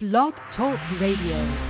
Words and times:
Blog 0.00 0.32
Talk 0.56 0.80
Radio. 0.98 1.69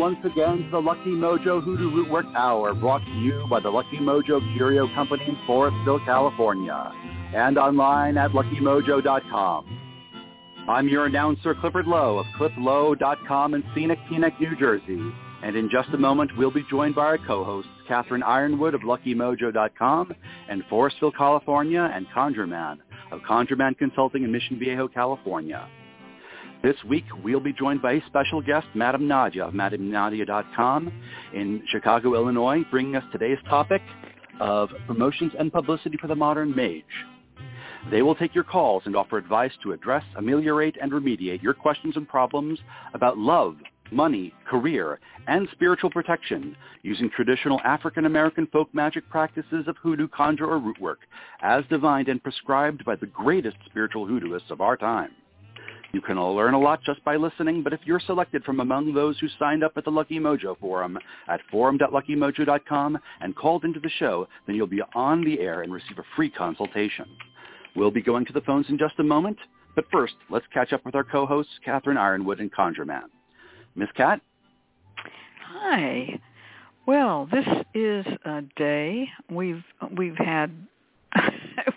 Once 0.00 0.16
again 0.24 0.64
to 0.64 0.70
the 0.70 0.78
Lucky 0.80 1.10
Mojo 1.10 1.62
Hoodoo 1.62 1.90
Rootwork 1.90 2.34
Hour, 2.34 2.72
brought 2.72 3.04
to 3.04 3.10
you 3.18 3.46
by 3.50 3.60
the 3.60 3.68
Lucky 3.68 3.98
Mojo 3.98 4.40
Curio 4.56 4.88
Company 4.94 5.22
in 5.28 5.36
Forestville, 5.46 6.02
California, 6.06 6.90
and 7.34 7.58
online 7.58 8.16
at 8.16 8.30
luckymojo.com. 8.30 9.78
I'm 10.66 10.88
your 10.88 11.04
announcer, 11.04 11.54
Clifford 11.54 11.86
Lowe 11.86 12.16
of 12.16 12.24
clifflowe.com 12.38 13.52
in 13.52 13.62
scenic 13.74 13.98
Teaneck, 14.10 14.40
New 14.40 14.56
Jersey. 14.56 14.98
And 15.42 15.54
in 15.54 15.68
just 15.70 15.90
a 15.90 15.98
moment, 15.98 16.30
we'll 16.34 16.50
be 16.50 16.64
joined 16.70 16.94
by 16.94 17.04
our 17.04 17.18
co-hosts, 17.18 17.70
Catherine 17.86 18.22
Yronwode 18.22 18.74
of 18.74 18.80
luckymojo.com 18.80 20.14
and 20.48 20.62
Forestville, 20.70 21.14
California, 21.14 21.90
and 21.94 22.06
ConjureMan 22.16 22.78
of 23.12 23.20
ConjureMan 23.28 23.76
Consulting 23.76 24.24
in 24.24 24.32
Mission 24.32 24.58
Viejo, 24.58 24.88
California. 24.88 25.68
This 26.62 26.76
week, 26.86 27.06
we'll 27.24 27.40
be 27.40 27.54
joined 27.54 27.80
by 27.80 27.92
a 27.92 28.06
special 28.06 28.42
guest, 28.42 28.66
Madame 28.74 29.08
Nadia 29.08 29.46
of 29.46 29.54
MadameNadia.com 29.54 30.92
in 31.32 31.62
Chicago, 31.68 32.14
Illinois, 32.14 32.62
bringing 32.70 32.96
us 32.96 33.04
today's 33.12 33.38
topic 33.48 33.80
of 34.40 34.68
promotions 34.86 35.32
and 35.38 35.50
publicity 35.50 35.96
for 35.98 36.06
the 36.06 36.14
modern 36.14 36.54
mage. 36.54 36.84
They 37.90 38.02
will 38.02 38.14
take 38.14 38.34
your 38.34 38.44
calls 38.44 38.82
and 38.84 38.94
offer 38.94 39.16
advice 39.16 39.52
to 39.62 39.72
address, 39.72 40.04
ameliorate, 40.18 40.76
and 40.82 40.92
remediate 40.92 41.42
your 41.42 41.54
questions 41.54 41.96
and 41.96 42.06
problems 42.06 42.58
about 42.92 43.16
love, 43.16 43.56
money, 43.90 44.34
career, 44.46 45.00
and 45.28 45.48
spiritual 45.52 45.88
protection 45.88 46.54
using 46.82 47.08
traditional 47.08 47.58
African-American 47.64 48.48
folk 48.48 48.68
magic 48.74 49.08
practices 49.08 49.64
of 49.66 49.78
hoodoo, 49.78 50.08
conjure, 50.08 50.50
or 50.50 50.58
root 50.58 50.78
work, 50.78 51.00
as 51.40 51.64
divined 51.70 52.08
and 52.08 52.22
prescribed 52.22 52.84
by 52.84 52.96
the 52.96 53.06
greatest 53.06 53.56
spiritual 53.64 54.06
hoodooists 54.06 54.50
of 54.50 54.60
our 54.60 54.76
time. 54.76 55.12
You 55.92 56.00
can 56.00 56.18
all 56.18 56.34
learn 56.34 56.54
a 56.54 56.58
lot 56.58 56.82
just 56.84 57.02
by 57.04 57.16
listening, 57.16 57.62
but 57.62 57.72
if 57.72 57.80
you're 57.84 58.00
selected 58.00 58.44
from 58.44 58.60
among 58.60 58.94
those 58.94 59.18
who 59.18 59.26
signed 59.38 59.64
up 59.64 59.72
at 59.76 59.84
the 59.84 59.90
Lucky 59.90 60.18
Mojo 60.18 60.58
forum 60.58 60.98
at 61.28 61.40
forum.luckymojo.com 61.50 62.98
and 63.20 63.36
called 63.36 63.64
into 63.64 63.80
the 63.80 63.90
show, 63.98 64.28
then 64.46 64.54
you'll 64.54 64.66
be 64.68 64.82
on 64.94 65.24
the 65.24 65.40
air 65.40 65.62
and 65.62 65.72
receive 65.72 65.98
a 65.98 66.04
free 66.14 66.30
consultation. 66.30 67.06
We'll 67.74 67.90
be 67.90 68.02
going 68.02 68.24
to 68.26 68.32
the 68.32 68.40
phones 68.42 68.66
in 68.68 68.78
just 68.78 68.98
a 68.98 69.04
moment, 69.04 69.38
but 69.74 69.84
first, 69.90 70.14
let's 70.28 70.46
catch 70.52 70.72
up 70.72 70.84
with 70.84 70.94
our 70.94 71.04
co-hosts, 71.04 71.52
Catherine 71.64 71.96
Yronwode 71.96 72.40
and 72.40 72.52
ConjureMan. 72.52 73.04
Miss 73.74 73.90
Cat? 73.96 74.20
Hi. 75.52 76.20
Well, 76.86 77.28
this 77.30 77.46
is 77.74 78.06
a 78.24 78.42
day 78.56 79.08
we've 79.30 79.62
we've 79.96 80.16
had 80.16 80.50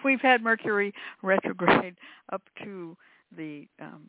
we've 0.05 0.21
had 0.21 0.41
Mercury 0.41 0.93
retrograde 1.21 1.95
up 2.31 2.41
to 2.63 2.97
the 3.35 3.67
um, 3.81 4.07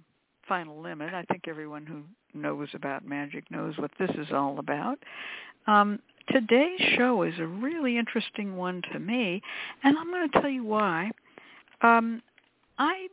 final 0.49 0.81
limit. 0.81 1.15
I 1.15 1.23
think 1.25 1.49
everyone 1.49 1.87
who 1.87 2.03
knows 2.39 2.69
about 2.75 3.07
magic 3.07 3.51
knows 3.51 3.77
what 3.79 3.91
this 3.99 4.11
is 4.19 4.29
all 4.33 4.59
about. 4.59 4.99
Um, 5.67 5.99
today's 6.31 6.81
show 6.97 7.23
is 7.23 7.35
a 7.39 7.47
really 7.47 7.97
interesting 7.99 8.57
one 8.57 8.83
to 8.93 8.99
me, 8.99 9.43
and 9.83 9.97
I'm 9.97 10.11
going 10.11 10.29
to 10.31 10.41
tell 10.41 10.51
you 10.51 10.65
why. 10.65 11.11
Um, 11.83 12.23
I 12.79 13.09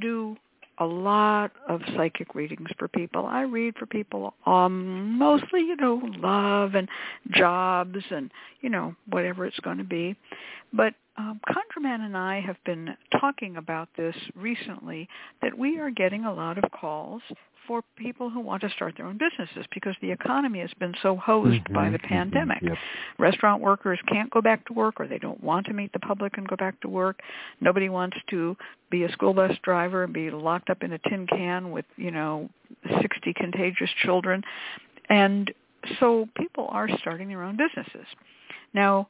do 0.00 0.36
a 0.78 0.84
lot 0.84 1.52
of 1.68 1.80
psychic 1.96 2.34
readings 2.34 2.68
for 2.78 2.88
people. 2.88 3.26
I 3.26 3.42
read 3.42 3.76
for 3.76 3.86
people 3.86 4.34
um 4.46 5.18
mostly, 5.18 5.60
you 5.60 5.76
know, 5.76 6.00
love 6.18 6.74
and 6.74 6.88
jobs 7.30 7.98
and, 8.10 8.30
you 8.60 8.70
know, 8.70 8.94
whatever 9.08 9.46
it's 9.46 9.60
going 9.60 9.78
to 9.78 9.84
be. 9.84 10.16
But 10.72 10.94
um, 11.18 11.40
ConjureMan 11.48 12.04
and 12.04 12.16
I 12.16 12.40
have 12.40 12.56
been 12.66 12.94
talking 13.20 13.56
about 13.56 13.88
this 13.96 14.14
recently 14.34 15.08
that 15.40 15.56
we 15.56 15.78
are 15.78 15.90
getting 15.90 16.26
a 16.26 16.34
lot 16.34 16.58
of 16.58 16.70
calls 16.72 17.22
for 17.66 17.82
people 17.96 18.30
who 18.30 18.40
want 18.40 18.62
to 18.62 18.70
start 18.70 18.94
their 18.96 19.06
own 19.06 19.18
businesses 19.18 19.66
because 19.72 19.94
the 20.00 20.10
economy 20.10 20.60
has 20.60 20.72
been 20.74 20.94
so 21.02 21.16
hosed 21.16 21.64
Mhm, 21.64 21.72
by 21.74 21.90
the 21.90 21.98
mhm, 21.98 22.08
pandemic. 22.08 22.62
yep. 22.62 22.78
Restaurant 23.18 23.60
workers 23.62 24.00
can't 24.08 24.30
go 24.30 24.40
back 24.40 24.64
to 24.66 24.72
work 24.72 25.00
or 25.00 25.06
they 25.06 25.18
don't 25.18 25.42
want 25.42 25.66
to 25.66 25.72
meet 25.72 25.92
the 25.92 25.98
public 26.00 26.36
and 26.38 26.46
go 26.48 26.56
back 26.56 26.78
to 26.80 26.88
work. 26.88 27.22
Nobody 27.60 27.88
wants 27.88 28.16
to 28.28 28.56
be 28.90 29.04
a 29.04 29.12
school 29.12 29.34
bus 29.34 29.56
driver 29.62 30.04
and 30.04 30.12
be 30.12 30.30
locked 30.30 30.70
up 30.70 30.82
in 30.82 30.92
a 30.92 30.98
tin 30.98 31.26
can 31.26 31.70
with, 31.70 31.86
you 31.96 32.10
know, 32.10 32.48
60 33.00 33.32
contagious 33.34 33.90
children. 34.02 34.42
And 35.08 35.52
so 36.00 36.28
people 36.36 36.68
are 36.70 36.88
starting 36.98 37.28
their 37.28 37.42
own 37.42 37.56
businesses. 37.56 38.06
Now, 38.74 39.08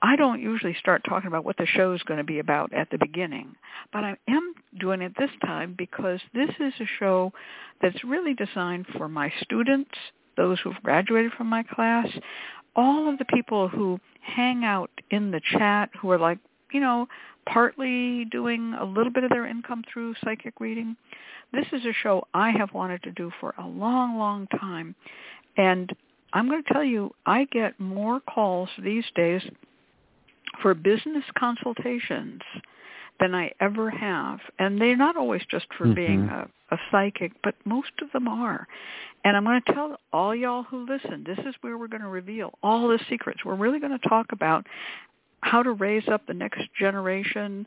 I 0.00 0.14
don't 0.16 0.40
usually 0.40 0.76
start 0.78 1.02
talking 1.08 1.26
about 1.26 1.44
what 1.44 1.56
the 1.56 1.66
show 1.66 1.92
is 1.92 2.02
going 2.04 2.18
to 2.18 2.24
be 2.24 2.38
about 2.38 2.72
at 2.72 2.88
the 2.90 2.98
beginning, 2.98 3.56
but 3.92 4.04
I 4.04 4.16
am 4.28 4.54
doing 4.78 5.02
it 5.02 5.12
this 5.18 5.30
time 5.44 5.74
because 5.76 6.20
this 6.32 6.50
is 6.60 6.72
a 6.80 6.86
show 6.98 7.32
that's 7.82 8.04
really 8.04 8.34
designed 8.34 8.86
for 8.96 9.08
my 9.08 9.32
students, 9.42 9.90
those 10.36 10.58
who've 10.60 10.82
graduated 10.84 11.32
from 11.32 11.48
my 11.48 11.64
class, 11.64 12.06
all 12.76 13.08
of 13.08 13.18
the 13.18 13.24
people 13.24 13.66
who 13.66 13.98
hang 14.20 14.64
out 14.64 14.90
in 15.10 15.32
the 15.32 15.40
chat 15.50 15.90
who 16.00 16.10
are 16.12 16.18
like, 16.18 16.38
you 16.72 16.80
know, 16.80 17.08
partly 17.52 18.24
doing 18.26 18.74
a 18.78 18.84
little 18.84 19.12
bit 19.12 19.24
of 19.24 19.30
their 19.30 19.46
income 19.46 19.82
through 19.92 20.14
psychic 20.22 20.60
reading. 20.60 20.96
This 21.52 21.66
is 21.72 21.84
a 21.84 21.92
show 22.02 22.24
I 22.34 22.50
have 22.50 22.72
wanted 22.72 23.02
to 23.02 23.10
do 23.12 23.32
for 23.40 23.54
a 23.58 23.66
long, 23.66 24.16
long 24.16 24.46
time. 24.60 24.94
And 25.56 25.90
I'm 26.32 26.48
going 26.48 26.62
to 26.62 26.72
tell 26.72 26.84
you, 26.84 27.12
I 27.26 27.46
get 27.50 27.80
more 27.80 28.20
calls 28.20 28.68
these 28.84 29.04
days 29.16 29.42
for 30.62 30.74
business 30.74 31.24
consultations 31.38 32.42
than 33.20 33.34
I 33.34 33.50
ever 33.60 33.90
have. 33.90 34.38
And 34.58 34.80
they're 34.80 34.96
not 34.96 35.16
always 35.16 35.42
just 35.50 35.66
for 35.74 35.92
being 35.92 36.20
Mhm. 36.28 36.48
a, 36.70 36.74
a 36.74 36.78
psychic, 36.90 37.32
but 37.42 37.54
most 37.64 37.90
of 38.00 38.10
them 38.12 38.28
are. 38.28 38.66
And 39.24 39.36
I'm 39.36 39.44
going 39.44 39.60
to 39.62 39.72
tell 39.72 39.98
all 40.12 40.34
y'all 40.34 40.62
who 40.62 40.86
listen, 40.86 41.24
this 41.24 41.38
is 41.38 41.54
where 41.60 41.76
we're 41.76 41.88
going 41.88 42.02
to 42.02 42.08
reveal 42.08 42.54
all 42.62 42.88
the 42.88 43.00
secrets. 43.08 43.44
We're 43.44 43.56
really 43.56 43.80
going 43.80 43.98
to 43.98 44.08
talk 44.08 44.32
about 44.32 44.66
how 45.40 45.62
to 45.62 45.72
raise 45.72 46.06
up 46.08 46.26
the 46.26 46.34
next 46.34 46.62
generation, 46.78 47.66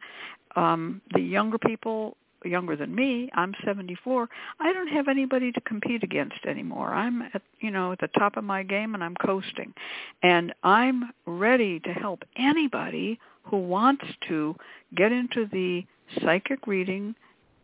um, 0.56 1.02
the 1.14 1.22
younger 1.22 1.58
people 1.58 2.16
younger 2.44 2.76
than 2.76 2.94
me. 2.94 3.30
I'm 3.34 3.54
74. 3.64 4.30
I 4.60 4.74
don't 4.74 4.88
have 4.88 5.08
anybody 5.08 5.52
to 5.52 5.62
compete 5.62 6.04
against 6.04 6.46
anymore. 6.46 6.94
I'm 6.94 7.22
at 7.34 7.42
you 7.60 7.72
know 7.72 7.92
at 7.92 8.00
the 8.00 8.08
top 8.20 8.38
of 8.38 8.44
my 8.44 8.64
game 8.64 8.94
and 8.94 9.04
I'm 9.04 9.16
coasting, 9.16 9.74
and 10.24 10.54
I'm 10.64 11.12
ready 11.26 11.80
to 11.82 11.94
help 11.94 12.24
anybody 12.36 13.20
who 13.44 13.58
wants 13.58 14.06
to 14.28 14.56
get 14.96 15.12
into 15.12 15.48
the 15.52 15.86
psychic 16.22 16.68
reading 16.68 17.16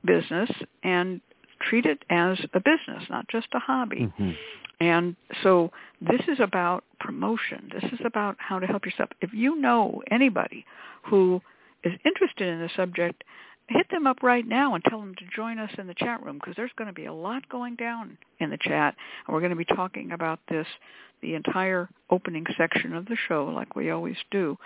business 0.05 0.49
and 0.83 1.21
treat 1.61 1.85
it 1.85 2.03
as 2.09 2.37
a 2.53 2.59
business, 2.59 3.03
not 3.09 3.27
just 3.29 3.47
a 3.53 3.59
hobby. 3.59 4.11
Mhm. 4.19 4.37
And 4.79 5.15
so 5.41 5.71
this 6.01 6.21
is 6.27 6.39
about 6.39 6.83
promotion. 6.99 7.71
This 7.73 7.91
is 7.91 7.99
about 8.05 8.35
how 8.39 8.59
to 8.59 8.67
help 8.67 8.85
yourself. 8.85 9.09
If 9.21 9.33
you 9.33 9.55
know 9.55 10.03
anybody 10.11 10.65
who 11.03 11.41
is 11.83 11.93
interested 12.05 12.47
in 12.47 12.59
the 12.59 12.69
subject, 12.69 13.23
hit 13.69 13.89
them 13.91 14.07
up 14.07 14.23
right 14.23 14.47
now 14.47 14.75
and 14.75 14.83
tell 14.85 14.99
them 14.99 15.15
to 15.15 15.25
join 15.35 15.59
us 15.59 15.71
in 15.77 15.87
the 15.87 15.93
chat 15.93 16.23
room 16.23 16.37
because 16.37 16.55
there's 16.55 16.71
going 16.77 16.87
to 16.87 16.93
be 16.93 17.05
a 17.05 17.13
lot 17.13 17.47
going 17.49 17.75
down 17.75 18.17
in 18.39 18.49
the 18.49 18.57
chat. 18.57 18.95
And 19.25 19.33
we're 19.33 19.41
going 19.41 19.51
to 19.51 19.55
be 19.55 19.65
talking 19.65 20.11
about 20.11 20.39
this 20.49 20.67
the 21.21 21.33
entire 21.33 21.89
opening 22.09 22.45
section 22.57 22.93
of 22.93 23.05
the 23.05 23.17
show 23.27 23.45
like 23.45 23.75
we 23.75 23.89
always 23.89 24.17
do. 24.31 24.57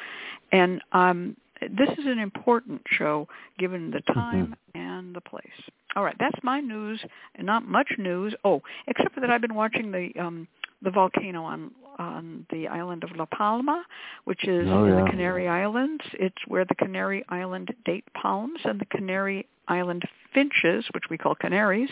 And 0.52 0.82
um, 0.92 1.38
this 1.62 1.90
is 1.98 2.06
an 2.06 2.20
important 2.20 2.82
show 2.90 3.28
given 3.58 3.92
the 3.92 4.02
time 4.14 4.56
and 4.76 5.16
the 5.16 5.22
place. 5.22 5.48
All 5.96 6.04
right, 6.04 6.16
that's 6.20 6.38
my 6.44 6.60
news, 6.60 7.00
and 7.36 7.46
not 7.46 7.66
much 7.66 7.88
news. 7.98 8.34
Oh, 8.44 8.62
except 8.88 9.14
for 9.14 9.22
that 9.22 9.30
I've 9.30 9.42
been 9.42 9.56
watching 9.56 9.92
the 9.92 10.10
um, 10.20 10.48
the 10.82 10.92
volcano 10.92 11.44
on 11.44 11.72
on 12.00 12.46
the 12.52 12.68
island 12.68 13.04
of 13.04 13.16
La 13.16 13.26
Palma, 13.26 13.84
which 14.24 14.48
is 14.48 14.68
Oh, 14.70 14.86
in 14.86 15.04
the 15.04 15.10
Canary 15.12 15.48
Islands. 15.48 16.04
It's 16.14 16.48
where 16.48 16.66
the 16.66 16.76
Canary 16.76 17.24
Island 17.30 17.74
date 17.86 18.06
palms 18.14 18.60
and 18.64 18.80
the 18.80 18.86
Canary 18.86 19.46
Island 19.68 20.04
finches, 20.34 20.86
which 20.94 21.04
we 21.10 21.18
call 21.18 21.36
canaries, 21.36 21.90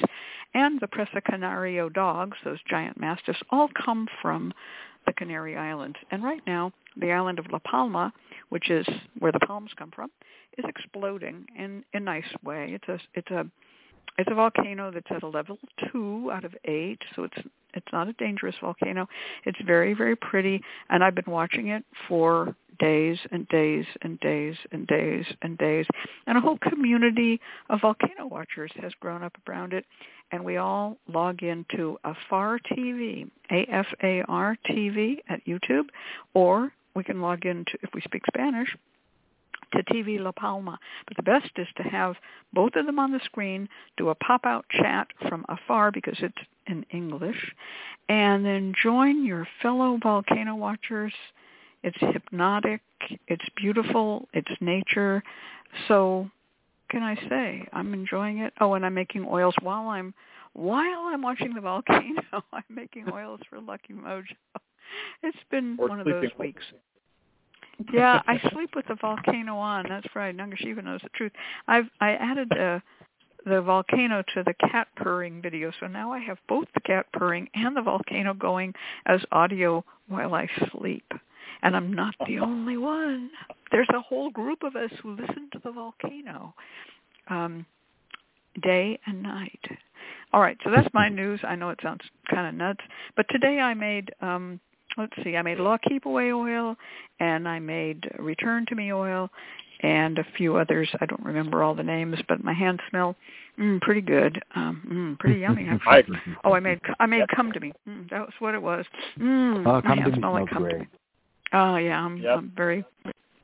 and 0.53 0.79
the 0.79 0.87
Presa 0.87 1.23
Canario 1.23 1.89
dogs, 1.89 2.37
those 2.43 2.59
giant 2.67 2.99
mastiffs, 2.99 3.41
all 3.51 3.69
come 3.69 4.07
from 4.21 4.53
the 5.05 5.13
Canary 5.13 5.55
Islands. 5.55 5.97
And 6.11 6.23
right 6.23 6.41
now, 6.47 6.71
the 6.97 7.11
island 7.11 7.39
of 7.39 7.51
La 7.51 7.59
Palma, 7.59 8.11
which 8.49 8.69
is 8.69 8.87
where 9.19 9.31
the 9.31 9.39
palms 9.39 9.71
come 9.77 9.91
from, 9.91 10.09
is 10.57 10.65
exploding 10.67 11.45
in 11.57 11.83
a 11.93 11.99
nice 11.99 12.31
way. 12.43 12.71
It's 12.73 12.87
a 12.87 12.99
it's 13.13 13.31
a 13.31 13.45
it's 14.17 14.29
a 14.31 14.35
volcano 14.35 14.91
that's 14.91 15.07
at 15.09 15.23
a 15.23 15.27
level 15.27 15.57
two 15.91 16.29
out 16.33 16.45
of 16.45 16.53
eight, 16.65 16.99
so 17.15 17.23
it's 17.23 17.37
it's 17.73 17.87
not 17.93 18.07
a 18.07 18.13
dangerous 18.13 18.55
volcano. 18.61 19.07
It's 19.45 19.59
very 19.65 19.93
very 19.93 20.15
pretty, 20.15 20.61
and 20.89 21.03
I've 21.03 21.15
been 21.15 21.31
watching 21.31 21.67
it 21.67 21.83
for 22.07 22.55
days 22.79 23.17
and 23.31 23.47
days 23.49 23.85
and 24.01 24.19
days 24.19 24.55
and 24.71 24.87
days 24.87 25.25
and 25.41 25.57
days, 25.57 25.85
and 26.27 26.37
a 26.37 26.41
whole 26.41 26.57
community 26.57 27.39
of 27.69 27.81
volcano 27.81 28.27
watchers 28.27 28.71
has 28.81 28.91
grown 28.99 29.23
up 29.23 29.33
around 29.47 29.73
it, 29.73 29.85
and 30.31 30.43
we 30.43 30.57
all 30.57 30.97
log 31.11 31.43
into 31.43 31.97
Afar 32.03 32.59
TV, 32.71 33.29
A-F-A-R 33.51 34.57
TV 34.69 35.17
at 35.29 35.45
YouTube, 35.45 35.85
or 36.33 36.71
we 36.95 37.03
can 37.03 37.21
log 37.21 37.45
into 37.45 37.71
if 37.81 37.89
we 37.93 38.01
speak 38.01 38.23
Spanish 38.27 38.75
to 39.73 39.83
TV 39.83 40.19
La 40.19 40.31
Palma. 40.31 40.77
But 41.07 41.17
the 41.17 41.23
best 41.23 41.51
is 41.57 41.67
to 41.77 41.83
have 41.83 42.15
both 42.53 42.75
of 42.75 42.85
them 42.85 42.99
on 42.99 43.11
the 43.11 43.19
screen, 43.25 43.67
do 43.97 44.09
a 44.09 44.15
pop-out 44.15 44.65
chat 44.71 45.07
from 45.27 45.45
afar 45.49 45.91
because 45.91 46.17
it's 46.19 46.37
in 46.67 46.85
English, 46.91 47.53
and 48.07 48.45
then 48.45 48.73
join 48.81 49.25
your 49.25 49.47
fellow 49.61 49.97
volcano 50.01 50.55
watchers. 50.55 51.13
It's 51.83 51.97
hypnotic. 51.99 52.81
It's 53.27 53.45
beautiful. 53.55 54.27
It's 54.33 54.51
nature. 54.59 55.23
So 55.87 56.29
can 56.89 57.03
I 57.03 57.15
say 57.29 57.65
I'm 57.71 57.93
enjoying 57.93 58.39
it? 58.39 58.53
Oh, 58.59 58.73
and 58.73 58.85
I'm 58.85 58.93
making 58.93 59.25
oils 59.25 59.55
while 59.61 59.87
I'm 59.87 60.13
while 60.53 61.07
I'm 61.07 61.21
watching 61.21 61.53
the 61.53 61.61
volcano. 61.61 62.21
I'm 62.51 62.63
making 62.69 63.05
oils 63.11 63.39
for 63.49 63.59
Lucky 63.59 63.93
Mojo. 63.93 64.23
It's 65.21 65.37
been 65.51 65.77
or 65.79 65.87
one 65.87 65.99
of 65.99 66.05
those 66.07 66.31
weeks 66.39 66.63
yeah, 67.93 68.21
I 68.27 68.39
sleep 68.51 68.71
with 68.75 68.87
the 68.87 68.95
volcano 68.95 69.57
on. 69.57 69.85
That's 69.87 70.07
right. 70.15 70.35
Nungashiva 70.35 70.83
knows 70.83 71.01
the 71.03 71.09
truth. 71.09 71.31
I've 71.67 71.85
I 71.99 72.11
added 72.11 72.49
the 72.49 72.81
the 73.45 73.61
volcano 73.61 74.23
to 74.33 74.43
the 74.43 74.53
cat 74.69 74.87
purring 74.95 75.41
video, 75.41 75.71
so 75.79 75.87
now 75.87 76.11
I 76.11 76.19
have 76.19 76.37
both 76.47 76.67
the 76.73 76.81
cat 76.81 77.05
purring 77.13 77.47
and 77.53 77.75
the 77.75 77.81
volcano 77.81 78.33
going 78.33 78.73
as 79.05 79.21
audio 79.31 79.83
while 80.07 80.33
I 80.33 80.47
sleep. 80.71 81.05
And 81.61 81.75
I'm 81.75 81.91
not 81.91 82.15
the 82.25 82.39
only 82.39 82.77
one. 82.77 83.29
There's 83.71 83.89
a 83.93 84.01
whole 84.01 84.29
group 84.29 84.63
of 84.63 84.75
us 84.75 84.91
who 85.01 85.11
listen 85.11 85.49
to 85.53 85.59
the 85.63 85.71
volcano 85.71 86.53
um, 87.29 87.65
day 88.61 88.99
and 89.05 89.23
night. 89.23 89.59
All 90.31 90.41
right, 90.41 90.57
so 90.63 90.69
that's 90.69 90.87
my 90.93 91.09
news. 91.09 91.39
I 91.43 91.55
know 91.55 91.69
it 91.69 91.79
sounds 91.81 92.01
kind 92.29 92.47
of 92.47 92.53
nuts, 92.53 92.81
but 93.15 93.25
today 93.29 93.59
I 93.59 93.73
made 93.73 94.11
um, 94.21 94.59
let's 94.97 95.13
see, 95.23 95.35
I 95.35 95.41
made 95.41 95.59
Law 95.59 95.77
Keep 95.77 96.05
Away 96.05 96.31
oil, 96.31 96.75
and 97.19 97.47
I 97.47 97.59
made 97.59 98.09
Return 98.17 98.65
to 98.67 98.75
Me 98.75 98.91
oil, 98.93 99.29
and 99.81 100.17
a 100.19 100.25
few 100.37 100.55
others. 100.55 100.89
I 100.99 101.05
don't 101.05 101.23
remember 101.23 101.63
all 101.63 101.75
the 101.75 101.83
names, 101.83 102.19
but 102.27 102.43
my 102.43 102.53
hands 102.53 102.79
smell 102.89 103.15
mm, 103.59 103.79
pretty 103.81 104.01
good, 104.01 104.41
um, 104.55 104.81
mm, 105.17 105.19
pretty 105.19 105.39
yummy. 105.39 105.67
Actually. 105.69 106.19
oh, 106.43 106.53
I 106.53 106.59
made 106.59 106.79
I 106.99 107.05
made 107.05 107.27
Come 107.35 107.51
to 107.51 107.59
Me. 107.59 107.71
Mm, 107.87 108.09
that 108.09 108.21
was 108.21 108.33
what 108.39 108.55
it 108.55 108.61
was. 108.61 108.85
Mm, 109.19 109.65
uh, 109.65 109.81
my 109.83 109.95
hands 109.95 110.15
smell 110.17 110.33
like 110.33 110.49
Come 110.49 110.63
great. 110.63 110.73
to 110.73 110.79
Me. 110.79 110.87
Oh 111.53 111.75
yeah, 111.77 111.99
I'm, 111.99 112.17
Yep. 112.17 112.37
I'm 112.37 112.51
very 112.55 112.83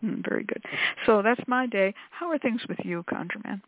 mm, 0.04 0.28
very 0.28 0.44
good. 0.44 0.64
So 1.06 1.22
that's 1.22 1.42
my 1.48 1.66
day. 1.68 1.94
How 2.12 2.30
are 2.30 2.38
things 2.38 2.62
with 2.68 2.80
you, 2.84 3.04
ConjureMan? 3.12 3.62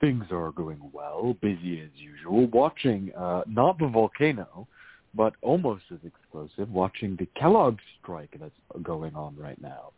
Things 0.00 0.24
are 0.30 0.50
going 0.52 0.80
well, 0.94 1.36
busy 1.42 1.80
as 1.80 1.90
usual. 1.94 2.46
Watching 2.46 3.12
uh, 3.14 3.42
not 3.46 3.78
the 3.78 3.86
volcano, 3.86 4.66
but 5.14 5.34
almost 5.42 5.84
as 5.92 5.98
explosive, 6.04 6.70
watching 6.70 7.16
the 7.16 7.26
Kellogg 7.38 7.78
strike 8.00 8.34
that's 8.38 8.52
going 8.82 9.14
on 9.14 9.36
right 9.36 9.60
now. 9.60 9.92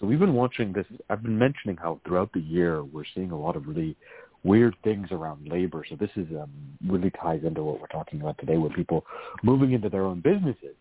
So 0.00 0.06
we've 0.06 0.18
been 0.18 0.34
watching 0.34 0.72
this. 0.72 0.86
I've 1.08 1.22
been 1.22 1.38
mentioning 1.38 1.76
how 1.76 2.00
throughout 2.06 2.32
the 2.32 2.40
year 2.40 2.82
we're 2.82 3.04
seeing 3.14 3.30
a 3.30 3.38
lot 3.38 3.56
of 3.56 3.66
really 3.68 3.96
weird 4.42 4.74
things 4.82 5.08
around 5.10 5.48
labor. 5.48 5.84
So 5.88 5.96
this 5.96 6.10
is 6.16 6.26
um, 6.32 6.50
really 6.86 7.10
ties 7.22 7.42
into 7.44 7.62
what 7.62 7.80
we're 7.80 7.86
talking 7.86 8.20
about 8.20 8.38
today, 8.38 8.56
with 8.56 8.74
people 8.74 9.04
moving 9.42 9.72
into 9.72 9.88
their 9.88 10.04
own 10.04 10.20
businesses. 10.20 10.74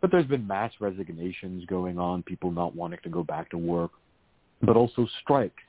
But 0.00 0.10
there's 0.10 0.26
been 0.26 0.46
mass 0.46 0.72
resignations 0.80 1.64
going 1.66 1.98
on, 1.98 2.22
people 2.22 2.50
not 2.50 2.74
wanting 2.74 3.00
to 3.04 3.08
go 3.08 3.22
back 3.22 3.50
to 3.50 3.58
work, 3.58 3.90
but 4.62 4.76
also 4.76 5.06
strikes 5.22 5.62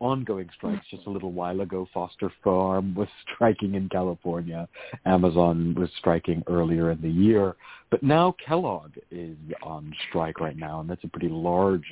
ongoing 0.00 0.48
strikes. 0.56 0.86
Just 0.90 1.06
a 1.06 1.10
little 1.10 1.32
while 1.32 1.60
ago, 1.60 1.86
Foster 1.92 2.32
Farm 2.42 2.94
was 2.94 3.08
striking 3.22 3.74
in 3.74 3.88
California. 3.88 4.68
Amazon 5.06 5.74
was 5.78 5.90
striking 5.98 6.42
earlier 6.46 6.90
in 6.90 7.00
the 7.00 7.10
year. 7.10 7.56
But 7.90 8.02
now 8.02 8.34
Kellogg 8.44 8.92
is 9.10 9.36
on 9.62 9.94
strike 10.08 10.40
right 10.40 10.56
now, 10.56 10.80
and 10.80 10.88
that's 10.90 11.04
a 11.04 11.08
pretty 11.08 11.28
large 11.28 11.84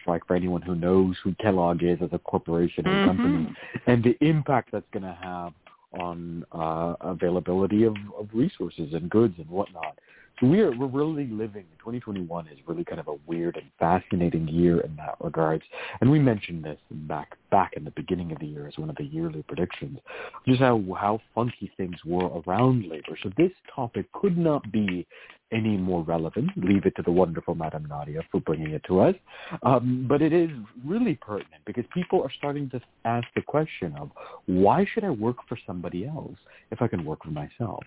strike 0.00 0.26
for 0.26 0.36
anyone 0.36 0.62
who 0.62 0.74
knows 0.74 1.16
who 1.22 1.34
Kellogg 1.40 1.82
is 1.82 1.98
as 2.02 2.10
a 2.12 2.18
corporation 2.18 2.86
and 2.86 3.08
company 3.08 3.56
and 3.86 4.02
the 4.02 4.16
impact 4.24 4.70
that's 4.72 4.86
going 4.92 5.02
to 5.02 5.18
have 5.20 5.52
on 6.00 6.44
uh, 6.52 6.94
availability 7.00 7.84
of, 7.84 7.96
of 8.18 8.28
resources 8.32 8.92
and 8.92 9.10
goods 9.10 9.34
and 9.38 9.48
whatnot. 9.48 9.98
We're 10.42 10.76
we're 10.76 10.86
really 10.86 11.26
living 11.26 11.64
2021 11.78 12.48
is 12.48 12.58
really 12.66 12.84
kind 12.84 13.00
of 13.00 13.08
a 13.08 13.16
weird 13.26 13.56
and 13.56 13.66
fascinating 13.78 14.48
year 14.48 14.80
in 14.80 14.96
that 14.96 15.16
regards. 15.20 15.64
And 16.00 16.10
we 16.10 16.18
mentioned 16.18 16.64
this 16.64 16.78
back 16.90 17.36
back 17.50 17.72
in 17.76 17.84
the 17.84 17.90
beginning 17.92 18.32
of 18.32 18.38
the 18.38 18.46
year 18.46 18.66
as 18.66 18.78
one 18.78 18.90
of 18.90 18.96
the 18.96 19.04
yearly 19.04 19.42
predictions, 19.42 19.98
just 20.46 20.60
how 20.60 20.82
how 20.98 21.20
funky 21.34 21.70
things 21.76 21.96
were 22.04 22.40
around 22.46 22.88
labor. 22.88 23.18
So 23.22 23.30
this 23.36 23.52
topic 23.74 24.10
could 24.12 24.38
not 24.38 24.70
be 24.72 25.06
any 25.52 25.76
more 25.76 26.02
relevant. 26.02 26.50
Leave 26.56 26.86
it 26.86 26.94
to 26.96 27.02
the 27.02 27.10
wonderful 27.10 27.54
Madame 27.54 27.86
Nadia 27.86 28.22
for 28.30 28.40
bringing 28.40 28.70
it 28.70 28.82
to 28.86 29.00
us. 29.00 29.14
Um, 29.62 30.06
but 30.08 30.22
it 30.22 30.32
is 30.32 30.50
really 30.84 31.14
pertinent 31.14 31.62
because 31.66 31.84
people 31.92 32.22
are 32.22 32.30
starting 32.38 32.70
to 32.70 32.80
ask 33.04 33.26
the 33.34 33.42
question 33.42 33.94
of 33.98 34.10
why 34.46 34.86
should 34.92 35.04
I 35.04 35.10
work 35.10 35.36
for 35.48 35.58
somebody 35.66 36.06
else 36.06 36.36
if 36.70 36.82
I 36.82 36.88
can 36.88 37.04
work 37.04 37.24
for 37.24 37.30
myself? 37.30 37.82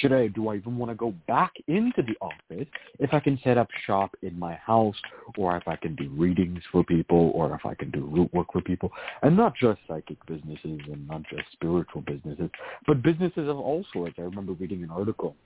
Should 0.00 0.12
I, 0.12 0.28
do 0.28 0.48
I 0.48 0.56
even 0.56 0.78
want 0.78 0.90
to 0.90 0.96
go 0.96 1.14
back 1.26 1.52
into 1.68 2.02
the 2.02 2.16
office 2.20 2.68
if 2.98 3.12
I 3.12 3.20
can 3.20 3.38
set 3.44 3.58
up 3.58 3.68
shop 3.86 4.16
in 4.22 4.38
my 4.38 4.54
house 4.54 4.96
or 5.36 5.56
if 5.56 5.68
I 5.68 5.76
can 5.76 5.94
do 5.94 6.08
readings 6.10 6.62
for 6.72 6.82
people 6.84 7.30
or 7.34 7.54
if 7.54 7.64
I 7.66 7.74
can 7.74 7.90
do 7.90 8.06
root 8.06 8.32
work 8.32 8.48
for 8.52 8.60
people? 8.60 8.90
And 9.22 9.36
not 9.36 9.54
just 9.54 9.80
psychic 9.86 10.24
businesses 10.26 10.80
and 10.90 11.06
not 11.08 11.22
just 11.30 11.44
spiritual 11.52 12.02
businesses, 12.02 12.50
but 12.86 13.02
businesses 13.02 13.48
of 13.48 13.58
all 13.58 13.84
sorts. 13.92 14.14
I 14.18 14.22
remember 14.22 14.52
reading 14.52 14.82
an 14.82 14.90
article 14.90 15.36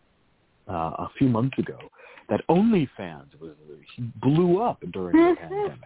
uh, 0.69 0.73
a 1.07 1.11
few 1.19 1.29
months 1.29 1.59
ago 1.59 1.79
that 2.29 2.41
OnlyFans 2.49 3.39
was 3.41 3.51
blew 4.23 4.63
up 4.63 4.79
during 4.93 5.17
the 5.17 5.37
pandemic, 5.41 5.81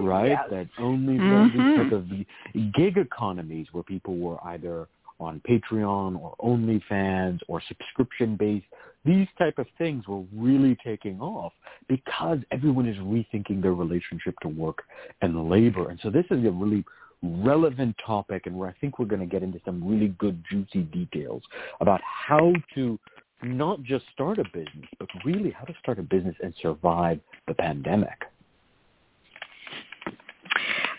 right? 0.00 0.28
Yes. 0.28 0.46
That 0.50 0.68
only 0.78 1.18
Mhm. 1.18 1.52
these 1.52 1.76
type 1.76 1.92
of 1.92 2.72
gig 2.72 2.96
economies 2.96 3.66
where 3.72 3.82
people 3.82 4.16
were 4.16 4.38
either 4.46 4.86
on 5.18 5.40
Patreon 5.48 6.18
or 6.20 6.34
OnlyFans 6.40 7.40
or 7.48 7.60
subscription 7.68 8.36
based. 8.36 8.66
These 9.04 9.26
type 9.38 9.58
of 9.58 9.66
things 9.78 10.06
were 10.06 10.22
really 10.34 10.76
taking 10.84 11.20
off 11.20 11.52
because 11.88 12.38
everyone 12.52 12.86
is 12.86 12.96
rethinking 12.98 13.60
their 13.60 13.74
relationship 13.74 14.34
to 14.42 14.48
work 14.48 14.84
and 15.20 15.50
labor. 15.50 15.90
And 15.90 15.98
so 16.00 16.10
this 16.10 16.24
is 16.30 16.44
a 16.44 16.50
really 16.50 16.84
relevant 17.22 17.96
topic 18.04 18.46
and 18.46 18.56
where 18.56 18.68
I 18.68 18.72
think 18.80 18.98
we're 18.98 19.06
going 19.06 19.20
to 19.20 19.26
get 19.26 19.42
into 19.42 19.60
some 19.64 19.82
really 19.84 20.08
good 20.18 20.42
juicy 20.50 20.82
details 20.82 21.42
about 21.80 22.00
how 22.02 22.52
to 22.74 22.98
not 23.42 23.82
just 23.82 24.04
start 24.12 24.38
a 24.38 24.44
business, 24.44 24.88
but 24.98 25.08
really 25.24 25.50
how 25.50 25.64
to 25.64 25.74
start 25.80 25.98
a 25.98 26.02
business 26.02 26.36
and 26.42 26.54
survive 26.60 27.20
the 27.48 27.54
pandemic. 27.54 28.18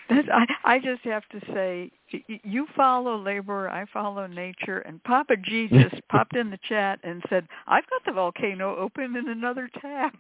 That, 0.10 0.26
I, 0.32 0.76
I 0.76 0.80
just 0.80 1.02
have 1.04 1.24
to 1.30 1.40
say, 1.54 1.92
you 2.28 2.68
follow 2.76 3.18
labor, 3.18 3.70
I 3.70 3.86
follow 3.92 4.28
nature, 4.28 4.80
and 4.80 5.02
Papa 5.04 5.36
G 5.38 5.70
just 5.70 5.96
popped 6.10 6.36
in 6.36 6.50
the 6.50 6.60
chat 6.68 7.00
and 7.04 7.24
said, 7.30 7.48
"I've 7.68 7.90
got 7.90 8.04
the 8.06 8.12
volcano 8.12 8.76
open 8.76 9.16
in 9.16 9.30
another 9.30 9.70
tab." 9.82 10.12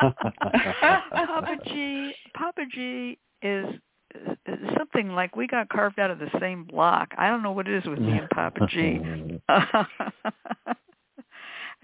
Papa 0.00 1.56
G, 1.66 2.14
Papa 2.34 2.62
G 2.72 3.18
is 3.42 3.66
is 4.14 4.58
something 4.78 5.10
like 5.10 5.36
we 5.36 5.46
got 5.46 5.68
carved 5.68 5.98
out 5.98 6.10
of 6.10 6.18
the 6.18 6.30
same 6.40 6.64
block. 6.64 7.12
I 7.18 7.28
don't 7.28 7.42
know 7.42 7.52
what 7.52 7.68
it 7.68 7.74
is 7.74 7.88
with 7.88 7.98
me 7.98 8.18
and 8.18 8.30
Papa 8.30 8.66
G. 8.68 9.00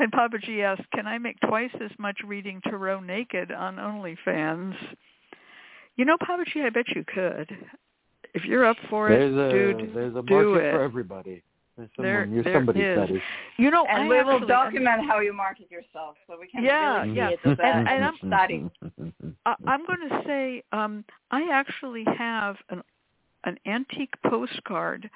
and 0.01 0.11
Papa 0.13 0.39
G 0.39 0.63
asked, 0.63 0.91
"Can 0.95 1.07
I 1.07 1.19
make 1.19 1.39
twice 1.41 1.71
as 1.81 1.91
much 1.99 2.19
reading 2.25 2.61
tarot 2.63 3.01
naked 3.01 3.53
on 3.53 3.77
OnlyFans?" 3.77 4.75
You 5.97 6.05
know, 6.05 6.17
Papa 6.19 6.45
G, 6.53 6.63
I 6.63 6.71
bet 6.71 6.89
you 6.95 7.05
could. 7.05 7.57
If 8.35 8.45
you're 8.45 8.65
up 8.65 8.77
for 8.89 9.11
it, 9.11 9.19
there's 9.19 9.37
a 9.37 9.51
dude, 9.53 9.95
there's 9.95 10.17
a 10.17 10.23
do 10.23 10.53
market 10.53 10.67
it. 10.67 10.73
for 10.73 10.81
everybody. 10.83 11.43
There's 11.77 11.91
There- 11.99 12.23
someone, 12.23 12.35
you're 12.35 12.45
there 12.45 12.55
somebody 12.55 12.81
is. 12.83 12.99
Betty. 12.99 13.23
You 13.57 13.71
know, 13.71 13.87
and 13.87 14.03
I 14.03 14.09
we 14.09 14.23
will 14.23 14.31
actually- 14.35 14.49
document 14.49 15.07
how 15.07 15.21
you 15.21 15.33
market 15.33 15.71
yourself, 15.71 16.17
so 16.27 16.39
we 16.39 16.47
can 16.47 16.63
Yeah, 16.63 17.03
really 17.03 17.15
yeah. 17.17 17.29
see 17.31 17.35
it 17.35 17.41
as 17.47 17.59
a, 17.59 17.65
And- 17.65 17.89
and 17.89 18.05
as 18.05 18.15
a 18.23 18.27
study. 18.27 18.71
I, 19.47 19.55
I'm 19.67 19.85
going 19.87 20.09
to 20.09 20.23
say 20.27 20.63
um, 20.73 21.05
I 21.31 21.49
actually 21.51 22.05
have 22.17 22.57
an 22.71 22.83
an 23.45 23.59
antique 23.65 24.13
postcard 24.29 25.09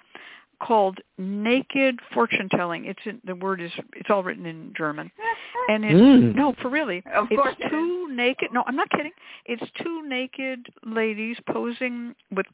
called 0.64 0.98
Naked 1.18 1.98
Fortune 2.12 2.48
Telling. 2.50 2.86
It's 2.86 3.00
in, 3.04 3.20
the 3.24 3.34
word 3.34 3.60
is 3.60 3.70
it's 3.94 4.08
all 4.10 4.22
written 4.22 4.46
in 4.46 4.72
German, 4.76 5.10
and 5.68 5.84
it's 5.84 5.94
Mm. 5.94 6.34
no 6.34 6.54
for 6.60 6.68
really. 6.68 7.02
Of 7.14 7.26
it's 7.30 7.40
course 7.40 7.54
it 7.58 7.70
two 7.70 8.08
naked. 8.10 8.48
No, 8.52 8.64
I'm 8.66 8.76
not 8.76 8.90
kidding. 8.90 9.12
It's 9.46 9.62
two 9.82 10.06
naked 10.08 10.66
ladies 10.84 11.36
posing 11.50 12.14
with 12.30 12.46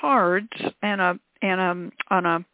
cards 0.00 0.48
and 0.82 1.00
a 1.00 1.18
and 1.42 1.60
a 1.60 2.14
on 2.14 2.26
a 2.26 2.44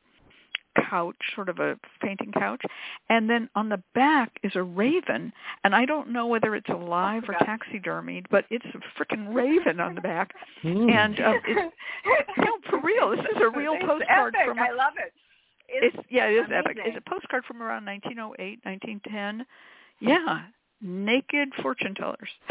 couch, 0.89 1.17
sort 1.35 1.49
of 1.49 1.59
a 1.59 1.79
fainting 2.01 2.33
couch, 2.33 2.63
and 3.09 3.29
then 3.29 3.49
on 3.55 3.69
the 3.69 3.83
back 3.95 4.33
is 4.43 4.53
a 4.55 4.63
raven, 4.63 5.33
and 5.65 5.75
I 5.75 5.85
don't 5.87 6.11
know 6.11 6.27
whether 6.27 6.55
it's 6.55 6.69
alive 6.69 7.25
or 7.29 7.35
taxidermied, 7.35 8.27
but 8.31 8.45
it's 8.51 8.65
a 8.67 8.79
freaking 9.03 9.35
raven 9.35 9.81
on 9.81 9.95
the 9.95 10.01
back, 10.01 10.33
Mm. 10.63 10.91
and 10.93 11.21
um, 11.21 11.41
it's, 11.47 11.75
no, 12.39 12.59
for 12.71 12.81
real, 12.81 13.11
this 13.11 13.21
is 13.21 13.41
a 13.43 13.49
real 13.59 13.75
it's 13.75 13.85
postcard 13.85 14.35
epic. 14.37 14.47
from. 14.49 14.59
I 14.59 14.71
love 14.73 14.95
it. 14.99 15.13
It's, 15.69 15.97
yeah, 16.11 16.27
it 16.27 16.35
is 16.35 16.47
epic. 16.55 16.77
amazing. 16.77 16.93
It's 16.97 17.05
a 17.07 17.11
postcard 17.11 17.45
from 17.47 17.63
around 17.63 17.85
1908, 17.87 18.61
1910. 18.65 19.47
Yeah, 20.01 20.43
naked 20.83 21.49
fortune 21.63 21.95
tellers. 21.95 22.29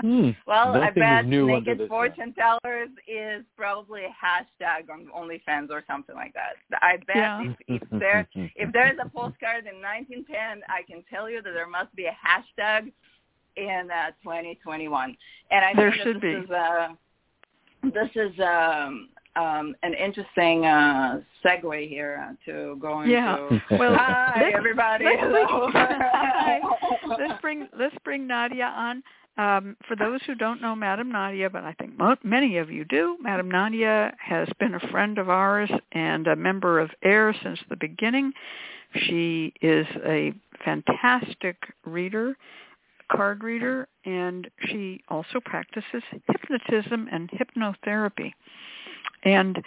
Hmm. 0.00 0.30
Well, 0.46 0.74
I 0.80 0.90
bet 0.90 1.26
new 1.26 1.46
naked 1.46 1.78
the 1.78 1.82
sun. 1.84 1.88
fortune 1.88 2.34
tellers 2.34 2.88
is 3.06 3.44
probably 3.56 4.02
a 4.04 4.08
hashtag 4.08 4.88
on 4.90 5.08
OnlyFans 5.16 5.70
or 5.70 5.82
something 5.86 6.14
like 6.16 6.34
that. 6.34 6.54
I 6.82 6.96
bet 7.06 7.16
Yeah. 7.16 7.42
if, 7.68 7.82
if 7.82 7.88
there 8.00 8.26
if 8.34 8.72
there 8.72 8.92
is 8.92 8.98
a 9.02 9.08
postcard 9.08 9.66
in 9.66 9.80
1910, 9.82 10.62
I 10.68 10.82
can 10.90 11.04
tell 11.10 11.28
you 11.30 11.42
that 11.42 11.52
there 11.52 11.68
must 11.68 11.94
be 11.94 12.06
a 12.06 12.16
hashtag 12.26 12.92
in 13.56 13.88
uh, 13.90 14.10
2021. 14.22 15.16
And 15.50 15.64
I 15.64 15.74
There 15.74 15.90
think 15.90 16.02
should 16.02 16.16
that 16.16 16.22
be. 16.22 16.34
this 16.34 16.44
is 16.44 16.50
uh, 16.50 16.88
this 17.82 18.10
is 18.14 18.40
um, 18.40 19.08
um, 19.36 19.74
an 19.82 19.94
interesting 19.94 20.64
uh, 20.66 21.20
segue 21.44 21.88
here 21.88 22.26
uh, 22.30 22.34
to 22.50 22.76
go 22.80 23.00
into. 23.02 23.12
Yeah. 23.12 23.36
Well, 23.78 23.94
Hi 23.96 24.40
let's- 24.42 24.54
everybody. 24.56 25.04
let's 25.04 25.20
bring- 25.30 25.46
Hello. 25.48 25.70
Hi. 25.72 26.60
let's 27.18 27.40
bring 27.40 27.68
let's 27.78 27.94
bring 28.04 28.26
Nadia 28.26 28.72
on. 28.76 29.02
Um, 29.36 29.76
for 29.86 29.96
those 29.96 30.20
who 30.26 30.34
don't 30.34 30.60
know 30.60 30.74
Madame 30.74 31.10
Nadia, 31.10 31.48
but 31.48 31.64
I 31.64 31.72
think 31.74 31.98
mo- 31.98 32.16
many 32.22 32.58
of 32.58 32.70
you 32.70 32.84
do, 32.84 33.16
Madame 33.20 33.50
Nadia 33.50 34.14
has 34.18 34.48
been 34.58 34.74
a 34.74 34.88
friend 34.90 35.18
of 35.18 35.30
ours 35.30 35.70
and 35.92 36.26
a 36.26 36.36
member 36.36 36.78
of 36.78 36.90
AIRR 37.04 37.34
since 37.42 37.58
the 37.68 37.76
beginning. 37.76 38.32
She 38.94 39.52
is 39.62 39.86
a 40.04 40.34
fantastic 40.64 41.56
reader, 41.86 42.36
card 43.10 43.42
reader, 43.42 43.88
and 44.04 44.50
she 44.66 45.02
also 45.08 45.40
practices 45.44 46.02
hypnotism 46.26 47.08
and 47.10 47.30
hypnotherapy. 47.30 48.32
And 49.24 49.62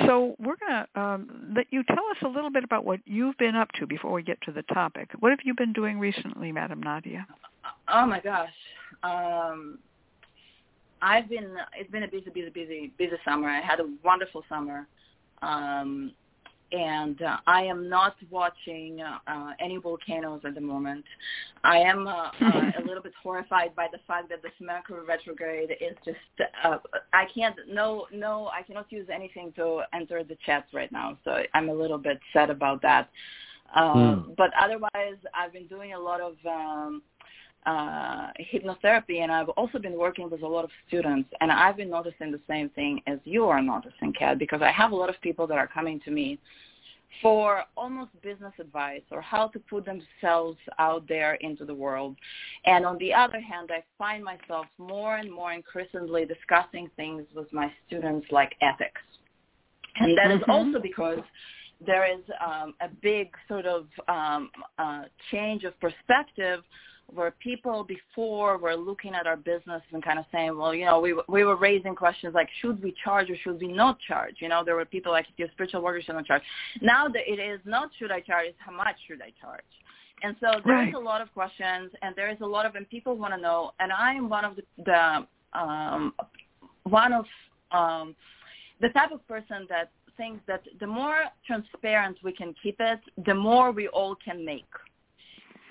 so 0.00 0.34
we're 0.38 0.56
going 0.56 0.84
to 0.84 1.00
um, 1.00 1.52
let 1.54 1.66
you 1.70 1.82
tell 1.84 2.04
us 2.10 2.16
a 2.24 2.28
little 2.28 2.50
bit 2.50 2.64
about 2.64 2.84
what 2.84 3.00
you've 3.04 3.36
been 3.38 3.56
up 3.56 3.70
to 3.78 3.86
before 3.86 4.12
we 4.12 4.22
get 4.22 4.40
to 4.42 4.52
the 4.52 4.62
topic. 4.62 5.10
What 5.20 5.30
have 5.30 5.40
you 5.44 5.54
been 5.54 5.72
doing 5.72 5.98
recently, 5.98 6.52
Madame 6.52 6.82
Nadia? 6.82 7.26
Oh 7.88 8.06
my 8.06 8.20
gosh. 8.20 8.50
Um 9.02 9.78
I've 11.02 11.28
been 11.28 11.56
it's 11.78 11.90
been 11.90 12.04
a 12.04 12.08
busy, 12.08 12.30
busy, 12.30 12.50
busy, 12.50 12.92
busy 12.98 13.16
summer. 13.24 13.48
I 13.48 13.60
had 13.60 13.80
a 13.80 13.86
wonderful 14.04 14.44
summer. 14.48 14.86
Um 15.42 16.12
and 16.72 17.20
uh, 17.22 17.36
I 17.46 17.62
am 17.62 17.88
not 17.88 18.16
watching 18.30 19.00
uh, 19.00 19.18
uh, 19.26 19.52
any 19.60 19.76
volcanoes 19.76 20.40
at 20.44 20.54
the 20.54 20.60
moment. 20.60 21.04
I 21.64 21.78
am 21.78 22.06
uh, 22.06 22.12
uh, 22.12 22.30
a 22.78 22.82
little 22.84 23.02
bit 23.02 23.12
horrified 23.22 23.74
by 23.76 23.86
the 23.92 23.98
fact 24.06 24.28
that 24.30 24.42
this 24.42 24.52
Mercury 24.60 25.04
retrograde 25.06 25.70
is 25.70 25.96
just. 26.04 26.18
Uh, 26.64 26.78
I 27.12 27.24
can't. 27.34 27.56
No, 27.68 28.06
no. 28.12 28.48
I 28.48 28.62
cannot 28.62 28.90
use 28.90 29.08
anything 29.12 29.52
to 29.56 29.82
enter 29.94 30.24
the 30.24 30.36
chats 30.44 30.72
right 30.74 30.90
now. 30.90 31.18
So 31.24 31.38
I'm 31.54 31.68
a 31.68 31.74
little 31.74 31.98
bit 31.98 32.18
sad 32.32 32.50
about 32.50 32.82
that. 32.82 33.08
Um, 33.74 34.24
Hmm. 34.26 34.32
But 34.36 34.50
otherwise, 34.60 35.18
I've 35.34 35.52
been 35.52 35.66
doing 35.66 35.92
a 35.94 35.98
lot 35.98 36.20
of 36.20 36.34
um, 36.46 37.02
uh, 37.66 38.28
hypnotherapy, 38.52 39.18
and 39.22 39.30
I've 39.32 39.48
also 39.50 39.78
been 39.78 39.98
working 39.98 40.30
with 40.30 40.42
a 40.42 40.46
lot 40.46 40.64
of 40.64 40.70
students. 40.86 41.28
And 41.40 41.50
I've 41.50 41.76
been 41.76 41.90
noticing 41.90 42.30
the 42.30 42.40
same 42.48 42.68
thing 42.70 43.00
as 43.06 43.18
you 43.24 43.44
are 43.46 43.60
noticing, 43.60 44.12
Cat, 44.12 44.38
because 44.38 44.62
I 44.62 44.70
have 44.70 44.92
a 44.92 44.96
lot 44.96 45.10
of 45.10 45.20
people 45.20 45.46
that 45.48 45.58
are 45.58 45.66
coming 45.66 46.00
to 46.06 46.10
me 46.10 46.38
for 47.22 47.64
almost 47.76 48.10
business 48.22 48.52
advice 48.60 49.02
or 49.10 49.20
how 49.20 49.48
to 49.48 49.58
put 49.58 49.84
themselves 49.84 50.58
out 50.78 51.08
there 51.08 51.34
into 51.36 51.64
the 51.64 51.74
world. 51.74 52.14
And 52.66 52.84
on 52.84 52.98
the 52.98 53.12
other 53.12 53.40
hand, 53.40 53.70
I 53.72 53.82
find 53.98 54.22
myself 54.22 54.66
more 54.78 55.16
and 55.16 55.30
more 55.32 55.52
increasingly 55.52 56.24
discussing 56.26 56.90
things 56.96 57.24
with 57.34 57.52
my 57.52 57.72
students 57.86 58.26
like 58.30 58.54
ethics. 58.60 59.00
And 59.96 60.16
that 60.18 60.30
is 60.30 60.42
Mhm. 60.42 60.48
also 60.48 60.78
because 60.78 61.22
there 61.80 62.04
is 62.04 62.20
um, 62.40 62.74
a 62.80 62.88
big 62.88 63.34
sort 63.48 63.66
of 63.66 63.86
um, 64.08 64.50
uh, 64.78 65.04
change 65.30 65.64
of 65.64 65.78
perspective 65.80 66.62
where 67.12 67.30
people 67.30 67.84
before 67.84 68.58
were 68.58 68.74
looking 68.74 69.14
at 69.14 69.26
our 69.26 69.36
business 69.36 69.82
and 69.92 70.02
kind 70.02 70.18
of 70.18 70.24
saying, 70.32 70.56
well, 70.56 70.74
you 70.74 70.84
know, 70.84 71.00
we 71.00 71.14
we 71.28 71.44
were 71.44 71.56
raising 71.56 71.94
questions 71.94 72.34
like, 72.34 72.48
should 72.60 72.82
we 72.82 72.94
charge 73.04 73.30
or 73.30 73.36
should 73.42 73.60
we 73.60 73.68
not 73.68 73.98
charge? 74.00 74.36
You 74.40 74.48
know, 74.48 74.64
there 74.64 74.74
were 74.74 74.84
people 74.84 75.12
like, 75.12 75.26
if 75.26 75.34
you're 75.36 75.48
a 75.48 75.52
spiritual 75.52 75.82
worker, 75.82 76.02
should 76.02 76.14
not 76.14 76.26
charge. 76.26 76.42
Now 76.82 77.06
that 77.08 77.22
it 77.26 77.38
is 77.38 77.60
not 77.64 77.90
should 77.98 78.10
I 78.10 78.20
charge, 78.20 78.46
it's 78.48 78.58
how 78.58 78.72
much 78.72 78.96
should 79.06 79.22
I 79.22 79.32
charge? 79.40 79.62
And 80.22 80.34
so 80.40 80.46
there's 80.64 80.86
Right. 80.86 80.94
a 80.94 80.98
lot 80.98 81.20
of 81.20 81.32
questions, 81.34 81.92
and 82.02 82.14
there 82.16 82.30
is 82.30 82.38
a 82.40 82.46
lot 82.46 82.64
of, 82.64 82.74
and 82.74 82.88
people 82.88 83.16
want 83.16 83.34
to 83.34 83.40
know, 83.40 83.72
and 83.80 83.92
I 83.92 84.14
am 84.14 84.30
one 84.30 84.44
of 84.46 84.56
the, 84.56 84.62
the 84.84 85.26
um, 85.58 86.14
one 86.84 87.12
of 87.12 87.26
um, 87.70 88.16
the 88.80 88.88
type 88.90 89.12
of 89.12 89.26
person 89.28 89.66
that 89.68 89.90
thinks 90.16 90.40
that 90.46 90.62
the 90.80 90.86
more 90.86 91.24
transparent 91.46 92.16
we 92.22 92.32
can 92.32 92.54
keep 92.62 92.76
it, 92.80 93.00
the 93.26 93.34
more 93.34 93.70
we 93.70 93.88
all 93.88 94.16
can 94.24 94.44
make. 94.44 94.64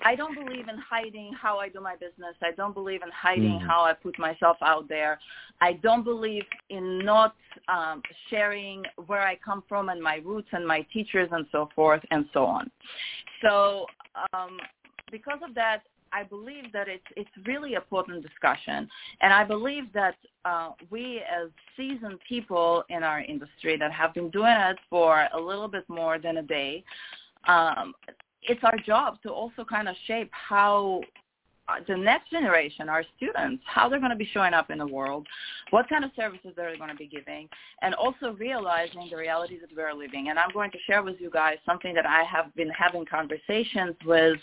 I 0.04 0.14
don't 0.14 0.34
believe 0.34 0.68
in 0.68 0.78
hiding 0.78 1.32
how 1.32 1.58
I 1.58 1.68
do 1.68 1.80
my 1.80 1.96
business. 1.96 2.34
I 2.42 2.52
don't 2.52 2.74
believe 2.74 3.02
in 3.02 3.10
hiding 3.10 3.60
Mhm. 3.60 3.66
how 3.66 3.84
I 3.84 3.92
put 3.92 4.18
myself 4.18 4.56
out 4.60 4.88
there. 4.88 5.18
I 5.60 5.74
don't 5.74 6.02
believe 6.02 6.46
in 6.68 6.98
not 6.98 7.34
um, 7.68 8.02
sharing 8.28 8.84
where 9.06 9.22
I 9.22 9.36
come 9.36 9.62
from 9.62 9.88
and 9.88 10.02
my 10.02 10.16
roots 10.16 10.48
and 10.52 10.66
my 10.66 10.82
teachers 10.92 11.28
and 11.32 11.46
so 11.50 11.66
forth 11.74 12.04
and 12.10 12.28
so 12.32 12.44
on. 12.44 12.70
So 13.42 13.86
um, 14.32 14.60
because 15.10 15.40
of 15.42 15.54
that, 15.54 15.82
I 16.12 16.22
believe 16.22 16.72
that 16.72 16.88
it's 16.88 17.04
it's 17.16 17.30
really 17.46 17.74
a 17.74 17.80
potent 17.80 18.22
discussion, 18.22 18.88
and 19.20 19.32
I 19.32 19.44
believe 19.44 19.92
that 19.92 20.16
uh, 20.44 20.70
we 20.88 21.20
as 21.20 21.50
seasoned 21.76 22.20
people 22.28 22.84
in 22.88 23.02
our 23.02 23.20
industry 23.20 23.76
that 23.76 23.92
have 23.92 24.14
been 24.14 24.30
doing 24.30 24.56
it 24.70 24.78
for 24.88 25.28
a 25.34 25.40
little 25.40 25.68
bit 25.68 25.84
more 25.88 26.18
than 26.18 26.38
a 26.38 26.42
day, 26.42 26.84
um, 27.48 27.94
it's 28.48 28.62
our 28.64 28.76
job 28.78 29.20
to 29.22 29.30
also 29.30 29.64
kind 29.64 29.88
of 29.88 29.96
shape 30.06 30.30
how 30.32 31.00
uh, 31.68 31.74
the 31.88 31.96
next 31.96 32.30
generation, 32.30 32.88
our 32.88 33.02
students, 33.16 33.62
how 33.66 33.88
they're 33.88 33.98
going 33.98 34.10
to 34.10 34.16
be 34.16 34.28
showing 34.32 34.54
up 34.54 34.70
in 34.70 34.78
the 34.78 34.86
world, 34.86 35.26
what 35.70 35.88
kind 35.88 36.04
of 36.04 36.12
services 36.14 36.52
they're 36.54 36.76
going 36.76 36.90
to 36.90 36.96
be 36.96 37.08
giving, 37.08 37.48
and 37.82 37.92
also 37.94 38.36
realizing 38.38 39.08
the 39.10 39.16
realities 39.16 39.58
that 39.60 39.76
we're 39.76 39.92
living. 39.92 40.28
And 40.28 40.38
I'm 40.38 40.50
going 40.52 40.70
to 40.70 40.78
share 40.86 41.02
with 41.02 41.16
you 41.18 41.28
guys 41.28 41.56
something 41.66 41.92
that 41.94 42.06
I 42.06 42.22
have 42.22 42.54
been 42.54 42.70
having 42.70 43.04
conversations 43.04 43.96
with 44.04 44.38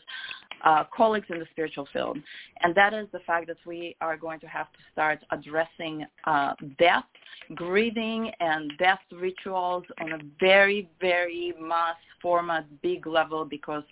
uh, 0.64 0.84
colleagues 0.96 1.28
in 1.30 1.40
the 1.40 1.46
spiritual 1.52 1.88
field, 1.92 2.18
and 2.62 2.74
that 2.76 2.94
is 2.94 3.08
the 3.12 3.20
fact 3.20 3.48
that 3.48 3.58
we 3.66 3.96
are 4.02 4.18
going 4.18 4.40
to 4.40 4.48
have 4.48 4.72
to 4.74 4.80
start 4.92 5.20
addressing 5.32 6.06
uh, 6.26 6.54
death, 6.80 7.06
grieving, 7.56 8.32
and 8.40 8.72
death 8.78 9.00
rituals 9.12 9.84
on 10.02 10.14
a 10.14 10.20
very, 10.40 10.90
very 11.02 11.54
mass 11.60 11.96
format, 12.22 12.66
big 12.82 13.06
level 13.06 13.46
because 13.46 13.84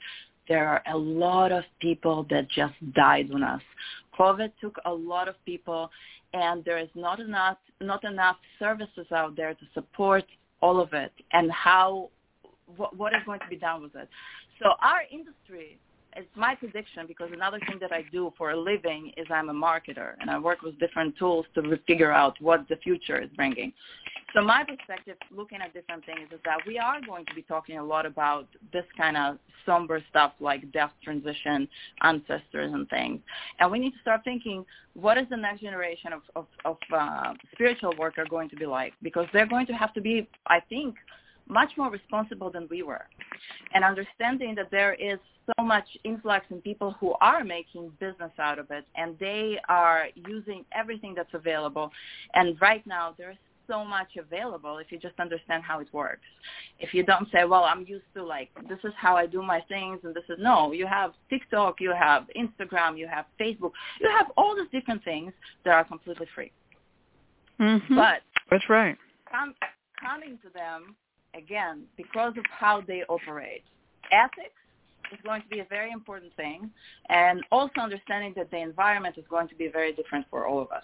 there 0.48 0.68
are 0.68 0.82
a 0.92 0.98
lot 0.98 1.52
of 1.52 1.64
people 1.80 2.26
that 2.30 2.50
just 2.50 2.74
died 2.94 3.30
on 3.34 3.44
us. 3.44 3.62
COVID 4.20 4.52
took 4.60 4.76
a 4.86 4.94
lot 4.94 5.28
of 5.28 5.36
people, 5.46 5.90
and 6.34 6.64
there 6.66 6.78
is 6.78 6.90
not 6.96 7.20
enough 7.20 7.58
not 7.80 8.04
enough 8.04 8.38
services 8.60 9.08
out 9.12 9.36
there 9.36 9.54
to 9.54 9.66
support 9.74 10.24
all 10.62 10.80
of 10.80 10.94
it. 10.94 11.12
And 11.34 11.52
how 11.52 12.10
what, 12.78 12.96
what 12.96 13.14
is 13.14 13.22
going 13.26 13.40
to 13.40 13.48
be 13.50 13.56
done 13.56 13.82
with 13.82 13.96
it? 13.96 14.10
So 14.60 14.70
our 14.82 15.02
industry. 15.12 15.80
It's 16.16 16.28
my 16.36 16.56
prediction 16.56 17.08
because 17.08 17.30
another 17.32 17.60
thing 17.68 17.78
that 17.80 17.92
I 17.94 18.04
do 18.12 18.34
for 18.38 18.52
a 18.52 18.60
living 18.60 19.14
is 19.16 19.28
I'm 19.30 19.50
a 19.50 19.54
marketer 19.54 20.14
and 20.20 20.30
I 20.30 20.38
work 20.38 20.62
with 20.62 20.78
different 20.80 21.18
tools 21.18 21.46
to 21.56 21.78
figure 21.88 22.12
out 22.12 22.36
what 22.42 22.68
the 22.68 22.76
future 22.78 23.20
is 23.22 23.30
bringing. 23.36 23.72
So 24.34 24.42
my 24.42 24.64
perspective, 24.64 25.18
looking 25.36 25.60
at 25.62 25.74
different 25.74 26.06
things, 26.06 26.30
is 26.32 26.40
that 26.46 26.60
we 26.66 26.78
are 26.78 27.02
going 27.02 27.26
to 27.26 27.36
be 27.36 27.42
talking 27.42 27.78
a 27.78 27.84
lot 27.84 28.06
about 28.06 28.48
this 28.72 28.86
kind 28.98 29.18
of 29.18 29.38
somber 29.66 30.02
stuff 30.10 30.34
like 30.40 30.72
death 30.72 30.92
transition, 31.04 31.68
ancestors 32.02 32.72
and 32.74 32.90
things. 32.90 33.20
And 33.60 33.72
we 33.72 33.80
need 33.80 33.92
to 33.92 34.00
start 34.00 34.22
thinking, 34.24 34.66
what 34.94 35.18
is 35.18 35.26
the 35.30 35.38
next 35.38 35.62
generation 35.62 36.14
of, 36.14 36.22
of, 36.36 36.46
of 36.66 36.78
uh, 36.94 37.34
spiritual 37.54 37.94
worker 37.98 38.26
going 38.30 38.50
to 38.50 38.56
be 38.56 38.66
like? 38.66 38.94
Because 39.02 39.28
they're 39.34 39.48
going 39.48 39.68
to 39.68 39.74
have 39.74 39.94
to 39.94 40.02
be, 40.02 40.28
I 40.48 40.60
think, 40.70 40.96
much 41.52 41.72
more 41.78 41.92
responsible 41.92 42.50
than 42.50 42.68
we 42.72 42.82
were. 42.82 43.06
And 43.74 43.84
understanding 43.84 44.56
that 44.56 44.72
there 44.72 44.94
is 44.94 45.20
so 45.58 45.64
much 45.64 45.86
influx 46.04 46.46
in 46.50 46.62
people 46.62 46.96
who 47.00 47.14
are 47.22 47.44
making 47.44 47.92
business 48.00 48.32
out 48.40 48.58
of 48.58 48.72
it 48.72 48.86
and 48.96 49.18
they 49.20 49.60
are 49.68 50.06
using 50.16 50.64
everything 50.72 51.14
that's 51.14 51.34
available. 51.34 51.92
And 52.34 52.60
right 52.62 52.86
now 52.88 53.14
there's 53.18 53.38
so 53.68 53.84
much 53.84 54.18
available 54.18 54.78
if 54.78 54.92
you 54.92 54.98
just 54.98 55.20
understand 55.20 55.64
how 55.64 55.80
it 55.80 55.88
works. 55.92 56.26
If 56.80 56.94
you 56.94 57.04
don't 57.04 57.28
say, 57.32 57.44
well, 57.44 57.64
I'm 57.64 57.86
used 57.86 58.06
to 58.16 58.24
like, 58.24 58.50
this 58.70 58.80
is 58.84 58.94
how 58.98 59.16
I 59.16 59.26
do 59.26 59.42
my 59.42 59.62
things 59.68 60.00
and 60.04 60.16
this 60.16 60.24
is, 60.30 60.38
no, 60.40 60.72
you 60.72 60.88
have 60.88 61.14
TikTok, 61.30 61.82
you 61.82 61.94
have 61.94 62.28
Instagram, 62.38 62.98
you 62.98 63.08
have 63.08 63.26
Facebook, 63.40 63.72
you 64.00 64.10
have 64.10 64.28
all 64.38 64.56
these 64.56 64.72
different 64.72 65.04
things 65.04 65.34
that 65.66 65.74
are 65.74 65.84
completely 65.84 66.28
free. 66.34 66.52
Mm-hmm. 67.60 67.96
But 67.96 68.22
That's 68.50 68.70
right. 68.70 68.98
com- 69.30 69.56
coming 70.02 70.40
to 70.44 70.50
them 70.54 70.96
again, 71.36 71.84
because 71.98 72.34
of 72.38 72.46
how 72.50 72.82
they 72.82 73.04
operate. 73.10 73.64
Ethics 74.12 74.54
is 75.12 75.20
going 75.24 75.42
to 75.42 75.48
be 75.48 75.60
a 75.60 75.66
very 75.66 75.92
important 75.92 76.34
thing, 76.36 76.70
and 77.10 77.44
also 77.52 77.80
understanding 77.80 78.34
that 78.38 78.50
the 78.52 78.58
environment 78.58 79.18
is 79.18 79.26
going 79.30 79.48
to 79.48 79.56
be 79.56 79.68
very 79.68 79.94
different 79.94 80.26
for 80.30 80.48
all 80.48 80.62
of 80.62 80.72
us 80.72 80.84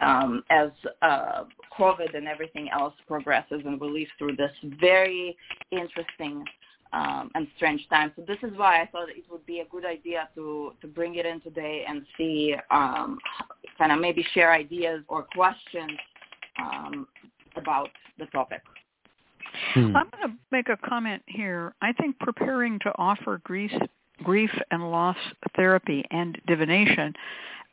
um, 0.00 0.42
as 0.50 0.70
uh, 1.02 1.44
COVID 1.78 2.16
and 2.16 2.26
everything 2.26 2.68
else 2.70 2.94
progresses 3.06 3.62
and 3.64 3.80
we 3.80 3.88
live 3.88 4.08
through 4.18 4.36
this 4.36 4.52
very 4.80 5.36
interesting 5.70 6.44
um, 6.92 7.30
and 7.34 7.46
strange 7.56 7.86
time. 7.90 8.12
So 8.16 8.22
this 8.26 8.38
is 8.42 8.56
why 8.56 8.80
I 8.82 8.86
thought 8.86 9.10
it 9.10 9.24
would 9.30 9.44
be 9.44 9.60
a 9.60 9.66
good 9.66 9.84
idea 9.84 10.28
to 10.34 10.72
to 10.80 10.86
bring 10.86 11.16
it 11.16 11.26
in 11.26 11.40
today 11.40 11.84
and 11.86 12.02
see 12.16 12.54
um, 12.70 13.18
kind 13.76 13.92
of 13.92 14.00
maybe 14.00 14.24
share 14.32 14.52
ideas 14.52 15.02
or 15.08 15.24
questions 15.34 15.92
um, 16.60 17.06
about 17.56 17.90
the 18.18 18.26
topic. 18.26 18.62
Hmm. 19.74 19.96
I'm 19.96 20.08
going 20.10 20.28
to 20.28 20.34
make 20.50 20.68
a 20.68 20.76
comment 20.88 21.22
here. 21.26 21.74
I 21.82 21.92
think 21.92 22.18
preparing 22.18 22.78
to 22.80 22.92
offer 22.96 23.40
grief, 23.44 23.72
grief 24.22 24.50
and 24.70 24.90
loss 24.90 25.16
therapy 25.56 26.04
and 26.10 26.40
divination 26.46 27.14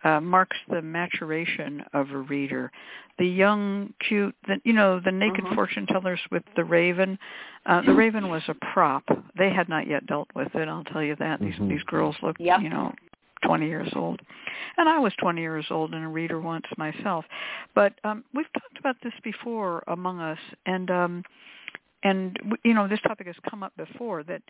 uh, 0.03 0.19
marks 0.21 0.57
the 0.69 0.81
maturation 0.81 1.83
of 1.93 2.11
a 2.11 2.17
reader. 2.17 2.71
The 3.17 3.25
young, 3.27 3.93
cute, 4.07 4.35
the, 4.47 4.57
you 4.63 4.73
know, 4.73 4.99
the 4.99 5.11
naked 5.11 5.43
Mhm. 5.45 5.55
fortune 5.55 5.87
tellers 5.87 6.19
with 6.31 6.43
the 6.55 6.63
raven. 6.63 7.17
Uh, 7.65 7.81
the 7.81 7.93
raven 7.93 8.29
was 8.29 8.43
a 8.47 8.53
prop. 8.53 9.03
They 9.35 9.49
had 9.51 9.67
not 9.67 9.87
yet 9.87 10.05
dealt 10.05 10.27
with 10.35 10.53
it. 10.55 10.67
I'll 10.67 10.83
tell 10.83 11.01
you 11.01 11.15
that. 11.15 11.39
These 11.39 11.55
Mhm. 11.55 11.69
these 11.69 11.83
girls 11.83 12.15
looked, 12.21 12.39
Yep. 12.39 12.61
you 12.61 12.69
know, 12.69 12.93
20 13.41 13.67
years 13.67 13.91
old. 13.95 14.21
And 14.77 14.87
I 14.87 14.99
was 14.99 15.13
20 15.15 15.41
years 15.41 15.65
old 15.71 15.93
and 15.93 16.03
a 16.03 16.07
reader 16.07 16.39
once 16.39 16.65
myself. 16.77 17.25
But 17.73 17.93
um, 18.03 18.23
we've 18.33 18.51
talked 18.53 18.77
about 18.77 18.99
this 19.01 19.13
before 19.23 19.83
among 19.87 20.19
us, 20.19 20.39
and 20.67 20.91
um, 20.91 21.23
and 22.05 22.37
you 22.63 22.73
know, 22.75 22.87
this 22.87 23.01
topic 23.01 23.25
has 23.27 23.35
come 23.49 23.63
up 23.63 23.73
before 23.75 24.23
that 24.23 24.41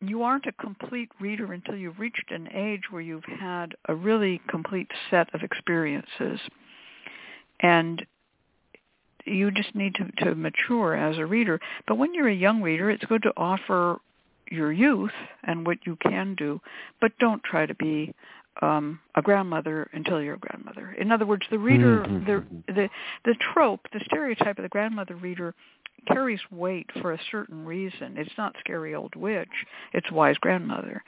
you 0.00 0.22
aren't 0.22 0.46
a 0.46 0.52
complete 0.52 1.10
reader 1.20 1.52
until 1.52 1.76
you've 1.76 1.98
reached 1.98 2.30
an 2.30 2.48
age 2.54 2.84
where 2.90 3.02
you've 3.02 3.24
had 3.24 3.74
a 3.88 3.94
really 3.94 4.40
complete 4.48 4.90
set 5.10 5.32
of 5.34 5.42
experiences. 5.42 6.40
And 7.60 8.04
you 9.26 9.50
just 9.50 9.74
need 9.74 9.94
to, 9.96 10.24
to 10.24 10.34
mature 10.34 10.96
as 10.96 11.18
a 11.18 11.26
reader. 11.26 11.60
But 11.86 11.98
when 11.98 12.14
you're 12.14 12.28
a 12.28 12.34
young 12.34 12.62
reader, 12.62 12.90
it's 12.90 13.04
good 13.04 13.22
to 13.24 13.34
offer 13.36 13.98
your 14.50 14.72
youth 14.72 15.12
and 15.44 15.66
what 15.66 15.76
you 15.84 15.96
can 15.96 16.34
do, 16.36 16.58
but 17.02 17.12
don't 17.18 17.42
try 17.44 17.66
to 17.66 17.74
be 17.74 18.14
um, 18.62 18.98
a 19.14 19.22
grandmother 19.22 19.88
until 19.92 20.20
you're 20.20 20.34
a 20.34 20.38
grandmother. 20.38 20.92
In 20.98 21.12
other 21.12 21.26
words, 21.26 21.46
the 21.50 21.58
reader, 21.58 22.04
Mhm. 22.04 22.26
the 22.26 22.72
the 22.72 22.90
the 23.24 23.34
trope, 23.52 23.86
the 23.92 24.00
stereotype 24.00 24.58
of 24.58 24.62
the 24.62 24.68
grandmother 24.68 25.14
reader 25.14 25.54
carries 26.06 26.40
weight 26.50 26.86
for 27.00 27.12
a 27.12 27.20
certain 27.30 27.64
reason. 27.64 28.16
It's 28.16 28.36
not 28.38 28.56
scary 28.60 28.94
old 28.94 29.14
witch; 29.14 29.66
it's 29.92 30.10
wise 30.10 30.38
grandmother. 30.38 31.02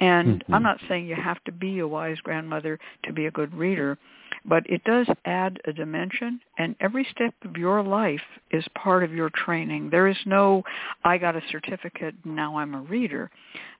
And 0.00 0.42
Mhm. 0.44 0.54
I'm 0.54 0.62
not 0.62 0.80
saying 0.88 1.06
you 1.06 1.14
have 1.14 1.42
to 1.44 1.52
be 1.52 1.78
a 1.78 1.86
wise 1.86 2.18
grandmother 2.20 2.78
to 3.04 3.12
be 3.12 3.26
a 3.26 3.30
good 3.30 3.54
reader, 3.54 3.98
but 4.44 4.64
it 4.68 4.82
does 4.84 5.08
add 5.24 5.60
a 5.64 5.72
dimension 5.72 6.40
and 6.58 6.74
every 6.80 7.04
step 7.04 7.34
of 7.44 7.56
your 7.56 7.82
life 7.82 8.24
is 8.50 8.66
part 8.74 9.04
of 9.04 9.14
your 9.14 9.30
training. 9.30 9.90
There 9.90 10.08
is 10.08 10.16
no 10.26 10.64
I 11.04 11.18
got 11.18 11.36
a 11.36 11.42
certificate 11.50 12.14
now 12.24 12.56
I'm 12.56 12.74
a 12.74 12.80
reader. 12.80 13.30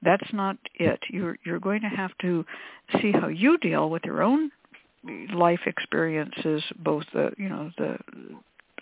That's 0.03 0.33
not 0.33 0.57
it. 0.75 1.01
You're 1.09 1.39
you're 1.45 1.59
going 1.59 1.81
to 1.83 1.89
have 1.89 2.17
to 2.19 2.45
see 3.01 3.11
how 3.13 3.29
you 3.29 3.59
deal 3.59 3.91
with 3.91 4.05
your 4.05 4.23
own 4.23 4.53
life 5.35 5.67
experiences, 5.67 6.63
both 6.79 7.05
the 7.13 7.33
you 7.37 7.49
know 7.49 7.71
the 7.79 7.99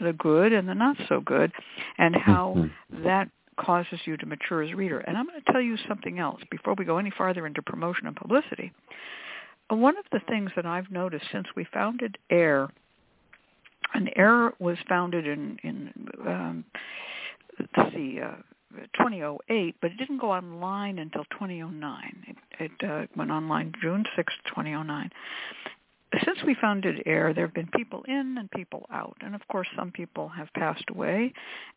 the 0.01 0.13
good 0.13 0.53
and 0.53 0.69
the 0.69 0.75
not 0.75 0.97
so 1.09 1.21
good, 1.21 1.53
and 1.99 2.15
how 2.17 2.55
Mhm. 2.57 2.73
that 3.05 3.29
causes 3.57 4.01
you 4.07 4.17
to 4.17 4.27
mature 4.27 4.63
as 4.63 4.71
a 4.71 4.77
reader. 4.77 5.01
And 5.01 5.17
I'm 5.17 5.27
going 5.27 5.41
to 5.41 5.53
tell 5.53 5.61
you 5.61 5.77
something 5.77 6.19
else 6.19 6.43
before 6.51 6.75
we 6.75 6.85
go 6.85 6.99
any 6.99 7.11
farther 7.11 7.47
into 7.47 7.63
promotion 7.63 8.07
and 8.07 8.17
publicity. 8.17 8.73
One 9.69 9.97
of 9.99 10.05
the 10.11 10.21
things 10.21 10.51
that 10.57 10.67
I've 10.67 10.91
noticed 10.91 11.27
since 11.31 11.47
we 11.55 11.65
founded 11.65 12.19
AIRR, 12.31 12.71
and 13.95 14.11
AIRR 14.17 14.55
was 14.59 14.79
founded 14.89 15.27
in 15.27 15.59
in 15.63 16.09
um, 16.27 16.65
let's 17.59 17.95
see. 17.95 18.21
Uh, 18.21 18.37
2008, 18.95 19.75
but 19.81 19.91
it 19.91 19.97
didn't 19.97 20.19
go 20.19 20.31
online 20.31 21.01
until 21.01 21.25
2009. 21.25 22.25
It, 22.29 22.37
it 22.61 22.89
uh, 22.89 23.07
went 23.17 23.33
online 23.33 23.73
June 23.83 24.05
6, 24.15 24.33
2009 24.47 25.11
since 26.25 26.39
we 26.45 26.57
founded 26.61 27.03
AIRR, 27.07 27.35
there 27.35 27.47
have 27.47 27.55
been 27.55 27.71
people 27.75 28.03
in 28.09 28.37
and 28.39 28.51
people 28.51 28.87
out. 28.93 29.17
And 29.21 29.35
of 29.35 29.47
course, 29.49 29.69
some 29.77 29.93
people 29.93 30.29
have 30.29 30.49
passed 30.55 30.85
away 30.91 31.33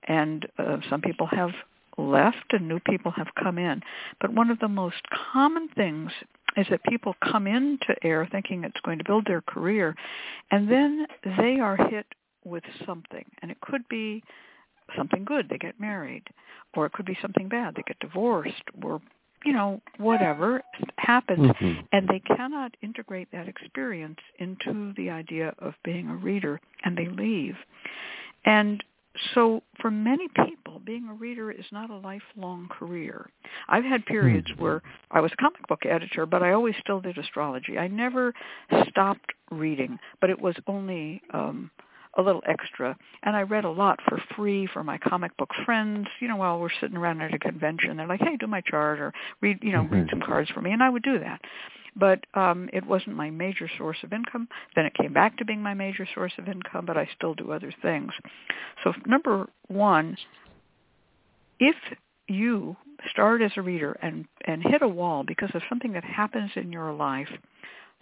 and 0.08 0.48
uh, 0.58 0.78
some 0.90 1.02
people 1.02 1.28
have 1.28 1.52
left 1.98 2.46
and 2.52 2.68
new 2.68 2.80
people 2.80 3.12
have 3.12 3.28
come 3.42 3.58
in. 3.58 3.82
But 4.20 4.34
one 4.34 4.50
of 4.50 4.60
the 4.60 4.68
most 4.68 5.02
common 5.32 5.70
things 5.70 6.12
is 6.58 6.66
that 6.70 6.84
people 6.84 7.16
come 7.24 7.48
into 7.48 7.96
AIRR 8.04 8.32
thinking 8.32 8.64
it's 8.64 8.80
going 8.84 8.98
to 8.98 9.04
build 9.04 9.26
their 9.26 9.42
career 9.42 9.96
and 10.52 10.70
then 10.70 11.06
they 11.38 11.60
are 11.60 11.78
hit 11.78 12.06
with 12.44 12.64
something. 12.86 13.26
And 13.42 13.52
it 13.52 13.62
could 13.62 13.88
be 13.90 14.24
something 14.96 15.24
good, 15.24 15.50
they 15.50 15.58
get 15.58 15.80
married, 15.80 16.24
or 16.76 16.86
it 16.86 16.94
could 16.94 17.06
be 17.06 17.18
something 17.22 17.48
bad, 17.48 17.76
they 17.76 17.84
get 17.88 18.00
divorced, 18.00 18.64
or 18.84 19.02
you 19.44 19.54
know, 19.54 19.82
whatever 19.98 20.62
happens 20.98 21.52
Mhm. 21.52 21.88
and 21.92 22.08
they 22.08 22.20
cannot 22.20 22.76
integrate 22.82 23.30
that 23.32 23.48
experience 23.48 24.20
into 24.40 24.94
the 24.94 25.10
idea 25.10 25.54
of 25.60 25.76
being 25.84 26.10
a 26.10 26.16
reader 26.16 26.60
and 26.84 26.98
they 26.98 27.08
leave 27.08 27.58
and 28.46 28.84
so 29.34 29.62
for 29.80 29.92
many 29.92 30.28
people 30.46 30.80
being 30.80 31.08
a 31.08 31.14
reader 31.14 31.52
is 31.52 31.66
not 31.72 31.90
a 31.92 31.96
lifelong 31.96 32.68
career 32.70 33.30
i've 33.70 33.84
had 33.84 34.04
periods 34.06 34.50
Mhm. 34.52 34.60
where 34.60 34.82
i 35.12 35.20
was 35.22 35.32
a 35.32 35.36
comic 35.38 35.66
book 35.68 35.86
editor 35.86 36.26
but 36.26 36.42
i 36.42 36.52
always 36.52 36.76
still 36.78 37.00
did 37.00 37.18
astrology 37.18 37.78
i 37.78 37.88
never 37.88 38.34
stopped 38.90 39.34
reading 39.52 40.00
but 40.20 40.30
it 40.30 40.40
was 40.40 40.56
only 40.68 41.22
um 41.32 41.70
a 42.16 42.22
little 42.22 42.44
extra. 42.48 42.96
And 43.24 43.36
i 43.36 43.42
read 43.42 43.66
a 43.66 43.70
lot 43.70 44.00
for 44.08 44.22
free 44.36 44.68
for 44.68 44.84
my 44.84 44.98
comic 44.98 45.36
book 45.38 45.50
friends 45.66 46.08
you 46.20 46.28
know 46.28 46.36
while 46.36 46.60
we're 46.60 46.70
sitting 46.82 46.98
around 46.98 47.22
at 47.22 47.34
a 47.34 47.40
convention. 47.40 47.98
They're 47.98 48.08
like 48.08 48.22
hey 48.22 48.38
do 48.38 48.48
my 48.48 48.62
chart 48.62 49.00
or 49.00 49.14
read 49.42 49.60
you 49.62 49.72
know 49.72 49.84
read 49.84 50.08
Mhm. 50.08 50.10
some 50.12 50.22
cards 50.22 50.50
for 50.52 50.62
me. 50.62 50.72
And 50.72 50.84
i 50.84 50.90
would 50.90 51.04
do 51.04 51.20
that. 51.20 51.42
But 51.96 52.20
um 52.34 52.70
it 52.74 52.86
wasn't 52.86 53.16
my 53.16 53.30
major 53.30 53.70
source 53.78 53.98
of 54.04 54.14
income. 54.14 54.48
Then 54.76 54.86
it 54.86 54.94
came 54.96 55.14
back 55.14 55.38
to 55.38 55.46
being 55.46 55.62
my 55.62 55.74
major 55.74 56.08
source 56.14 56.34
of 56.38 56.48
income 56.48 56.86
but 56.86 56.98
i 56.98 57.06
still 57.16 57.34
do 57.36 57.52
other 57.52 57.74
things. 57.82 58.12
So 58.84 58.94
number 59.06 59.48
one 59.68 60.18
if 61.60 61.76
you 62.28 62.76
start 63.12 63.42
as 63.42 63.52
a 63.58 63.62
reader 63.62 63.98
and 64.02 64.26
and 64.46 64.64
hit 64.64 64.82
a 64.82 64.88
wall 64.88 65.24
because 65.24 65.52
of 65.54 65.62
something 65.70 65.92
that 65.94 66.04
happens 66.04 66.52
in 66.56 66.72
your 66.72 66.94
life 66.94 67.30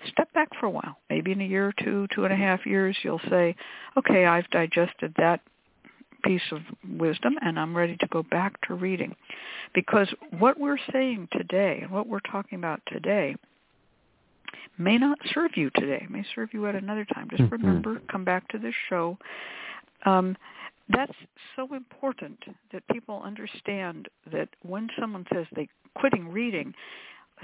step 0.07 0.31
back 0.33 0.49
for 0.59 0.65
a 0.65 0.69
while 0.69 0.97
maybe 1.09 1.31
in 1.31 1.41
a 1.41 1.45
year 1.45 1.67
or 1.67 1.73
two 1.83 2.07
two 2.13 2.23
and 2.25 2.33
a 2.33 2.37
half 2.37 2.65
years 2.65 2.97
you'll 3.03 3.21
say 3.29 3.55
okay 3.97 4.25
i've 4.25 4.49
digested 4.49 5.13
that 5.17 5.41
piece 6.23 6.41
of 6.51 6.61
wisdom 6.97 7.35
and 7.41 7.59
i'm 7.59 7.75
ready 7.75 7.95
to 7.97 8.07
go 8.07 8.23
back 8.23 8.59
to 8.67 8.73
reading. 8.73 9.15
Because 9.73 10.07
what 10.37 10.59
we're 10.59 10.77
saying 10.91 11.29
today 11.31 11.79
and 11.81 11.91
what 11.91 12.07
we're 12.07 12.19
talking 12.19 12.57
about 12.57 12.81
today 12.87 13.35
may 14.77 14.97
not 14.97 15.17
serve 15.33 15.51
you 15.55 15.69
today 15.75 16.05
may 16.09 16.25
serve 16.35 16.49
you 16.53 16.67
at 16.67 16.75
another 16.75 17.05
time. 17.05 17.29
Just 17.29 17.43
Mhm. 17.43 17.51
remember 17.51 18.01
come 18.07 18.23
back 18.23 18.47
to 18.49 18.57
this 18.57 18.75
show. 18.89 19.17
Um, 20.05 20.35
that's 20.89 21.15
so 21.55 21.73
important 21.73 22.43
that 22.71 22.85
people 22.87 23.21
understand 23.23 24.09
that 24.27 24.49
when 24.61 24.89
someone 24.99 25.25
says 25.31 25.47
they 25.51 25.69
quitting 25.93 26.27
reading 26.27 26.73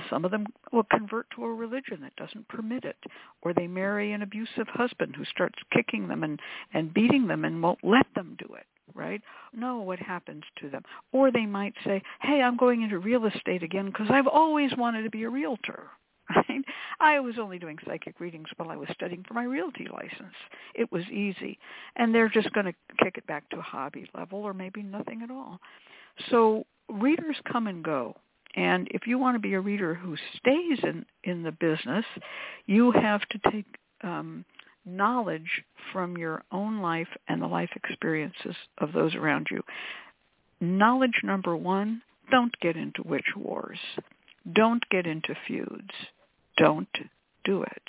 some 0.10 0.26
of 0.26 0.32
them 0.32 0.46
will 0.72 0.86
convert 0.92 1.28
to 1.36 1.46
a 1.46 1.54
religion 1.54 2.00
that 2.02 2.16
doesn't 2.16 2.48
permit 2.48 2.84
it 2.84 2.98
or 3.42 3.54
they 3.54 3.68
marry 3.68 4.14
an 4.14 4.22
abusive 4.22 4.68
husband 4.68 5.16
who 5.16 5.26
starts 5.26 5.58
kicking 5.72 6.08
them 6.08 6.24
and 6.24 6.40
and 6.74 6.94
beating 6.94 7.28
them 7.28 7.46
and 7.46 7.62
won't 7.62 7.84
let 7.84 8.06
them 8.16 8.36
do 8.40 8.54
it 8.56 8.66
right? 8.96 9.22
Know 9.54 9.80
what 9.80 10.00
happens 10.00 10.44
to 10.62 10.70
them? 10.70 10.82
Or 11.12 11.30
they 11.30 11.46
might 11.46 11.74
say 11.84 12.02
hey 12.22 12.42
i'm 12.42 12.58
going 12.58 12.82
into 12.82 13.00
real 13.00 13.26
estate 13.26 13.64
again 13.64 13.88
because 13.88 14.08
i've 14.10 14.28
always 14.28 14.72
wanted 14.78 15.04
to 15.04 15.10
be 15.10 15.24
a 15.24 15.30
realtor 15.30 15.90
i 17.00 17.20
was 17.20 17.36
only 17.40 17.60
doing 17.60 17.78
psychic 17.86 18.20
readings 18.20 18.48
while 18.58 18.70
i 18.70 18.76
was 18.76 18.90
studying 18.94 19.24
for 19.28 19.34
my 19.34 19.44
realty 19.44 19.88
license. 19.92 20.36
It 20.76 20.92
was 20.92 21.04
easy. 21.06 21.58
And 21.96 22.14
they're 22.14 22.30
just 22.30 22.52
going 22.54 22.66
to 22.66 22.74
kick 23.04 23.18
it 23.18 23.28
back 23.28 23.50
to 23.50 23.60
a 23.60 23.62
hobby 23.62 24.10
level 24.16 24.40
or 24.40 24.54
maybe 24.54 24.84
nothing 24.84 25.22
at 25.22 25.32
all. 25.32 25.60
So 26.30 26.66
readers 26.90 27.38
come 27.52 27.68
and 27.68 27.84
go 27.84 28.16
and 28.58 28.88
if 28.90 29.06
you 29.06 29.20
want 29.20 29.36
to 29.36 29.40
be 29.40 29.54
a 29.54 29.62
reader 29.62 29.94
who 29.94 30.18
stays 30.36 30.80
in, 30.84 31.06
in 31.24 31.44
the 31.44 31.52
business, 31.52 32.04
you 32.66 32.92
have 32.92 33.22
to 33.30 33.52
take 33.52 33.68
um, 34.04 34.44
knowledge 34.84 35.64
from 35.94 36.18
your 36.18 36.44
own 36.52 36.82
life 36.82 37.08
and 37.28 37.40
the 37.40 37.48
life 37.48 37.70
experiences 37.76 38.56
of 38.80 38.94
those 38.94 39.14
around 39.14 39.48
you. 39.52 39.62
Knowledge 40.60 41.22
number 41.24 41.56
one, 41.56 42.02
don't 42.32 42.60
get 42.60 42.76
into 42.76 43.04
witch 43.06 43.36
wars. 43.38 43.78
Don't 44.56 44.84
get 44.90 45.06
into 45.06 45.36
feuds. 45.48 45.92
Don't 46.58 46.88
do 47.46 47.62
it. 47.62 47.84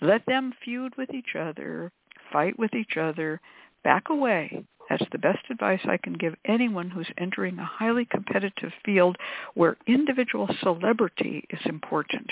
Let 0.00 0.26
them 0.26 0.52
feud 0.64 0.94
with 0.98 1.14
each 1.14 1.36
other, 1.38 1.92
fight 2.32 2.58
with 2.58 2.74
each 2.74 2.96
other, 2.96 3.40
back 3.84 4.10
away 4.10 4.64
That's 4.88 5.04
the 5.12 5.18
best 5.18 5.44
advice 5.50 5.80
I 5.84 5.96
can 5.96 6.14
give 6.14 6.34
anyone 6.44 6.90
who's 6.90 7.08
entering 7.18 7.58
a 7.58 7.64
highly 7.64 8.04
competitive 8.04 8.72
field 8.84 9.16
where 9.54 9.76
individual 9.86 10.48
celebrity 10.62 11.44
is 11.50 11.60
important. 11.64 12.30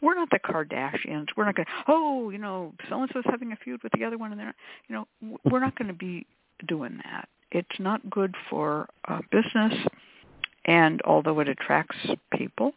We're 0.00 0.14
not 0.14 0.30
the 0.30 0.38
Kardashians. 0.38 1.26
We're 1.36 1.46
not 1.46 1.56
going 1.56 1.66
to, 1.66 1.72
oh, 1.88 2.30
you 2.30 2.38
know, 2.38 2.72
so-and-so's 2.88 3.24
having 3.26 3.52
a 3.52 3.56
feud 3.56 3.82
with 3.82 3.92
the 3.92 4.04
other 4.04 4.18
one 4.18 4.32
and 4.32 4.40
they're, 4.40 4.54
you 4.88 4.94
know, 4.94 5.38
we're 5.44 5.60
not 5.60 5.76
going 5.76 5.88
to 5.88 5.94
be 5.94 6.26
doing 6.66 6.98
that. 7.04 7.28
It's 7.50 7.78
not 7.78 8.08
good 8.10 8.34
for 8.50 8.88
uh, 9.08 9.20
business. 9.30 9.74
And 10.64 11.00
although 11.02 11.38
it 11.40 11.48
attracts 11.48 11.96
people, 12.36 12.72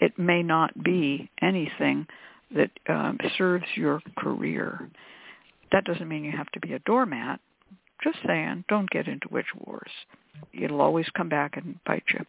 it 0.00 0.18
may 0.18 0.42
not 0.42 0.82
be 0.82 1.30
anything 1.42 2.06
that 2.54 2.70
um, 2.88 3.18
serves 3.36 3.66
your 3.74 4.00
career. 4.16 4.88
That 5.72 5.84
doesn't 5.84 6.08
mean 6.08 6.24
you 6.24 6.32
have 6.32 6.50
to 6.52 6.60
be 6.60 6.72
a 6.72 6.78
doormat. 6.80 7.40
Just 8.02 8.18
saying, 8.26 8.64
don't 8.68 8.90
get 8.90 9.08
into 9.08 9.28
witch 9.30 9.46
wars. 9.64 9.90
It'll 10.52 10.80
always 10.80 11.06
come 11.16 11.28
back 11.28 11.56
and 11.56 11.78
bite 11.84 12.04
you. 12.12 12.24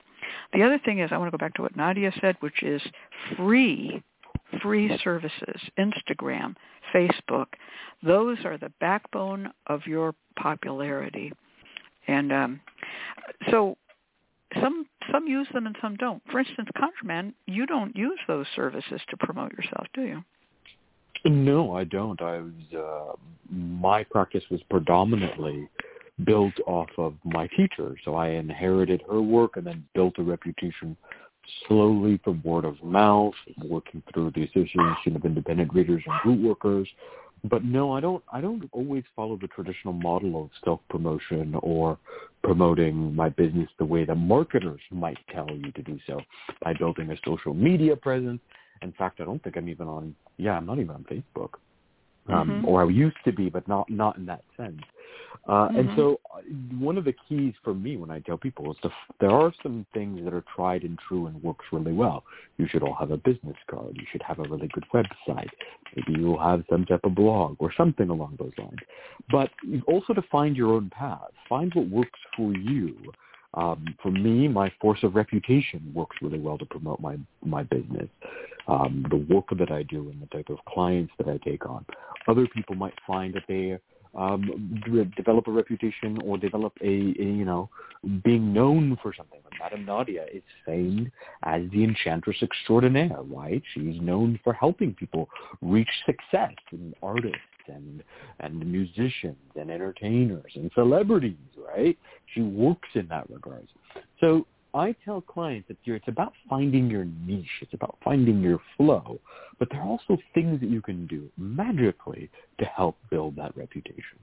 The 0.53 0.63
other 0.63 0.79
thing 0.79 0.99
is, 0.99 1.09
I 1.11 1.17
want 1.17 1.31
to 1.31 1.37
go 1.37 1.43
back 1.43 1.55
to 1.55 1.61
what 1.61 1.75
Nadia 1.75 2.11
said, 2.21 2.37
which 2.39 2.63
is 2.63 2.81
free, 3.35 4.01
free 4.61 4.97
services, 5.03 5.61
Instagram, 5.77 6.55
Facebook. 6.93 7.47
Those 8.03 8.37
are 8.45 8.57
the 8.57 8.71
backbone 8.79 9.51
of 9.67 9.85
your 9.85 10.13
popularity. 10.37 11.33
And 12.07 12.31
um, 12.31 12.61
so 13.49 13.77
some 14.61 14.85
some 15.11 15.27
use 15.27 15.47
them 15.53 15.65
and 15.67 15.75
some 15.81 15.95
don't. 15.95 16.21
For 16.31 16.39
instance, 16.39 16.69
ConjureMan, 16.77 17.33
you 17.47 17.65
don't 17.65 17.95
use 17.95 18.19
those 18.27 18.45
services 18.55 19.01
to 19.09 19.17
promote 19.17 19.51
yourself, 19.53 19.87
do 19.93 20.01
you? 20.01 20.23
No, 21.25 21.75
I 21.75 21.83
don't. 21.83 22.21
I 22.21 22.37
was 22.37 22.53
uh, 22.77 23.13
my 23.49 24.03
practice 24.03 24.43
was 24.51 24.61
predominantly 24.69 25.67
built 26.23 26.53
off 26.67 26.89
of 26.97 27.15
my 27.23 27.47
teacher, 27.47 27.95
so 28.05 28.15
I 28.15 28.29
inherited 28.29 29.03
her 29.09 29.21
work 29.21 29.57
and 29.57 29.65
then 29.65 29.83
built 29.93 30.13
a 30.19 30.23
reputation 30.23 30.95
slowly 31.67 32.19
from 32.23 32.41
word 32.43 32.65
of 32.65 32.81
mouth, 32.83 33.33
working 33.63 34.01
through 34.13 34.31
the 34.31 34.43
Association 34.43 35.15
of 35.15 35.25
Independent 35.25 35.73
Readers 35.73 36.03
and 36.05 36.39
Rootworkers. 36.43 36.87
But 37.43 37.63
no, 37.63 37.91
I 37.91 37.99
don't. 37.99 38.23
I 38.31 38.39
don't 38.39 38.67
always 38.71 39.03
follow 39.15 39.37
the 39.37 39.47
traditional 39.47 39.93
model 39.93 40.43
of 40.43 40.49
self 40.63 40.79
promotion 40.89 41.55
or 41.61 41.97
promoting 42.43 43.15
my 43.15 43.29
business 43.29 43.69
the 43.79 43.85
way 43.85 44.05
that 44.05 44.15
marketers 44.15 44.81
might 44.91 45.17
tell 45.33 45.49
you 45.49 45.71
to 45.71 45.81
do 45.81 45.99
so 46.07 46.21
by 46.63 46.73
building 46.73 47.09
a 47.11 47.17
social 47.25 47.53
media 47.53 47.95
presence. 47.95 48.41
In 48.81 48.91
fact, 48.93 49.21
I 49.21 49.25
don't 49.25 49.41
think 49.43 49.57
I'm 49.57 49.69
even 49.69 49.87
on. 49.87 50.15
Yeah, 50.37 50.57
I'm 50.57 50.65
not 50.65 50.79
even 50.79 50.91
on 50.91 51.05
Facebook 51.05 51.55
um, 52.27 52.49
mm-hmm. 52.49 52.65
or 52.65 52.83
I 52.83 52.89
used 52.89 53.17
to 53.25 53.31
be, 53.31 53.49
but 53.49 53.67
not 53.67 53.89
not 53.89 54.17
in 54.17 54.25
that 54.25 54.43
sense. 54.57 54.81
Uh, 55.47 55.67
mm-hmm. 55.67 55.79
And 55.79 55.89
so, 55.95 56.19
uh, 56.33 56.41
one 56.79 56.97
of 56.97 57.05
the 57.05 57.13
keys 57.27 57.53
for 57.63 57.73
me 57.73 57.97
when 57.97 58.09
I 58.09 58.19
tell 58.19 58.37
people 58.37 58.71
is 58.71 58.77
to, 58.81 58.89
there 59.19 59.29
are 59.29 59.53
some 59.61 59.85
things 59.93 60.23
that 60.23 60.33
are 60.33 60.43
tried 60.55 60.83
and 60.83 60.97
true 61.07 61.27
and 61.27 61.41
works 61.43 61.65
really 61.71 61.91
well. 61.91 62.23
You 62.57 62.67
should 62.67 62.81
all 62.81 62.95
have 62.95 63.11
a 63.11 63.17
business 63.17 63.55
card. 63.69 63.95
You 63.95 64.05
should 64.11 64.23
have 64.23 64.39
a 64.39 64.43
really 64.43 64.69
good 64.69 64.85
website. 64.93 65.49
Maybe 65.95 66.19
you'll 66.19 66.41
have 66.41 66.63
some 66.69 66.85
type 66.85 67.01
of 67.03 67.13
blog 67.13 67.57
or 67.59 67.71
something 67.77 68.09
along 68.09 68.37
those 68.39 68.53
lines. 68.57 68.79
But 69.29 69.51
also 69.87 70.13
to 70.13 70.23
find 70.31 70.57
your 70.57 70.73
own 70.73 70.89
path. 70.89 71.31
Find 71.47 71.71
what 71.75 71.89
works 71.89 72.19
for 72.35 72.51
you. 72.53 72.95
Um, 73.55 73.95
for 74.01 74.11
me, 74.11 74.47
my 74.47 74.71
force 74.81 74.99
of 75.03 75.15
reputation 75.15 75.91
works 75.93 76.17
really 76.21 76.39
well 76.39 76.57
to 76.57 76.65
promote 76.65 76.99
my 76.99 77.17
my 77.43 77.63
business, 77.63 78.09
um, 78.67 79.05
the 79.09 79.15
work 79.33 79.45
that 79.57 79.71
I 79.71 79.83
do, 79.83 80.09
and 80.09 80.21
the 80.21 80.27
type 80.27 80.49
of 80.49 80.57
clients 80.65 81.13
that 81.17 81.27
I 81.27 81.37
take 81.37 81.65
on. 81.65 81.85
Other 82.27 82.47
people 82.47 82.75
might 82.75 82.95
find 83.07 83.33
that 83.33 83.43
they 83.47 83.79
um, 84.15 84.81
develop 85.15 85.47
a 85.47 85.51
reputation 85.51 86.19
or 86.23 86.37
develop 86.37 86.73
a, 86.81 86.85
a, 86.85 86.91
you 86.91 87.45
know 87.45 87.69
being 88.23 88.53
known 88.53 88.97
for 89.01 89.13
something. 89.15 89.39
Madame 89.59 89.85
Nadia 89.85 90.25
is 90.33 90.43
famed 90.65 91.11
as 91.43 91.61
the 91.71 91.83
enchantress 91.83 92.37
extraordinaire, 92.41 93.21
right? 93.23 93.63
She's 93.73 93.99
known 94.01 94.39
for 94.43 94.53
helping 94.53 94.93
people 94.93 95.29
reach 95.61 95.89
success 96.05 96.53
and 96.71 96.93
artists 97.01 97.39
and 97.67 98.03
and 98.39 98.71
musicians 98.71 99.35
and 99.55 99.69
entertainers 99.71 100.51
and 100.55 100.71
celebrities, 100.73 101.35
right? 101.75 101.97
She 102.33 102.41
works 102.41 102.89
in 102.93 103.07
that 103.07 103.29
regard. 103.29 103.67
So 104.19 104.45
I 104.73 104.93
tell 105.05 105.21
clients 105.21 105.69
that 105.69 105.77
it's 105.85 106.07
about 106.07 106.33
finding 106.49 106.89
your 106.89 107.05
niche. 107.25 107.45
It's 107.61 107.73
about 107.73 107.97
finding 108.03 108.41
your 108.41 108.59
flow. 108.75 109.19
But 109.57 109.69
there 109.71 109.79
are 109.79 109.87
also 109.87 110.17
things 110.33 110.59
that 110.59 110.69
you 110.69 110.81
can 110.81 111.07
do 111.07 111.29
magically 111.37 112.29
to 112.59 112.65
help 112.65 112.97
build 113.09 113.37
that 113.37 113.55
reputation. 113.55 114.19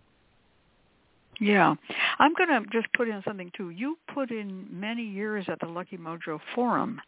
Yeah. 1.40 1.74
I'm 2.18 2.34
going 2.34 2.50
to 2.50 2.68
just 2.70 2.92
put 2.92 3.08
in 3.08 3.22
something 3.26 3.50
too. 3.56 3.70
You 3.70 3.96
put 4.12 4.30
in 4.30 4.66
many 4.70 5.02
years 5.02 5.46
at 5.48 5.58
the 5.60 5.66
Lucky 5.66 5.96
Mojo 5.96 6.38
Forum. 6.54 7.00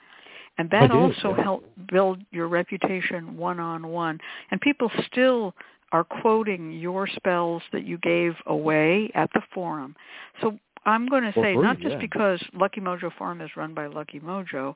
And 0.56 0.70
that 0.70 0.90
did, 0.90 0.92
also 0.92 1.34
yeah. 1.36 1.42
helped 1.42 1.86
build 1.92 2.22
your 2.30 2.48
reputation 2.48 3.36
one-on-one. 3.36 4.20
And 4.50 4.60
people 4.60 4.90
still 5.12 5.54
are 5.94 6.02
quoting 6.02 6.72
your 6.72 7.06
spells 7.06 7.62
that 7.72 7.86
you 7.86 7.98
gave 7.98 8.32
away 8.46 9.08
at 9.14 9.30
the 9.32 9.40
forum. 9.54 9.94
So 10.40 10.58
I'm 10.84 11.06
going 11.06 11.22
to 11.22 11.32
say 11.34 11.54
free, 11.54 11.62
not 11.62 11.78
just 11.78 11.92
yeah. 11.92 11.98
because 11.98 12.42
Lucky 12.52 12.80
Mojo 12.80 13.12
Forum 13.16 13.40
is 13.40 13.50
run 13.56 13.74
by 13.74 13.86
Lucky 13.86 14.18
Mojo, 14.18 14.74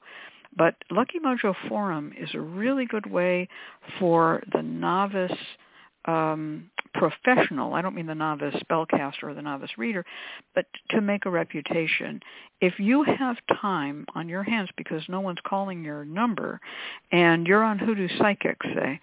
but 0.57 0.77
Lucky 0.93 1.19
Mojo 1.19 1.57
Forum 1.69 2.13
is 2.17 2.31
a 2.35 2.41
really 2.41 2.87
good 2.87 3.11
way 3.11 3.49
for 3.99 4.45
the 4.53 4.63
novice 4.63 5.33
um, 6.09 6.71
professional, 6.95 7.75
I 7.75 7.83
don't 7.83 7.95
mean 7.95 8.07
the 8.07 8.15
novice 8.15 8.55
spellcaster 8.69 9.25
or 9.25 9.35
the 9.35 9.43
novice 9.43 9.71
reader, 9.77 10.05
but 10.55 10.65
to 10.91 11.01
make 11.01 11.27
a 11.27 11.31
reputation. 11.31 12.21
If 12.61 12.79
you 12.79 13.05
have 13.05 13.37
time 13.61 14.07
on 14.15 14.29
your 14.29 14.43
hands 14.43 14.71
because 14.77 15.03
no 15.09 15.21
one's 15.21 15.39
calling 15.47 15.85
your 15.85 16.05
number 16.07 16.61
and 17.13 17.47
you're 17.47 17.63
on 17.63 17.79
Hoodoo 17.79 18.09
Psychic, 18.19 18.57
say, 18.75 18.99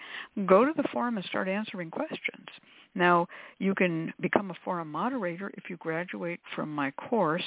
go 0.45 0.65
to 0.65 0.73
the 0.75 0.87
forum 0.91 1.17
and 1.17 1.25
start 1.27 1.47
answering 1.47 1.91
questions. 1.91 2.47
Now, 2.95 3.27
you 3.59 3.75
can 3.75 4.13
become 4.21 4.51
a 4.51 4.55
forum 4.63 4.91
moderator 4.91 5.51
if 5.55 5.69
you 5.69 5.77
graduate 5.77 6.39
from 6.55 6.73
my 6.73 6.91
course, 6.91 7.43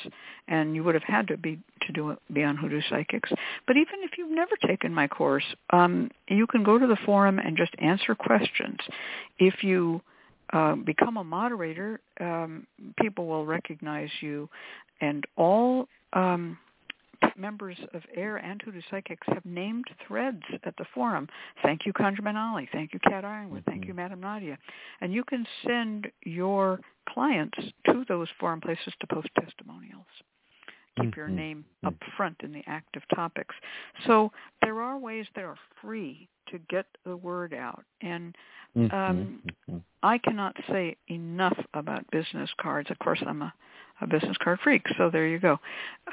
and 0.47 0.75
you 0.75 0.85
would 0.85 0.95
have 0.95 1.05
had 1.05 1.27
to 1.29 1.37
be 1.37 1.59
to 1.83 1.93
do 1.93 2.17
be 2.33 2.45
on 2.45 2.57
Hoodoo 2.57 2.81
Psychics. 2.89 3.31
But 3.67 3.77
even 3.77 3.95
if 4.03 4.13
you've 4.19 4.31
never 4.31 4.57
taken 4.67 4.93
my 4.93 5.09
course, 5.09 5.45
um, 5.71 6.11
you 6.29 6.47
can 6.47 6.63
go 6.63 6.79
to 6.79 6.87
the 6.87 6.99
forum 7.05 7.39
and 7.39 7.57
just 7.57 7.73
answer 7.79 8.15
questions. 8.15 8.79
If 9.39 9.65
you 9.65 10.03
uh, 10.53 10.77
become 10.77 11.17
a 11.17 11.25
moderator, 11.25 12.01
um, 12.21 12.67
people 13.01 13.27
will 13.27 13.47
recognize 13.47 14.11
you, 14.21 14.49
and 15.01 15.25
all 15.37 15.89
um, 16.13 16.59
members 17.37 17.79
of 17.95 18.03
AIRR 18.17 18.39
and 18.45 18.61
Hoodoo 18.63 18.81
Psychics 18.91 19.27
have 19.29 19.45
named 19.45 19.87
threads 20.07 20.43
at 20.65 20.77
the 20.77 20.85
forum. 20.95 21.29
Thank 21.63 21.87
you, 21.87 21.93
ConjureMan 21.93 22.35
Ali. 22.35 22.69
Thank 22.73 22.93
you, 22.93 23.01
Cat 23.01 23.25
Yronwode. 23.25 23.65
Thank 23.65 23.87
you, 23.87 23.95
Madame 23.95 24.21
Nadia. 24.21 24.59
And 25.01 25.13
you 25.13 25.25
can 25.25 25.47
send 25.67 26.11
your 26.25 26.81
clients 27.09 27.59
to 27.87 28.05
those 28.09 28.29
forum 28.39 28.61
places 28.61 28.93
to 29.01 29.07
post 29.07 29.29
testimonials. 29.41 30.07
Keep 31.01 31.17
your 31.17 31.29
Mhm. 31.29 31.35
name 31.35 31.65
up 31.85 31.95
front 32.17 32.43
in 32.43 32.53
the 32.53 32.65
active 32.67 33.07
topics. 33.15 33.55
So 34.07 34.33
there 34.63 34.81
are 34.83 34.99
ways 34.99 35.29
that 35.35 35.45
are 35.45 35.57
free 35.81 36.29
to 36.47 36.59
get 36.59 36.87
the 37.05 37.17
word 37.17 37.55
out. 37.55 37.85
And 38.01 38.37
um. 38.93 39.43
I 40.03 40.19
cannot 40.19 40.57
say 40.69 40.97
enough 41.09 41.59
about 41.75 42.09
business 42.11 42.51
cards. 42.61 42.91
Of 42.91 42.99
course, 43.01 43.21
I'm 43.27 43.43
a, 43.43 43.53
a 44.01 44.07
business 44.07 44.37
card 44.39 44.61
freak, 44.61 44.87
so 44.97 45.11
there 45.11 45.27
you 45.27 45.41
go. 45.41 45.59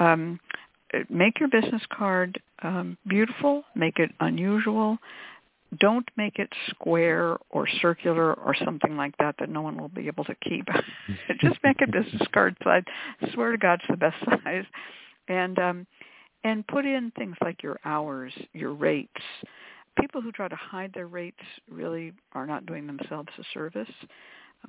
Um, 0.00 0.40
make 1.08 1.40
your 1.40 1.48
business 1.48 1.82
card 1.92 2.40
um, 2.62 2.96
beautiful. 3.06 3.64
Make 3.74 3.98
it 3.98 4.10
unusual. 4.20 4.98
Don't 5.80 6.08
make 6.16 6.38
it 6.38 6.48
square 6.70 7.36
or 7.50 7.66
circular 7.82 8.34
or 8.34 8.54
something 8.64 8.96
like 8.96 9.16
that 9.18 9.34
that 9.40 9.48
no 9.48 9.62
one 9.62 9.76
will 9.76 9.88
be 9.88 10.06
able 10.06 10.24
to 10.24 10.34
keep. 10.36 10.66
Just 11.40 11.58
make 11.64 11.78
a 11.82 11.90
business 11.90 12.26
card 12.32 12.56
size. 12.62 12.84
Swear 13.34 13.52
to 13.52 13.58
God, 13.58 13.80
it's 13.80 13.90
the 13.90 13.96
best 13.96 14.16
size. 14.44 14.64
And 15.28 15.58
um, 15.58 15.86
and 16.44 16.66
put 16.68 16.86
in 16.86 17.10
things 17.12 17.36
like 17.42 17.62
your 17.62 17.78
hours, 17.84 18.32
your 18.52 18.72
rates. 18.72 19.10
People 20.00 20.20
who 20.20 20.30
try 20.30 20.46
to 20.46 20.56
hide 20.56 20.92
their 20.94 21.08
rates 21.08 21.42
really 21.68 22.12
are 22.32 22.46
not 22.46 22.66
doing 22.66 22.86
themselves 22.86 23.28
a 23.38 23.42
service. 23.52 23.90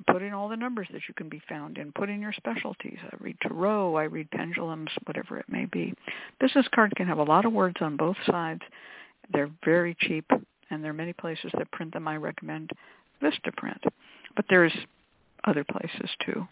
Put 0.06 0.22
in 0.22 0.32
all 0.32 0.48
the 0.48 0.56
numbers 0.56 0.88
that 0.92 1.02
you 1.08 1.14
can 1.14 1.28
be 1.28 1.42
found 1.48 1.76
in. 1.76 1.92
Put 1.92 2.08
in 2.08 2.20
your 2.20 2.32
specialties. 2.32 2.98
I 3.02 3.16
read 3.20 3.36
tarot. 3.42 3.96
I 3.96 4.04
read 4.04 4.30
pendulums, 4.30 4.90
whatever 5.04 5.38
it 5.38 5.46
may 5.48 5.64
be. 5.66 5.92
Business 6.40 6.66
card 6.74 6.94
can 6.96 7.06
have 7.06 7.18
a 7.18 7.22
lot 7.22 7.44
of 7.44 7.52
words 7.52 7.76
on 7.80 7.96
both 7.96 8.16
sides. 8.26 8.62
They're 9.32 9.50
very 9.64 9.96
cheap, 10.00 10.24
and 10.70 10.82
there 10.82 10.90
are 10.90 10.94
many 10.94 11.12
places 11.12 11.50
that 11.58 11.70
print 11.72 11.92
them. 11.92 12.08
I 12.08 12.16
recommend 12.16 12.70
Vistaprint, 13.22 13.82
but 14.36 14.44
there's 14.48 14.72
other 15.44 15.64
places 15.64 16.10
too. 16.24 16.46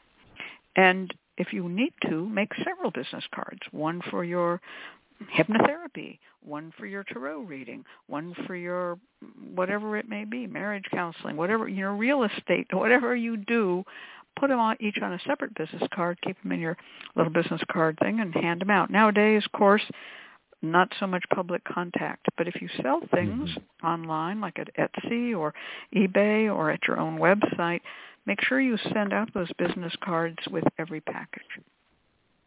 And 0.75 1.15
if 1.39 1.53
you 1.53 1.69
need 1.69 1.93
to, 2.09 2.27
make 2.29 2.53
several 2.65 2.91
business 2.91 3.25
cards. 3.35 3.61
One 3.71 4.03
for 4.11 4.25
your 4.25 4.61
hypnotherapy, 5.37 6.19
one 6.43 6.73
for 6.79 6.87
your 6.87 7.05
tarot 7.05 7.41
reading, 7.41 7.85
one 8.07 8.35
for 8.47 8.55
your 8.57 8.99
whatever 9.55 9.97
it 9.97 10.09
may 10.09 10.25
be, 10.25 10.47
marriage 10.47 10.85
counseling, 10.93 11.37
whatever, 11.37 11.69
you 11.69 11.83
know, 11.83 11.93
real 11.97 12.25
estate, 12.25 12.67
whatever 12.73 13.17
you 13.17 13.37
do, 13.37 13.83
put 14.39 14.49
them 14.49 14.59
on 14.59 14.77
each 14.81 14.99
on 15.03 15.15
a 15.15 15.19
separate 15.27 15.55
business 15.55 15.83
card, 15.95 16.19
keep 16.23 16.41
them 16.43 16.53
in 16.53 16.61
your 16.61 16.77
little 17.15 17.33
business 17.33 17.61
card 17.73 17.99
thing, 18.03 18.21
and 18.21 18.35
hand 18.35 18.61
them 18.61 18.71
out. 18.71 18.91
Nowadays, 18.91 19.43
of 19.47 19.59
course, 19.59 19.83
not 20.63 20.93
so 20.99 21.07
much 21.07 21.25
public 21.35 21.63
contact. 21.65 22.27
But 22.37 22.49
if 22.49 22.61
you 22.61 22.69
sell 22.83 23.01
things 23.15 23.51
mm-hmm. 23.51 23.87
online, 23.87 24.41
like 24.41 24.59
at 24.59 24.75
Etsy 24.77 25.37
or 25.37 25.55
eBay 25.95 26.55
or 26.55 26.71
at 26.71 26.81
your 26.87 26.99
own 26.99 27.19
website, 27.19 27.81
make 28.27 28.43
sure 28.43 28.61
you 28.61 28.77
send 28.93 29.13
out 29.13 29.33
those 29.35 29.51
business 29.59 29.93
cards 30.03 30.39
with 30.51 30.65
every 30.79 31.01
package. 31.01 31.43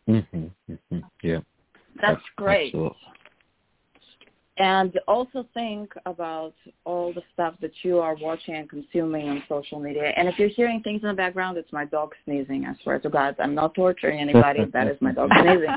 Mm-hmm. 0.08 0.46
Mm-hmm. 0.72 1.00
Yeah. 1.22 1.40
That's 2.02 2.22
great. 2.38 2.68
Absolutely 2.68 2.98
and 4.60 5.00
also 5.08 5.48
think 5.54 5.94
about 6.06 6.54
all 6.84 7.14
the 7.14 7.22
stuff 7.34 7.56
that 7.62 7.72
you 7.82 8.00
are 8.00 8.16
watching 8.22 8.56
and 8.56 8.70
consuming 8.70 9.30
on 9.30 9.42
social 9.48 9.80
media. 9.80 10.12
And 10.18 10.28
if 10.28 10.38
you're 10.38 10.50
hearing 10.50 10.84
things 10.84 11.02
in 11.02 11.08
the 11.08 11.14
background, 11.14 11.58
it's 11.58 11.72
my 11.72 11.86
dog 11.86 12.14
sneezing. 12.26 12.66
I 12.66 12.74
swear 12.84 13.00
to 13.00 13.10
God, 13.10 13.38
I'm 13.40 13.56
not 13.56 13.74
torturing 13.74 14.20
anybody. 14.20 14.66
that 14.74 14.88
is 14.88 14.98
my 15.02 15.14
dog 15.14 15.32
sneezing. 15.42 15.70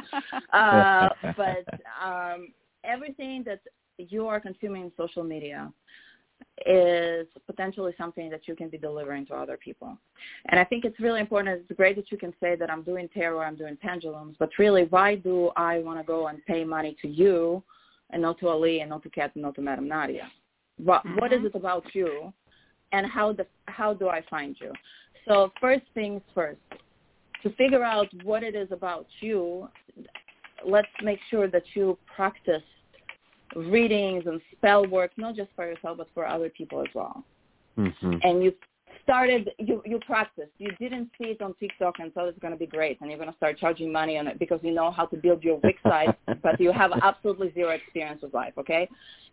Uh, 0.53 1.09
but 1.37 1.64
um, 2.05 2.48
everything 2.85 3.42
that 3.44 3.61
you 3.96 4.27
are 4.27 4.40
consuming 4.40 4.85
on 4.85 4.92
social 4.96 5.22
media 5.22 5.72
is 6.66 7.26
potentially 7.46 7.92
something 7.98 8.31
that 8.31 8.46
you 8.46 8.55
can 8.55 8.68
be 8.68 8.78
delivering 8.78 9.26
to 9.26 9.35
other 9.35 9.57
people. 9.57 9.96
And 10.50 10.59
I 10.59 10.64
think 10.64 10.85
it's 10.85 10.98
really 11.00 11.20
important. 11.20 11.61
It's 11.68 11.76
great 11.76 11.96
that 11.96 12.11
you 12.11 12.18
can 12.18 12.33
say 12.40 12.57
that 12.57 12.70
I'm 12.70 12.83
doing 12.83 13.09
tarot, 13.12 13.40
I'm 13.40 13.57
doing 13.57 13.76
pendulums, 13.76 14.37
but 14.38 14.50
really, 14.59 14.85
why 14.85 15.16
do 15.16 15.50
I 15.57 15.78
want 15.81 15.98
to 15.98 16.05
go 16.05 16.28
and 16.28 16.44
pay 16.46 16.64
money 16.64 16.96
to 17.02 17.09
you 17.09 17.62
and 18.12 18.22
not 18.22 18.38
to 18.40 18.48
Ali 18.48 18.81
and 18.81 18.90
not 18.90 19.02
to 19.02 19.11
Cat 19.11 19.33
and 19.35 19.42
not 19.42 19.55
to 19.57 19.61
Madame 19.61 19.88
Nadia. 19.88 20.31
What, 20.76 21.05
mm-hmm. 21.05 21.16
what 21.16 21.33
is 21.33 21.44
it 21.44 21.55
about 21.55 21.85
you 21.94 22.33
and 22.92 23.07
how, 23.07 23.33
the, 23.33 23.46
how 23.66 23.94
do 23.94 24.09
I 24.09 24.22
find 24.31 24.57
you? 24.61 24.72
So 25.26 25.52
first 25.61 25.85
things 25.94 26.20
first, 26.35 26.61
to 27.42 27.50
figure 27.55 27.83
out 27.83 28.09
what 28.22 28.42
it 28.42 28.55
is 28.55 28.68
about 28.70 29.07
you, 29.20 29.68
let's 30.64 30.88
make 31.02 31.18
sure 31.31 31.48
that 31.48 31.64
you 31.74 31.98
practice 32.14 32.62
readings 33.57 34.25
and 34.27 34.41
spell 34.57 34.87
work, 34.87 35.12
not 35.17 35.37
just 35.37 35.51
for 35.55 35.67
yourself, 35.67 35.99
but 35.99 36.09
for 36.15 36.27
other 36.27 36.49
people 36.49 36.81
as 36.81 36.88
well. 36.95 37.25
Mm-hmm. 37.79 38.17
And 38.23 38.43
you 38.43 38.53
started 39.03 39.51
you 39.59 39.83
you 39.85 39.99
practiced. 40.07 40.53
You 40.59 40.71
didn't 40.79 41.11
see 41.19 41.29
it 41.29 41.43
on 41.43 41.55
tiktok 41.59 41.97
and 41.99 42.12
thought 42.12 42.29
it's 42.29 42.38
going 42.38 42.53
to 42.53 42.59
be 42.59 42.67
great 42.67 43.01
and 43.01 43.11
you're 43.11 43.19
going 43.19 43.31
to 43.31 43.37
start 43.37 43.59
charging 43.59 43.91
money 43.91 44.19
on 44.19 44.27
it 44.27 44.38
because 44.38 44.61
you 44.62 44.73
know 44.73 44.91
how 44.91 45.07
to 45.07 45.17
build 45.17 45.43
your 45.43 45.59
wix 45.62 45.79
site 45.83 46.17
but 46.43 46.61
you 46.61 46.73
have 46.73 46.93
absolutely 47.03 47.53
zero 47.55 47.71
experience 47.71 48.23
with 48.23 48.35
life 48.35 48.53
okay? 48.59 48.88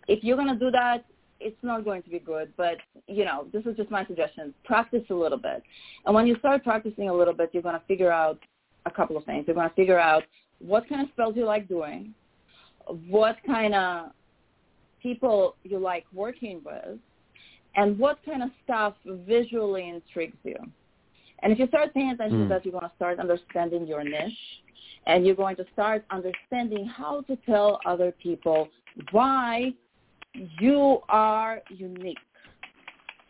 If 0.08 0.24
you're 0.24 0.38
going 0.38 0.54
to 0.54 0.60
do 0.60 0.72
that 0.72 1.06
it's 1.42 1.62
not 1.62 1.86
going 1.86 2.02
to 2.04 2.10
be 2.10 2.20
good 2.20 2.52
but 2.58 2.78
you 3.08 3.26
know 3.26 3.48
this 3.54 3.66
is 3.66 3.76
just 3.76 3.92
my 3.92 4.06
suggestion. 4.06 4.54
Practice 4.64 5.04
a 5.10 5.14
little 5.14 5.38
bit. 5.38 5.62
And 6.06 6.16
when 6.16 6.26
you 6.26 6.36
start 6.40 6.64
practicing 6.64 7.10
a 7.10 7.14
little 7.14 7.34
bit 7.34 7.50
you're 7.54 7.64
going 7.64 7.80
to 7.80 7.86
figure 7.88 8.12
out 8.12 8.40
a 8.86 8.92
couple 8.92 9.18
of 9.18 9.26
things. 9.26 9.46
You're 9.48 9.56
going 9.56 9.70
to 9.70 9.76
figure 9.76 10.00
out 10.00 10.24
what 10.60 10.88
kind 10.90 11.02
of 11.02 11.10
spells 11.14 11.36
you 11.36 11.46
like 11.46 11.68
doing 11.68 12.14
what 13.08 13.38
kind 13.46 13.76
of 13.76 14.12
people 15.02 15.56
you 15.64 15.80
like 15.80 16.06
working 16.14 16.62
with 16.66 16.98
and 17.76 17.98
what 17.98 18.20
kind 18.26 18.44
of 18.44 18.50
stuff 18.64 18.94
visually 19.06 19.90
intrigues 19.90 20.38
you. 20.44 20.56
And 21.42 21.54
if 21.54 21.60
you 21.60 21.68
start 21.68 21.94
paying 21.94 22.12
attention 22.12 22.40
mm. 22.40 22.42
to 22.42 22.44
hmm. 22.46 22.50
that, 22.50 22.66
you're 22.66 22.74
going 22.74 22.90
to 22.90 22.96
start 22.96 23.20
understanding 23.20 23.88
your 23.88 24.04
niche, 24.04 24.34
and 25.08 25.26
you're 25.26 25.36
going 25.36 25.56
to 25.56 25.66
start 25.72 26.04
understanding 26.12 26.86
how 26.86 27.22
to 27.22 27.38
tell 27.46 27.80
other 27.86 28.14
people 28.22 28.68
why 29.12 29.72
you 30.60 31.00
are 31.08 31.62
unique. 31.70 32.18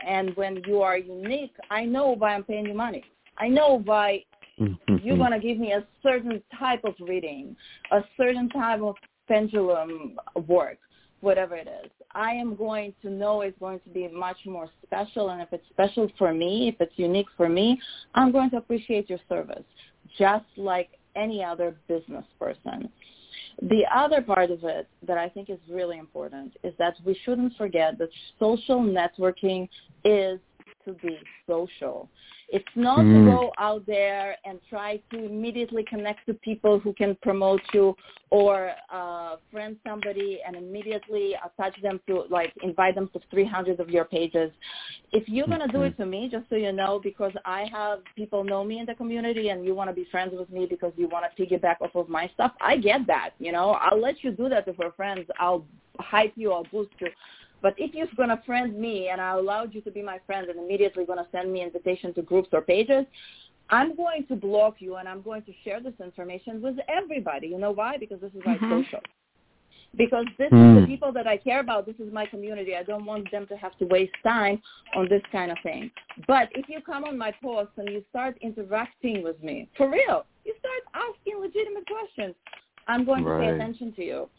And 0.05 0.35
when 0.35 0.61
you 0.65 0.81
are 0.81 0.97
unique, 0.97 1.53
I 1.69 1.85
know 1.85 2.15
why 2.15 2.33
I'm 2.33 2.43
paying 2.43 2.65
you 2.65 2.73
money. 2.73 3.03
I 3.37 3.47
know 3.47 3.81
why 3.85 4.23
mm-hmm. 4.59 4.95
you're 5.03 5.17
going 5.17 5.31
to 5.31 5.39
give 5.39 5.57
me 5.57 5.73
a 5.73 5.85
certain 6.01 6.41
type 6.57 6.83
of 6.83 6.95
reading, 6.99 7.55
a 7.91 8.01
certain 8.17 8.49
type 8.49 8.81
of 8.81 8.95
pendulum 9.29 10.17
work, 10.47 10.79
whatever 11.21 11.55
it 11.55 11.67
is. 11.85 11.91
I 12.11 12.31
am 12.31 12.55
going 12.55 12.93
to 13.03 13.09
know 13.09 13.41
it's 13.41 13.57
going 13.59 13.79
to 13.81 13.89
be 13.89 14.09
much 14.09 14.37
more 14.45 14.69
special. 14.85 15.29
And 15.29 15.41
if 15.41 15.49
it's 15.53 15.63
special 15.69 16.11
for 16.17 16.33
me, 16.33 16.67
if 16.67 16.75
it's 16.81 16.97
unique 16.97 17.27
for 17.37 17.47
me, 17.47 17.79
I'm 18.15 18.31
going 18.33 18.49
to 18.49 18.57
appreciate 18.57 19.09
your 19.09 19.19
service 19.29 19.63
just 20.17 20.45
like 20.57 20.89
any 21.15 21.43
other 21.43 21.75
business 21.87 22.25
person. 22.39 22.89
The 23.61 23.83
other 23.93 24.21
part 24.21 24.51
of 24.51 24.63
it 24.63 24.87
that 25.05 25.17
I 25.17 25.27
think 25.27 25.49
is 25.49 25.59
really 25.69 25.97
important 25.97 26.55
is 26.63 26.73
that 26.79 26.95
we 27.05 27.17
shouldn't 27.25 27.55
forget 27.57 27.97
that 27.97 28.09
social 28.39 28.79
networking 28.79 29.67
is 30.05 30.39
to 30.85 30.93
be 30.93 31.17
social. 31.47 32.09
It's 32.51 32.65
not 32.75 32.99
mm. 32.99 33.25
to 33.25 33.31
go 33.31 33.51
out 33.59 33.85
there 33.85 34.35
and 34.43 34.59
try 34.69 34.99
to 35.11 35.25
immediately 35.25 35.83
connect 35.87 36.25
to 36.25 36.33
people 36.33 36.79
who 36.79 36.93
can 36.93 37.15
promote 37.21 37.61
you 37.73 37.95
or 38.31 38.71
uh, 38.91 39.35
friend 39.51 39.75
somebody 39.85 40.39
and 40.45 40.55
immediately 40.55 41.35
attach 41.45 41.79
them 41.81 41.99
to, 42.07 42.23
like, 42.29 42.51
invite 42.63 42.95
them 42.95 43.09
to 43.13 43.19
300 43.29 43.79
of 43.79 43.89
your 43.89 44.05
pages. 44.05 44.51
If 45.11 45.29
you're 45.29 45.47
going 45.47 45.61
to 45.61 45.67
do 45.67 45.83
it 45.83 45.95
to 45.97 46.05
me, 46.05 46.27
just 46.31 46.49
so 46.49 46.55
you 46.55 46.71
know, 46.71 46.99
because 47.03 47.33
I 47.45 47.67
have 47.71 47.99
people 48.15 48.43
know 48.43 48.63
me 48.63 48.79
in 48.79 48.85
the 48.87 48.95
community 48.95 49.49
and 49.49 49.63
you 49.63 49.75
want 49.75 49.89
to 49.89 49.95
be 49.95 50.07
friends 50.09 50.33
with 50.35 50.49
me 50.49 50.65
because 50.67 50.93
you 50.95 51.07
want 51.07 51.25
to 51.35 51.45
piggyback 51.45 51.81
off 51.81 51.95
of 51.95 52.09
my 52.09 52.29
stuff, 52.33 52.53
I 52.61 52.77
get 52.77 53.05
that. 53.07 53.31
You 53.37 53.51
know, 53.51 53.71
I'll 53.71 54.01
let 54.01 54.23
you 54.23 54.31
do 54.31 54.49
that 54.49 54.67
if 54.67 54.77
we're 54.77 54.91
friends. 54.93 55.27
I'll 55.39 55.65
hype 55.99 56.33
you, 56.35 56.51
I'll 56.51 56.65
boost 56.71 56.91
you. 56.99 57.09
But 57.61 57.75
if 57.77 57.93
you're 57.93 58.07
going 58.15 58.29
to 58.29 58.41
friend 58.45 58.77
me 58.77 59.09
and 59.09 59.19
I 59.19 59.31
allowed 59.31 59.73
you 59.73 59.81
to 59.81 59.91
be 59.91 60.01
my 60.01 60.19
friend 60.25 60.47
and 60.49 60.59
immediately 60.59 61.05
going 61.05 61.19
to 61.19 61.27
send 61.31 61.51
me 61.51 61.61
invitation 61.61 62.13
to 62.15 62.21
groups 62.21 62.49
or 62.51 62.61
pages, 62.61 63.05
I'm 63.69 63.95
going 63.95 64.25
to 64.27 64.35
block 64.35 64.75
you 64.79 64.95
and 64.95 65.07
I'm 65.07 65.21
going 65.21 65.43
to 65.43 65.53
share 65.63 65.79
this 65.79 65.93
information 66.03 66.61
with 66.61 66.77
everybody. 66.87 67.47
You 67.47 67.59
know 67.59 67.71
why? 67.71 67.97
Because 67.97 68.19
this 68.21 68.31
is 68.31 68.41
my 68.45 68.55
mm-hmm. 68.55 68.81
social. 68.81 69.01
Because 69.97 70.25
this 70.37 70.51
mm. 70.51 70.69
is 70.69 70.75
the 70.75 70.85
hmm. 70.85 70.85
people 70.85 71.11
that 71.13 71.25
I 71.25 71.35
care 71.37 71.61
about. 71.61 71.87
This 71.87 71.95
is 71.95 72.13
my 72.13 72.27
community. 72.27 72.75
I 72.75 72.83
don't 72.83 73.05
want 73.05 73.31
them 73.31 73.47
to 73.47 73.57
have 73.57 73.75
to 73.79 73.85
waste 73.85 74.13
time 74.21 74.61
on 74.95 75.09
this 75.09 75.23
kind 75.31 75.51
of 75.51 75.57
thing. 75.63 75.89
But 76.27 76.49
if 76.51 76.69
you 76.69 76.79
come 76.79 77.05
on 77.05 77.17
my 77.17 77.33
post 77.41 77.71
and 77.77 77.89
you 77.89 78.03
start 78.11 78.37
interacting 78.41 79.23
with 79.23 79.41
me, 79.41 79.67
for 79.75 79.89
real, 79.89 80.27
you 80.45 80.53
start 80.59 81.09
asking 81.09 81.41
legitimate 81.41 81.87
questions, 81.87 82.35
I'm 82.89 83.05
going 83.05 83.23
right. 83.23 83.45
to 83.45 83.51
pay 83.51 83.55
attention 83.55 83.93
to 83.93 84.03
you 84.03 84.29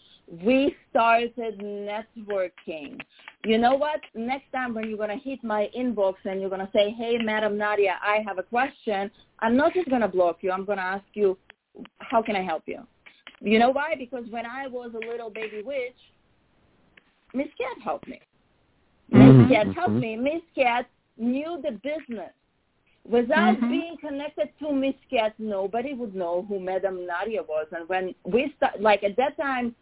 we 0.44 0.74
started 0.90 1.58
networking. 1.58 3.00
You 3.44 3.58
know 3.58 3.74
what? 3.74 4.00
Next 4.14 4.50
time 4.52 4.74
when 4.74 4.88
you're 4.88 4.98
going 4.98 5.10
to 5.10 5.16
hit 5.16 5.42
my 5.42 5.68
inbox 5.76 6.14
and 6.24 6.40
you're 6.40 6.50
going 6.50 6.64
to 6.64 6.70
say, 6.72 6.94
hey, 6.96 7.18
Madame 7.18 7.58
Nadia, 7.58 7.96
I 8.02 8.22
have 8.26 8.38
a 8.38 8.42
question, 8.42 9.10
I'm 9.40 9.56
not 9.56 9.74
just 9.74 9.88
going 9.88 10.02
to 10.02 10.08
block 10.08 10.38
you. 10.40 10.52
I'm 10.52 10.64
going 10.64 10.78
to 10.78 10.84
ask 10.84 11.04
you, 11.14 11.36
how 11.98 12.22
can 12.22 12.36
I 12.36 12.42
help 12.42 12.62
you? 12.66 12.80
You 13.40 13.58
know 13.58 13.70
why? 13.70 13.94
Because 13.98 14.24
when 14.30 14.44
I 14.46 14.66
was 14.66 14.92
a 14.94 15.06
little 15.06 15.30
baby 15.30 15.62
witch, 15.64 15.96
Miss 17.34 17.48
Cat 17.58 17.82
helped 17.82 18.06
me. 18.06 18.20
Miss 19.10 19.20
mm-hmm. 19.20 19.52
Cat 19.52 19.74
helped 19.74 19.94
me. 19.94 20.16
Miss 20.16 20.42
Cat 20.54 20.88
knew 21.16 21.60
the 21.62 21.72
business. 21.72 22.32
Without 23.10 23.56
mm-hmm. 23.56 23.70
being 23.70 23.96
connected 24.00 24.50
to 24.60 24.72
Miss 24.72 24.94
Cat, 25.10 25.34
nobody 25.38 25.94
would 25.94 26.14
know 26.14 26.46
who 26.48 26.60
Madame 26.60 27.06
Nadia 27.06 27.42
was. 27.42 27.66
And 27.72 27.88
when 27.88 28.14
we 28.24 28.54
start, 28.56 28.80
like 28.80 29.02
at 29.02 29.16
that 29.16 29.36
time, 29.36 29.74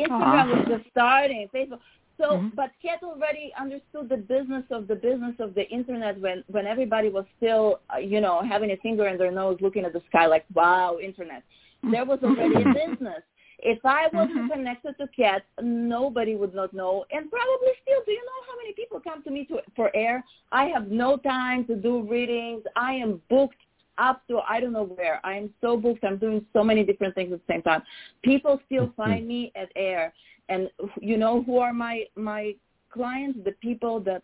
Instagram 0.00 0.46
Aww. 0.46 0.56
was 0.56 0.78
just 0.78 0.90
starting, 0.90 1.48
Facebook. 1.54 1.80
So, 2.18 2.30
mm-hmm. 2.30 2.48
but 2.54 2.70
Cat 2.82 3.00
already 3.02 3.52
understood 3.60 4.08
the 4.08 4.16
business 4.16 4.64
of 4.70 4.88
the 4.88 4.94
business 4.94 5.34
of 5.38 5.54
the 5.54 5.68
internet 5.68 6.18
when 6.18 6.44
when 6.46 6.66
everybody 6.66 7.10
was 7.10 7.26
still, 7.36 7.80
uh, 7.94 7.98
you 7.98 8.22
know, 8.22 8.42
having 8.42 8.70
a 8.70 8.76
finger 8.78 9.06
in 9.06 9.18
their 9.18 9.30
nose, 9.30 9.58
looking 9.60 9.84
at 9.84 9.92
the 9.92 10.02
sky 10.08 10.24
like, 10.24 10.46
"Wow, 10.54 10.96
internet." 11.02 11.42
There 11.90 12.06
was 12.06 12.20
already 12.22 12.54
a 12.54 12.72
business. 12.88 13.22
If 13.58 13.78
I 13.84 14.08
wasn't 14.12 14.38
mm-hmm. 14.38 14.48
connected 14.48 14.96
to 14.98 15.08
cats, 15.08 15.44
nobody 15.62 16.34
would 16.36 16.54
not 16.54 16.74
know. 16.74 17.04
And 17.10 17.30
probably 17.30 17.68
still, 17.82 18.00
do 18.04 18.12
you 18.12 18.18
know 18.18 18.46
how 18.46 18.56
many 18.58 18.72
people 18.74 19.00
come 19.00 19.22
to 19.22 19.30
me 19.30 19.44
to, 19.46 19.60
for 19.74 19.90
AIRR? 19.94 20.22
I 20.52 20.66
have 20.66 20.88
no 20.88 21.16
time 21.16 21.64
to 21.66 21.74
do 21.74 22.02
readings. 22.02 22.62
I 22.76 22.92
am 22.92 23.20
booked 23.30 23.56
up 23.98 24.26
to 24.28 24.40
I 24.46 24.60
don't 24.60 24.72
know 24.72 24.84
where. 24.84 25.24
I'm 25.24 25.50
so 25.60 25.76
booked. 25.76 26.04
I'm 26.04 26.18
doing 26.18 26.44
so 26.52 26.62
many 26.62 26.84
different 26.84 27.14
things 27.14 27.32
at 27.32 27.40
the 27.46 27.52
same 27.52 27.62
time. 27.62 27.82
People 28.22 28.60
still 28.66 28.88
mm-hmm. 28.88 29.02
find 29.02 29.26
me 29.26 29.52
at 29.56 29.74
AIRR, 29.74 30.12
and 30.48 30.70
you 31.00 31.16
know 31.16 31.42
who 31.42 31.58
are 31.58 31.72
my 31.72 32.04
my 32.14 32.54
clients? 32.90 33.38
The 33.44 33.52
people 33.52 34.00
that 34.00 34.22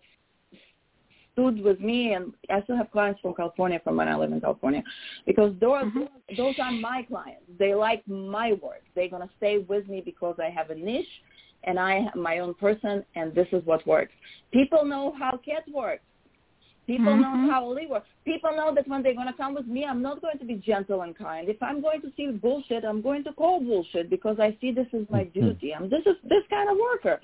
stood 1.33 1.63
with 1.63 1.81
me, 1.81 2.13
and 2.15 2.33
I 2.51 2.63
still 2.63 2.77
have 2.77 2.91
clients 2.91 3.21
from 3.21 3.35
California 3.35 3.81
from 3.83 3.97
when 3.97 4.09
I 4.09 4.17
live 4.17 4.33
in 4.33 4.41
California, 4.41 4.83
because 5.27 5.53
those 5.61 5.85
mm-hmm. 5.85 6.05
those 6.37 6.55
are 6.61 6.73
my 6.73 7.05
clients. 7.09 7.45
They 7.59 7.75
like 7.75 8.07
my 8.07 8.53
work. 8.63 8.83
They're 8.95 9.09
gonna 9.09 9.31
stay 9.39 9.59
with 9.59 9.89
me 9.89 10.03
because 10.05 10.37
I 10.39 10.51
have 10.51 10.71
a 10.71 10.75
niche. 10.75 11.07
And 11.65 11.79
I 11.79 12.09
am 12.13 12.21
my 12.21 12.41
own 12.41 12.55
person, 12.55 13.05
and 13.15 13.33
this 13.37 13.47
is 13.53 13.65
what 13.65 13.87
works. 13.87 14.11
People 14.53 14.85
know 14.85 15.15
how 15.17 15.39
cats 15.47 15.69
work 15.73 16.01
People 16.87 17.13
mm-hmm. 17.13 17.47
know 17.47 17.53
how 17.53 17.65
Ali 17.65 17.87
works. 17.87 18.09
People 18.25 18.51
know 18.57 18.75
that 18.75 18.89
when 18.89 19.03
they're 19.03 19.15
going 19.15 19.29
to 19.29 19.33
come 19.33 19.55
with 19.55 19.67
me, 19.67 19.85
I'm 19.85 20.03
not 20.03 20.21
going 20.21 20.39
to 20.39 20.45
be 20.45 20.55
gentle 20.55 21.03
and 21.03 21.17
kind. 21.17 21.49
If 21.49 21.63
I'm 21.63 21.81
going 21.81 22.01
to 22.03 22.13
see 22.17 22.27
bullshit, 22.31 22.85
I'm 22.85 23.01
going 23.01 23.23
to 23.25 23.33
call 23.33 23.61
bullshit 23.61 24.11
because 24.11 24.39
I 24.41 24.57
see 24.61 24.73
this 24.73 24.89
as 24.93 25.07
my 25.09 25.23
mm-hmm. 25.25 25.41
duty. 25.41 25.75
I'm 25.75 25.89
this 25.89 26.03
is 26.07 26.17
this 26.25 26.43
kind 26.51 26.69
of 26.69 26.77
worker. 26.77 27.21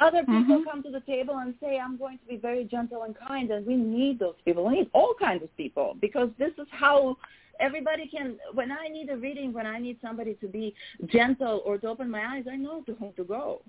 Other 0.00 0.24
people 0.24 0.58
Mhm. 0.58 0.64
come 0.64 0.82
to 0.82 0.90
the 0.90 1.00
table 1.00 1.38
and 1.38 1.54
say, 1.60 1.78
I'm 1.78 1.96
going 1.96 2.18
to 2.18 2.24
be 2.26 2.36
very 2.36 2.64
gentle 2.64 3.04
and 3.04 3.14
kind, 3.14 3.50
and 3.50 3.64
we 3.66 3.76
need 3.76 4.18
those 4.18 4.34
people. 4.44 4.64
We 4.64 4.74
need 4.74 4.90
all 4.92 5.14
kinds 5.14 5.42
of 5.42 5.56
people 5.56 5.96
because 6.00 6.30
this 6.36 6.52
is 6.58 6.66
how 6.70 7.16
everybody 7.60 8.06
can, 8.08 8.38
when 8.52 8.72
I 8.72 8.88
need 8.88 9.08
a 9.10 9.16
reading, 9.16 9.52
when 9.52 9.66
I 9.66 9.78
need 9.78 10.00
somebody 10.00 10.34
to 10.34 10.48
be 10.48 10.74
gentle 11.06 11.62
or 11.64 11.78
to 11.78 11.86
open 11.88 12.10
my 12.10 12.24
eyes, 12.26 12.44
I 12.50 12.56
know 12.56 12.82
to 12.82 12.94
whom 12.94 13.12
to 13.14 13.24
go. 13.24 13.62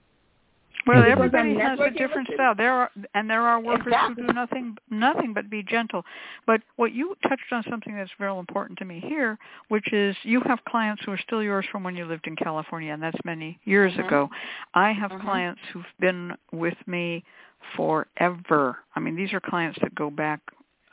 Well, 0.87 1.03
everybody 1.03 1.55
has 1.57 1.79
a 1.79 1.89
different 1.89 2.29
style. 2.33 2.53
There 2.55 2.73
are 2.73 2.91
and 3.15 3.29
there 3.29 3.41
are 3.41 3.59
workers 3.59 3.85
Exactly. 3.87 4.15
who 4.23 4.27
do 4.27 4.33
nothing 4.33 4.77
nothing 4.89 5.33
but 5.33 5.49
be 5.49 5.63
gentle. 5.63 6.03
But 6.45 6.61
what 6.75 6.93
you 6.93 7.15
touched 7.27 7.51
on 7.51 7.63
something 7.69 7.95
that's 7.95 8.11
very 8.19 8.37
important 8.37 8.77
to 8.79 8.85
me 8.85 8.99
here, 8.99 9.37
which 9.69 9.91
is 9.93 10.15
you 10.23 10.41
have 10.41 10.63
clients 10.65 11.03
who 11.03 11.11
are 11.11 11.17
still 11.17 11.41
yours 11.41 11.65
from 11.71 11.83
when 11.83 11.95
you 11.95 12.05
lived 12.05 12.27
in 12.27 12.35
California, 12.35 12.93
and 12.93 13.01
that's 13.01 13.17
many 13.25 13.59
years 13.63 13.93
Mhm. 13.93 14.05
ago. 14.05 14.29
I 14.73 14.91
have 14.91 15.11
Mhm. 15.11 15.21
clients 15.21 15.61
who've 15.71 15.93
been 15.99 16.37
with 16.51 16.77
me 16.87 17.23
forever. 17.75 18.77
I 18.95 18.99
mean, 18.99 19.15
these 19.15 19.33
are 19.33 19.39
clients 19.39 19.79
that 19.81 19.95
go 19.95 20.09
back 20.11 20.39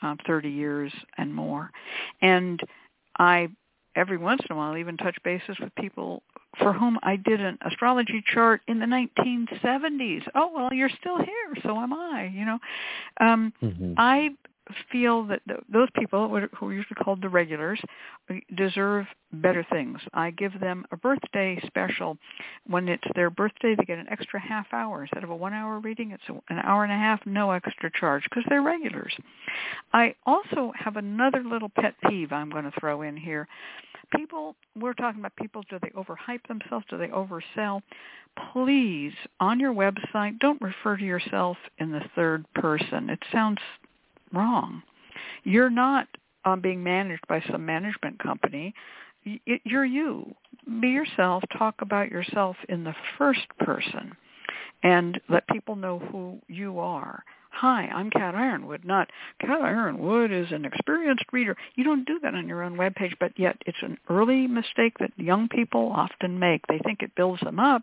um, 0.01 0.17
30 0.27 0.49
years 0.49 0.93
and 1.19 1.35
more, 1.35 1.71
and 2.23 2.61
I 3.19 3.51
every 3.97 4.17
once 4.17 4.41
in 4.49 4.55
a 4.55 4.59
while 4.59 4.77
even 4.77 4.97
touch 4.97 5.17
bases 5.25 5.57
with 5.61 5.75
people 5.77 6.23
for 6.59 6.73
whom 6.73 6.99
I 7.03 7.17
did 7.17 7.41
an 7.41 7.59
astrology 7.63 8.23
chart 8.33 8.61
in 8.69 8.79
the 8.79 8.87
1970s. 8.87 10.23
Oh 10.35 10.51
well, 10.55 10.73
you're 10.73 10.91
still 11.01 11.19
here, 11.19 11.63
so 11.63 11.79
am 11.79 11.93
I. 11.93 12.31
You 12.35 12.45
know, 12.45 12.59
um, 13.21 13.53
Mhm. 13.63 13.95
I 13.97 14.35
feel 14.91 15.25
that 15.25 15.41
th- 15.47 15.61
those 15.73 15.89
people 15.95 16.29
who 16.29 16.67
are 16.67 16.73
usually 16.73 17.03
called 17.03 17.21
the 17.21 17.29
regulars 17.29 17.81
deserve 18.57 19.07
better 19.33 19.67
things. 19.71 19.99
I 20.15 20.31
give 20.31 20.59
them 20.61 20.85
a 20.93 20.97
birthday 20.97 21.61
special. 21.67 22.17
When 22.67 22.89
it's 22.89 23.03
their 23.15 23.31
birthday, 23.31 23.75
they 23.75 23.85
get 23.85 23.99
an 23.99 24.07
extra 24.11 24.41
half 24.41 24.67
hour 24.73 25.03
instead 25.03 25.25
of 25.25 25.31
a 25.31 25.37
one-hour 25.37 25.81
reading. 25.81 26.13
It's 26.13 26.23
an 26.29 26.59
hour 26.63 26.85
and 26.85 26.93
a 26.93 26.97
half, 26.97 27.21
no 27.27 27.51
extra 27.51 27.91
charge 27.99 28.25
because 28.25 28.45
they're 28.49 28.63
regulars. 28.63 29.15
I 29.93 30.15
also 30.27 30.73
have 30.77 30.97
another 30.97 31.43
little 31.43 31.71
pet 31.71 31.95
peeve 32.09 32.33
I'm 32.33 32.51
going 32.51 32.65
to 32.65 32.81
throw 32.81 33.03
in 33.03 33.17
here. 33.17 33.49
People, 34.15 34.55
we're 34.79 34.93
talking 34.93 35.21
about 35.21 35.35
people, 35.37 35.63
do 35.71 35.79
they 35.81 35.91
overhype 35.91 36.47
themselves? 36.47 36.85
Do 36.91 36.99
they 36.99 37.09
oversell? 37.09 37.81
Please, 38.53 39.13
on 39.41 39.59
your 39.59 39.73
website, 39.73 40.39
don't 40.39 40.61
refer 40.61 40.97
to 40.97 41.05
yourself 41.05 41.57
in 41.79 41.91
the 41.91 42.03
third 42.15 42.45
person. 42.55 43.09
It 43.11 43.21
sounds 43.33 43.59
wrong. 44.33 44.83
You're 45.45 45.71
not 45.71 46.09
um, 46.45 46.61
being 46.61 46.83
managed 46.83 47.27
by 47.29 47.43
some 47.51 47.65
management 47.65 48.19
company. 48.19 48.75
You're 49.65 49.85
you. 49.85 50.35
Be 50.81 50.89
yourself. 50.89 51.45
Talk 51.57 51.77
about 51.81 52.11
yourself 52.11 52.57
in 52.69 52.85
the 52.85 52.95
first 53.19 53.47
person 53.61 54.17
and 54.83 55.21
let 55.29 55.47
people 55.49 55.77
know 55.77 55.99
who 55.99 56.39
you 56.49 56.79
are. 56.79 57.23
Hi, 57.55 57.83
I'm 57.95 58.11
Cat 58.11 58.35
Yronwode, 58.35 58.85
not 58.85 59.11
Cat 59.39 59.61
Yronwode 59.61 60.33
is 60.33 60.51
an 60.53 60.65
experienced 60.65 61.27
reader. 61.33 61.55
You 61.75 61.85
don't 61.85 62.07
do 62.07 62.19
that 62.23 62.35
on 62.35 62.49
your 62.49 62.63
own 62.63 62.77
webpage, 62.77 63.13
but 63.21 63.39
yet 63.39 63.57
it's 63.67 63.83
an 63.83 63.99
early 64.09 64.47
mistake 64.47 64.99
that 64.99 65.13
young 65.17 65.49
people 65.49 65.93
often 65.95 66.39
make. 66.39 66.67
They 66.67 66.79
think 66.79 67.03
it 67.03 67.15
builds 67.15 67.43
them 67.43 67.61
up 67.61 67.83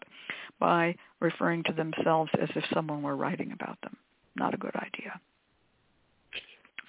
by 0.60 0.96
referring 1.20 1.64
to 1.64 1.74
themselves 1.74 2.32
as 2.42 2.50
if 2.56 2.66
someone 2.74 3.04
were 3.04 3.16
writing 3.16 3.52
about 3.52 3.80
them. 3.82 3.96
Not 4.36 4.56
a 4.56 4.58
good 4.58 4.76
idea. 4.76 5.22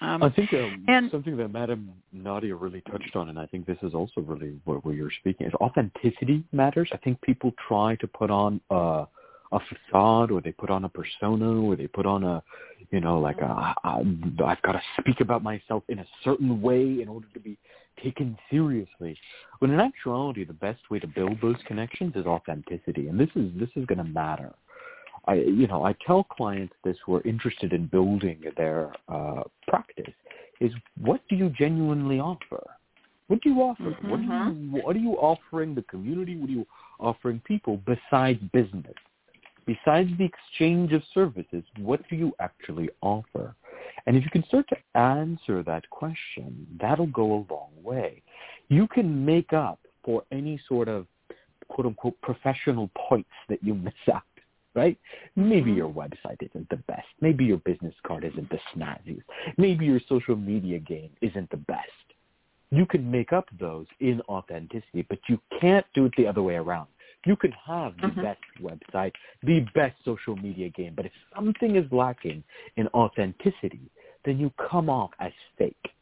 Um, 0.01 0.23
I 0.23 0.29
think 0.31 0.51
um, 0.53 0.83
and- 0.87 1.11
something 1.11 1.37
that 1.37 1.49
Madame 1.49 1.91
Nadia 2.11 2.55
really 2.55 2.81
touched 2.81 3.15
on, 3.15 3.29
and 3.29 3.39
I 3.39 3.45
think 3.45 3.67
this 3.67 3.77
is 3.83 3.93
also 3.93 4.21
really 4.21 4.59
what, 4.65 4.83
what 4.83 4.95
you're 4.95 5.11
speaking, 5.19 5.45
is 5.45 5.53
authenticity 5.61 6.43
matters. 6.51 6.89
I 6.91 6.97
think 6.97 7.21
people 7.21 7.53
try 7.67 7.95
to 7.97 8.07
put 8.07 8.31
on 8.31 8.59
a, 8.71 9.05
a 9.51 9.59
facade, 9.59 10.31
or 10.31 10.41
they 10.41 10.53
put 10.53 10.71
on 10.71 10.85
a 10.85 10.89
persona, 10.89 11.61
or 11.61 11.75
they 11.75 11.85
put 11.85 12.07
on 12.07 12.23
a, 12.23 12.41
you 12.89 12.99
know, 12.99 13.19
like 13.19 13.37
a, 13.41 13.75
I, 13.83 14.03
I've 14.43 14.61
got 14.63 14.71
to 14.71 14.81
speak 14.99 15.21
about 15.21 15.43
myself 15.43 15.83
in 15.87 15.99
a 15.99 16.05
certain 16.23 16.61
way 16.61 16.99
in 17.01 17.07
order 17.07 17.27
to 17.35 17.39
be 17.39 17.57
taken 18.03 18.35
seriously. 18.49 19.15
When 19.59 19.69
in 19.69 19.79
actuality, 19.79 20.43
the 20.45 20.53
best 20.53 20.81
way 20.89 20.97
to 20.97 21.07
build 21.07 21.37
those 21.41 21.57
connections 21.67 22.13
is 22.15 22.25
authenticity, 22.25 23.07
and 23.07 23.19
this 23.19 23.29
is 23.35 23.51
this 23.59 23.69
is 23.75 23.85
going 23.85 23.99
to 23.99 24.03
matter. 24.03 24.51
I, 25.25 25.35
you 25.35 25.67
know, 25.67 25.85
I 25.85 25.95
tell 26.05 26.23
clients 26.23 26.73
this 26.83 26.97
who 27.05 27.15
are 27.15 27.21
interested 27.21 27.73
in 27.73 27.87
building 27.87 28.41
their 28.57 28.91
uh, 29.07 29.43
practice 29.67 30.13
is 30.59 30.71
what 31.01 31.21
do 31.29 31.35
you 31.35 31.49
genuinely 31.49 32.19
offer? 32.19 32.63
What 33.27 33.41
do 33.41 33.49
you 33.49 33.61
offer? 33.61 33.95
What, 34.03 34.17
do 34.17 34.23
you, 34.23 34.81
what 34.83 34.95
are 34.95 34.99
you 34.99 35.13
offering 35.13 35.73
the 35.73 35.83
community? 35.83 36.35
What 36.35 36.49
are 36.49 36.53
you 36.53 36.67
offering 36.99 37.41
people 37.45 37.79
besides 37.85 38.39
business? 38.51 38.93
Besides 39.65 40.09
the 40.17 40.25
exchange 40.25 40.91
of 40.91 41.03
services, 41.13 41.63
what 41.77 42.01
do 42.09 42.15
you 42.15 42.33
actually 42.39 42.89
offer? 43.01 43.55
And 44.05 44.17
if 44.17 44.23
you 44.23 44.29
can 44.31 44.43
start 44.47 44.65
to 44.69 44.99
answer 44.99 45.63
that 45.63 45.89
question, 45.91 46.67
that'll 46.79 47.07
go 47.07 47.23
a 47.23 47.53
long 47.53 47.69
way. 47.81 48.21
You 48.69 48.87
can 48.87 49.23
make 49.23 49.53
up 49.53 49.79
for 50.03 50.23
any 50.31 50.59
sort 50.67 50.87
of 50.87 51.05
quote 51.69 51.87
unquote 51.87 52.19
professional 52.21 52.89
points 53.07 53.29
that 53.49 53.63
you 53.63 53.75
miss 53.75 53.93
out 54.11 54.23
right? 54.73 54.97
Maybe 55.35 55.71
your 55.71 55.89
website 55.89 56.41
isn't 56.41 56.69
the 56.69 56.77
best. 56.87 57.07
Maybe 57.19 57.45
your 57.45 57.57
business 57.57 57.93
card 58.05 58.23
isn't 58.23 58.49
the 58.49 58.59
snazziest. 58.73 59.23
Maybe 59.57 59.85
your 59.85 59.99
social 60.07 60.35
media 60.35 60.79
game 60.79 61.11
isn't 61.21 61.49
the 61.49 61.57
best. 61.57 61.87
You 62.71 62.85
can 62.85 63.09
make 63.09 63.33
up 63.33 63.47
those 63.59 63.85
in 63.99 64.21
authenticity, 64.29 65.05
but 65.09 65.19
you 65.27 65.39
can't 65.59 65.85
do 65.93 66.05
it 66.05 66.13
the 66.17 66.27
other 66.27 66.41
way 66.41 66.55
around. 66.55 66.87
You 67.25 67.35
can 67.35 67.51
have 67.51 67.95
the 67.97 68.07
Mhm. 68.07 68.21
best 68.21 68.41
website, 68.59 69.13
the 69.43 69.59
best 69.75 70.01
social 70.03 70.35
media 70.37 70.69
game, 70.69 70.95
but 70.95 71.05
if 71.05 71.13
something 71.35 71.75
is 71.75 71.91
lacking 71.91 72.43
in 72.77 72.87
authenticity, 72.89 73.91
then 74.23 74.39
you 74.39 74.49
come 74.51 74.89
off 74.89 75.11
as 75.19 75.33
fake. 75.57 75.93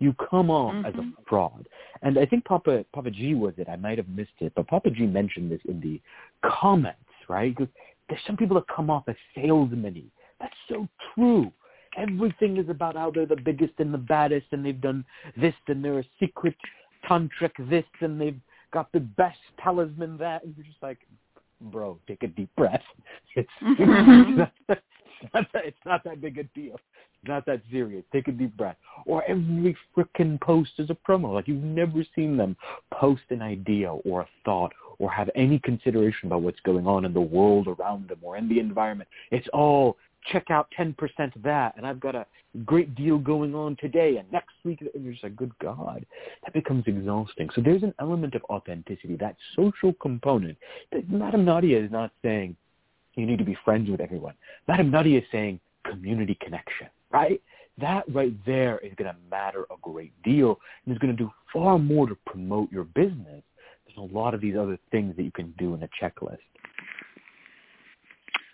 You 0.00 0.12
come 0.14 0.50
off 0.50 0.74
as 0.84 0.94
a 0.94 0.98
Mhm. 0.98 1.14
fraud. 1.26 1.68
And 2.02 2.18
I 2.18 2.26
think 2.26 2.44
Papa 2.44 2.84
Papa 2.92 3.10
G 3.10 3.34
was 3.34 3.58
it. 3.58 3.68
I 3.68 3.76
might 3.76 3.98
have 3.98 4.08
missed 4.08 4.40
it, 4.40 4.54
but 4.54 4.68
Papa 4.68 4.90
G 4.90 5.06
mentioned 5.06 5.50
this 5.50 5.64
in 5.64 5.80
the 5.80 6.00
comments, 6.42 7.10
right? 7.28 7.56
Because 7.56 7.72
there's 8.08 8.20
some 8.26 8.36
people 8.36 8.56
that 8.56 8.68
come 8.74 8.90
off 8.90 9.04
as 9.08 9.16
salesmen 9.34 10.10
That's 10.40 10.54
so 10.68 10.88
true. 11.14 11.52
Everything 11.96 12.58
is 12.58 12.68
about 12.68 12.96
how 12.96 13.10
they're 13.10 13.26
the 13.26 13.36
biggest 13.36 13.74
and 13.78 13.92
the 13.92 13.98
baddest, 13.98 14.46
and 14.52 14.64
they've 14.64 14.80
done 14.80 15.04
this, 15.36 15.54
and 15.66 15.84
they're 15.84 15.98
a 15.98 16.04
secret 16.20 16.54
tantric 17.08 17.52
this, 17.70 17.84
and 18.00 18.20
they've 18.20 18.40
got 18.72 18.92
the 18.92 19.00
best 19.00 19.38
talisman 19.62 20.16
that, 20.18 20.44
and 20.44 20.54
you're 20.56 20.66
just 20.66 20.82
like, 20.82 20.98
bro, 21.60 21.98
take 22.06 22.22
a 22.22 22.28
deep 22.28 22.50
breath. 22.56 22.82
It's, 23.36 23.48
Mhm. 23.62 24.50
it's, 24.68 24.80
not 25.34 25.52
that, 25.52 25.64
it's 25.64 25.84
not 25.84 26.04
that 26.04 26.20
big 26.20 26.38
a 26.38 26.44
deal. 26.44 26.74
It's 26.74 27.28
not 27.28 27.46
that 27.46 27.60
serious. 27.70 28.04
Take 28.12 28.28
a 28.28 28.32
deep 28.32 28.56
breath. 28.56 28.76
Or 29.06 29.22
every 29.28 29.76
frickin' 29.96 30.40
post 30.40 30.72
is 30.78 30.90
a 30.90 30.94
promo. 30.94 31.34
Like 31.34 31.48
you've 31.48 31.62
never 31.62 32.04
seen 32.14 32.36
them 32.36 32.56
post 32.92 33.22
an 33.30 33.42
idea 33.42 33.92
or 33.92 34.22
a 34.22 34.28
thought 34.44 34.72
or 34.98 35.10
have 35.10 35.30
any 35.34 35.58
consideration 35.60 36.26
about 36.26 36.42
what's 36.42 36.60
going 36.60 36.86
on 36.86 37.04
in 37.04 37.12
the 37.12 37.20
world 37.20 37.68
around 37.68 38.08
them 38.08 38.18
or 38.22 38.36
in 38.36 38.48
the 38.48 38.58
environment. 38.58 39.08
It's 39.30 39.48
all 39.52 39.96
check 40.32 40.50
out 40.50 40.68
10% 40.78 40.94
of 41.36 41.42
that 41.42 41.74
and 41.76 41.86
I've 41.86 42.00
got 42.00 42.14
a 42.14 42.26
great 42.64 42.94
deal 42.94 43.18
going 43.18 43.54
on 43.54 43.76
today 43.80 44.16
and 44.16 44.30
next 44.32 44.54
week 44.64 44.80
and 44.80 45.04
you're 45.04 45.12
just 45.12 45.22
like, 45.22 45.36
good 45.36 45.56
God, 45.60 46.04
that 46.44 46.52
becomes 46.52 46.84
exhausting. 46.86 47.48
So 47.54 47.60
there's 47.60 47.82
an 47.82 47.94
element 48.00 48.34
of 48.34 48.42
authenticity, 48.50 49.16
that 49.16 49.36
social 49.54 49.92
component. 49.94 50.56
Madame 51.08 51.44
Nadia 51.44 51.82
is 51.82 51.90
not 51.90 52.10
saying 52.22 52.56
you 53.14 53.26
need 53.26 53.38
to 53.38 53.44
be 53.44 53.56
friends 53.64 53.90
with 53.90 54.00
everyone. 54.00 54.34
Madame 54.66 54.90
Nadia 54.90 55.18
is 55.18 55.24
saying 55.30 55.60
community 55.84 56.36
connection, 56.40 56.88
right? 57.10 57.40
That 57.80 58.04
right 58.12 58.34
there 58.44 58.78
is 58.78 58.92
going 58.96 59.10
to 59.10 59.16
matter 59.30 59.64
a 59.70 59.76
great 59.80 60.12
deal 60.22 60.58
and 60.84 60.94
is 60.94 60.98
going 60.98 61.16
to 61.16 61.22
do 61.22 61.30
far 61.52 61.78
more 61.78 62.08
to 62.08 62.16
promote 62.26 62.70
your 62.72 62.84
business 62.84 63.42
a 63.98 64.14
lot 64.14 64.34
of 64.34 64.40
these 64.40 64.56
other 64.56 64.78
things 64.90 65.16
that 65.16 65.22
you 65.22 65.32
can 65.32 65.52
do 65.58 65.74
in 65.74 65.82
a 65.82 65.88
checklist. 66.02 66.38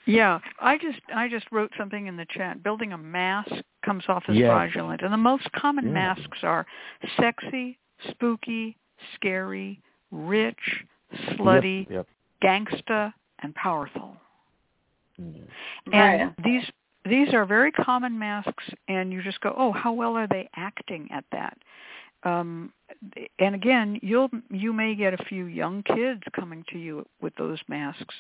Yeah, 0.07 0.39
I 0.61 0.77
just 0.77 1.01
I 1.15 1.29
just 1.29 1.47
wrote 1.51 1.73
something 1.79 2.07
in 2.07 2.17
the 2.17 2.27
chat. 2.31 2.63
Building 2.63 2.93
a 2.93 2.99
mask 2.99 3.51
comes 3.85 4.05
off 4.09 4.25
as 4.29 4.37
Yes. 4.37 4.51
fraudulent, 4.51 5.01
and 5.03 5.13
the 5.13 5.17
most 5.19 5.51
common 5.53 5.87
Yeah. 5.87 5.93
masks 5.93 6.45
are 6.45 6.67
sexy, 7.17 7.79
spooky, 8.11 8.77
scary, 9.15 9.81
rich, 10.11 10.85
slutty, 11.31 11.89
Yep. 11.89 11.91
yep. 11.91 12.09
gangsta, 12.43 13.15
and 13.39 13.55
powerful. 13.55 14.17
Mm. 15.19 15.49
And 15.93 16.21
Right. 16.21 16.43
these 16.43 16.71
these 17.07 17.33
are 17.35 17.45
very 17.45 17.71
common 17.71 18.19
masks, 18.19 18.65
and 18.89 19.13
you 19.13 19.23
just 19.23 19.41
go, 19.41 19.55
oh, 19.57 19.73
how 19.73 19.93
well 19.93 20.17
are 20.17 20.27
they 20.27 20.49
acting 20.57 21.11
at 21.11 21.25
that? 21.33 21.59
Um, 22.23 22.73
and 23.39 23.55
again, 23.55 23.99
you'll 24.03 24.31
you 24.51 24.73
may 24.73 24.95
get 24.95 25.15
a 25.15 25.25
few 25.25 25.47
young 25.47 25.83
kids 25.83 26.23
coming 26.35 26.65
to 26.71 26.79
you 26.79 27.07
with 27.21 27.35
those 27.37 27.59
masks, 27.69 28.15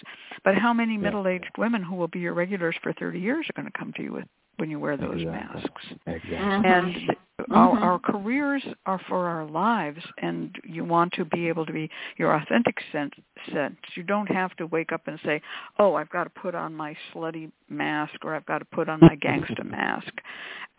but 0.44 0.54
how 0.54 0.72
many 0.72 0.94
Yeah. 0.94 1.00
middle-aged 1.00 1.56
women 1.58 1.82
who 1.82 1.96
will 1.96 2.08
be 2.08 2.20
your 2.20 2.34
regulars 2.34 2.76
for 2.82 2.92
30 2.92 3.18
years 3.20 3.46
are 3.48 3.52
going 3.60 3.70
to 3.70 3.78
come 3.78 3.92
to 3.94 4.02
you 4.02 4.12
with 4.12 4.24
when 4.56 4.70
you 4.70 4.78
wear 4.78 4.96
those 4.96 5.22
Exactly. 5.22 5.60
masks? 5.60 5.86
Exactly. 6.06 6.36
And 6.36 6.94
mm-hmm. 6.94 7.10
Our, 7.50 7.74
mm-hmm. 7.74 7.82
our 7.82 7.98
careers 7.98 8.62
are 8.86 9.00
for 9.08 9.26
our 9.26 9.44
lives, 9.44 9.98
and 10.18 10.54
you 10.62 10.84
want 10.84 11.12
to 11.14 11.24
be 11.24 11.48
able 11.48 11.66
to 11.66 11.72
be 11.72 11.90
your 12.16 12.32
authentic 12.32 12.76
sense. 12.92 13.12
sense. 13.52 13.76
You 13.96 14.04
don't 14.04 14.28
have 14.30 14.54
to 14.58 14.66
wake 14.68 14.92
up 14.92 15.08
and 15.08 15.18
say, 15.24 15.42
"Oh, 15.80 15.94
I've 15.94 16.08
got 16.10 16.24
to 16.24 16.30
put 16.30 16.54
on 16.54 16.72
my 16.72 16.96
slutty 17.12 17.50
mask," 17.68 18.24
or 18.24 18.36
"I've 18.36 18.46
got 18.46 18.58
to 18.58 18.64
put 18.66 18.88
on 18.88 19.00
my 19.00 19.16
gangsta 19.16 19.64
mask." 19.68 20.12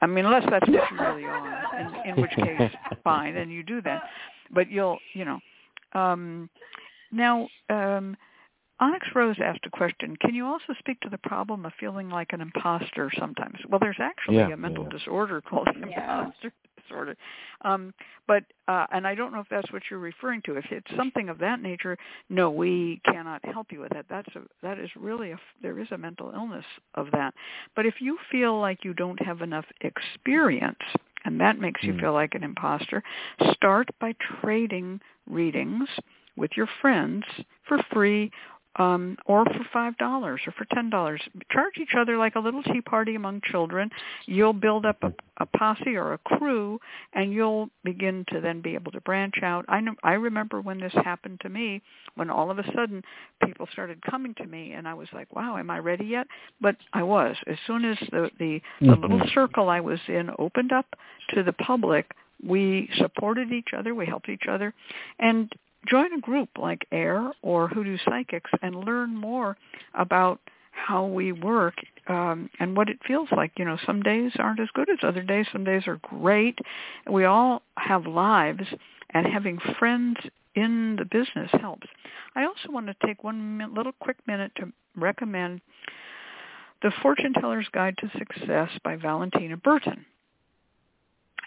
I 0.01 0.07
mean, 0.07 0.25
unless 0.25 0.45
that's 0.49 0.67
what 0.67 0.91
you 0.91 0.99
really 0.99 1.25
are, 1.25 1.79
in, 1.79 2.09
in 2.09 2.21
which 2.21 2.31
case, 2.31 2.71
fine, 3.03 3.35
and 3.37 3.51
you 3.51 3.63
do 3.63 3.81
that. 3.81 4.03
But 4.51 4.69
you'll, 4.69 4.99
you 5.13 5.25
know, 5.25 5.39
um, 5.93 6.49
now. 7.11 7.47
Um, 7.69 8.17
Onyx 8.81 9.07
Rose 9.15 9.37
asked 9.41 9.65
a 9.65 9.69
question. 9.69 10.17
Can 10.17 10.35
you 10.35 10.45
also 10.45 10.73
speak 10.79 10.99
to 10.99 11.09
the 11.09 11.17
problem 11.19 11.65
of 11.65 11.71
feeling 11.79 12.09
like 12.09 12.33
an 12.33 12.41
imposter 12.41 13.09
sometimes? 13.17 13.57
Well, 13.69 13.79
there's 13.79 14.01
actually 14.01 14.35
Yeah, 14.35 14.51
a 14.51 14.57
mental 14.57 14.83
yeah. 14.83 14.89
disorder 14.89 15.39
called 15.39 15.69
Yeah. 15.79 16.23
imposter 16.25 16.51
disorder. 16.87 17.15
Um, 17.61 17.93
but 18.27 18.43
uh, 18.67 18.85
and 18.91 19.05
I 19.07 19.15
don't 19.15 19.31
know 19.33 19.39
if 19.39 19.47
that's 19.49 19.71
what 19.71 19.83
you're 19.89 19.99
referring 19.99 20.41
to. 20.45 20.57
If 20.57 20.65
it's 20.71 20.87
something 20.97 21.29
of 21.29 21.37
that 21.39 21.61
nature, 21.61 21.97
no, 22.29 22.49
we 22.49 23.01
cannot 23.05 23.43
help 23.45 23.67
you 23.71 23.81
with 23.81 23.91
that. 23.93 24.05
That's 24.09 24.33
a 24.35 24.41
that 24.61 24.79
is 24.79 24.89
really 24.95 25.31
a 25.31 25.39
there 25.61 25.79
is 25.79 25.87
a 25.91 25.97
mental 25.97 26.31
illness 26.33 26.65
of 26.95 27.07
that. 27.11 27.33
But 27.75 27.85
if 27.85 27.95
you 27.99 28.17
feel 28.31 28.59
like 28.59 28.83
you 28.83 28.93
don't 28.93 29.21
have 29.25 29.41
enough 29.41 29.65
experience 29.81 30.79
and 31.25 31.39
that 31.41 31.59
makes 31.59 31.83
you 31.83 31.93
Hmm. 31.93 31.99
feel 31.99 32.13
like 32.13 32.35
an 32.35 32.43
imposter, 32.43 33.03
start 33.53 33.89
by 33.99 34.13
trading 34.41 35.01
readings 35.27 35.89
with 36.37 36.51
your 36.55 36.67
friends 36.81 37.23
for 37.67 37.81
free 37.91 38.31
um, 38.77 39.17
or 39.25 39.45
for 39.45 39.65
five 39.71 39.97
dollars 39.97 40.41
or 40.45 40.51
for 40.53 40.65
ten 40.73 40.89
dollars. 40.89 41.21
Charge 41.51 41.77
each 41.79 41.95
other 41.97 42.17
like 42.17 42.35
a 42.35 42.39
little 42.39 42.63
tea 42.63 42.81
party 42.81 43.15
among 43.15 43.41
children. 43.51 43.89
You'll 44.25 44.53
build 44.53 44.85
up 44.85 44.97
a, 45.01 45.13
a 45.37 45.45
posse 45.45 45.95
or 45.95 46.13
a 46.13 46.17
crew, 46.17 46.79
and 47.13 47.31
you'll 47.31 47.69
begin 47.83 48.25
to 48.29 48.41
then 48.41 48.61
be 48.61 48.73
able 48.75 48.91
to 48.91 49.01
branch 49.01 49.35
out. 49.43 49.65
I 49.67 49.79
know. 49.79 49.95
I 50.03 50.13
remember 50.13 50.61
when 50.61 50.79
this 50.79 50.93
happened 50.93 51.39
to 51.41 51.49
me, 51.49 51.81
when 52.15 52.29
all 52.29 52.51
of 52.51 52.59
a 52.59 52.65
sudden 52.73 53.01
people 53.43 53.67
started 53.71 54.01
coming 54.01 54.33
to 54.35 54.45
me, 54.45 54.73
and 54.73 54.87
I 54.87 54.93
was 54.93 55.07
like, 55.13 55.33
"Wow, 55.35 55.57
am 55.57 55.69
I 55.69 55.79
ready 55.79 56.05
yet?" 56.05 56.27
But 56.61 56.75
I 56.93 57.03
was. 57.03 57.35
As 57.47 57.57
soon 57.67 57.85
as 57.85 57.97
the 58.11 58.29
the, 58.39 58.61
the 58.81 58.87
Mhm. 58.87 59.01
little 59.01 59.27
circle 59.33 59.69
I 59.69 59.79
was 59.79 59.99
in 60.07 60.29
opened 60.37 60.71
up 60.71 60.87
to 61.29 61.43
the 61.43 61.53
public, 61.53 62.13
we 62.43 62.89
supported 62.97 63.51
each 63.51 63.73
other, 63.73 63.95
we 63.95 64.05
helped 64.05 64.29
each 64.29 64.47
other, 64.47 64.73
and 65.19 65.51
join 65.85 66.13
a 66.13 66.19
group 66.19 66.49
like 66.57 66.87
AIRR 66.91 67.31
or 67.41 67.67
Hoodoo 67.67 67.97
Psychics 68.05 68.51
and 68.61 68.75
learn 68.75 69.15
more 69.15 69.57
about 69.93 70.39
how 70.71 71.05
we 71.05 71.31
work 71.31 71.75
um, 72.07 72.49
and 72.59 72.75
what 72.75 72.89
it 72.89 72.99
feels 73.07 73.29
like. 73.35 73.51
You 73.57 73.65
know, 73.65 73.77
some 73.85 74.01
days 74.01 74.31
aren't 74.37 74.59
as 74.59 74.69
good 74.73 74.89
as 74.89 74.99
other 75.03 75.23
days. 75.23 75.45
Some 75.51 75.63
days 75.63 75.87
are 75.87 75.99
great. 76.03 76.59
We 77.09 77.25
all 77.25 77.61
have 77.77 78.05
lives, 78.05 78.67
and 79.11 79.25
having 79.25 79.59
friends 79.79 80.17
in 80.55 80.95
the 80.97 81.05
business 81.05 81.49
helps. 81.61 81.87
I 82.35 82.43
also 82.45 82.71
want 82.71 82.87
to 82.87 82.95
take 83.05 83.23
one 83.23 83.73
little 83.75 83.93
quick 83.99 84.17
minute 84.27 84.51
to 84.57 84.71
recommend 84.95 85.61
The 86.81 86.91
Fortune 87.01 87.33
Teller's 87.33 87.67
Guide 87.73 87.97
to 87.99 88.11
Success 88.17 88.69
by 88.83 88.95
Valentina 88.95 89.57
Burton. 89.57 90.05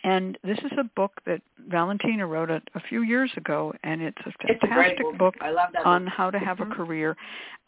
And 0.04 0.38
this 0.44 0.58
is 0.58 0.72
a 0.78 0.84
book 0.84 1.12
that 1.26 1.40
Valentina 1.68 2.26
wrote 2.26 2.50
a, 2.50 2.62
a 2.74 2.80
few 2.88 3.02
years 3.02 3.30
ago, 3.36 3.72
and 3.82 4.00
it's 4.00 4.18
a 4.26 4.32
It's 4.46 4.62
a 4.62 4.66
fantastic 4.66 5.18
book. 5.18 5.34
That 5.40 5.84
on 5.84 6.04
book. 6.04 6.14
how 6.14 6.30
to 6.30 6.38
have 6.38 6.58
Mhm. 6.58 6.70
a 6.72 6.74
career. 6.74 7.16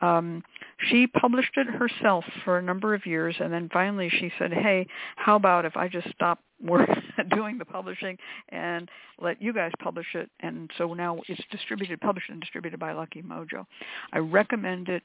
Um, 0.01 0.43
she 0.89 1.07
published 1.07 1.57
it 1.57 1.67
herself 1.67 2.25
for 2.45 2.59
a 2.59 2.63
number 2.63 2.95
of 2.95 3.05
years, 3.05 3.37
and 3.41 3.53
then 3.53 3.69
finally 3.71 4.09
she 4.09 4.33
said, 4.39 4.53
"Hey, 4.53 4.87
how 5.17 5.37
about 5.37 5.65
if 5.65 5.77
I 5.77 5.89
just 5.89 6.09
stop 6.11 6.41
work 6.63 6.89
doing 7.31 7.59
the 7.59 7.65
publishing 7.65 8.17
and 8.51 8.91
let 9.19 9.43
you 9.43 9.53
guys 9.53 9.73
publish 9.81 10.15
it?" 10.15 10.31
And 10.41 10.71
so 10.79 10.95
now 10.95 11.21
it's 11.29 11.45
distributed, 11.51 12.01
published, 12.01 12.31
and 12.31 12.41
distributed 12.41 12.79
by 12.81 12.93
Lucky 12.93 13.23
Mojo. 13.23 13.67
I 14.13 14.19
recommend 14.19 14.89
it 14.89 15.03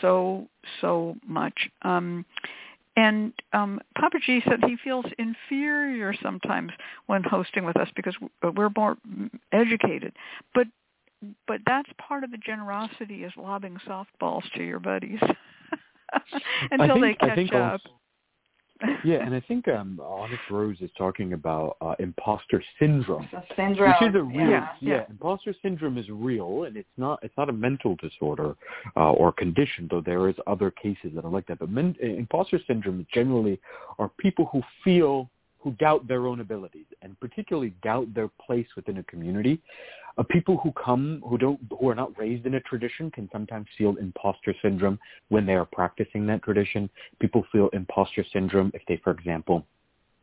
so 0.00 0.48
so 0.80 1.16
much. 1.26 1.68
Um, 1.82 2.24
and 2.96 3.32
um, 3.52 3.80
Papa 3.96 4.18
G 4.24 4.42
said 4.48 4.60
he 4.66 4.76
feels 4.82 5.04
inferior 5.18 6.14
sometimes 6.22 6.72
when 7.06 7.22
hosting 7.22 7.64
with 7.64 7.76
us 7.76 7.88
because 7.94 8.16
we're 8.42 8.70
more 8.76 8.96
educated. 9.52 10.12
But 10.54 10.66
but 11.46 11.60
that's 11.66 11.88
part 11.98 12.24
of 12.24 12.30
the 12.30 12.38
generosity 12.38 13.24
is 13.24 13.32
lobbing 13.36 13.76
softballs 13.86 14.42
to 14.56 14.62
your 14.62 14.80
buddies 14.80 15.20
until 16.70 17.00
they 17.00 17.16
think, 17.18 17.22
I 17.22 17.34
catch 17.36 17.52
up. 17.52 17.80
Also, 17.84 17.99
yeah, 19.04 19.24
and 19.24 19.34
I 19.34 19.40
think 19.40 19.68
um, 19.68 20.00
Onyx 20.02 20.40
Rose 20.50 20.76
is 20.80 20.90
talking 20.96 21.32
about 21.32 21.76
uh, 21.80 21.94
imposter 21.98 22.62
syndrome. 22.78 23.28
Syndrome. 23.56 23.94
Which 24.00 24.10
is 24.10 24.14
a 24.14 24.22
real, 24.22 24.48
Yeah, 24.48 24.68
yeah, 24.80 24.94
yeah. 24.94 25.02
Imposter 25.10 25.54
syndrome 25.62 25.98
is 25.98 26.06
real, 26.08 26.64
and 26.64 26.76
it's 26.76 26.88
not 26.96 27.18
it's 27.22 27.36
not 27.36 27.48
a 27.48 27.52
mental 27.52 27.96
disorder 27.96 28.54
uh, 28.96 29.12
or 29.12 29.32
condition, 29.32 29.88
though 29.90 30.00
there 30.00 30.28
is 30.28 30.34
other 30.46 30.70
cases 30.70 31.12
that 31.14 31.24
are 31.24 31.30
like 31.30 31.46
that. 31.48 31.58
But 31.58 31.70
men, 31.70 31.94
imposter 32.00 32.58
syndrome 32.66 33.06
generally 33.12 33.60
are 33.98 34.10
people 34.18 34.48
who 34.52 34.62
feel 34.82 35.28
who 35.60 35.72
doubt 35.72 36.08
their 36.08 36.26
own 36.26 36.40
abilities, 36.40 36.86
and 37.02 37.18
particularly 37.20 37.74
doubt 37.82 38.12
their 38.14 38.28
place 38.28 38.66
within 38.76 38.98
a 38.98 39.02
community. 39.04 39.60
Uh, 40.18 40.22
people 40.24 40.56
who 40.58 40.72
come 40.72 41.22
who 41.26 41.38
don't 41.38 41.60
who 41.78 41.88
are 41.88 41.94
not 41.94 42.16
raised 42.18 42.46
in 42.46 42.54
a 42.54 42.60
tradition 42.60 43.10
can 43.10 43.28
sometimes 43.32 43.66
feel 43.78 43.96
imposter 43.96 44.54
syndrome 44.62 44.98
when 45.28 45.46
they 45.46 45.54
are 45.54 45.64
practicing 45.64 46.26
that 46.26 46.42
tradition. 46.42 46.88
People 47.20 47.44
feel 47.52 47.68
imposter 47.72 48.24
syndrome 48.32 48.70
if 48.74 48.82
they, 48.88 48.96
for 49.02 49.12
example, 49.12 49.66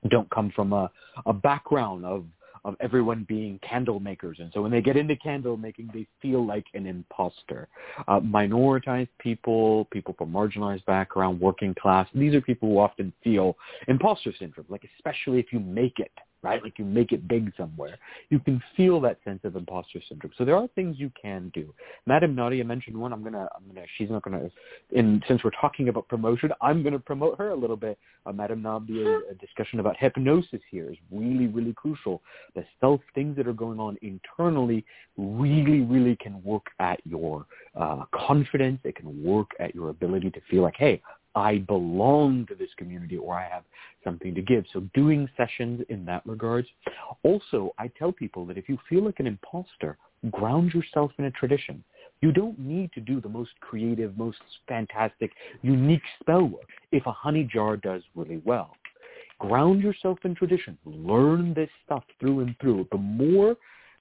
don't 0.09 0.29
come 0.29 0.51
from 0.55 0.73
a, 0.73 0.91
a 1.25 1.33
background 1.33 2.05
of 2.05 2.25
of 2.67 2.75
everyone 2.81 3.25
being 3.29 3.59
candle 3.59 3.99
makers. 3.99 4.37
And 4.39 4.51
so 4.53 4.61
when 4.61 4.71
they 4.71 4.81
get 4.81 4.97
into 4.97 5.15
candle 5.15 5.55
making, 5.55 5.89
they 5.93 6.05
feel 6.21 6.45
like 6.45 6.65
an 6.73 6.85
imposter. 6.85 7.69
Uh, 8.09 8.19
minoritized 8.19 9.07
people, 9.19 9.85
people 9.85 10.13
from 10.17 10.31
marginalized 10.31 10.83
background, 10.85 11.39
working 11.39 11.73
class, 11.75 12.07
these 12.13 12.33
are 12.33 12.41
people 12.41 12.67
who 12.67 12.79
often 12.79 13.13
feel 13.23 13.55
imposter 13.87 14.33
syndrome, 14.37 14.65
like 14.69 14.85
especially 14.97 15.39
if 15.39 15.53
you 15.53 15.59
make 15.59 15.99
it, 15.99 16.11
right? 16.43 16.61
Like 16.63 16.77
you 16.77 16.85
make 16.85 17.11
it 17.11 17.27
big 17.27 17.51
somewhere. 17.57 17.97
You 18.29 18.39
can 18.39 18.61
feel 18.75 19.01
that 19.01 19.17
sense 19.23 19.39
of 19.43 19.55
imposter 19.55 19.99
syndrome. 20.07 20.33
So 20.37 20.45
there 20.45 20.55
are 20.55 20.67
things 20.75 20.97
you 20.99 21.11
can 21.19 21.51
do. 21.53 21.73
Madame 22.05 22.35
Nadia 22.35 22.63
mentioned 22.63 22.97
one. 22.97 23.13
I'm 23.13 23.23
gonna, 23.23 23.47
I'm 23.55 23.67
gonna, 23.67 23.85
she's 23.97 24.09
not 24.09 24.23
gonna, 24.23 24.49
and 24.95 25.23
since 25.27 25.43
we're 25.43 25.51
talking 25.59 25.89
about 25.89 26.07
promotion, 26.07 26.51
I'm 26.61 26.83
gonna 26.83 26.99
promote 26.99 27.37
her 27.37 27.49
a 27.49 27.55
little 27.55 27.75
bit. 27.75 27.97
Uh, 28.25 28.33
Madame 28.33 28.61
Nadia's 28.61 29.23
discussion 29.39 29.79
about 29.79 29.97
hypnosis 29.97 30.61
here 30.69 30.91
is 30.91 30.97
really, 31.11 31.47
really 31.47 31.73
crucial 31.73 32.21
the 32.55 32.63
self 32.79 33.01
things 33.15 33.35
that 33.37 33.47
are 33.47 33.53
going 33.53 33.79
on 33.79 33.97
internally 34.01 34.85
really, 35.17 35.81
really 35.81 36.15
can 36.17 36.43
work 36.43 36.67
at 36.79 36.99
your 37.05 37.45
uh, 37.75 38.03
confidence. 38.13 38.79
It 38.83 38.95
can 38.95 39.23
work 39.23 39.49
at 39.59 39.73
your 39.73 39.89
ability 39.89 40.29
to 40.31 40.41
feel 40.49 40.61
like, 40.61 40.75
hey, 40.77 41.01
I 41.37 41.59
belong 41.59 42.47
to 42.47 42.55
this 42.55 42.69
community 42.77 43.15
or 43.15 43.35
I 43.35 43.47
have 43.47 43.63
something 44.03 44.33
to 44.33 44.41
give. 44.41 44.65
So 44.73 44.81
doing 44.95 45.29
sessions 45.37 45.83
in 45.89 46.03
that 46.05 46.25
regards. 46.25 46.67
Also, 47.23 47.73
I 47.77 47.89
tell 47.89 48.11
people 48.11 48.45
that 48.47 48.57
if 48.57 48.67
you 48.67 48.79
feel 48.89 49.03
like 49.05 49.19
an 49.19 49.27
imposter, 49.27 49.97
ground 50.31 50.73
yourself 50.73 51.11
in 51.19 51.25
a 51.25 51.31
tradition. 51.31 51.83
You 52.21 52.31
don't 52.31 52.57
need 52.57 52.91
to 52.93 52.99
do 52.99 53.21
the 53.21 53.29
most 53.29 53.51
creative, 53.61 54.17
most 54.17 54.39
fantastic, 54.67 55.31
unique 55.61 56.01
spell 56.19 56.45
work 56.45 56.67
if 56.91 57.05
a 57.05 57.11
honey 57.11 57.43
jar 57.43 57.77
does 57.77 58.01
really 58.15 58.41
well 58.43 58.75
ground 59.39 59.83
yourself 59.83 60.17
in 60.23 60.33
tradition. 60.33 60.75
Learn 60.83 61.53
this 61.53 61.69
stuff 61.85 62.03
through 62.19 62.39
and 62.39 62.55
through. 62.59 62.87
The 62.91 62.97
more 62.97 63.55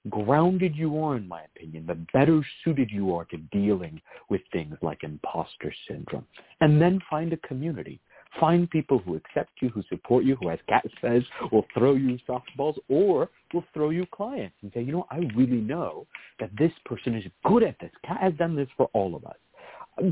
grounded 0.09 0.75
you 0.75 1.03
are, 1.03 1.17
in 1.17 1.27
my 1.27 1.41
opinion, 1.43 1.85
the 1.85 1.95
better 2.13 2.45
suited 2.63 2.89
you 2.91 3.15
are 3.15 3.25
to 3.25 3.37
dealing 3.51 4.01
with 4.29 4.41
things 4.51 4.75
like 4.81 5.03
imposter 5.03 5.73
syndrome. 5.87 6.25
And 6.61 6.81
then 6.81 7.01
find 7.09 7.33
a 7.33 7.37
community. 7.37 7.99
Find 8.39 8.69
people 8.69 8.99
who 8.99 9.15
accept 9.15 9.51
you, 9.61 9.69
who 9.69 9.81
support 9.89 10.23
you, 10.23 10.35
who, 10.35 10.49
as 10.49 10.59
Cat 10.67 10.85
says, 11.01 11.23
will 11.51 11.65
throw 11.73 11.95
you 11.95 12.19
softballs 12.27 12.77
or 12.87 13.29
will 13.53 13.63
throw 13.73 13.89
you 13.89 14.05
clients 14.11 14.55
and 14.61 14.71
say, 14.73 14.81
you 14.81 14.91
know, 14.91 15.07
I 15.09 15.27
really 15.35 15.61
know 15.61 16.05
that 16.39 16.51
this 16.57 16.73
person 16.85 17.15
is 17.15 17.23
good 17.45 17.63
at 17.63 17.79
this. 17.79 17.91
Cat 18.05 18.17
has 18.21 18.33
done 18.33 18.55
this 18.55 18.67
for 18.77 18.89
all 18.93 19.15
of 19.15 19.25
us 19.25 19.37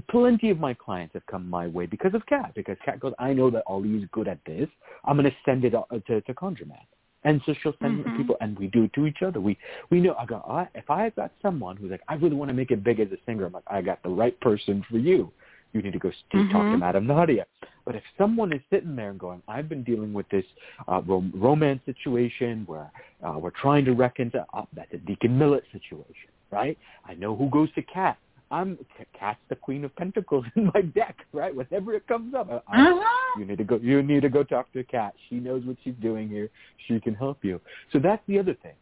plenty 0.09 0.49
of 0.49 0.59
my 0.59 0.73
clients 0.73 1.13
have 1.13 1.25
come 1.27 1.49
my 1.49 1.67
way 1.67 1.85
because 1.85 2.13
of 2.13 2.25
Cat. 2.25 2.51
Because 2.55 2.77
Cat 2.83 2.99
goes, 2.99 3.13
I 3.19 3.33
know 3.33 3.49
that 3.51 3.63
Ali 3.67 3.89
is 3.89 4.09
good 4.11 4.27
at 4.27 4.39
this. 4.45 4.67
I'm 5.03 5.17
going 5.17 5.29
to 5.29 5.35
send 5.45 5.63
it 5.65 5.71
to, 5.71 6.21
to 6.21 6.33
ConjureMan. 6.33 6.77
And 7.25 7.41
so 7.45 7.53
she'll 7.61 7.75
send 7.81 8.05
Mhm. 8.05 8.17
people, 8.17 8.37
and 8.39 8.57
we 8.57 8.67
do 8.67 8.83
it 8.83 8.93
to 8.93 9.05
each 9.07 9.21
other. 9.21 9.41
We 9.41 9.57
we 9.89 9.99
know. 9.99 10.15
I 10.17 10.25
go, 10.25 10.37
I, 10.47 10.67
if 10.75 10.89
I 10.89 11.09
got 11.09 11.31
someone 11.41 11.75
who's 11.75 11.91
like, 11.91 12.03
I 12.07 12.13
really 12.15 12.35
want 12.35 12.49
to 12.49 12.53
make 12.55 12.71
it 12.71 12.83
big 12.83 12.99
as 12.99 13.11
a 13.11 13.17
singer, 13.25 13.45
I'm 13.45 13.51
like, 13.51 13.63
I 13.67 13.81
got 13.81 14.01
the 14.03 14.09
right 14.09 14.39
person 14.39 14.83
for 14.89 14.97
you. 14.97 15.31
You 15.73 15.81
need 15.81 15.91
to 15.93 15.99
go 15.99 16.11
st- 16.11 16.49
talk 16.51 16.65
to. 16.71 16.77
Madame 16.77 17.05
Nadia. 17.05 17.45
But 17.83 17.95
if 17.95 18.03
someone 18.17 18.53
is 18.53 18.61
sitting 18.69 18.95
there 18.95 19.09
and 19.09 19.19
going, 19.19 19.41
I've 19.47 19.67
been 19.67 19.83
dealing 19.83 20.13
with 20.13 20.29
this 20.29 20.45
uh, 20.87 21.01
rom- 21.05 21.33
romance 21.35 21.81
situation 21.85 22.63
where 22.65 22.89
uh, 23.21 23.37
we're 23.37 23.49
trying 23.49 23.83
to 23.85 23.93
reconcile, 23.93 24.45
uh, 24.53 24.63
that's 24.73 24.93
a 24.93 24.97
Deacon 24.97 25.37
Millett 25.37 25.65
situation, 25.73 26.29
right? 26.51 26.77
I 27.05 27.15
know 27.15 27.35
who 27.35 27.49
goes 27.49 27.71
to 27.73 27.81
Cat. 27.81 28.17
I'm 28.51 28.77
Cat's 29.17 29.39
the 29.49 29.55
Queen 29.55 29.83
of 29.85 29.95
Pentacles 29.95 30.45
in 30.55 30.71
my 30.73 30.81
deck, 30.81 31.17
right? 31.33 31.53
Whenever 31.55 31.93
it 31.93 32.07
comes 32.07 32.33
up, 32.33 32.49
I, 32.67 32.81
Uh-huh. 32.81 33.39
you 33.39 33.45
need 33.45 33.57
to 33.57 33.63
go. 33.63 33.77
You 33.77 34.03
need 34.03 34.21
to 34.21 34.29
go 34.29 34.43
talk 34.43 34.71
to 34.73 34.83
Cat. 34.83 35.13
She 35.29 35.35
knows 35.35 35.63
what 35.65 35.77
she's 35.83 35.95
doing 36.01 36.29
here. 36.29 36.49
She 36.87 36.99
can 36.99 37.15
help 37.15 37.43
you. 37.43 37.59
So 37.91 37.99
that's 37.99 38.21
the 38.27 38.37
other 38.39 38.53
thing. 38.53 38.73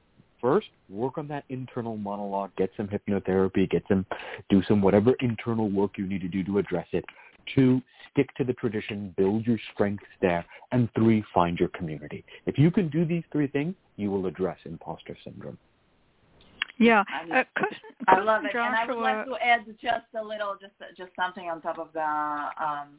First, 0.42 0.68
work 0.90 1.18
on 1.18 1.28
that 1.30 1.46
internal 1.48 1.96
monologue. 1.96 2.52
Get 2.58 2.70
some 2.76 2.90
hypnotherapy. 2.90 3.70
Get 3.70 3.84
some, 3.88 4.06
do 4.50 4.62
some 4.68 4.82
whatever 4.82 5.14
internal 5.22 5.70
work 5.70 5.92
you 5.98 6.06
need 6.06 6.20
to 6.22 6.28
do 6.28 6.44
to 6.44 6.58
address 6.58 6.88
it. 6.92 7.06
Two, 7.56 7.82
stick 8.12 8.28
to 8.36 8.44
the 8.44 8.52
tradition. 8.54 9.14
Build 9.16 9.48
your 9.48 9.58
strengths 9.74 10.04
there. 10.22 10.46
And 10.74 10.90
three, 10.96 11.24
find 11.34 11.58
your 11.58 11.70
community. 11.70 12.26
If 12.46 12.58
you 12.58 12.72
can 12.72 12.90
do 12.90 13.06
these 13.06 13.24
three 13.32 13.48
things, 13.48 13.74
you 13.96 14.12
will 14.12 14.26
address 14.26 14.58
imposter 14.66 15.16
syndrome. 15.24 15.58
Yeah, 16.84 17.04
I- 17.08 17.40
uh, 17.40 17.44
cousin, 17.58 17.78
I 18.08 18.20
love 18.20 18.42
cousin 18.44 18.60
it, 18.60 18.66
and 18.68 18.76
I 18.76 18.86
would 18.86 19.02
like 19.02 19.26
to 19.26 19.36
add 19.44 19.66
just 19.82 20.06
a 20.20 20.24
little, 20.24 20.56
just 20.60 20.74
just 20.98 21.12
something 21.16 21.50
on 21.50 21.62
top 21.62 21.78
of 21.80 21.90
the 21.94 22.02
um, 22.02 22.90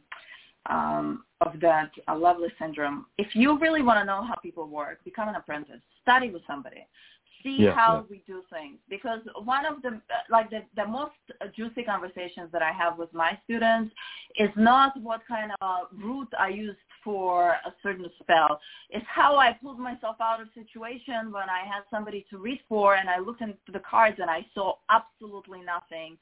um, 0.66 1.24
of 1.40 1.60
that 1.60 1.90
uh, 2.08 2.16
lovely 2.16 2.48
syndrome. 2.58 3.06
If 3.18 3.34
you 3.34 3.58
really 3.58 3.82
want 3.82 3.98
to 4.00 4.04
know 4.04 4.22
how 4.24 4.34
people 4.36 4.66
work, 4.68 5.04
become 5.04 5.28
an 5.28 5.34
apprentice. 5.34 5.80
Study 6.02 6.30
with 6.30 6.42
somebody. 6.46 6.86
See 7.42 7.58
Yeah, 7.60 7.74
how 7.74 7.96
yeah. 7.96 8.02
we 8.10 8.22
do 8.26 8.42
things. 8.50 8.78
Because 8.88 9.20
one 9.44 9.66
of 9.66 9.82
the 9.82 10.00
like 10.30 10.48
the 10.50 10.62
the 10.76 10.86
most 10.86 11.12
juicy 11.54 11.82
conversations 11.82 12.48
that 12.52 12.62
I 12.62 12.72
have 12.72 12.98
with 12.98 13.12
my 13.12 13.38
students 13.44 13.94
is 14.36 14.48
not 14.56 14.98
what 15.02 15.20
kind 15.28 15.52
of 15.60 15.88
root 15.92 16.28
I 16.38 16.48
used 16.48 16.78
for 17.04 17.50
a 17.50 17.72
certain 17.82 18.06
spell. 18.20 18.60
It's 18.90 19.06
how 19.08 19.36
I 19.36 19.52
pulled 19.62 19.78
myself 19.78 20.16
out 20.20 20.40
of 20.40 20.48
situation 20.54 21.30
when 21.30 21.48
I 21.50 21.64
had 21.66 21.82
somebody 21.90 22.24
to 22.30 22.38
read 22.38 22.60
for 22.68 22.96
and 22.96 23.08
I 23.08 23.18
looked 23.18 23.42
into 23.42 23.54
the 23.72 23.82
cards 23.88 24.16
and 24.20 24.30
I 24.30 24.46
saw 24.54 24.74
absolutely 24.90 25.60
nothing 25.60 26.16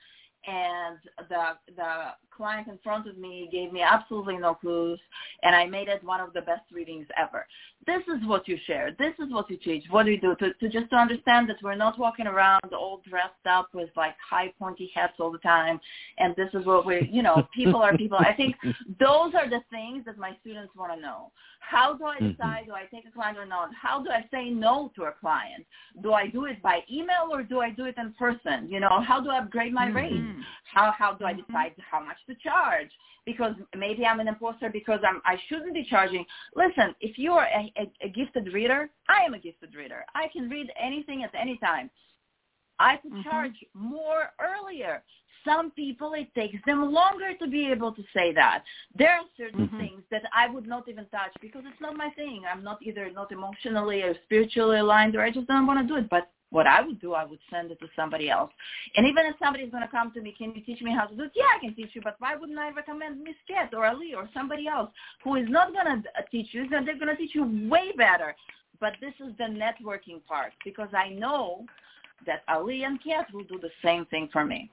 and 0.46 0.98
the 1.28 1.56
the 1.76 2.12
client 2.36 2.66
in 2.66 2.78
front 2.82 3.06
of 3.06 3.16
me 3.18 3.48
gave 3.52 3.72
me 3.72 3.82
absolutely 3.82 4.36
no 4.38 4.54
clues 4.54 4.98
and 5.42 5.54
I 5.54 5.66
made 5.66 5.88
it 5.88 6.02
one 6.02 6.20
of 6.20 6.32
the 6.32 6.40
best 6.40 6.62
readings 6.72 7.06
ever. 7.16 7.46
This 7.86 8.02
is 8.08 8.26
what 8.26 8.48
you 8.48 8.58
share. 8.66 8.96
This 8.98 9.12
is 9.18 9.32
what 9.32 9.50
you 9.50 9.56
teach. 9.58 9.84
What 9.90 10.06
do 10.06 10.12
you 10.12 10.20
do 10.20 10.34
to, 10.36 10.52
to 10.54 10.68
just 10.68 10.90
to 10.90 10.96
understand 10.96 11.48
that 11.50 11.62
we're 11.62 11.74
not 11.74 11.98
walking 11.98 12.26
around 12.26 12.72
all 12.72 13.02
dressed 13.08 13.46
up 13.46 13.68
with 13.74 13.90
like 13.96 14.14
high 14.28 14.52
pointy 14.58 14.90
hats 14.94 15.14
all 15.20 15.30
the 15.30 15.38
time 15.38 15.78
and 16.18 16.34
this 16.36 16.48
is 16.54 16.64
what 16.66 16.86
we 16.86 17.08
you 17.12 17.22
know, 17.22 17.46
people 17.54 17.82
are 17.82 17.96
people. 17.96 18.18
I 18.18 18.32
think 18.34 18.56
those 18.98 19.34
are 19.34 19.48
the 19.48 19.60
things 19.70 20.04
that 20.06 20.18
my 20.18 20.36
students 20.40 20.74
want 20.74 20.92
to 20.94 21.00
know. 21.00 21.30
How 21.60 21.94
do 21.94 22.04
I 22.06 22.18
Mhm. 22.18 22.32
decide 22.32 22.66
do 22.66 22.72
I 22.72 22.86
take 22.86 23.06
a 23.06 23.10
client 23.10 23.38
or 23.38 23.46
not? 23.46 23.72
How 23.74 24.02
do 24.02 24.10
I 24.10 24.26
say 24.30 24.50
no 24.50 24.90
to 24.96 25.04
a 25.04 25.12
client? 25.12 25.64
Do 26.00 26.12
I 26.14 26.26
do 26.26 26.46
it 26.46 26.60
by 26.62 26.82
email 26.90 27.28
or 27.30 27.42
do 27.42 27.60
I 27.60 27.70
do 27.70 27.84
it 27.84 27.96
in 27.98 28.12
person? 28.14 28.68
You 28.68 28.80
know, 28.80 29.00
how 29.00 29.20
do 29.20 29.30
I 29.30 29.38
upgrade 29.38 29.72
my 29.72 29.88
rate? 29.88 30.12
Mhm. 30.32 30.42
How 30.64 30.90
how 30.92 31.12
do 31.14 31.24
I 31.24 31.34
Mhm. 31.34 31.46
decide 31.46 31.74
how 31.90 32.00
much 32.04 32.18
to 32.26 32.34
charge? 32.36 32.90
Because 33.24 33.54
maybe 33.76 34.04
I'm 34.06 34.20
an 34.20 34.28
imposter 34.28 34.70
because 34.70 35.00
I'm 35.04 35.20
I 35.24 35.36
shouldn't 35.48 35.74
be 35.74 35.84
charging. 35.84 36.24
Listen, 36.54 36.94
if 37.00 37.18
you 37.18 37.32
are 37.32 37.46
a, 37.46 37.72
a, 37.76 37.90
a 38.06 38.08
gifted 38.08 38.52
reader, 38.52 38.90
I 39.08 39.22
am 39.24 39.34
a 39.34 39.38
gifted 39.38 39.74
reader. 39.74 40.04
I 40.14 40.28
can 40.28 40.48
read 40.48 40.72
anything 40.76 41.22
at 41.24 41.34
any 41.34 41.56
time. 41.58 41.90
I 42.78 42.96
could 42.96 43.12
Mhm. 43.12 43.24
charge 43.24 43.64
more 43.74 44.32
earlier. 44.40 45.04
Some 45.44 45.72
people 45.72 46.14
it 46.14 46.32
takes 46.34 46.64
them 46.64 46.92
longer 46.92 47.34
to 47.34 47.46
be 47.48 47.68
able 47.70 47.92
to 47.92 48.02
say 48.14 48.32
that. 48.32 48.64
There 48.94 49.10
are 49.18 49.24
certain 49.36 49.68
Mhm. 49.68 49.78
things 49.78 50.02
that 50.10 50.24
I 50.32 50.48
would 50.48 50.66
not 50.66 50.88
even 50.88 51.06
touch 51.06 51.34
because 51.40 51.64
it's 51.66 51.80
not 51.80 51.96
my 51.96 52.10
thing. 52.10 52.44
I'm 52.46 52.62
not 52.62 52.80
either 52.82 53.10
not 53.10 53.32
emotionally 53.32 54.02
or 54.02 54.14
spiritually 54.24 54.78
aligned 54.78 55.16
or 55.16 55.22
I 55.22 55.30
just 55.30 55.48
don't 55.48 55.66
want 55.66 55.80
to 55.80 55.86
do 55.86 55.96
it. 55.96 56.08
But 56.08 56.30
what 56.52 56.66
I 56.66 56.82
would 56.82 57.00
do, 57.00 57.14
I 57.14 57.24
would 57.24 57.38
send 57.50 57.70
it 57.70 57.80
to 57.80 57.88
somebody 57.96 58.28
else. 58.28 58.52
And 58.94 59.06
even 59.06 59.24
if 59.26 59.34
somebody's 59.42 59.70
going 59.70 59.82
to 59.82 59.88
come 59.88 60.12
to 60.12 60.20
me, 60.20 60.34
can 60.36 60.54
you 60.54 60.62
teach 60.62 60.82
me 60.82 60.92
how 60.92 61.06
to 61.06 61.16
do 61.16 61.24
it? 61.24 61.32
Yeah, 61.34 61.44
I 61.56 61.58
can 61.58 61.74
teach 61.74 61.90
you, 61.94 62.02
but 62.02 62.16
why 62.18 62.36
wouldn't 62.36 62.58
I 62.58 62.70
recommend 62.70 63.24
Miss 63.24 63.34
Cat 63.48 63.72
or 63.72 63.86
Ali 63.86 64.14
or 64.14 64.28
somebody 64.34 64.68
else 64.68 64.90
who 65.24 65.36
is 65.36 65.46
not 65.48 65.72
going 65.72 66.02
to 66.02 66.08
teach 66.30 66.48
you? 66.52 66.68
They're 66.68 66.84
going 66.84 67.08
to 67.08 67.16
teach 67.16 67.34
you 67.34 67.68
way 67.68 67.92
better. 67.96 68.36
But 68.80 68.92
this 69.00 69.14
is 69.26 69.32
the 69.38 69.44
networking 69.44 70.24
part 70.28 70.52
because 70.64 70.88
I 70.92 71.08
know 71.08 71.64
that 72.26 72.42
Ali 72.48 72.84
and 72.84 73.02
Cat 73.02 73.26
will 73.32 73.44
do 73.44 73.58
the 73.58 73.70
same 73.82 74.04
thing 74.06 74.28
for 74.32 74.44
me. 74.44 74.70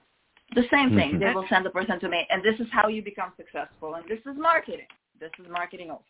The 0.55 0.65
same 0.71 0.95
thing. 0.95 1.13
Mhm. 1.13 1.19
They 1.19 1.33
will 1.33 1.47
send 1.47 1.65
the 1.65 1.69
person 1.69 1.99
to 1.99 2.09
me. 2.09 2.25
And 2.29 2.43
this 2.43 2.59
is 2.59 2.67
how 2.71 2.87
you 2.87 3.01
become 3.03 3.31
successful. 3.37 3.95
And 3.95 4.05
this 4.07 4.19
is 4.25 4.35
marketing. 4.35 4.87
This 5.19 5.31
is 5.39 5.47
marketing 5.47 5.91
also. 5.91 6.03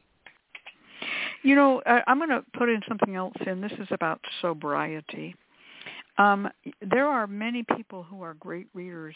You 1.44 1.56
know, 1.56 1.82
uh, 1.82 2.02
I'm 2.08 2.18
going 2.18 2.30
to 2.30 2.44
put 2.54 2.70
in 2.70 2.82
something 2.88 3.16
else 3.16 3.36
in. 3.46 3.62
This 3.62 3.72
is 3.74 3.88
about 3.92 4.20
sobriety. 4.42 5.36
Um, 6.20 6.50
there 6.82 7.08
are 7.08 7.26
many 7.26 7.64
people 7.76 8.04
who 8.04 8.22
are 8.22 8.36
great 8.36 8.68
readers 8.76 9.16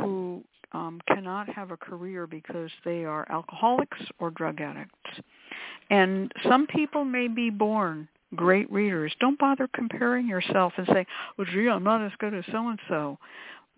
who 0.00 0.42
um, 0.72 1.00
cannot 1.06 1.48
have 1.48 1.70
a 1.70 1.76
career 1.76 2.26
because 2.26 2.70
they 2.84 3.04
are 3.04 3.26
alcoholics 3.30 3.98
or 4.18 4.30
drug 4.30 4.60
addicts. 4.60 5.20
And 5.90 6.32
some 6.48 6.66
people 6.66 7.04
may 7.04 7.28
be 7.28 7.48
born 7.48 8.08
great 8.34 8.70
readers. 8.72 9.14
Don't 9.20 9.38
bother 9.38 9.68
comparing 9.74 10.26
yourself 10.26 10.72
and 10.76 10.86
say, 10.88 11.06
well, 11.36 11.46
gee, 11.52 11.68
I'm 11.68 11.84
not 11.84 12.02
as 12.04 12.12
good 12.18 12.34
as 12.34 12.44
so-and-so. 12.50 13.18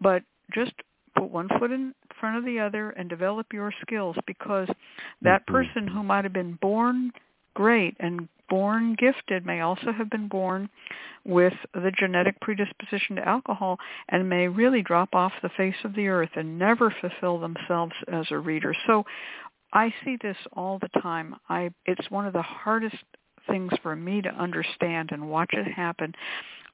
But 0.00 0.22
just 0.52 0.72
put 1.16 1.30
one 1.30 1.48
foot 1.58 1.70
in 1.70 1.94
front 2.20 2.38
of 2.38 2.44
the 2.44 2.58
other 2.60 2.90
and 2.90 3.08
develop 3.08 3.52
your 3.52 3.72
skills 3.82 4.16
because 4.26 4.68
that 5.22 5.42
Mhm. 5.42 5.52
person 5.52 5.86
who 5.88 6.02
might 6.02 6.24
have 6.24 6.32
been 6.32 6.54
born 6.54 7.12
great 7.54 7.96
and 8.00 8.28
born 8.50 8.94
gifted 8.98 9.46
may 9.46 9.60
also 9.60 9.92
have 9.92 10.10
been 10.10 10.28
born 10.28 10.68
with 11.24 11.54
the 11.72 11.90
genetic 11.98 12.38
predisposition 12.40 13.16
to 13.16 13.26
alcohol 13.26 13.78
and 14.10 14.28
may 14.28 14.46
really 14.46 14.82
drop 14.82 15.14
off 15.14 15.32
the 15.42 15.48
face 15.56 15.74
of 15.84 15.94
the 15.94 16.06
earth 16.08 16.30
and 16.36 16.58
never 16.58 16.94
fulfill 17.00 17.38
themselves 17.38 17.94
as 18.12 18.26
a 18.30 18.38
reader. 18.38 18.74
So 18.86 19.04
I 19.72 19.92
see 20.04 20.16
this 20.22 20.36
all 20.52 20.78
the 20.78 21.00
time. 21.00 21.34
I 21.48 21.70
it's 21.86 22.10
one 22.10 22.26
of 22.26 22.32
the 22.32 22.42
hardest 22.42 22.96
things 23.48 23.72
for 23.82 23.96
me 23.96 24.22
to 24.22 24.28
understand 24.30 25.10
and 25.12 25.28
watch 25.28 25.50
it 25.52 25.70
happen. 25.70 26.14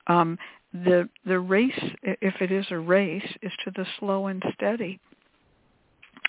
Um, 0.06 0.38
the 0.72 1.08
the 1.24 1.38
race, 1.38 1.80
if 2.02 2.34
it 2.40 2.52
is 2.52 2.66
a 2.70 2.78
race, 2.78 3.26
is 3.42 3.52
to 3.64 3.70
the 3.74 3.86
slow 3.98 4.26
and 4.26 4.42
steady. 4.54 5.00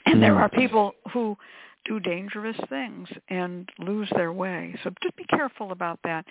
And 0.05 0.21
there 0.21 0.33
Mm. 0.33 0.41
are 0.41 0.49
people 0.49 0.95
who 1.11 1.37
do 1.85 1.99
dangerous 1.99 2.57
things 2.69 3.09
and 3.29 3.69
lose 3.79 4.09
their 4.15 4.33
way. 4.33 4.75
So 4.83 4.91
just 5.01 5.15
be 5.15 5.25
careful 5.25 5.71
about 5.71 5.99
that. 6.03 6.25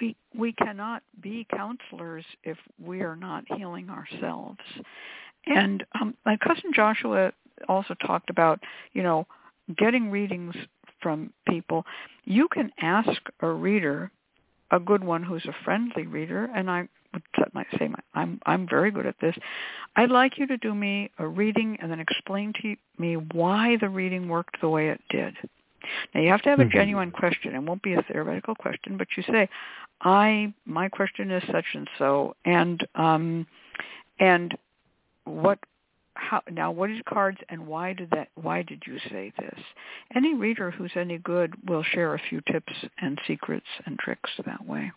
We 0.00 0.16
we 0.36 0.52
cannot 0.52 1.02
be 1.20 1.46
counselors 1.54 2.24
if 2.42 2.56
we 2.82 3.02
are 3.02 3.16
not 3.16 3.44
healing 3.56 3.90
ourselves. 3.90 4.60
And 5.46 5.84
um, 6.00 6.14
my 6.24 6.36
cousin 6.38 6.72
Joshua 6.74 7.32
also 7.68 7.94
talked 8.06 8.30
about, 8.30 8.60
you 8.92 9.02
know, 9.02 9.26
getting 9.76 10.10
readings 10.10 10.54
from 11.00 11.32
people. 11.48 11.84
You 12.24 12.48
can 12.48 12.70
ask 12.80 13.20
a 13.40 13.48
reader, 13.48 14.10
a 14.70 14.80
good 14.80 15.04
one 15.04 15.22
who's 15.22 15.44
a 15.44 15.64
friendly 15.64 16.06
reader, 16.06 16.48
and 16.54 16.70
I 16.70 16.88
set 17.38 17.52
my, 17.54 17.64
say 17.78 17.88
my, 17.88 17.98
I'm 18.14 18.40
I'm 18.46 18.66
very 18.68 18.90
good 18.90 19.06
at 19.06 19.16
this. 19.20 19.36
I'd 19.96 20.10
like 20.10 20.38
you 20.38 20.46
to 20.46 20.56
do 20.56 20.74
me 20.74 21.10
a 21.18 21.26
reading 21.26 21.76
and 21.80 21.90
then 21.90 22.00
explain 22.00 22.52
to 22.62 22.76
me 22.98 23.16
why 23.16 23.76
the 23.80 23.88
reading 23.88 24.28
worked 24.28 24.60
the 24.60 24.68
way 24.68 24.88
it 24.88 25.00
did. 25.10 25.34
Now 26.14 26.20
you 26.20 26.30
have 26.30 26.42
to 26.42 26.48
have 26.50 26.60
a 26.60 26.64
Mhm. 26.64 26.72
genuine 26.72 27.10
question. 27.10 27.54
It 27.54 27.62
won't 27.62 27.82
be 27.82 27.94
a 27.94 28.02
theoretical 28.02 28.54
question, 28.54 28.96
but 28.96 29.08
you 29.16 29.22
say, 29.24 29.48
"I 30.00 30.52
my 30.64 30.88
question 30.88 31.30
is 31.30 31.42
such 31.50 31.74
and 31.74 31.88
so," 31.98 32.36
and 32.44 32.86
um, 32.94 33.46
and 34.18 34.56
what 35.24 35.58
how 36.16 36.42
now 36.50 36.70
what 36.70 36.90
is 36.90 37.00
cards 37.08 37.38
and 37.48 37.66
why 37.66 37.92
did 37.92 38.10
that 38.10 38.28
why 38.36 38.62
did 38.62 38.82
you 38.86 38.98
say 39.10 39.32
this 39.38 39.58
any 40.14 40.34
reader 40.34 40.70
who's 40.70 40.92
any 40.96 41.18
good 41.18 41.52
will 41.68 41.82
share 41.82 42.14
a 42.14 42.18
few 42.18 42.40
tips 42.52 42.72
and 42.98 43.20
secrets 43.26 43.66
and 43.86 43.98
tricks 43.98 44.30
that 44.46 44.64
way 44.64 44.92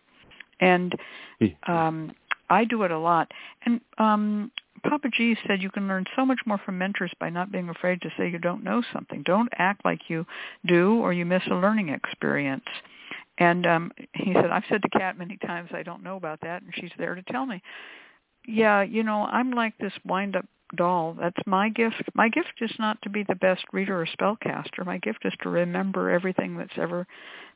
and 0.60 0.96
Yeah. 1.40 1.50
um 1.68 2.12
i 2.50 2.64
do 2.64 2.84
it 2.84 2.92
a 2.92 2.98
lot 2.98 3.32
and 3.66 3.82
um 3.98 4.52
papa 4.84 5.10
g 5.16 5.36
said 5.48 5.62
you 5.62 5.70
can 5.70 5.88
learn 5.88 6.06
so 6.16 6.26
much 6.26 6.40
more 6.46 6.60
from 6.60 6.78
mentors 6.78 7.12
by 7.20 7.30
not 7.30 7.52
being 7.52 7.70
afraid 7.70 8.02
to 8.02 8.10
say 8.18 8.30
you 8.30 8.40
don't 8.40 8.64
know 8.64 8.82
something 8.94 9.24
don't 9.24 9.50
act 9.58 9.84
like 9.86 10.02
you 10.10 10.26
do 10.66 10.96
or 11.00 11.14
you 11.14 11.26
miss 11.26 11.44
a 11.48 11.56
learning 11.56 11.90
experience 11.90 12.66
and 13.38 13.66
um 13.66 13.92
he 14.14 14.34
said 14.34 14.52
i've 14.52 14.64
said 14.70 14.82
to 14.82 14.90
cat 14.90 15.18
many 15.18 15.38
times 15.38 15.70
i 15.74 15.84
don't 15.84 16.04
know 16.04 16.16
about 16.16 16.40
that 16.42 16.62
and 16.62 16.72
she's 16.76 16.92
there 16.98 17.16
to 17.16 17.24
tell 17.24 17.46
me 17.46 17.62
yeah, 18.48 18.82
you 18.82 19.04
know, 19.04 19.28
I'm 19.30 19.52
like 19.52 19.78
this 19.78 19.94
wind-up 20.06 20.46
doll. 20.76 21.16
That's 21.20 21.38
my 21.46 21.70
gift. 21.70 22.02
My 22.16 22.30
gift 22.30 22.54
is 22.62 22.72
not 22.80 23.02
to 23.04 23.10
be 23.10 23.24
the 23.24 23.36
best 23.36 23.64
reader 23.74 24.02
or 24.02 24.08
spellcaster. 24.08 24.86
My 24.86 24.98
gift 25.00 25.20
is 25.26 25.34
to 25.44 25.50
remember 25.50 26.10
everything 26.10 26.58
that's 26.58 26.78
ever 26.78 27.06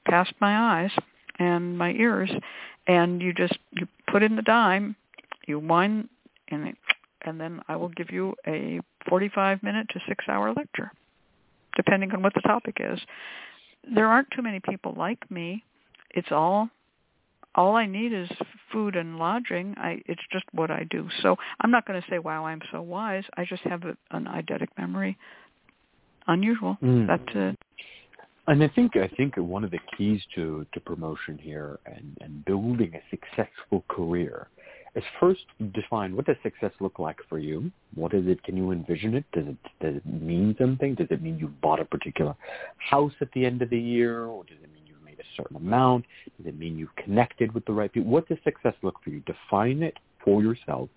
passed 0.05 0.33
my 0.39 0.81
eyes 0.81 0.91
and 1.39 1.77
my 1.77 1.91
ears. 1.91 2.29
And 2.91 3.21
you 3.21 3.33
just 3.33 3.57
you 3.71 3.87
put 4.11 4.21
in 4.21 4.35
the 4.35 4.41
dime, 4.41 4.95
you 5.47 5.59
wind, 5.59 6.09
and 6.49 6.67
it, 6.67 6.75
and 7.21 7.39
then 7.39 7.61
I 7.67 7.75
will 7.77 7.89
give 7.89 8.11
you 8.11 8.35
a 8.45 8.79
45 9.07 9.63
minute 9.63 9.87
to 9.91 9.99
six 10.07 10.25
hour 10.27 10.53
lecture, 10.53 10.91
depending 11.75 12.11
on 12.11 12.21
what 12.21 12.33
the 12.33 12.41
topic 12.41 12.77
is. 12.79 12.99
There 13.95 14.07
aren't 14.07 14.29
too 14.31 14.41
many 14.41 14.59
people 14.59 14.93
like 14.97 15.29
me. 15.31 15.63
It's 16.11 16.31
all 16.31 16.69
all 17.55 17.75
I 17.75 17.85
need 17.85 18.13
is 18.13 18.29
food 18.71 18.95
and 18.95 19.17
lodging. 19.17 19.73
I 19.77 20.01
it's 20.05 20.21
just 20.31 20.45
what 20.51 20.69
I 20.69 20.85
do. 20.89 21.07
So 21.21 21.37
I'm 21.61 21.71
not 21.71 21.85
going 21.85 22.01
to 22.01 22.07
say, 22.09 22.19
"Wow, 22.19 22.45
I'm 22.45 22.61
so 22.71 22.81
wise." 22.81 23.23
I 23.37 23.45
just 23.45 23.63
have 23.63 23.83
a, 23.83 23.95
an 24.11 24.25
eidetic 24.25 24.67
memory. 24.77 25.17
Unusual. 26.27 26.77
Mm. 26.83 27.07
That's 27.07 27.35
it. 27.35 27.59
And 28.51 28.61
I 28.61 28.67
think 28.67 28.97
I 28.97 29.07
think 29.15 29.37
one 29.37 29.63
of 29.63 29.71
the 29.71 29.79
keys 29.97 30.21
to, 30.35 30.67
to 30.73 30.79
promotion 30.81 31.37
here 31.37 31.79
and, 31.85 32.17
and 32.19 32.43
building 32.43 32.91
a 32.93 33.01
successful 33.09 33.85
career 33.87 34.49
is 34.93 35.05
first 35.21 35.45
define 35.73 36.17
what 36.17 36.25
does 36.25 36.35
success 36.43 36.73
look 36.81 36.99
like 36.99 37.15
for 37.29 37.39
you? 37.39 37.71
What 37.95 38.13
is 38.13 38.27
it? 38.27 38.43
Can 38.43 38.57
you 38.57 38.71
envision 38.71 39.15
it? 39.15 39.23
Does 39.31 39.45
it 39.47 39.55
does 39.79 39.95
it 39.95 40.05
mean 40.05 40.53
something? 40.59 40.95
Does 40.95 41.07
it 41.11 41.21
mean 41.21 41.39
you 41.39 41.47
bought 41.61 41.79
a 41.79 41.85
particular 41.85 42.35
house 42.75 43.13
at 43.21 43.31
the 43.31 43.45
end 43.45 43.61
of 43.61 43.69
the 43.69 43.79
year, 43.79 44.25
or 44.25 44.43
does 44.43 44.57
it 44.61 44.69
mean 44.73 44.83
you've 44.85 45.05
made 45.05 45.21
a 45.21 45.37
certain 45.37 45.55
amount? 45.55 46.03
Does 46.35 46.47
it 46.47 46.59
mean 46.59 46.77
you've 46.77 46.93
connected 46.97 47.53
with 47.53 47.63
the 47.63 47.71
right 47.71 47.89
people? 47.89 48.11
What 48.11 48.27
does 48.27 48.37
success 48.43 48.73
look 48.81 49.01
for 49.01 49.11
you? 49.11 49.21
Define 49.21 49.81
it 49.81 49.95
for 50.23 50.41
yourself, 50.41 50.89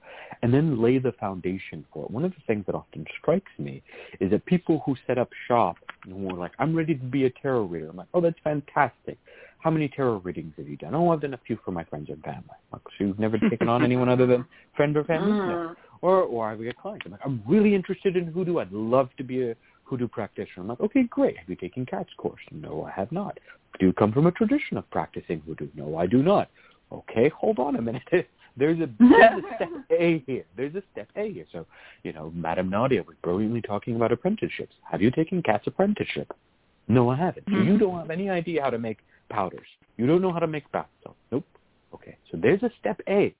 and 0.43 0.53
then 0.53 0.81
lay 0.81 0.99
the 0.99 1.13
foundation 1.13 1.85
for 1.93 2.05
it. 2.05 2.11
One 2.11 2.25
of 2.25 2.33
the 2.33 2.43
things 2.47 2.65
that 2.67 2.75
often 2.75 3.07
strikes 3.21 3.53
me 3.59 3.83
is 4.21 4.31
that 4.31 4.45
people 4.47 4.83
who 4.85 4.97
set 5.07 5.19
up 5.19 5.31
shop 5.49 5.77
and 6.05 6.13
who 6.13 6.31
are 6.31 6.39
like, 6.39 6.53
"I'm 6.59 6.75
ready 6.75 6.95
to 6.95 7.05
be 7.05 7.25
a 7.25 7.31
tarot 7.31 7.65
reader," 7.65 7.89
I'm 7.91 7.97
like, 7.97 8.09
"Oh, 8.15 8.21
that's 8.21 8.39
fantastic." 8.45 9.19
how 9.65 9.71
many 9.71 9.89
tarot 9.89 10.19
readings 10.19 10.53
have 10.59 10.69
you 10.69 10.77
done? 10.77 10.95
Oh, 10.95 11.11
I've 11.11 11.23
done 11.23 11.33
a 11.33 11.41
few 11.47 11.59
for 11.65 11.71
my 11.71 11.85
friends 11.85 12.11
and 12.11 12.23
family. 12.23 12.45
Like, 12.71 12.83
so 12.99 13.05
you've 13.07 13.19
never 13.19 13.39
taken 13.39 13.67
on 13.67 13.83
anyone 13.83 14.11
other 14.11 14.27
than 14.27 14.45
friend 14.77 14.95
or 14.95 15.05
family? 15.05 15.33
No. 15.33 15.39
Mm-hmm. 15.39 15.73
Or, 16.03 16.21
or 16.21 16.51
I 16.51 16.57
get 16.57 16.77
clients. 16.77 17.07
I'm 17.07 17.13
like, 17.13 17.23
I'm 17.25 17.43
really 17.49 17.75
interested 17.75 18.15
in 18.15 18.27
hoodoo. 18.27 18.59
I'd 18.59 18.71
love 18.73 19.09
to 19.17 19.25
be 19.25 19.49
a 19.49 19.57
hoodoo 19.85 20.07
practitioner. 20.07 20.65
I'm 20.65 20.69
like, 20.69 20.81
okay, 20.81 21.05
great. 21.05 21.39
Have 21.39 21.49
you 21.49 21.57
taken 21.57 21.87
Cat's 21.87 22.11
course? 22.19 22.43
No, 22.53 22.85
I 22.85 22.91
have 22.91 23.11
not. 23.11 23.41
Do 23.81 23.87
you 23.87 23.95
come 23.95 24.13
from 24.13 24.27
a 24.27 24.33
tradition 24.33 24.77
of 24.77 24.89
practicing 24.91 25.41
hoodoo? 25.41 25.69
No, 25.75 25.97
I 25.97 26.07
do 26.07 26.23
not. 26.23 26.51
Okay, 26.93 27.31
hold 27.31 27.59
on 27.59 27.77
a 27.77 27.83
minute. 27.83 28.03
There's 28.57 28.79
a, 28.81 28.89
there's 28.99 29.43
a 29.45 29.55
step 29.57 29.69
A 29.91 30.23
here. 30.27 30.45
There's 30.57 30.75
a 30.75 30.83
step 30.93 31.09
A 31.17 31.33
here. 31.33 31.45
So, 31.53 31.67
you 32.03 32.13
know, 32.13 32.33
Madame 32.35 32.71
Nadia 32.71 33.03
was 33.03 33.17
brilliantly 33.23 33.63
talking 33.63 33.97
about 33.97 34.13
apprenticeships. 34.13 34.75
Have 34.91 35.03
you 35.03 35.11
taken 35.11 35.43
Cat's 35.43 35.67
apprenticeship? 35.67 36.33
No, 36.89 37.09
I 37.09 37.17
haven't. 37.17 37.47
So 37.51 37.57
you 37.57 37.79
don't 37.79 37.99
have 37.99 38.11
any 38.11 38.29
idea 38.29 38.63
how 38.63 38.71
to 38.71 38.79
make 38.79 38.99
powders. 39.31 39.67
You 39.97 40.07
don't 40.07 40.21
know 40.21 40.33
how 40.33 40.39
to 40.39 40.47
make 40.47 40.71
bath 40.71 40.87
salts. 41.03 41.19
Nope. 41.33 41.45
Okay. 41.95 42.17
So 42.31 42.39
there's 42.41 42.63
a 42.63 42.71
step 42.79 43.01
A. 43.09 43.35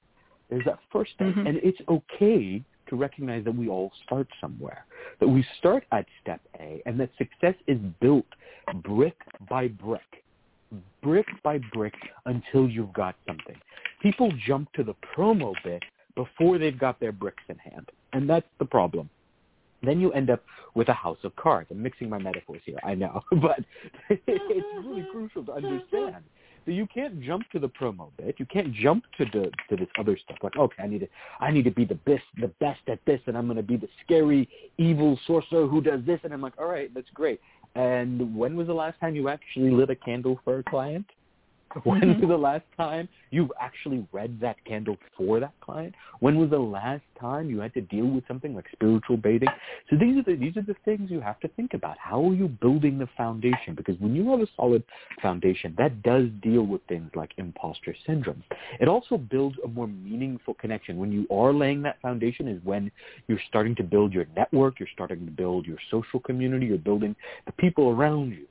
There's 0.49 0.65
that 0.65 0.79
first 0.91 1.13
step. 1.15 1.35
Mhm. 1.35 1.49
And 1.49 1.59
it's 1.63 1.81
okay 1.89 2.63
to 2.87 2.97
recognize 2.97 3.45
that 3.45 3.55
we 3.55 3.69
all 3.69 3.93
start 4.05 4.29
somewhere. 4.41 4.85
That 5.21 5.29
we 5.29 5.43
start 5.59 5.85
at 5.93 6.07
step 6.23 6.41
A 6.61 6.83
and 6.87 6.99
that 7.01 7.11
success 7.17 7.55
is 7.67 7.79
built 8.01 8.27
brick 8.83 9.17
by 9.49 9.69
brick. 9.69 10.25
Brick 11.03 11.27
by 11.43 11.59
brick 11.73 11.95
until 12.27 12.69
you've 12.69 12.93
got 12.93 13.15
something. 13.27 13.57
People 14.05 14.31
jump 14.47 14.71
to 14.75 14.85
the 14.85 14.95
promo 15.17 15.55
bit 15.65 15.83
before 16.15 16.59
they've 16.59 16.79
got 16.79 17.01
their 17.01 17.11
bricks 17.11 17.43
in 17.49 17.57
hand. 17.57 17.89
And 18.13 18.29
that's 18.29 18.47
the 18.59 18.67
problem. 18.67 19.09
Then 19.83 19.99
you 19.99 20.13
end 20.13 20.29
up 20.29 20.43
with 20.75 20.91
a 20.91 20.93
house 20.93 21.17
of 21.25 21.35
cards. 21.37 21.69
I'm 21.71 21.83
mixing 21.83 22.11
my 22.11 22.19
metaphors 22.19 22.61
here, 22.67 22.77
I 22.85 22.95
know, 22.95 23.23
but 23.31 23.61
it's 24.11 24.87
really 24.87 25.07
crucial 25.11 25.43
to 25.47 25.53
understand 25.53 26.23
that 26.67 26.73
you 26.73 26.87
can't 26.87 27.23
jump 27.23 27.51
to 27.53 27.59
the 27.59 27.71
promo 27.71 28.11
bit. 28.19 28.35
You 28.37 28.45
can't 28.45 28.75
jump 28.75 29.05
to 29.17 29.25
the 29.25 29.51
to 29.71 29.77
this 29.77 29.89
other 29.99 30.19
stuff. 30.23 30.37
Like, 30.43 30.57
okay, 30.57 30.83
I 30.83 30.87
need 30.87 31.01
to 31.01 31.09
I 31.41 31.51
need 31.51 31.65
to 31.65 31.71
be 31.71 31.87
the 31.87 31.95
best 31.95 32.25
the 32.39 32.49
best 32.61 32.81
at 32.89 32.99
this, 33.07 33.21
and 33.27 33.39
I'm 33.39 33.47
going 33.47 33.57
to 33.57 33.63
be 33.63 33.79
the 33.79 33.89
scary 34.05 34.51
evil 34.77 35.19
sorcerer 35.27 35.67
who 35.67 35.81
does 35.81 36.01
this. 36.05 36.21
And 36.25 36.35
I'm 36.35 36.43
like, 36.43 36.59
all 36.59 36.69
right, 36.69 36.93
that's 36.93 37.11
great. 37.15 37.41
And 37.75 38.37
when 38.37 38.55
was 38.55 38.67
the 38.67 38.75
last 38.75 39.01
time 39.01 39.17
you 39.17 39.31
actually 39.31 39.71
lit 39.71 39.89
a 39.89 39.97
candle 39.97 40.39
for 40.45 40.59
a 40.59 40.63
client? 40.63 41.07
When 41.85 42.01
mm-hmm. 42.01 42.21
was 42.21 42.29
the 42.29 42.37
last 42.37 42.65
time 42.77 43.09
you 43.31 43.51
actually 43.61 44.07
read 44.13 44.39
that 44.41 44.65
candle 44.65 44.97
for 45.17 45.41
that 45.41 45.55
client? 45.61 45.95
When 46.21 46.39
was 46.39 46.51
the 46.51 46.59
last 46.59 47.03
time 47.21 47.51
you 47.51 47.59
had 47.59 47.75
to 47.75 47.81
deal 47.81 48.07
with 48.07 48.25
something 48.29 48.55
like 48.55 48.67
spiritual 48.73 49.17
baiting? 49.17 49.49
So 49.91 49.97
these 49.97 50.17
are 50.19 50.23
the 50.23 50.37
these 50.37 50.57
are 50.57 50.63
the 50.63 50.77
things 50.85 51.11
you 51.11 51.21
have 51.21 51.41
to 51.41 51.49
think 51.49 51.75
about. 51.75 51.99
How 51.99 52.25
are 52.29 52.35
you 52.35 52.49
building 52.49 52.99
the 52.99 53.09
foundation? 53.17 53.75
Because 53.75 53.99
when 53.99 54.15
you 54.15 54.31
have 54.31 54.41
a 54.41 54.47
solid 54.57 54.85
foundation, 55.21 55.75
that 55.77 56.03
does 56.03 56.27
deal 56.43 56.63
with 56.63 56.81
things 56.87 57.11
like 57.15 57.33
imposter 57.39 57.95
syndrome. 58.07 58.45
It 58.81 58.89
also 58.89 59.19
builds 59.19 59.57
a 59.65 59.69
more 59.69 59.89
meaningful 59.89 60.55
connection. 60.55 60.97
When 60.99 61.11
you 61.11 61.27
are 61.31 61.53
laying 61.53 61.83
that 61.83 62.01
foundation 62.01 62.47
is 62.47 62.63
when 62.65 62.91
you're 63.27 63.41
starting 63.49 63.75
to 63.77 63.83
build 63.83 64.13
your 64.13 64.27
network, 64.37 64.79
you're 64.79 64.89
starting 64.93 65.25
to 65.27 65.33
build 65.33 65.67
your 65.67 65.79
social 65.91 66.21
community, 66.21 66.67
you're 66.67 66.79
building 66.79 67.17
the 67.47 67.53
people 67.53 67.91
around 67.91 68.31
you. 68.31 68.47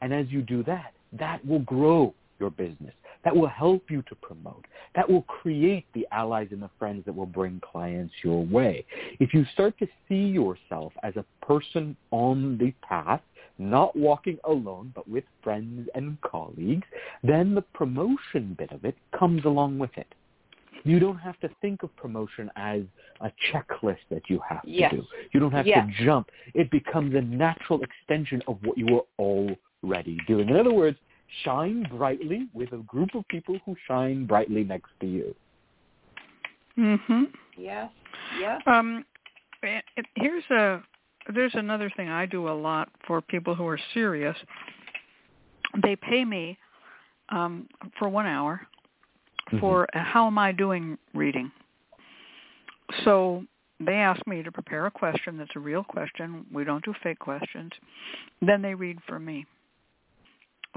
And 0.00 0.14
as 0.14 0.26
you 0.28 0.42
do 0.42 0.62
that, 0.64 0.92
that 1.12 1.44
will 1.44 1.60
grow 1.60 2.14
your 2.38 2.50
business. 2.50 2.94
That 3.24 3.34
will 3.34 3.48
help 3.48 3.90
you 3.90 4.02
to 4.02 4.14
promote. 4.16 4.64
That 4.94 5.08
will 5.08 5.22
create 5.22 5.86
the 5.94 6.06
allies 6.12 6.48
and 6.50 6.62
the 6.62 6.70
friends 6.78 7.04
that 7.06 7.14
will 7.14 7.26
bring 7.26 7.60
clients 7.60 8.14
your 8.22 8.44
way. 8.46 8.86
If 9.18 9.34
you 9.34 9.44
start 9.52 9.76
to 9.78 9.86
see 10.08 10.26
yourself 10.26 10.92
as 11.02 11.14
a 11.16 11.24
person 11.44 11.96
on 12.10 12.58
the 12.58 12.72
path, 12.86 13.20
not 13.58 13.96
walking 13.96 14.38
alone, 14.44 14.92
but 14.94 15.08
with 15.08 15.24
friends 15.42 15.88
and 15.94 16.16
colleagues, 16.20 16.86
then 17.24 17.54
the 17.54 17.62
promotion 17.62 18.54
bit 18.56 18.70
of 18.70 18.84
it 18.84 18.96
comes 19.18 19.44
along 19.44 19.78
with 19.78 19.96
it. 19.96 20.14
You 20.84 21.00
don't 21.00 21.18
have 21.18 21.38
to 21.40 21.50
think 21.60 21.82
of 21.82 21.94
promotion 21.96 22.50
as 22.54 22.82
a 23.20 23.32
checklist 23.52 23.98
that 24.10 24.22
you 24.28 24.40
have 24.48 24.62
to 24.62 24.70
Yes. 24.70 24.92
do. 24.92 25.04
You 25.32 25.40
don't 25.40 25.50
have 25.52 25.66
Yes. 25.66 25.84
to 25.86 26.04
jump. 26.04 26.30
It 26.54 26.70
becomes 26.70 27.14
a 27.16 27.20
natural 27.20 27.82
extension 27.82 28.42
of 28.46 28.62
what 28.64 28.78
you 28.78 28.96
are 28.96 29.04
already 29.18 30.18
doing. 30.28 30.48
In 30.48 30.56
other 30.56 30.72
words, 30.72 30.98
shine 31.44 31.86
brightly 31.90 32.48
with 32.52 32.72
a 32.72 32.78
group 32.78 33.14
of 33.14 33.26
people 33.28 33.58
who 33.64 33.76
shine 33.86 34.26
brightly 34.26 34.64
next 34.64 34.90
to 35.00 35.06
you. 35.06 35.34
Mhm. 36.76 37.32
Yes. 37.56 37.90
Yes. 38.38 38.62
Um, 38.66 39.04
and- 39.62 39.82
and 39.96 40.06
here's 40.14 40.48
a 40.50 40.82
there's 41.30 41.54
another 41.54 41.90
thing 41.90 42.08
I 42.08 42.24
do 42.24 42.48
a 42.48 42.50
lot 42.50 42.88
for 43.06 43.20
people 43.20 43.54
who 43.54 43.66
are 43.66 43.78
serious. 43.92 44.36
They 45.82 45.94
pay 45.96 46.24
me 46.24 46.58
um, 47.28 47.68
for 47.98 48.08
one 48.08 48.24
hour 48.26 48.66
for 49.60 49.86
a 49.92 49.98
how 49.98 50.26
am 50.26 50.38
I 50.38 50.52
doing 50.52 50.96
reading. 51.14 51.50
So 53.04 53.44
they 53.80 53.94
ask 53.94 54.26
me 54.26 54.42
to 54.42 54.50
prepare 54.50 54.86
a 54.86 54.90
question 54.90 55.36
that's 55.36 55.54
a 55.56 55.60
real 55.60 55.84
question. 55.84 56.46
We 56.52 56.64
don't 56.64 56.84
do 56.84 56.94
fake 57.02 57.18
questions. 57.18 57.72
Then 58.40 58.62
they 58.62 58.74
read 58.74 58.98
for 59.06 59.18
me. 59.18 59.46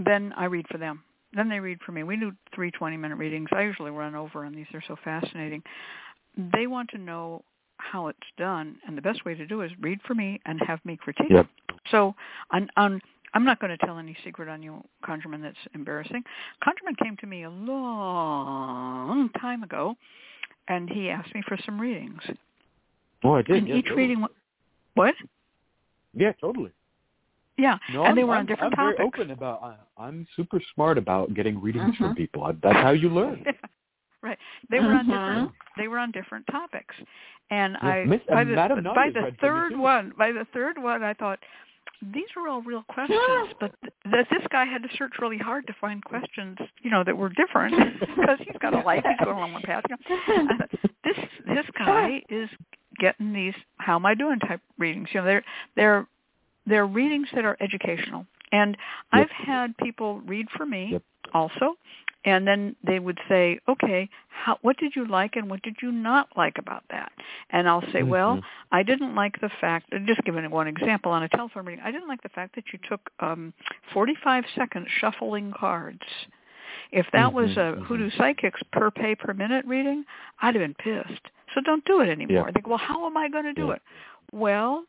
Then 0.06 0.34
I 0.38 0.45
read 0.45 0.66
for 0.70 0.78
them. 0.78 1.04
Then 1.34 1.49
they 1.49 1.60
read 1.60 1.80
for 1.86 1.91
me. 1.91 2.04
We 2.04 2.18
do 2.18 2.32
three 2.54 2.72
20-minute 2.72 3.16
readings. 3.16 3.49
I 3.54 3.62
usually 3.62 3.91
run 3.91 4.16
over 4.16 4.45
on 4.45 4.54
these. 4.54 4.66
They're 4.72 4.84
so 4.88 4.97
fascinating. 5.04 5.64
They 6.54 6.68
want 6.68 6.89
to 6.91 6.97
know 6.97 7.43
how 7.78 8.08
it's 8.08 8.20
done, 8.38 8.78
and 8.86 8.97
the 8.97 9.02
best 9.02 9.26
way 9.26 9.34
to 9.36 9.45
do 9.45 9.62
it 9.62 9.68
is 9.68 9.72
read 9.80 9.99
for 10.06 10.14
me 10.14 10.39
and 10.45 10.60
have 10.68 10.80
me 10.86 10.97
critique. 10.97 11.30
Yep. 11.30 11.47
So 11.89 12.14
on, 12.52 12.70
on, 12.78 13.02
I'm 13.34 13.43
not 13.43 13.60
going 13.60 13.76
to 13.76 13.86
tell 13.86 13.97
any 13.97 14.16
secret 14.24 14.49
on 14.49 14.62
you, 14.62 14.84
ConjureMan, 15.04 15.41
that's 15.41 15.58
embarrassing. 15.74 16.24
ConjureMan 16.64 16.97
came 17.02 17.18
to 17.18 17.28
me 17.28 17.43
a 17.43 17.49
long 17.49 19.30
time 19.39 19.64
ago, 19.64 19.95
and 20.68 20.89
he 20.89 21.10
asked 21.10 21.34
me 21.34 21.41
for 21.47 21.58
some 21.66 21.80
readings. 21.80 22.22
Oh, 23.24 23.36
I 23.36 23.41
did. 23.41 23.58
and 23.58 23.68
yeah, 23.68 23.76
each 23.76 23.86
totally. 23.86 24.02
reading, 24.02 24.26
what? 24.95 25.16
Yeah, 26.14 26.34
totally. 26.41 26.72
Yeah, 27.58 27.78
No, 27.93 28.02
and 28.02 28.10
I'm, 28.12 28.16
they 28.16 28.24
were 28.24 28.36
on 28.36 28.45
different 28.45 28.74
I'm 28.74 28.86
topics. 28.86 28.97
very 28.97 29.08
open 29.08 29.32
about. 29.32 29.62
I, 29.64 30.04
I'm 30.04 30.26
super 30.36 30.60
smart 30.74 30.97
about 30.97 31.34
getting 31.34 31.62
readings 31.62 31.95
from 31.97 32.14
Mhm. 32.14 32.18
people. 32.18 32.52
That's 32.64 32.76
how 32.78 32.91
you 32.91 33.10
learn. 33.10 33.43
right. 34.24 34.38
They 34.70 34.80
were 34.80 34.93
on 34.93 35.06
Mhm. 35.06 35.10
different. 35.10 35.52
They 35.78 35.88
were 35.88 35.99
on 35.99 36.12
different 36.12 36.47
topics, 36.47 36.95
and 37.49 37.78
Yeah, 37.82 37.89
I 37.89 38.06
Miss- 38.06 38.22
by 38.30 38.43
the 38.43 38.56
Madam 38.56 38.84
by 38.84 39.10
the 39.10 39.22
read 39.22 39.38
from 39.38 39.54
me, 39.54 39.60
third 39.60 39.70
too. 39.74 39.80
one, 39.82 40.14
by 40.18 40.32
the 40.32 40.45
third 40.54 40.78
one, 40.78 41.04
I 41.04 41.14
thought 41.14 41.39
these 42.02 42.28
are 42.36 42.47
all 42.47 42.62
real 42.62 42.84
questions, 42.84 43.20
but 43.60 43.72
th- 43.82 43.93
that 44.12 44.28
this 44.32 44.45
guy 44.49 44.66
had 44.66 44.82
to 44.84 44.89
search 44.97 45.14
really 45.20 45.38
hard 45.38 45.68
to 45.68 45.74
find 45.74 46.04
questions, 46.04 46.58
you 46.82 46.89
know, 46.89 47.04
that 47.04 47.16
were 47.16 47.30
different 47.30 47.76
because 47.99 48.39
he's 48.39 48.58
got 48.60 48.74
a 48.74 48.80
life, 48.80 49.04
he's 49.08 49.24
going 49.26 49.38
along 49.38 49.54
one 49.54 49.62
path. 49.64 49.84
You 49.89 49.97
know. 50.47 50.58
This 51.04 51.18
this 51.45 51.66
guy 51.78 52.24
is 52.30 52.49
getting 52.99 53.34
these 53.34 53.54
how 53.78 53.95
am 53.95 54.06
I 54.06 54.16
doing 54.16 54.39
type 54.39 54.62
readings. 54.78 55.10
You 55.14 55.20
know, 55.22 55.26
they're 55.26 55.43
they're 55.76 56.08
they're 56.66 56.86
readings 56.88 57.28
that 57.34 57.45
are 57.45 57.57
educational. 57.59 58.26
And 58.51 58.78
Yep. 59.14 59.30
I've 59.30 59.32
had 59.47 59.78
people 59.78 60.20
read 60.22 60.47
for 60.55 60.66
me 60.66 60.89
Yep. 60.91 61.03
also, 61.34 61.78
and 62.26 62.45
then 62.45 62.76
they 62.84 62.99
would 62.99 63.18
say, 63.28 63.59
"Okay, 63.68 64.07
how, 64.30 64.57
what 64.62 64.78
did 64.78 64.95
you 64.95 65.05
like 65.05 65.36
and 65.38 65.49
what 65.49 65.62
did 65.64 65.78
you 65.82 65.91
not 65.91 66.28
like 66.38 66.57
about 66.57 66.84
that?" 66.89 67.12
And 67.49 67.68
I'll 67.68 67.82
say, 67.91 68.03
"Well, 68.03 68.38
Mhm. 68.38 68.43
I 68.72 68.84
didn't 68.84 69.16
like 69.16 69.39
the 69.39 69.49
fact." 69.49 69.89
Just 70.05 70.24
giving 70.24 70.47
one 70.51 70.68
example 70.68 71.12
on 71.12 71.24
a 71.24 71.30
telephone 71.30 71.66
reading, 71.66 71.84
I 71.84 71.91
didn't 71.91 72.07
like 72.09 72.22
the 72.22 72.30
fact 72.30 72.55
that 72.55 72.72
you 72.74 72.80
took 72.80 73.09
um 73.20 73.53
45 73.93 74.45
seconds 74.55 74.88
shuffling 74.99 75.51
cards. 75.53 76.05
If 76.91 77.09
that 77.12 77.34
was 77.34 77.49
Mhm, 77.51 77.57
a 77.57 77.76
mhm. 77.78 77.86
Hoodoo 77.86 78.09
Psychics 78.12 78.62
per 78.72 78.91
pay 78.91 79.16
per 79.16 79.34
minute 79.34 79.66
reading, 79.66 80.05
I'd 80.41 80.55
have 80.55 80.62
been 80.62 80.76
pissed. 80.76 81.28
So 81.53 81.62
don't 81.62 81.84
do 81.86 82.01
it 82.01 82.09
anymore. 82.09 82.47
Yeah. 82.47 82.51
They 82.51 82.62
go, 82.62 82.72
well, 82.72 82.78
how 82.78 83.05
am 83.05 83.18
I 83.18 83.30
going 83.30 83.45
to 83.45 83.53
do 83.53 83.68
Yeah. 83.68 83.76
it? 83.76 83.82
Well, 84.32 84.86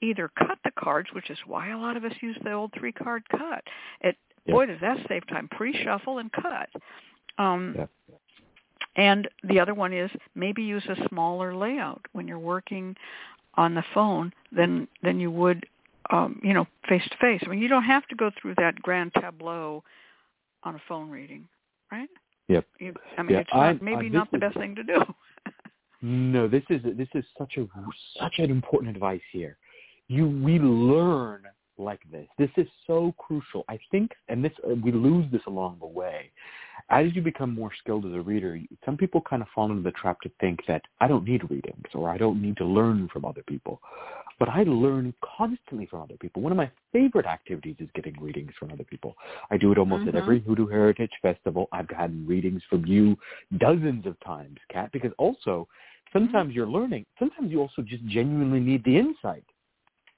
either 0.00 0.30
cut 0.38 0.58
the 0.64 0.70
cards, 0.78 1.08
which 1.12 1.30
is 1.30 1.38
why 1.46 1.70
a 1.70 1.78
lot 1.78 1.96
of 1.96 2.04
us 2.04 2.12
use 2.20 2.36
the 2.42 2.52
old 2.52 2.72
three 2.78 2.92
card 2.92 3.22
cut. 3.28 3.64
It 4.00 4.16
Yeah. 4.44 4.52
boy 4.52 4.66
does 4.66 4.80
that 4.80 5.06
save 5.08 5.26
time. 5.26 5.48
Pre-shuffle 5.48 6.18
and 6.18 6.30
cut. 6.32 6.70
Um, 7.38 7.74
Yeah. 7.76 7.86
And 8.96 9.28
the 9.42 9.58
other 9.58 9.74
one 9.74 9.92
is 9.92 10.10
maybe 10.36 10.62
use 10.62 10.86
a 10.86 11.08
smaller 11.08 11.52
layout 11.54 12.06
when 12.12 12.28
you're 12.28 12.38
working 12.38 12.96
on 13.54 13.74
the 13.74 13.82
phone 13.92 14.32
than 14.52 14.86
than 15.02 15.18
you 15.18 15.30
would 15.32 15.66
um, 16.10 16.40
you 16.44 16.52
know 16.52 16.66
face 16.88 17.02
to 17.08 17.16
face. 17.16 17.42
I 17.44 17.48
mean, 17.48 17.60
you 17.60 17.68
don't 17.68 17.82
have 17.84 18.06
to 18.08 18.14
go 18.14 18.30
through 18.30 18.54
that 18.56 18.80
grand 18.82 19.12
tableau 19.14 19.82
on 20.62 20.76
a 20.76 20.82
phone 20.86 21.10
reading, 21.10 21.48
right? 21.90 22.08
Yep. 22.48 22.66
You, 22.78 22.94
I 23.16 23.22
mean, 23.22 23.32
Yeah, 23.32 23.40
it's 23.40 23.50
not, 23.52 23.82
maybe 23.82 24.06
uh, 24.08 24.18
not 24.18 24.30
the 24.30 24.38
best 24.38 24.56
thing 24.56 24.74
to 24.76 24.84
do. 24.84 25.02
No, 26.06 26.46
this 26.46 26.62
is 26.68 26.82
this 26.98 27.08
is 27.14 27.24
such 27.38 27.56
a 27.56 27.66
such 28.20 28.34
an 28.36 28.50
important 28.50 28.94
advice 28.94 29.22
here. 29.32 29.56
You 30.08 30.28
we 30.28 30.58
learn 30.58 31.42
like 31.78 32.00
this. 32.10 32.26
This 32.38 32.50
is 32.56 32.66
so 32.86 33.14
crucial. 33.18 33.64
I 33.68 33.78
think, 33.90 34.12
and 34.28 34.44
this 34.44 34.52
uh, 34.64 34.74
we 34.82 34.92
lose 34.92 35.30
this 35.32 35.42
along 35.46 35.78
the 35.80 35.86
way. 35.86 36.30
As 36.90 37.06
you 37.14 37.22
become 37.22 37.54
more 37.54 37.70
skilled 37.78 38.04
as 38.04 38.12
a 38.12 38.20
reader, 38.20 38.58
some 38.84 38.96
people 38.96 39.20
kind 39.22 39.42
of 39.42 39.48
fall 39.54 39.70
into 39.70 39.82
the 39.82 39.92
trap 39.92 40.20
to 40.22 40.30
think 40.40 40.60
that 40.66 40.82
I 41.00 41.06
don't 41.08 41.24
need 41.24 41.48
readings 41.50 41.86
or 41.94 42.10
I 42.10 42.18
don't 42.18 42.42
need 42.42 42.56
to 42.58 42.64
learn 42.64 43.08
from 43.12 43.24
other 43.24 43.42
people. 43.46 43.80
But 44.38 44.48
I 44.48 44.64
learn 44.64 45.14
constantly 45.36 45.86
from 45.86 46.02
other 46.02 46.16
people. 46.18 46.42
One 46.42 46.52
of 46.52 46.58
my 46.58 46.70
favorite 46.92 47.26
activities 47.26 47.76
is 47.78 47.88
getting 47.94 48.14
readings 48.20 48.52
from 48.58 48.72
other 48.72 48.84
people. 48.84 49.16
I 49.50 49.56
do 49.56 49.70
it 49.72 49.78
almost 49.78 50.06
at 50.08 50.14
Mhm. 50.14 50.18
every 50.18 50.40
Hoodoo 50.40 50.66
Heritage 50.66 51.12
Festival. 51.22 51.68
I've 51.72 51.86
gotten 51.86 52.26
readings 52.26 52.62
from 52.64 52.84
you 52.84 53.16
dozens 53.58 54.04
of 54.04 54.18
times, 54.20 54.58
Cat, 54.68 54.90
because 54.92 55.12
also 55.16 55.68
sometimes 56.12 56.54
you're 56.54 56.66
learning. 56.66 57.06
Sometimes 57.18 57.50
you 57.50 57.60
also 57.60 57.82
just 57.82 58.04
genuinely 58.06 58.60
need 58.60 58.82
the 58.84 58.98
insight. 58.98 59.44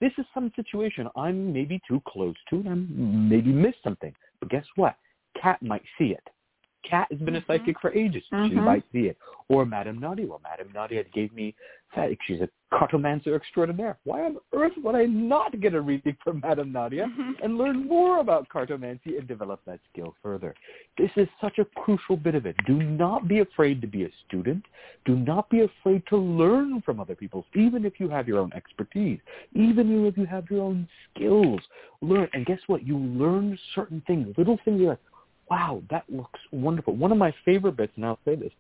This 0.01 0.13
is 0.19 0.27
some 0.35 0.53
situation 0.55 1.09
I'm 1.17 1.53
maybe 1.53 1.81
too 1.89 2.03
close 2.07 2.35
to 2.51 2.57
and 2.57 2.69
I'm 2.69 3.29
maybe 3.29 3.51
missed 3.51 3.83
something. 3.83 4.15
But 4.41 4.51
guess 4.51 4.65
what? 4.77 4.97
Cat 5.41 5.63
might 5.63 5.85
see 5.99 6.07
it. 6.07 6.23
Cat 6.89 7.09
has 7.11 7.21
been 7.21 7.37
a 7.37 7.41
Mhm. 7.41 7.47
psychic 7.47 7.81
for 7.81 7.93
ages. 7.93 8.23
She 8.25 8.35
Mhm. 8.35 8.65
might 8.65 8.85
see 8.93 9.09
it. 9.09 9.17
Or 9.49 9.65
Madame 9.65 9.99
Nadia. 9.99 10.27
Well, 10.27 10.41
Madame 10.43 10.71
Nadia 10.73 11.05
gave 11.05 11.33
me 11.33 11.55
that. 11.95 12.17
She's 12.27 12.41
a 12.41 12.49
cartomancer 12.73 13.35
extraordinaire. 13.35 13.97
Why 14.05 14.25
on 14.25 14.37
earth 14.53 14.77
would 14.83 14.95
I 14.95 15.07
not 15.07 15.61
get 15.61 15.75
a 15.75 15.81
reading 15.81 16.17
from 16.23 16.41
Madame 16.41 16.73
Nadia 16.73 17.07
Mhm. 17.07 17.37
and 17.43 17.57
learn 17.57 17.87
more 17.87 18.19
about 18.19 18.49
cartomancy 18.49 19.19
and 19.19 19.27
develop 19.27 19.65
that 19.65 19.81
skill 19.91 20.15
further? 20.23 20.55
This 20.99 21.11
is 21.17 21.29
such 21.41 21.59
a 21.59 21.65
crucial 21.65 22.17
bit 22.17 22.35
of 22.35 22.45
it. 22.45 22.57
Do 22.67 22.83
not 22.83 23.29
be 23.29 23.39
afraid 23.39 23.81
to 23.81 23.87
be 23.87 24.05
a 24.05 24.11
student. 24.27 24.65
Do 25.05 25.17
not 25.17 25.49
be 25.49 25.61
afraid 25.61 26.05
to 26.09 26.17
learn 26.17 26.83
from 26.83 27.01
other 27.01 27.15
people, 27.15 27.47
even 27.55 27.85
if 27.85 28.01
you 28.01 28.09
have 28.09 28.27
your 28.29 28.39
own 28.39 28.53
expertise, 28.53 29.21
even 29.55 30.07
if 30.07 30.19
you 30.19 30.27
have 30.27 30.51
your 30.51 30.63
own 30.63 30.89
skills. 31.09 31.61
Learn, 32.01 32.29
and 32.35 32.45
guess 32.47 32.61
what? 32.67 32.83
You 32.85 32.99
learn 32.99 33.59
certain 33.75 34.01
things, 34.07 34.37
little 34.37 34.59
things. 34.65 34.83
Like, 34.83 34.99
wow, 35.51 35.83
that 35.91 36.05
looks 36.09 36.41
wonderful. 36.53 36.95
One 36.97 37.13
of 37.13 37.19
my 37.19 37.35
favorite 37.45 37.77
bits, 37.77 37.93
and 37.97 38.05
I'll 38.05 38.19
say 38.25 38.35
this, 38.35 38.53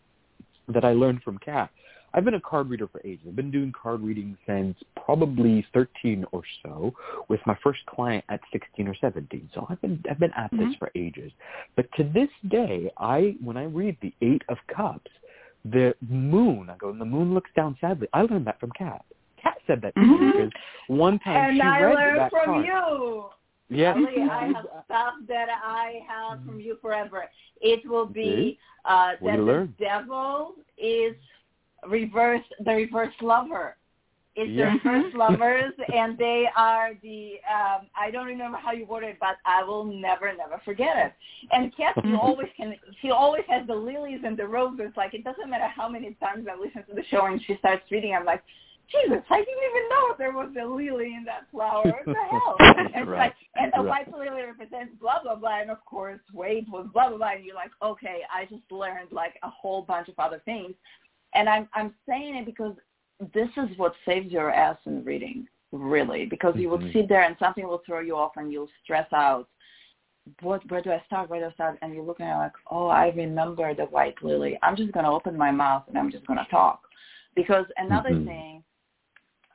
that 0.68 0.84
I 0.84 0.92
learned 0.92 1.22
from 1.22 1.38
Cat. 1.38 1.70
I've 2.14 2.24
been 2.24 2.34
a 2.34 2.40
card 2.40 2.70
reader 2.70 2.88
for 2.88 3.00
ages. 3.04 3.26
I've 3.28 3.36
been 3.36 3.50
doing 3.50 3.72
card 3.72 4.00
reading 4.00 4.38
since 4.46 4.76
probably 5.04 5.66
13 5.74 6.24
or 6.32 6.42
so, 6.62 6.94
with 7.28 7.40
my 7.46 7.56
first 7.62 7.80
client 7.86 8.24
at 8.30 8.40
16 8.52 8.88
or 8.88 8.94
17. 8.94 9.50
So 9.54 9.66
I've 9.68 9.80
been 9.82 10.02
I've 10.10 10.18
been 10.18 10.32
at 10.34 10.50
this 10.52 10.60
Mhm. 10.74 10.78
for 10.78 10.90
ages. 10.94 11.30
But 11.74 11.90
to 11.96 12.04
this 12.04 12.30
day, 12.48 12.90
I 12.96 13.36
when 13.42 13.56
I 13.58 13.64
read 13.64 13.98
the 14.00 14.14
Eight 14.22 14.42
of 14.48 14.56
Cups, 14.68 15.10
the 15.66 15.94
moon, 16.08 16.70
I 16.70 16.76
go, 16.76 16.88
and 16.90 17.00
the 17.00 17.04
moon 17.04 17.34
looks 17.34 17.50
down 17.54 17.76
sadly. 17.80 18.08
I 18.14 18.22
learned 18.22 18.46
that 18.46 18.60
from 18.60 18.70
Cat. 18.72 19.04
Cat 19.36 19.58
said 19.66 19.82
that 19.82 19.94
to 19.96 20.00
me 20.00 20.16
Mhm. 20.16 20.32
because 20.32 20.52
one 20.86 21.18
time 21.18 21.36
And 21.50 21.56
she 21.56 21.60
I 21.62 21.82
read 21.82 21.94
learned 21.96 22.18
that 22.18 22.30
from 22.30 22.44
card. 22.46 22.66
you. 22.66 23.30
Yes. 23.68 23.96
Ali, 23.96 24.22
I 24.22 24.46
have 24.46 24.66
stuff 24.84 25.14
that 25.28 25.48
I 25.64 26.00
have 26.08 26.44
from 26.44 26.60
you 26.60 26.78
forever. 26.80 27.24
It 27.60 27.88
will 27.88 28.06
be 28.06 28.58
uh, 28.84 29.12
that 29.22 29.36
the 29.36 29.42
learn? 29.42 29.74
devil 29.78 30.54
is 30.78 31.14
reverse, 31.88 32.44
the 32.64 32.72
reverse 32.72 33.14
lover. 33.20 33.76
It's 34.36 34.50
Yeah. 34.50 34.76
the 34.84 34.90
reverse 34.90 35.14
lovers, 35.16 35.72
and 35.92 36.16
they 36.18 36.46
are 36.54 36.90
the. 37.02 37.40
Um, 37.50 37.86
I 37.98 38.10
don't 38.10 38.26
remember 38.26 38.58
how 38.58 38.72
you 38.72 38.84
worded 38.86 39.10
it, 39.10 39.16
but 39.18 39.36
I 39.46 39.64
will 39.64 39.84
never, 39.84 40.30
never 40.36 40.60
forget 40.64 40.96
it. 40.96 41.12
And 41.52 41.74
Kathy 41.74 42.14
always 42.20 42.48
can. 42.56 42.76
She 43.00 43.10
always 43.10 43.44
has 43.48 43.66
the 43.66 43.74
lilies 43.74 44.20
and 44.24 44.36
the 44.36 44.46
roses. 44.46 44.92
Like 44.96 45.14
it 45.14 45.24
doesn't 45.24 45.48
matter 45.48 45.68
how 45.74 45.88
many 45.88 46.14
times 46.20 46.46
I 46.50 46.60
listen 46.60 46.84
to 46.88 46.94
the 46.94 47.04
show 47.10 47.26
and 47.26 47.40
she 47.46 47.56
starts 47.56 47.90
reading. 47.90 48.14
I'm 48.14 48.26
like, 48.26 48.42
Jesus, 48.88 49.24
I 49.30 49.38
didn't 49.38 49.64
even 49.70 49.88
know 49.88 50.14
there 50.16 50.32
was 50.32 50.50
a 50.60 50.64
lily 50.64 51.14
in 51.14 51.24
that 51.24 51.50
flower. 51.50 51.86
What 51.86 52.04
the 52.06 52.14
hell? 52.30 52.56
And 52.94 53.08
Right. 53.08 53.18
like, 53.18 53.34
and 53.56 53.72
the 53.74 53.82
Right. 53.82 54.06
white 54.06 54.12
lily 54.16 54.42
represents 54.42 54.94
blah 55.00 55.22
blah 55.22 55.34
blah, 55.34 55.60
and 55.60 55.70
of 55.70 55.84
course, 55.84 56.20
weight 56.32 56.68
was 56.68 56.86
blah 56.92 57.08
blah 57.08 57.18
blah. 57.18 57.32
And 57.32 57.44
you're 57.44 57.54
like, 57.54 57.72
okay, 57.82 58.20
I 58.32 58.44
just 58.44 58.70
learned 58.70 59.10
like 59.10 59.38
a 59.42 59.50
whole 59.50 59.82
bunch 59.82 60.08
of 60.08 60.14
other 60.18 60.40
things, 60.44 60.74
and 61.34 61.48
I'm 61.48 61.68
I'm 61.74 61.94
saying 62.08 62.36
it 62.36 62.46
because 62.46 62.76
this 63.34 63.48
is 63.56 63.76
what 63.76 63.94
saves 64.04 64.30
your 64.30 64.52
ass 64.52 64.78
in 64.86 65.04
reading, 65.04 65.48
really, 65.72 66.26
because 66.26 66.54
you 66.56 66.68
will 66.68 66.78
Mhm. 66.78 66.92
sit 66.92 67.08
there 67.08 67.22
and 67.24 67.36
something 67.38 67.66
will 67.66 67.82
throw 67.84 68.00
you 68.00 68.16
off 68.16 68.36
and 68.36 68.52
you'll 68.52 68.70
stress 68.84 69.10
out. 69.12 69.48
What 70.42 70.68
where 70.70 70.82
do 70.82 70.92
I 70.92 71.02
start? 71.06 71.28
Where 71.28 71.40
do 71.40 71.46
I 71.46 71.52
start? 71.52 71.78
And 71.82 71.92
you're 71.92 72.04
looking 72.04 72.26
at 72.26 72.36
it 72.36 72.38
like, 72.38 72.52
oh, 72.70 72.86
I 72.86 73.08
remember 73.10 73.74
the 73.74 73.86
white 73.86 74.22
lily. 74.22 74.58
I'm 74.62 74.76
just 74.76 74.92
gonna 74.92 75.12
open 75.12 75.36
my 75.36 75.50
mouth 75.50 75.84
and 75.88 75.98
I'm 75.98 76.10
just 76.10 76.26
gonna 76.26 76.46
talk, 76.50 76.82
because 77.34 77.66
another 77.78 78.10
Mhm. 78.10 78.26
thing 78.26 78.64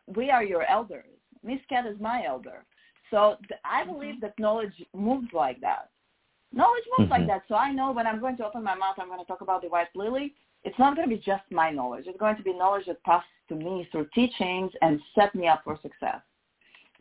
we 0.08 0.30
are 0.30 0.43
your 0.43 0.64
elders. 0.64 1.06
Miss 1.43 1.60
Cat 1.70 1.86
is 1.86 1.99
my 1.99 2.26
elder. 2.26 2.66
So 3.10 3.38
th- 3.47 3.60
I 3.66 3.84
Mm-hmm. 3.84 3.93
believe 3.93 4.22
that 4.22 4.38
knowledge 4.39 4.74
moves 4.93 5.32
like 5.34 5.60
that. 5.62 5.89
Knowledge 6.54 6.84
moves 6.97 7.10
like 7.10 7.24
Mhm. 7.24 7.28
that. 7.28 7.47
So 7.47 7.56
I 7.56 7.72
know 7.72 7.91
when 7.91 8.06
I'm 8.08 8.20
going 8.20 8.38
to 8.38 8.45
open 8.45 8.64
my 8.64 8.76
mouth, 8.76 8.99
I'm 8.99 9.08
going 9.08 9.20
to 9.20 9.26
talk 9.26 9.41
about 9.41 9.62
the 9.62 9.70
white 9.70 9.93
lily. 9.95 10.36
It's 10.64 10.78
not 10.78 10.95
going 10.95 11.10
to 11.10 11.16
be 11.16 11.22
just 11.22 11.49
my 11.52 11.72
knowledge. 11.72 12.08
It's 12.08 12.20
going 12.20 12.36
to 12.36 12.43
be 12.43 12.54
knowledge 12.54 12.86
that 12.86 13.02
passes 13.04 13.30
to 13.49 13.56
me 13.56 13.88
through 13.91 14.08
teachings 14.14 14.72
and 14.82 15.02
set 15.16 15.34
me 15.34 15.47
up 15.47 15.64
for 15.64 15.78
success. 15.82 16.22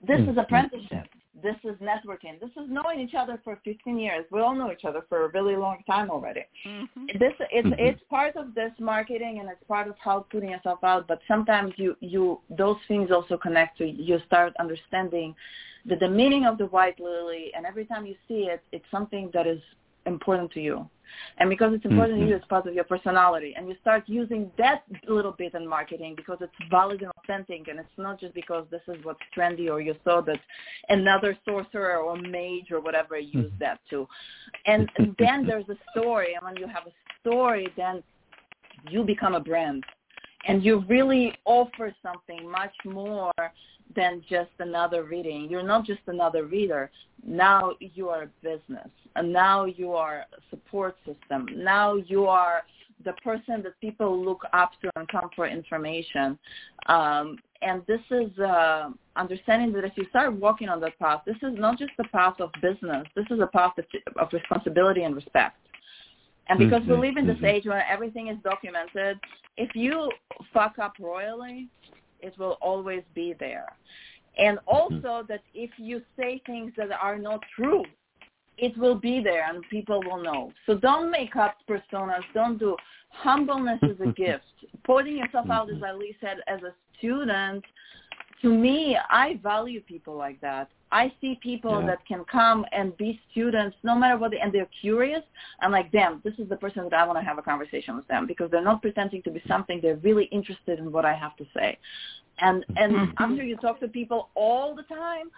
This 0.03 0.20
is 0.20 0.36
Mhm. 0.36 0.42
apprenticeship. 0.42 1.09
This 1.43 1.57
is 1.64 1.76
networking. 1.80 2.38
This 2.41 2.51
is 2.51 2.68
knowing 2.68 3.01
each 3.01 3.14
other 3.14 3.41
for 3.43 3.59
15 3.64 3.99
years. 3.99 4.24
We 4.30 4.41
all 4.41 4.55
know 4.55 4.70
each 4.72 4.84
other 4.84 5.03
for 5.09 5.24
a 5.24 5.28
really 5.28 5.57
long 5.57 5.82
time 5.86 6.11
already 6.11 6.45
Mhm. 6.64 7.18
this 7.18 7.34
it's 7.51 7.68
Mhm. 7.68 7.78
it's 7.78 8.03
part 8.05 8.36
of 8.36 8.55
this 8.55 8.72
marketing 8.78 9.41
and 9.41 9.49
it's 9.49 9.62
part 9.64 9.88
of 9.88 9.97
how 9.99 10.20
putting 10.30 10.51
yourself 10.51 10.82
out 10.84 11.07
but 11.07 11.20
sometimes 11.26 11.72
you 11.78 11.97
you 12.01 12.41
those 12.51 12.78
things 12.88 13.11
also 13.11 13.36
connect 13.36 13.78
to 13.78 13.86
you 13.86 14.18
start 14.20 14.53
understanding 14.59 15.34
that 15.86 16.01
the 16.01 16.09
meaning 16.09 16.45
of 16.47 16.59
the 16.59 16.66
white 16.66 16.99
lily 17.01 17.53
and 17.55 17.64
every 17.66 17.84
time 17.84 18.05
you 18.07 18.16
see 18.28 18.43
it 18.55 18.62
it's 18.72 18.88
something 18.91 19.30
that 19.32 19.47
is 19.47 19.62
important 20.07 20.51
to 20.53 20.61
you. 20.61 20.88
And 21.38 21.51
because 21.51 21.74
it's 21.74 21.84
important 21.84 22.18
to 22.18 22.24
you 22.24 22.34
Mhm. 22.34 22.36
it's 22.36 22.46
part 22.46 22.66
of 22.66 22.74
your 22.74 22.84
personality. 22.84 23.55
And 23.57 23.68
you 23.68 23.74
start 23.80 24.09
using 24.09 24.51
that 24.57 24.84
little 25.09 25.32
bit 25.32 25.55
in 25.55 25.66
marketing 25.66 26.14
because 26.14 26.38
it's 26.40 26.70
valid 26.70 27.03
and 27.03 27.11
authentic. 27.18 27.68
And 27.68 27.80
it's 27.80 27.98
not 27.98 28.20
just 28.20 28.34
because 28.34 28.64
this 28.70 28.82
is 28.86 29.05
what's 29.05 29.20
trendy 29.36 29.68
or 29.70 29.80
you 29.80 29.96
saw 30.05 30.20
that 30.22 30.40
another 30.88 31.36
sorcerer 31.44 31.98
or 31.98 32.16
mage 32.16 32.70
or 32.70 32.80
whatever 32.80 33.18
used 33.18 33.59
that 33.59 33.80
too. 33.88 34.07
And, 34.66 34.88
and 34.98 35.16
then 35.18 35.46
there's 35.46 35.68
a 35.68 35.78
story. 35.90 36.34
And 36.34 36.44
when 36.44 36.57
you 36.57 36.68
have 36.68 36.86
a 36.86 36.94
story 37.20 37.68
then 37.76 38.03
you 38.88 39.03
become 39.05 39.34
a 39.34 39.40
brand. 39.40 39.84
And 40.46 40.64
you 40.64 40.84
really 40.88 41.34
offer 41.44 41.94
something 42.03 42.51
much 42.51 42.74
more 42.84 43.32
than 43.97 44.22
just 44.28 44.51
another 44.59 45.05
reading 45.05 45.49
you're 45.51 45.62
not 45.62 45.84
just 45.84 46.01
another 46.07 46.45
reader 46.45 46.91
now 47.24 47.72
you 47.80 48.09
are 48.09 48.22
a 48.24 48.30
business 48.43 48.88
and 49.16 49.32
now 49.32 49.64
you 49.64 49.93
are 49.93 50.26
a 50.32 50.41
support 50.51 50.97
system 51.05 51.47
now 51.55 51.97
you 51.97 52.26
are 52.26 52.62
the 53.05 53.12
person 53.24 53.62
that 53.62 53.78
people 53.80 54.22
look 54.22 54.43
up 54.53 54.72
to 54.82 54.91
and 54.97 55.09
come 55.09 55.30
for 55.34 55.47
information 55.47 56.38
um, 56.86 57.38
and 57.62 57.82
this 57.86 58.01
is 58.11 58.38
uh, 58.38 58.91
understanding 59.16 59.72
that 59.72 59.84
if 59.84 59.93
you 59.97 60.07
start 60.09 60.32
walking 60.32 60.68
on 60.68 60.80
that 60.80 60.99
path, 60.99 61.20
this 61.26 61.36
is 61.36 61.59
not 61.59 61.78
just 61.78 61.93
a 61.99 62.05
path 62.05 62.41
of 62.41 62.51
business. 62.62 63.07
This 63.14 63.26
is 63.30 63.41
a 63.41 63.47
path 63.47 63.72
of, 63.78 63.84
of 64.16 64.28
responsibility 64.32 65.03
and 65.03 65.14
respect. 65.14 65.59
And 66.49 66.59
because 66.59 66.82
we 66.86 66.95
Mhm, 66.95 67.01
live 67.01 67.16
in 67.16 67.26
this 67.26 67.38
mhm. 67.38 67.45
age 67.45 67.66
where 67.66 67.86
everything 67.86 68.28
is 68.28 68.38
documented, 68.43 69.20
if 69.57 69.76
you 69.76 70.11
fuck 70.53 70.78
up 70.78 70.95
royally, 70.99 71.68
it 72.22 72.38
will 72.38 72.58
always 72.60 73.02
be 73.14 73.34
there. 73.38 73.66
And 74.38 74.58
mm-hmm. 74.58 74.68
also 74.68 75.26
that 75.28 75.42
if 75.54 75.70
you 75.78 76.02
say 76.16 76.42
things 76.46 76.72
that 76.76 76.90
are 76.92 77.18
not 77.18 77.40
true, 77.56 77.84
it 78.58 78.76
will 78.76 78.94
be 78.94 79.22
there 79.22 79.48
and 79.48 79.64
people 79.70 80.02
will 80.04 80.22
know. 80.22 80.52
So 80.66 80.76
don't 80.76 81.10
make 81.10 81.34
up 81.36 81.56
personas. 81.68 82.22
Don't 82.34 82.58
do 82.58 82.76
humbleness 83.10 83.80
is 83.82 84.00
a 84.00 84.12
gift. 84.16 84.44
Putting 84.84 85.16
yourself 85.16 85.50
out, 85.50 85.68
as 85.68 85.76
mm-hmm. 85.76 85.84
Ali 85.84 86.16
said, 86.20 86.38
as 86.46 86.62
a 86.62 86.72
student, 86.98 87.64
to 88.43 88.49
me, 88.49 88.97
I 89.11 89.38
value 89.43 89.80
people 89.82 90.16
like 90.16 90.41
that. 90.41 90.70
I 90.93 91.12
see 91.20 91.38
people 91.43 91.80
Yeah. 91.80 91.86
that 91.86 92.05
can 92.07 92.24
come 92.24 92.66
and 92.72 92.97
be 92.97 93.20
students 93.30 93.76
no 93.82 93.95
matter 93.95 94.16
what, 94.16 94.32
they, 94.32 94.41
and 94.41 94.53
they're 94.53 94.66
curious. 94.80 95.22
I'm 95.61 95.70
like, 95.70 95.93
damn, 95.93 96.20
this 96.24 96.38
is 96.38 96.49
the 96.49 96.57
person 96.57 96.84
that 96.84 96.95
I 96.95 97.07
want 97.07 97.18
to 97.18 97.24
have 97.24 97.38
a 97.38 97.43
conversation 97.43 97.97
with 97.97 98.09
them 98.09 98.26
because 98.26 98.51
they're 98.51 98.64
not 98.64 98.82
pretending 98.82 99.22
to 99.22 99.30
be 99.30 99.43
something. 99.47 99.80
They're 99.80 99.97
really 99.97 100.24
interested 100.26 100.78
in 100.78 100.91
what 100.91 101.05
I 101.05 101.14
have 101.14 101.36
to 101.36 101.47
say. 101.55 101.78
And 102.38 102.64
and 102.76 102.93
Mhm. 102.93 103.12
after 103.18 103.43
you 103.45 103.57
talk 103.57 103.78
to 103.80 103.88
people 103.88 104.30
all 104.34 104.74
the 104.74 104.84
time, 104.84 105.30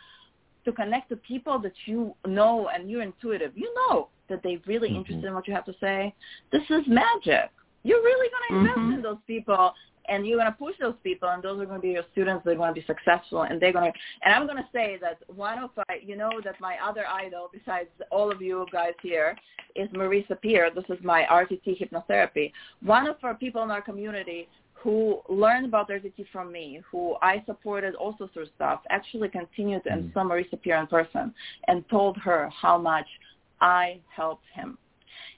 to 0.65 0.73
connect 0.73 1.09
to 1.09 1.17
people 1.17 1.59
that 1.59 1.75
you 1.87 2.15
know 2.25 2.69
and 2.69 2.89
you're 2.89 3.03
intuitive, 3.03 3.53
you 3.57 3.69
know 3.75 4.09
that 4.29 4.43
they're 4.45 4.61
really 4.67 4.91
Mhm. 4.91 4.97
interested 4.99 5.25
in 5.27 5.35
what 5.35 5.49
you 5.49 5.55
have 5.55 5.65
to 5.65 5.75
say. 5.81 6.15
This 6.51 6.71
is 6.71 6.87
magic. 6.87 7.51
You're 7.83 8.03
really 8.03 8.29
going 8.31 8.45
to 8.49 8.55
invest 8.61 8.79
Mhm. 8.79 8.95
in 8.95 9.03
those 9.03 9.21
people 9.27 9.75
and 10.09 10.27
you're 10.27 10.39
going 10.39 10.51
to 10.51 10.59
push 10.59 10.75
those 10.81 10.95
people 11.03 11.29
and 11.29 11.43
those 11.43 11.61
are 11.61 11.67
going 11.67 11.81
to 11.81 11.87
be 11.87 11.91
your 11.91 12.05
students. 12.13 12.45
They're 12.45 12.57
going 12.57 12.75
to 12.75 12.81
be 12.81 12.87
successful 12.87 13.43
and 13.43 13.61
they're 13.61 13.73
going 13.73 13.93
to, 13.93 13.99
and 14.25 14.35
I'm 14.35 14.47
going 14.47 14.59
to 14.59 14.69
say 14.73 14.99
that 15.01 15.19
one 15.35 15.59
of, 15.59 15.71
my, 15.77 15.97
you 16.05 16.17
know, 16.17 16.31
that 16.45 16.61
my 16.61 16.77
other 16.85 17.05
idol 17.07 17.51
besides 17.53 17.89
all 18.11 18.31
of 18.31 18.43
you 18.43 18.67
guys 18.73 18.95
here 19.03 19.37
is 19.77 19.89
Marisa 19.91 20.41
Peer. 20.41 20.71
This 20.75 20.85
is 20.89 21.03
my 21.05 21.25
RTT 21.31 21.81
hypnotherapy. 21.81 22.53
One 22.83 23.07
of 23.07 23.17
our 23.23 23.35
people 23.35 23.63
in 23.63 23.71
our 23.71 23.83
community 23.83 24.49
who 24.75 25.21
learned 25.29 25.67
about 25.67 25.89
RTT 25.89 26.27
from 26.33 26.51
me, 26.51 26.81
who 26.91 27.15
I 27.23 27.43
supported 27.47 27.95
also 27.95 28.29
through 28.35 28.47
stuff, 28.57 28.81
actually 28.91 29.29
continued 29.29 29.87
and 29.87 30.05
Mm. 30.05 30.13
saw 30.13 30.25
Marisa 30.25 30.61
Peer 30.61 30.77
in 30.79 30.89
person 30.89 31.33
and 31.69 31.89
told 31.89 32.17
her 32.19 32.51
how 32.51 32.77
much 32.79 33.07
I 33.61 34.01
helped 34.09 34.47
him. 34.55 34.77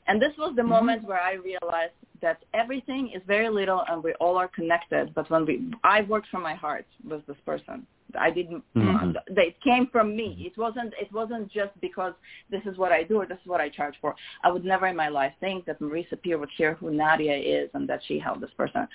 And 0.07 0.21
this 0.21 0.37
was 0.37 0.55
the 0.57 0.63
Mhm. 0.63 0.69
moment 0.77 1.05
where 1.05 1.21
I 1.21 1.35
realized 1.35 1.95
that 2.21 2.43
everything 2.55 3.11
is 3.11 3.23
very 3.27 3.49
little 3.49 3.83
and 3.89 4.03
we 4.03 4.13
all 4.15 4.37
are 4.37 4.49
connected. 4.49 5.15
But 5.15 5.29
when 5.31 5.45
we, 5.47 5.55
I 5.83 6.03
worked 6.03 6.29
from 6.29 6.43
my 6.43 6.55
heart 6.55 6.87
with 7.11 7.25
this 7.27 7.41
person. 7.45 7.87
I 8.19 8.31
didn't. 8.31 8.63
Mhm. 8.77 9.17
It 9.29 9.61
came 9.61 9.87
from 9.89 10.15
me. 10.15 10.29
It 10.49 10.57
wasn't. 10.57 10.95
It 11.05 11.11
wasn't 11.13 11.51
just 11.51 11.75
because 11.81 12.15
this 12.49 12.65
is 12.71 12.79
what 12.79 12.93
I 12.93 13.03
do 13.03 13.17
or 13.21 13.27
this 13.27 13.41
is 13.41 13.47
what 13.47 13.61
I 13.61 13.69
charge 13.69 13.97
for. 14.01 14.15
I 14.45 14.49
would 14.53 14.65
never 14.65 14.87
in 14.87 14.97
my 14.97 15.09
life 15.09 15.33
think 15.41 15.65
that 15.67 15.81
Marisa 15.81 16.17
Peer 16.23 16.39
would 16.39 16.51
hear 16.57 16.75
who 16.75 16.91
Nadia 16.93 17.37
is 17.37 17.71
and 17.75 17.89
that 17.89 18.01
she 18.07 18.19
helped 18.19 18.41
this 18.41 18.55
person. 18.57 18.87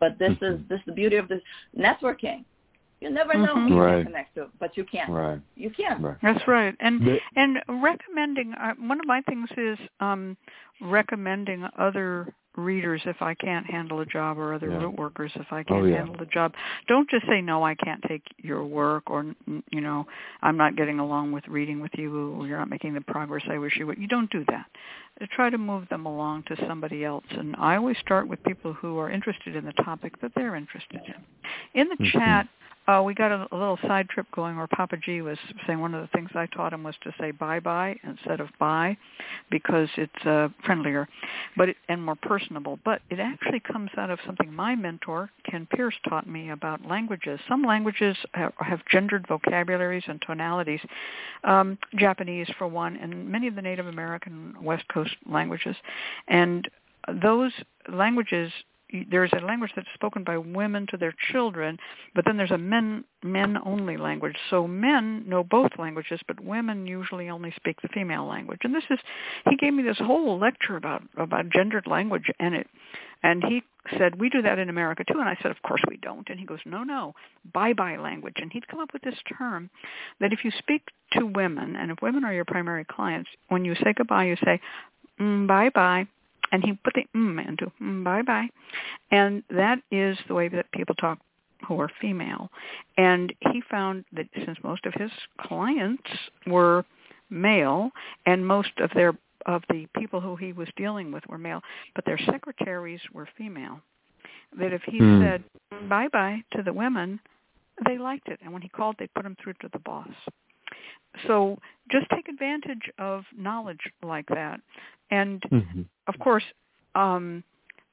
But 0.00 0.18
this 0.18 0.32
is 0.48 0.56
Mhm. 0.58 0.68
this 0.68 0.80
is 0.80 0.86
the 0.86 0.92
beauty 0.92 1.16
of 1.16 1.28
this 1.28 1.42
networking. 1.76 2.44
You 3.04 3.10
never 3.10 3.34
know 3.34 3.54
Mhm. 3.54 3.68
who 3.68 3.74
you 3.74 3.80
Right. 3.82 3.96
can 3.96 4.04
connect 4.06 4.34
to, 4.36 4.48
but 4.58 4.78
you 4.78 4.84
can. 4.84 5.12
Right. 5.12 5.40
You 5.56 5.68
can. 5.68 6.00
Right. 6.00 6.16
That's 6.22 6.48
right. 6.48 6.74
And 6.80 7.02
The- 7.02 7.20
and 7.36 7.62
recommending 7.68 8.54
uh, 8.54 8.74
one 8.76 8.98
of 8.98 9.06
my 9.06 9.20
things 9.22 9.50
is 9.58 9.78
um 10.00 10.38
recommending 10.80 11.68
other 11.76 12.32
readers 12.56 13.02
if 13.04 13.20
I 13.20 13.34
can't 13.34 13.66
handle 13.66 13.98
a 14.00 14.06
job 14.06 14.38
or 14.38 14.54
other 14.54 14.70
Yeah. 14.70 14.78
root 14.78 14.94
workers 14.94 15.32
if 15.34 15.52
I 15.52 15.60
Oh, 15.60 15.64
can't 15.64 15.86
yeah. 15.88 15.96
handle 15.96 16.14
the 16.16 16.26
job. 16.26 16.54
Don't 16.86 17.10
just 17.10 17.26
say 17.26 17.42
no, 17.42 17.62
I 17.64 17.74
can't 17.74 18.00
take 18.04 18.22
your 18.38 18.64
work 18.64 19.10
or 19.10 19.26
you 19.70 19.80
know, 19.82 20.06
I'm 20.42 20.56
not 20.56 20.76
getting 20.76 20.98
along 21.00 21.32
with 21.32 21.46
reading 21.48 21.80
with 21.80 21.94
you 21.98 22.32
or 22.40 22.46
you're 22.46 22.58
not 22.58 22.70
making 22.70 22.94
the 22.94 23.00
progress 23.02 23.42
I 23.48 23.58
wish 23.58 23.76
you 23.76 23.86
would. 23.88 23.98
You 23.98 24.06
don't 24.06 24.30
do 24.30 24.44
that. 24.48 24.66
Uh, 25.20 25.26
Try 25.32 25.50
to 25.50 25.58
move 25.58 25.88
them 25.90 26.06
along 26.06 26.44
to 26.44 26.56
somebody 26.68 27.04
else 27.04 27.26
and 27.30 27.54
I 27.58 27.76
always 27.76 27.98
start 27.98 28.28
with 28.28 28.42
people 28.44 28.72
who 28.72 28.98
are 28.98 29.10
interested 29.10 29.56
in 29.56 29.64
the 29.66 29.72
topic 29.84 30.18
that 30.20 30.32
they're 30.34 30.54
interested 30.54 31.02
in. 31.06 31.20
In 31.80 31.88
the 31.88 31.96
Mhm. 31.96 32.12
chat 32.12 32.48
uh, 32.86 33.02
we 33.04 33.14
got 33.14 33.32
a, 33.32 33.46
a 33.50 33.56
little 33.56 33.78
side 33.86 34.08
trip 34.08 34.26
going 34.34 34.56
where 34.56 34.66
Papa 34.66 34.96
G 34.96 35.22
was 35.22 35.38
saying 35.66 35.80
one 35.80 35.94
of 35.94 36.02
the 36.02 36.08
things 36.08 36.30
I 36.34 36.46
taught 36.46 36.72
him 36.72 36.82
was 36.82 36.94
to 37.02 37.14
say 37.18 37.30
bye 37.30 37.60
bye 37.60 37.96
instead 38.04 38.40
of 38.40 38.48
bye 38.58 38.96
because 39.50 39.88
it's 39.96 40.26
uh, 40.26 40.48
friendlier 40.64 41.08
but 41.56 41.70
it, 41.70 41.76
and 41.88 42.02
more 42.02 42.16
personable. 42.16 42.78
But 42.84 43.00
it 43.10 43.20
actually 43.20 43.60
comes 43.60 43.90
out 43.96 44.10
of 44.10 44.18
something 44.26 44.52
my 44.52 44.74
mentor, 44.74 45.30
Ken 45.50 45.66
Pierce, 45.70 45.94
taught 46.08 46.28
me 46.28 46.50
about 46.50 46.84
languages. 46.86 47.40
Some 47.48 47.62
languages 47.62 48.16
have, 48.34 48.52
have 48.58 48.80
gendered 48.90 49.26
vocabularies 49.28 50.04
and 50.06 50.20
tonalities. 50.26 50.80
Um, 51.44 51.78
Japanese, 51.96 52.48
for 52.58 52.66
one, 52.66 52.96
and 52.96 53.28
many 53.28 53.46
of 53.46 53.54
the 53.54 53.62
Native 53.62 53.86
American 53.86 54.54
West 54.62 54.84
Coast 54.88 55.14
languages. 55.30 55.76
And 56.28 56.68
those 57.22 57.52
languages 57.92 58.50
there's 59.10 59.32
a 59.32 59.44
language 59.44 59.72
that's 59.74 59.88
spoken 59.94 60.24
by 60.24 60.38
women 60.38 60.86
to 60.90 60.96
their 60.96 61.14
children, 61.32 61.78
but 62.14 62.24
then 62.24 62.36
there's 62.36 62.50
a 62.50 62.58
men 62.58 63.04
men 63.22 63.58
only 63.64 63.96
language. 63.96 64.36
So 64.50 64.66
men 64.66 65.28
know 65.28 65.42
both 65.42 65.72
languages, 65.78 66.20
but 66.26 66.40
women 66.40 66.86
usually 66.86 67.28
only 67.28 67.52
speak 67.56 67.80
the 67.82 67.88
female 67.88 68.26
language. 68.26 68.60
And 68.62 68.74
this 68.74 68.84
is 68.90 68.98
he 69.48 69.56
gave 69.56 69.74
me 69.74 69.82
this 69.82 69.98
whole 69.98 70.38
lecture 70.38 70.76
about 70.76 71.02
about 71.16 71.50
gendered 71.50 71.86
language 71.86 72.30
and 72.38 72.54
it 72.54 72.68
and 73.22 73.42
he 73.42 73.62
said, 73.98 74.20
We 74.20 74.28
do 74.28 74.42
that 74.42 74.58
in 74.58 74.68
America 74.68 75.02
too. 75.04 75.18
And 75.18 75.28
I 75.28 75.36
said, 75.42 75.50
Of 75.50 75.62
course 75.62 75.82
we 75.88 75.96
don't. 75.96 76.28
And 76.28 76.38
he 76.38 76.46
goes, 76.46 76.60
No, 76.64 76.84
no, 76.84 77.14
bye 77.52 77.72
bye 77.72 77.96
language. 77.96 78.36
And 78.36 78.52
he'd 78.52 78.68
come 78.68 78.80
up 78.80 78.92
with 78.92 79.02
this 79.02 79.18
term 79.38 79.70
that 80.20 80.32
if 80.32 80.44
you 80.44 80.50
speak 80.58 80.82
to 81.12 81.26
women 81.26 81.76
and 81.76 81.90
if 81.90 82.02
women 82.02 82.24
are 82.24 82.34
your 82.34 82.44
primary 82.44 82.84
clients, 82.84 83.30
when 83.48 83.64
you 83.64 83.74
say 83.76 83.92
goodbye 83.96 84.24
you 84.24 84.36
say 84.44 84.60
mm, 85.20 85.46
bye 85.46 85.70
bye 85.70 86.06
and 86.54 86.64
he 86.64 86.72
put 86.84 86.94
the 86.94 87.04
mm 87.16 87.48
into 87.48 87.70
mm, 87.82 88.04
bye 88.04 88.22
bye 88.22 88.48
and 89.10 89.42
that 89.50 89.78
is 89.90 90.16
the 90.28 90.34
way 90.34 90.48
that 90.48 90.70
people 90.72 90.94
talk 90.94 91.18
who 91.66 91.80
are 91.80 91.90
female. 92.00 92.50
And 92.98 93.32
he 93.52 93.62
found 93.70 94.04
that 94.12 94.26
since 94.44 94.58
most 94.62 94.84
of 94.86 94.94
his 94.94 95.10
clients 95.40 96.02
were 96.46 96.84
male 97.30 97.90
and 98.26 98.46
most 98.46 98.70
of 98.78 98.90
their 98.94 99.14
of 99.46 99.62
the 99.68 99.86
people 99.98 100.20
who 100.20 100.36
he 100.36 100.52
was 100.52 100.68
dealing 100.76 101.12
with 101.12 101.22
were 101.28 101.36
male 101.36 101.60
but 101.94 102.04
their 102.06 102.18
secretaries 102.18 103.00
were 103.12 103.28
female 103.36 103.78
that 104.58 104.72
if 104.72 104.82
he 104.84 104.98
Hmm. 104.98 105.20
said 105.20 105.44
bye 105.88 106.08
bye 106.08 106.42
to 106.52 106.62
the 106.62 106.72
women 106.72 107.20
they 107.86 107.98
liked 107.98 108.28
it. 108.28 108.38
And 108.42 108.52
when 108.52 108.62
he 108.62 108.68
called 108.68 108.96
they 108.98 109.08
put 109.08 109.26
him 109.26 109.36
through 109.42 109.54
to 109.54 109.68
the 109.72 109.80
boss 109.80 110.08
so 111.26 111.58
just 111.90 112.06
take 112.10 112.28
advantage 112.28 112.90
of 112.98 113.24
knowledge 113.36 113.80
like 114.02 114.26
that 114.28 114.60
and 115.10 115.42
Mhm. 115.50 115.86
of 116.06 116.18
course, 116.18 116.44
um, 116.94 117.42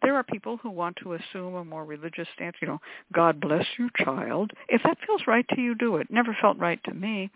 there 0.01 0.15
are 0.15 0.23
people 0.23 0.57
who 0.57 0.69
want 0.71 0.95
to 0.97 1.13
assume 1.13 1.53
a 1.55 1.63
more 1.63 1.85
religious 1.85 2.27
stance. 2.33 2.55
You 2.59 2.67
know, 2.67 2.81
God 3.13 3.39
bless 3.39 3.65
you, 3.77 3.89
child. 3.97 4.51
If 4.67 4.81
that 4.83 4.97
feels 5.05 5.27
right 5.27 5.45
to 5.49 5.61
you, 5.61 5.75
do 5.75 5.97
it. 5.97 6.09
Never 6.09 6.35
felt 6.41 6.57
right 6.57 6.83
to 6.85 6.93
me, 6.93 7.29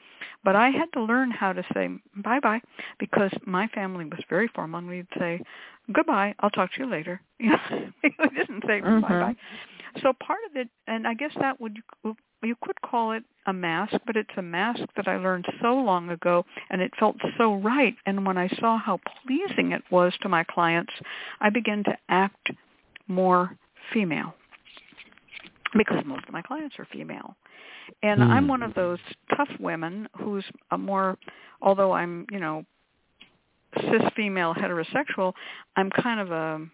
but 0.43 0.55
I 0.55 0.71
had 0.71 0.91
to 0.93 1.01
learn 1.03 1.29
how 1.29 1.53
to 1.53 1.63
say 1.73 1.89
bye 2.15 2.39
bye 2.39 2.61
because 2.97 3.31
my 3.45 3.67
family 3.67 4.05
was 4.05 4.19
very 4.29 4.47
formal, 4.47 4.79
and 4.79 4.87
we'd 4.87 5.07
say 5.19 5.41
goodbye. 5.91 6.33
I'll 6.39 6.49
talk 6.49 6.73
to 6.73 6.79
you 6.79 6.87
later. 6.87 7.21
You 7.39 7.51
know, 7.51 7.91
we 8.03 8.29
didn't 8.29 8.63
say 8.65 8.81
Mhm. 8.81 9.01
bye 9.01 9.19
bye. 9.19 9.35
So 10.01 10.13
part 10.13 10.39
of 10.49 10.55
it, 10.55 10.69
and 10.87 11.07
I 11.07 11.13
guess 11.13 11.33
that 11.39 11.59
would 11.61 11.77
you 12.45 12.55
could 12.61 12.79
call 12.81 13.11
it 13.11 13.23
a 13.47 13.53
mask, 13.53 13.95
but 14.05 14.15
it's 14.15 14.29
a 14.37 14.41
mask 14.41 14.81
that 14.95 15.07
I 15.07 15.17
learned 15.17 15.45
so 15.61 15.73
long 15.73 16.09
ago, 16.09 16.45
and 16.69 16.81
it 16.81 16.91
felt 16.99 17.15
so 17.37 17.55
right. 17.55 17.95
And 18.05 18.25
when 18.25 18.37
I 18.37 18.47
saw 18.59 18.77
how 18.77 18.99
pleasing 19.23 19.71
it 19.71 19.83
was 19.91 20.13
to 20.21 20.29
my 20.29 20.43
clients, 20.43 20.93
I 21.41 21.49
began 21.49 21.83
to 21.83 21.97
act 22.09 22.51
more 23.07 23.55
female 23.93 24.33
because 25.77 26.03
most 26.05 26.25
of 26.27 26.33
my 26.33 26.41
clients 26.41 26.75
are 26.79 26.85
female. 26.85 27.35
And 28.01 28.21
Hmm. 28.21 28.31
I'm 28.31 28.47
one 28.47 28.63
of 28.63 28.73
those 28.73 28.99
tough 29.35 29.49
women 29.59 30.07
who's 30.17 30.45
a 30.71 30.77
more, 30.77 31.17
although 31.61 31.91
I'm, 31.91 32.25
you 32.31 32.39
know, 32.39 32.65
cis 33.79 34.01
female 34.15 34.53
heterosexual, 34.55 35.33
I'm 35.75 35.89
kind 35.91 36.19
of 36.19 36.31
a 36.31 36.67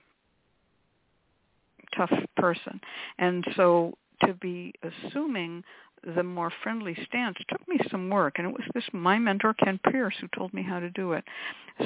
tough 1.95 2.11
person. 2.37 2.79
And 3.17 3.45
so 3.55 3.93
to 4.25 4.33
be 4.35 4.73
assuming 4.83 5.63
the 6.15 6.23
more 6.23 6.51
friendly 6.63 6.97
stance 7.05 7.37
took 7.47 7.67
me 7.67 7.77
some 7.91 8.09
work 8.09 8.35
and 8.37 8.47
it 8.47 8.53
was 8.53 8.67
this 8.73 8.83
my 8.91 9.19
mentor 9.19 9.53
Ken 9.53 9.79
Pierce 9.91 10.15
who 10.19 10.27
told 10.35 10.53
me 10.53 10.63
how 10.63 10.79
to 10.79 10.89
do 10.89 11.13
it. 11.13 11.23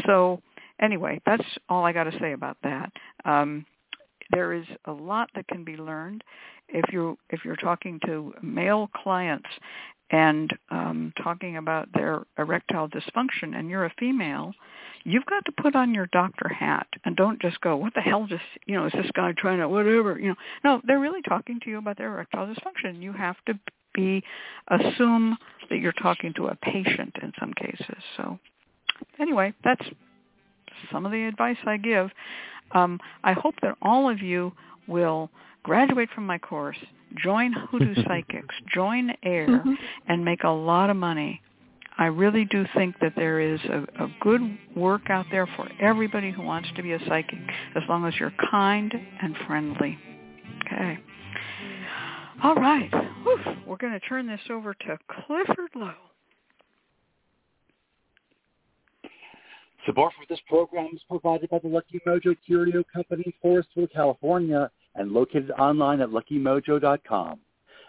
So 0.06 0.42
anyway, 0.82 1.22
that's 1.26 1.44
all 1.70 1.86
I 1.86 1.92
got 1.92 2.06
to 2.06 2.20
say 2.20 2.34
about 2.34 2.58
that. 2.64 2.92
Um, 3.26 3.66
there 4.32 4.54
is 4.54 4.66
a 4.86 4.92
lot 4.92 5.30
that 5.36 5.48
can 5.48 5.64
be 5.64 5.76
learned 5.78 6.24
if 6.70 6.92
you 6.92 7.18
if 7.30 7.46
you're 7.46 7.56
talking 7.58 8.00
to 8.06 8.34
male 8.42 8.90
clients 9.04 9.50
and 10.12 10.52
um, 10.70 11.14
talking 11.22 11.58
about 11.58 11.90
their 11.94 12.24
erectile 12.38 12.88
dysfunction 12.88 13.58
and 13.58 13.70
you're 13.70 13.86
a 13.86 13.94
female, 13.98 14.54
you've 15.04 15.26
got 15.26 15.44
to 15.46 15.52
put 15.52 15.76
on 15.76 15.94
your 15.94 16.08
doctor 16.12 16.48
hat 16.48 16.88
and 17.06 17.16
don't 17.16 17.42
just 17.42 17.60
go, 17.62 17.76
what 17.76 17.94
the 17.96 18.02
hell 18.02 18.26
just, 18.28 18.44
you 18.66 18.76
know, 18.76 18.86
is 18.86 18.94
this 18.94 19.10
guy 19.16 19.34
trying 19.38 19.60
to 19.60 19.68
whatever, 19.68 20.20
you 20.20 20.30
know. 20.30 20.36
No, 20.64 20.82
they're 20.86 21.00
really 21.00 21.22
talking 21.24 21.60
to 21.64 21.70
you 21.70 21.78
about 21.78 21.98
their 21.98 22.14
erectile 22.14 22.48
dysfunction. 22.48 23.02
You 23.02 23.14
have 23.14 23.38
to 23.48 23.58
be, 23.94 24.24
assume 24.68 25.38
that 25.70 25.80
you're 25.80 25.94
talking 25.94 26.34
to 26.36 26.48
a 26.48 26.56
patient 26.56 27.16
in 27.22 27.32
some 27.40 27.54
cases. 27.54 28.04
So 28.18 28.38
anyway, 29.20 29.54
that's 29.64 29.86
some 30.92 31.06
of 31.06 31.12
the 31.12 31.24
advice 31.24 31.58
I 31.66 31.78
give. 31.78 32.12
Um, 32.72 33.00
I 33.24 33.34
hope 33.34 33.56
that 33.62 33.78
all 33.82 34.10
of 34.10 34.22
you 34.22 34.52
will 34.88 35.30
graduate 35.66 36.10
from 36.14 36.28
my 36.28 36.38
course, 36.38 36.78
join 37.24 37.52
Hoodoo 37.52 37.96
Psychics, 38.08 38.54
join 38.72 39.12
AIRR, 39.26 39.48
mm-hmm. 39.48 39.74
and 40.08 40.24
make 40.24 40.44
a 40.44 40.50
lot 40.50 40.92
of 40.92 40.96
money. 40.96 41.42
I 41.98 42.06
really 42.06 42.46
do 42.46 42.66
think 42.76 42.96
that 43.02 43.14
there 43.16 43.40
is 43.40 43.60
a, 43.64 44.04
a 44.04 44.08
good 44.22 44.42
work 44.76 45.10
out 45.10 45.26
there 45.32 45.48
for 45.56 45.68
everybody 45.82 46.30
who 46.30 46.44
wants 46.44 46.70
to 46.76 46.84
be 46.84 46.92
a 46.92 47.00
psychic, 47.08 47.40
as 47.76 47.82
long 47.90 48.06
as 48.06 48.14
you're 48.20 48.34
kind 48.52 48.94
and 49.22 49.36
friendly. 49.48 49.98
Okay. 50.66 51.00
All 52.44 52.56
right. 52.56 52.92
Whew. 53.24 53.56
We're 53.66 53.78
going 53.78 53.94
to 53.94 54.00
turn 54.02 54.28
this 54.28 54.42
over 54.52 54.74
to 54.74 55.00
Clifford 55.08 55.72
Lowe. 55.74 55.94
Support 59.88 60.14
for 60.14 60.26
this 60.30 60.40
program 60.48 60.90
is 60.94 61.02
provided 61.10 61.50
by 61.50 61.60
the 61.60 61.70
Lucky 61.70 62.02
Mojo 62.06 62.36
Curio 62.46 62.84
Company, 62.94 63.34
Forestville, 63.44 63.92
California, 63.94 64.70
and 64.96 65.12
located 65.12 65.52
online 65.52 66.02
at 66.02 66.10
luckymojo.com, 66.10 67.40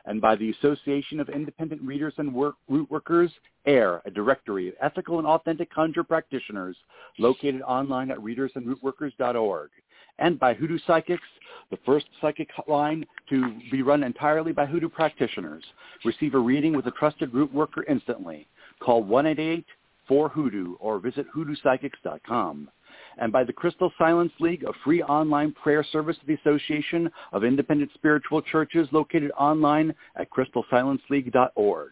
and 0.06 0.20
by 0.20 0.36
the 0.36 0.50
Association 0.50 1.20
of 1.20 1.28
Independent 1.28 1.82
Readers 1.82 2.14
and 2.18 2.32
Work, 2.32 2.54
Root 2.68 2.90
Workers, 2.90 3.32
AIRR, 3.66 4.02
a 4.04 4.10
directory 4.10 4.68
of 4.68 4.74
ethical 4.80 5.18
and 5.18 5.26
authentic 5.26 5.72
conjure 5.72 6.04
practitioners, 6.04 6.76
located 7.18 7.62
online 7.62 8.10
at 8.10 8.18
readersandrootworkers.org, 8.18 9.70
and 10.18 10.38
by 10.38 10.54
Hoodoo 10.54 10.78
Psychics, 10.86 11.26
the 11.70 11.78
first 11.84 12.06
psychic 12.20 12.48
line 12.68 13.04
to 13.28 13.58
be 13.70 13.82
run 13.82 14.02
entirely 14.02 14.52
by 14.52 14.64
Hoodoo 14.66 14.88
practitioners. 14.88 15.64
Receive 16.04 16.34
a 16.34 16.38
reading 16.38 16.74
with 16.74 16.86
a 16.86 16.92
trusted 16.92 17.34
root 17.34 17.52
worker 17.52 17.84
instantly. 17.88 18.46
Call 18.80 19.04
1-888-4-HOODOO 19.04 20.74
or 20.80 20.98
visit 21.00 21.26
hoodoopsychics.com 21.34 22.70
and 23.18 23.32
by 23.32 23.44
the 23.44 23.52
Crystal 23.52 23.92
Silence 23.98 24.32
League, 24.40 24.64
a 24.64 24.72
free 24.84 25.02
online 25.02 25.52
prayer 25.52 25.84
service 25.84 26.16
of 26.20 26.26
the 26.26 26.34
Association 26.34 27.10
of 27.32 27.44
Independent 27.44 27.90
Spiritual 27.94 28.42
Churches 28.42 28.88
located 28.92 29.30
online 29.38 29.94
at 30.16 30.28
crystalsilenceleague.org. 30.30 31.90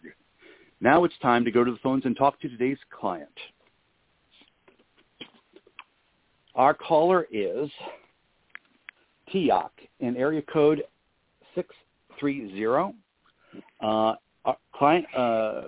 Now 0.81 1.03
it's 1.03 1.17
time 1.21 1.43
to 1.45 1.51
go 1.51 1.63
to 1.63 1.71
the 1.71 1.77
phones 1.77 2.05
and 2.05 2.15
talk 2.15 2.39
to 2.41 2.49
today's 2.49 2.77
client. 2.91 3.29
Our 6.53 6.73
caller 6.73 7.27
is 7.31 7.69
Tiak 9.33 9.69
in 9.99 10.15
area 10.15 10.41
code 10.41 10.83
630. 11.55 12.95
Uh, 13.81 14.13
client, 14.73 15.05
uh, 15.15 15.61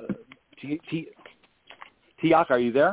Tiak, 0.64 2.52
are 2.52 2.60
you 2.60 2.72
there? 2.72 2.92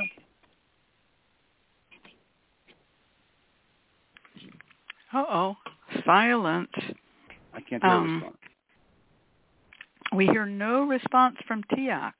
Uh-oh. 5.14 5.56
Silence. 6.04 6.70
I 7.52 7.60
can't 7.60 7.82
hear 7.82 7.92
um, 7.92 8.10
a 8.10 8.14
response. 8.14 8.36
We 10.14 10.26
hear 10.26 10.46
no 10.46 10.84
response 10.84 11.36
from 11.46 11.62
Tiak. 11.72 12.12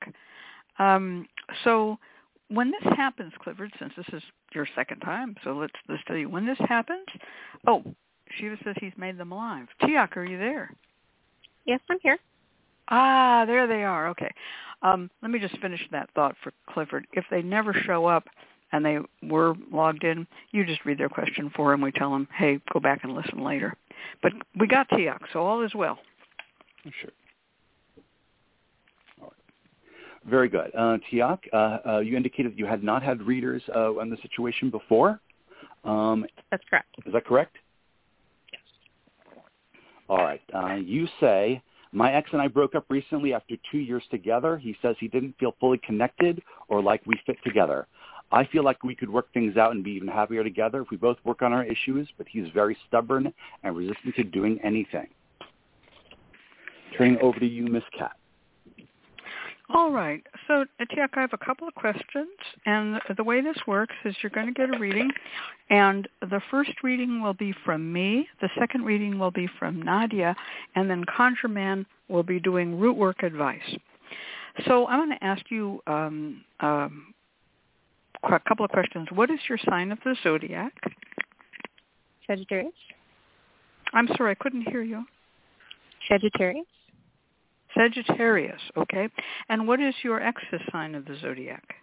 Um, 0.79 1.27
so 1.63 1.97
when 2.49 2.71
this 2.71 2.93
happens, 2.95 3.33
Clifford, 3.41 3.71
since 3.79 3.93
this 3.97 4.05
is 4.13 4.23
your 4.53 4.67
second 4.75 4.99
time, 4.99 5.35
so 5.43 5.53
let's 5.53 5.73
let's 5.89 6.03
tell 6.07 6.17
you 6.17 6.29
when 6.29 6.45
this 6.45 6.57
happens. 6.67 7.05
Oh, 7.67 7.83
Shiva 8.37 8.57
says 8.63 8.75
he's 8.79 8.93
made 8.97 9.17
them 9.17 9.31
alive. 9.31 9.67
Tiak, 9.81 10.15
are 10.17 10.25
you 10.25 10.37
there? 10.37 10.73
Yes, 11.65 11.79
I'm 11.89 11.97
here. 12.01 12.19
Ah, 12.89 13.45
there 13.45 13.67
they 13.67 13.83
are. 13.83 14.07
Okay. 14.09 14.31
Um, 14.81 15.09
let 15.21 15.31
me 15.31 15.39
just 15.39 15.57
finish 15.59 15.81
that 15.91 16.09
thought 16.13 16.35
for 16.43 16.53
Clifford. 16.69 17.07
If 17.13 17.25
they 17.31 17.41
never 17.41 17.73
show 17.73 18.05
up, 18.05 18.25
and 18.75 18.85
they 18.85 18.97
were 19.27 19.55
logged 19.71 20.03
in, 20.03 20.27
you 20.51 20.65
just 20.65 20.83
read 20.83 20.97
their 20.97 21.09
question 21.09 21.49
for 21.55 21.71
them. 21.71 21.81
We 21.81 21.91
tell 21.91 22.11
them, 22.11 22.27
hey, 22.35 22.59
go 22.73 22.79
back 22.79 23.03
and 23.03 23.13
listen 23.13 23.41
later. 23.41 23.73
But 24.21 24.33
we 24.59 24.67
got 24.67 24.89
Tiak, 24.89 25.19
so 25.31 25.39
all 25.39 25.63
is 25.63 25.73
well. 25.73 25.97
Sure. 26.83 27.11
All 29.21 29.27
right. 29.27 30.29
Very 30.29 30.49
good. 30.49 30.71
Uh, 30.75 30.97
Tiak, 31.09 31.39
uh, 31.53 31.77
uh, 31.87 31.99
you 31.99 32.17
indicated 32.17 32.51
that 32.51 32.59
you 32.59 32.65
had 32.65 32.83
not 32.83 33.01
had 33.01 33.21
readers 33.21 33.63
uh, 33.73 33.93
on 33.93 34.09
the 34.09 34.17
situation 34.21 34.69
before. 34.69 35.21
Um, 35.85 36.25
That's 36.51 36.63
correct. 36.69 36.93
Is 37.05 37.13
that 37.13 37.25
correct? 37.25 37.55
Yes. 38.51 38.61
All 40.09 40.17
right. 40.17 40.41
Uh, 40.53 40.75
you 40.75 41.07
say, 41.21 41.61
my 41.93 42.11
ex 42.11 42.29
and 42.33 42.41
I 42.41 42.49
broke 42.49 42.75
up 42.75 42.85
recently 42.89 43.33
after 43.33 43.55
two 43.71 43.77
years 43.77 44.03
together. 44.11 44.57
He 44.57 44.75
says 44.81 44.97
he 44.99 45.07
didn't 45.07 45.35
feel 45.39 45.55
fully 45.61 45.77
connected 45.77 46.41
or 46.67 46.83
like 46.83 47.01
we 47.05 47.15
fit 47.25 47.37
together. 47.45 47.87
I 48.31 48.45
feel 48.45 48.63
like 48.63 48.83
we 48.83 48.95
could 48.95 49.09
work 49.09 49.31
things 49.33 49.57
out 49.57 49.71
and 49.71 49.83
be 49.83 49.91
even 49.91 50.07
happier 50.07 50.43
together 50.43 50.81
if 50.81 50.89
we 50.89 50.97
both 50.97 51.17
work 51.23 51.41
on 51.41 51.53
our 51.53 51.63
issues, 51.63 52.07
but 52.17 52.27
he's 52.27 52.47
very 52.53 52.77
stubborn 52.87 53.33
and 53.63 53.75
resistant 53.75 54.15
to 54.15 54.23
doing 54.23 54.59
anything. 54.63 55.07
Turning 56.97 57.17
over 57.21 57.39
to 57.39 57.45
you, 57.45 57.67
Miss 57.67 57.83
Cat. 57.97 58.13
All 59.73 59.89
right. 59.89 60.21
So, 60.47 60.65
Tiak, 60.79 61.09
I 61.15 61.21
have 61.21 61.33
a 61.33 61.43
couple 61.43 61.67
of 61.67 61.73
questions, 61.73 62.29
and 62.67 63.01
the 63.17 63.23
way 63.23 63.41
this 63.41 63.57
works 63.65 63.95
is 64.05 64.15
you're 64.21 64.29
going 64.29 64.45
to 64.45 64.53
get 64.53 64.73
a 64.73 64.77
reading, 64.77 65.09
and 65.71 66.07
the 66.21 66.39
first 66.51 66.71
reading 66.83 67.19
will 67.21 67.33
be 67.33 67.51
from 67.65 67.91
me, 67.91 68.27
the 68.41 68.49
second 68.59 68.85
reading 68.85 69.17
will 69.17 69.31
be 69.31 69.49
from 69.57 69.81
Nadia, 69.81 70.35
and 70.75 70.87
then 70.87 71.03
ConjureMan 71.05 71.85
will 72.09 72.21
be 72.21 72.39
doing 72.39 72.79
root 72.79 72.95
work 72.95 73.23
advice. 73.23 73.75
So 74.67 74.85
I'm 74.87 74.99
going 74.99 75.17
to 75.17 75.23
ask 75.23 75.43
you 75.49 75.81
um, 75.87 76.41
um, 76.59 77.14
a 78.33 78.39
couple 78.47 78.65
of 78.65 78.71
questions. 78.71 79.07
What 79.13 79.29
is 79.29 79.39
your 79.47 79.57
sign 79.69 79.91
of 79.91 79.99
the 80.03 80.15
zodiac? 80.23 80.73
Sagittarius. 82.27 82.73
I'm 83.93 84.07
sorry, 84.17 84.31
I 84.31 84.35
couldn't 84.35 84.63
hear 84.69 84.81
you. 84.81 85.05
Sagittarius. 86.07 86.65
Sagittarius, 87.77 88.61
okay. 88.77 89.09
And 89.49 89.67
what 89.67 89.81
is 89.81 89.93
your 90.03 90.21
ex's 90.21 90.61
sign 90.71 90.95
of 90.95 91.05
the 91.05 91.17
zodiac? 91.21 91.75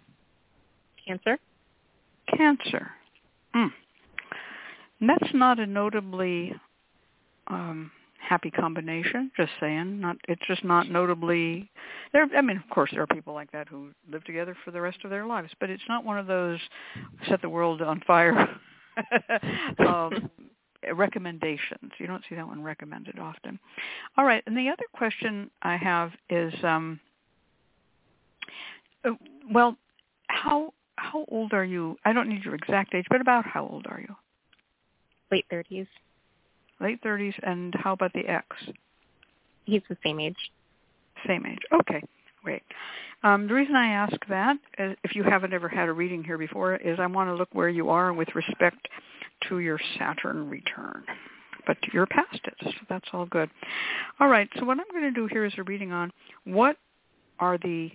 Cancer. 1.07 1.39
Cancer. 2.37 2.91
Mm. 3.55 3.71
That's 5.01 5.35
not 5.35 5.59
a 5.59 5.67
notably 5.67 6.55
um, 7.49 7.91
happy 8.33 8.51
combination. 8.51 9.31
Just 9.37 9.53
saying, 9.61 10.01
not 10.01 10.17
it's 10.27 10.41
just 10.47 10.65
not 10.65 10.89
notably. 10.89 11.71
There, 12.15 12.27
I 12.35 12.41
mean, 12.41 12.57
of 12.57 12.75
course, 12.75 12.91
there 12.91 13.03
are 13.03 13.07
people 13.07 13.35
like 13.35 13.53
that 13.53 13.69
who 13.69 13.91
live 14.11 14.25
together 14.25 14.57
for 14.65 14.71
the 14.71 14.81
rest 14.81 14.99
of 15.05 15.11
their 15.11 15.27
lives, 15.27 15.51
but 15.61 15.69
it's 15.69 15.83
not 15.87 16.03
one 16.03 16.19
of 16.19 16.27
those 16.27 16.59
set 17.29 17.43
the 17.43 17.49
world 17.51 17.83
on 17.83 18.01
fire 18.07 18.49
um, 19.87 20.31
recommendations. 20.95 21.93
You 21.99 22.07
don't 22.07 22.23
see 22.27 22.35
that 22.35 22.47
one 22.47 22.63
recommended 22.63 23.19
often. 23.19 23.59
All 24.17 24.25
right, 24.25 24.43
and 24.47 24.57
the 24.57 24.71
other 24.71 24.87
question 24.95 25.51
I 25.61 25.77
have 25.77 26.13
is, 26.31 26.55
um, 26.65 26.99
uh, 29.05 29.11
well, 29.53 29.77
how 30.29 30.73
how 30.97 31.27
old 31.29 31.53
are 31.53 31.65
you? 31.65 31.99
I 32.07 32.15
don't 32.15 32.31
need 32.31 32.45
your 32.45 32.55
exact 32.55 32.95
age, 32.95 33.05
but 33.11 33.21
about 33.21 33.45
how 33.45 33.67
old 33.67 33.87
are 33.91 34.01
you? 34.01 34.15
Late 35.31 35.45
thirties 35.51 35.87
late 36.83 37.03
30s, 37.03 37.35
and 37.43 37.75
how 37.75 37.93
about 37.93 38.13
the 38.13 38.27
ex? 38.27 38.47
He's 39.65 39.83
the 39.89 39.97
same 40.05 40.21
age. 40.21 40.37
Same 41.27 41.47
age. 41.47 41.61
Okay, 41.73 42.03
great. 42.43 42.63
Um, 43.23 43.47
the 43.47 43.55
reason 43.55 43.77
I 43.77 43.93
ask 43.93 44.15
that, 44.29 44.57
is, 44.79 44.97
if 45.05 45.15
you 45.15 45.23
haven't 45.23 45.53
ever 45.53 45.69
had 45.69 45.89
a 45.89 45.93
reading 45.93 46.25
here 46.25 46.39
before, 46.39 46.75
is 46.77 46.99
I 46.99 47.07
want 47.07 47.31
to 47.31 47.35
look 47.35 47.49
where 47.53 47.69
you 47.69 47.91
are 47.91 48.13
with 48.13 48.29
respect 48.35 48.89
to 49.49 49.61
your 49.61 49.79
Saturn 49.99 50.51
return. 50.51 51.05
But 51.67 51.77
you're 51.93 52.07
past 52.07 52.41
it, 52.45 52.55
so 52.61 52.71
that's 52.89 53.09
all 53.13 53.27
good. 53.27 53.49
All 54.19 54.27
right, 54.27 54.49
so 54.59 54.65
what 54.65 54.79
I'm 54.81 54.87
going 54.91 55.15
to 55.15 55.21
do 55.21 55.29
here 55.29 55.45
is 55.45 55.53
a 55.59 55.63
reading 55.63 55.93
on 55.93 56.11
what 56.45 56.77
are 57.39 57.57
the 57.59 57.91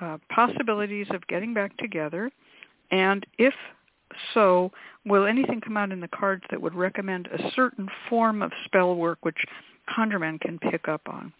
uh, 0.00 0.18
possibilities 0.28 1.06
of 1.10 1.24
getting 1.28 1.54
back 1.54 1.76
together, 1.76 2.32
and 2.90 3.24
if 3.38 3.54
so 4.34 4.70
will 5.04 5.26
anything 5.26 5.60
come 5.60 5.76
out 5.76 5.92
in 5.92 6.00
the 6.00 6.08
cards 6.08 6.42
that 6.50 6.60
would 6.60 6.74
recommend 6.74 7.26
a 7.28 7.50
certain 7.54 7.88
form 8.08 8.42
of 8.42 8.52
spell 8.64 8.94
work 8.96 9.18
which 9.22 9.38
ConjureMan 9.88 10.40
can 10.40 10.58
pick 10.58 10.88
up 10.88 11.02
on? 11.06 11.32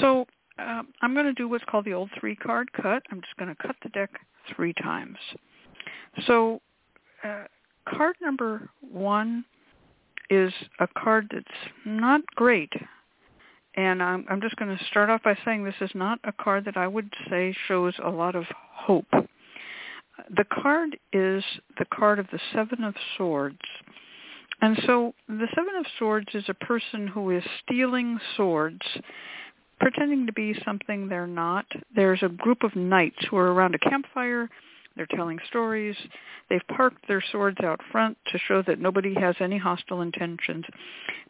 So 0.00 0.26
uh, 0.58 0.82
I'm 1.02 1.14
going 1.14 1.26
to 1.26 1.32
do 1.32 1.48
what's 1.48 1.64
called 1.64 1.84
the 1.84 1.94
old 1.94 2.10
three 2.18 2.36
card 2.36 2.72
cut. 2.72 3.02
I'm 3.10 3.20
just 3.20 3.36
going 3.36 3.54
to 3.54 3.62
cut 3.62 3.76
the 3.82 3.88
deck 3.90 4.10
three 4.54 4.74
times. 4.74 5.16
So 6.26 6.60
uh, 7.24 7.44
card 7.88 8.16
number 8.20 8.68
one 8.80 9.44
is 10.28 10.52
a 10.78 10.86
card 10.86 11.30
that's 11.32 11.46
not 11.84 12.24
great. 12.36 12.72
And 13.74 14.02
I'm, 14.02 14.26
I'm 14.28 14.40
just 14.40 14.56
going 14.56 14.76
to 14.76 14.84
start 14.86 15.10
off 15.10 15.22
by 15.22 15.36
saying 15.44 15.64
this 15.64 15.74
is 15.80 15.90
not 15.94 16.18
a 16.24 16.32
card 16.32 16.64
that 16.66 16.76
I 16.76 16.86
would 16.86 17.12
say 17.28 17.54
shows 17.68 17.94
a 18.04 18.10
lot 18.10 18.34
of 18.34 18.44
hope 18.72 19.06
the 20.28 20.44
card 20.62 20.98
is 21.12 21.44
the 21.78 21.86
card 21.92 22.18
of 22.18 22.26
the 22.32 22.40
Seven 22.52 22.84
of 22.84 22.94
Swords. 23.16 23.58
And 24.62 24.78
so 24.86 25.14
the 25.28 25.48
Seven 25.54 25.74
of 25.78 25.86
Swords 25.98 26.28
is 26.34 26.44
a 26.48 26.54
person 26.54 27.06
who 27.06 27.30
is 27.30 27.42
stealing 27.64 28.18
swords, 28.36 28.82
pretending 29.80 30.26
to 30.26 30.32
be 30.32 30.54
something 30.64 31.08
they're 31.08 31.26
not. 31.26 31.66
There's 31.94 32.22
a 32.22 32.28
group 32.28 32.62
of 32.62 32.76
knights 32.76 33.24
who 33.30 33.36
are 33.36 33.52
around 33.52 33.74
a 33.74 33.78
campfire 33.78 34.50
they're 34.96 35.06
telling 35.06 35.38
stories. 35.48 35.96
They've 36.48 36.60
parked 36.76 37.06
their 37.06 37.22
swords 37.32 37.58
out 37.62 37.80
front 37.92 38.18
to 38.32 38.38
show 38.38 38.62
that 38.66 38.80
nobody 38.80 39.14
has 39.14 39.36
any 39.40 39.56
hostile 39.56 40.02
intentions, 40.02 40.64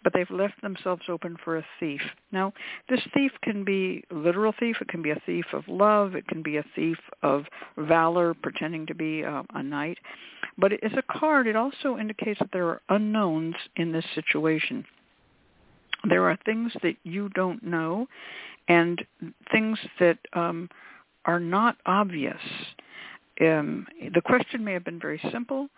but 0.02 0.12
they've 0.12 0.30
left 0.30 0.60
themselves 0.62 1.02
open 1.08 1.36
for 1.44 1.58
a 1.58 1.66
thief. 1.78 2.00
Now, 2.32 2.52
this 2.88 3.00
thief 3.14 3.32
can 3.42 3.64
be 3.64 4.02
a 4.10 4.14
literal 4.14 4.54
thief. 4.58 4.76
It 4.80 4.88
can 4.88 5.02
be 5.02 5.10
a 5.10 5.22
thief 5.26 5.44
of 5.52 5.68
love. 5.68 6.14
It 6.14 6.26
can 6.26 6.42
be 6.42 6.56
a 6.56 6.64
thief 6.74 6.98
of 7.22 7.44
valor, 7.76 8.34
pretending 8.34 8.86
to 8.86 8.94
be 8.94 9.22
a, 9.22 9.44
a 9.54 9.62
knight. 9.62 9.98
But 10.56 10.72
as 10.72 10.92
a 10.96 11.18
card, 11.18 11.46
it 11.46 11.56
also 11.56 11.98
indicates 11.98 12.38
that 12.38 12.50
there 12.52 12.68
are 12.68 12.82
unknowns 12.88 13.56
in 13.76 13.92
this 13.92 14.04
situation. 14.14 14.84
There 16.08 16.24
are 16.30 16.38
things 16.46 16.72
that 16.82 16.96
you 17.02 17.28
don't 17.30 17.62
know 17.62 18.06
and 18.68 19.04
things 19.52 19.78
that 19.98 20.18
um, 20.32 20.70
are 21.26 21.40
not 21.40 21.76
obvious 21.84 22.40
um, 23.40 23.86
the 24.14 24.20
question 24.20 24.64
may 24.64 24.72
have 24.72 24.84
been 24.84 25.00
very 25.00 25.20
simple. 25.32 25.68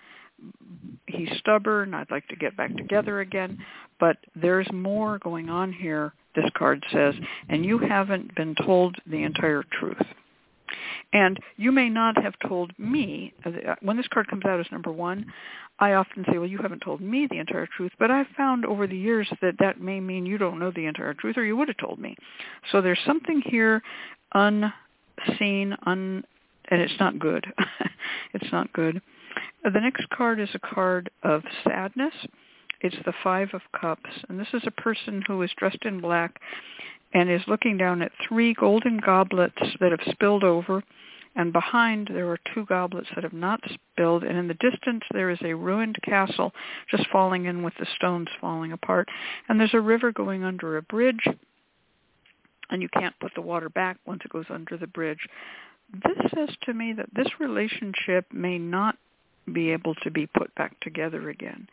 He's 1.06 1.28
stubborn. 1.38 1.94
I'd 1.94 2.10
like 2.10 2.26
to 2.28 2.36
get 2.36 2.56
back 2.56 2.76
together 2.76 3.20
again. 3.20 3.58
But 4.00 4.16
there's 4.34 4.70
more 4.72 5.18
going 5.18 5.48
on 5.48 5.72
here, 5.72 6.12
this 6.34 6.50
card 6.56 6.82
says, 6.92 7.14
and 7.48 7.64
you 7.64 7.78
haven't 7.78 8.34
been 8.34 8.54
told 8.64 8.96
the 9.06 9.22
entire 9.22 9.64
truth. 9.78 10.02
And 11.12 11.38
you 11.56 11.72
may 11.72 11.88
not 11.88 12.20
have 12.22 12.34
told 12.48 12.72
me, 12.78 13.34
uh, 13.44 13.74
when 13.82 13.96
this 13.96 14.08
card 14.08 14.28
comes 14.28 14.44
out 14.46 14.58
as 14.58 14.66
number 14.72 14.90
one, 14.90 15.26
I 15.78 15.94
often 15.94 16.24
say, 16.30 16.38
well, 16.38 16.48
you 16.48 16.58
haven't 16.58 16.80
told 16.80 17.00
me 17.00 17.26
the 17.30 17.38
entire 17.38 17.68
truth, 17.76 17.92
but 17.98 18.10
I've 18.10 18.28
found 18.36 18.64
over 18.64 18.86
the 18.86 18.96
years 18.96 19.28
that 19.42 19.56
that 19.58 19.80
may 19.80 20.00
mean 20.00 20.26
you 20.26 20.38
don't 20.38 20.58
know 20.58 20.70
the 20.70 20.86
entire 20.86 21.14
truth 21.14 21.36
or 21.36 21.44
you 21.44 21.56
would 21.56 21.68
have 21.68 21.76
told 21.76 21.98
me. 21.98 22.16
So 22.70 22.80
there's 22.80 23.00
something 23.06 23.42
here 23.44 23.82
unseen, 24.34 25.76
un, 25.84 26.24
and 26.72 26.80
it's 26.80 26.98
not 26.98 27.18
good. 27.18 27.46
it's 28.32 28.50
not 28.50 28.72
good. 28.72 29.02
The 29.62 29.78
next 29.78 30.08
card 30.08 30.40
is 30.40 30.48
a 30.54 30.58
card 30.58 31.10
of 31.22 31.42
sadness. 31.64 32.14
It's 32.80 32.96
the 33.04 33.12
Five 33.22 33.50
of 33.52 33.60
Cups, 33.78 34.10
and 34.28 34.40
this 34.40 34.48
is 34.54 34.62
a 34.66 34.80
person 34.82 35.22
who 35.26 35.42
is 35.42 35.50
dressed 35.58 35.84
in 35.84 36.00
black 36.00 36.40
and 37.12 37.30
is 37.30 37.42
looking 37.46 37.76
down 37.76 38.00
at 38.00 38.10
three 38.26 38.54
golden 38.54 38.96
goblets 38.96 39.60
that 39.80 39.90
have 39.90 40.14
spilled 40.14 40.44
over, 40.44 40.82
and 41.36 41.52
behind 41.52 42.08
there 42.10 42.30
are 42.30 42.40
two 42.54 42.64
goblets 42.64 43.08
that 43.14 43.22
have 43.22 43.34
not 43.34 43.60
spilled, 43.92 44.24
and 44.24 44.38
in 44.38 44.48
the 44.48 44.54
distance 44.54 45.02
there 45.12 45.28
is 45.28 45.38
a 45.44 45.54
ruined 45.54 45.98
castle 46.02 46.52
just 46.90 47.06
falling 47.12 47.44
in 47.44 47.62
with 47.62 47.74
the 47.78 47.86
stones 47.96 48.28
falling 48.40 48.72
apart, 48.72 49.08
and 49.50 49.60
there's 49.60 49.74
a 49.74 49.80
river 49.80 50.10
going 50.10 50.42
under 50.42 50.78
a 50.78 50.82
bridge, 50.82 51.28
and 52.70 52.80
you 52.80 52.88
can't 52.88 53.14
put 53.20 53.32
the 53.34 53.42
water 53.42 53.68
back 53.68 53.98
once 54.06 54.22
it 54.24 54.32
goes 54.32 54.46
under 54.48 54.78
the 54.78 54.86
bridge. 54.86 55.28
This 55.92 56.30
says 56.34 56.56
to 56.62 56.74
me 56.74 56.92
that 56.94 57.08
this 57.14 57.28
relationship 57.38 58.26
may 58.32 58.58
not 58.58 58.96
be 59.52 59.70
able 59.70 59.94
to 59.96 60.10
be 60.10 60.26
put 60.26 60.54
back 60.54 60.78
together 60.80 61.28
again. 61.28 61.68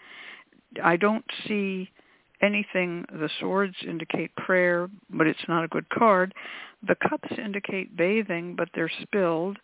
I 0.84 0.98
don't 0.98 1.26
see 1.48 1.90
anything. 2.42 3.06
The 3.12 3.30
swords 3.40 3.76
indicate 3.88 4.36
prayer, 4.36 4.90
but 5.10 5.28
it's 5.28 5.48
not 5.48 5.64
a 5.64 5.68
good 5.68 5.90
card. 5.90 6.34
The 6.88 6.96
cups 6.96 7.30
indicate 7.38 7.96
bathing, 7.96 8.56
but 8.56 8.70
they're 8.74 8.92
spilled. 9.02 9.58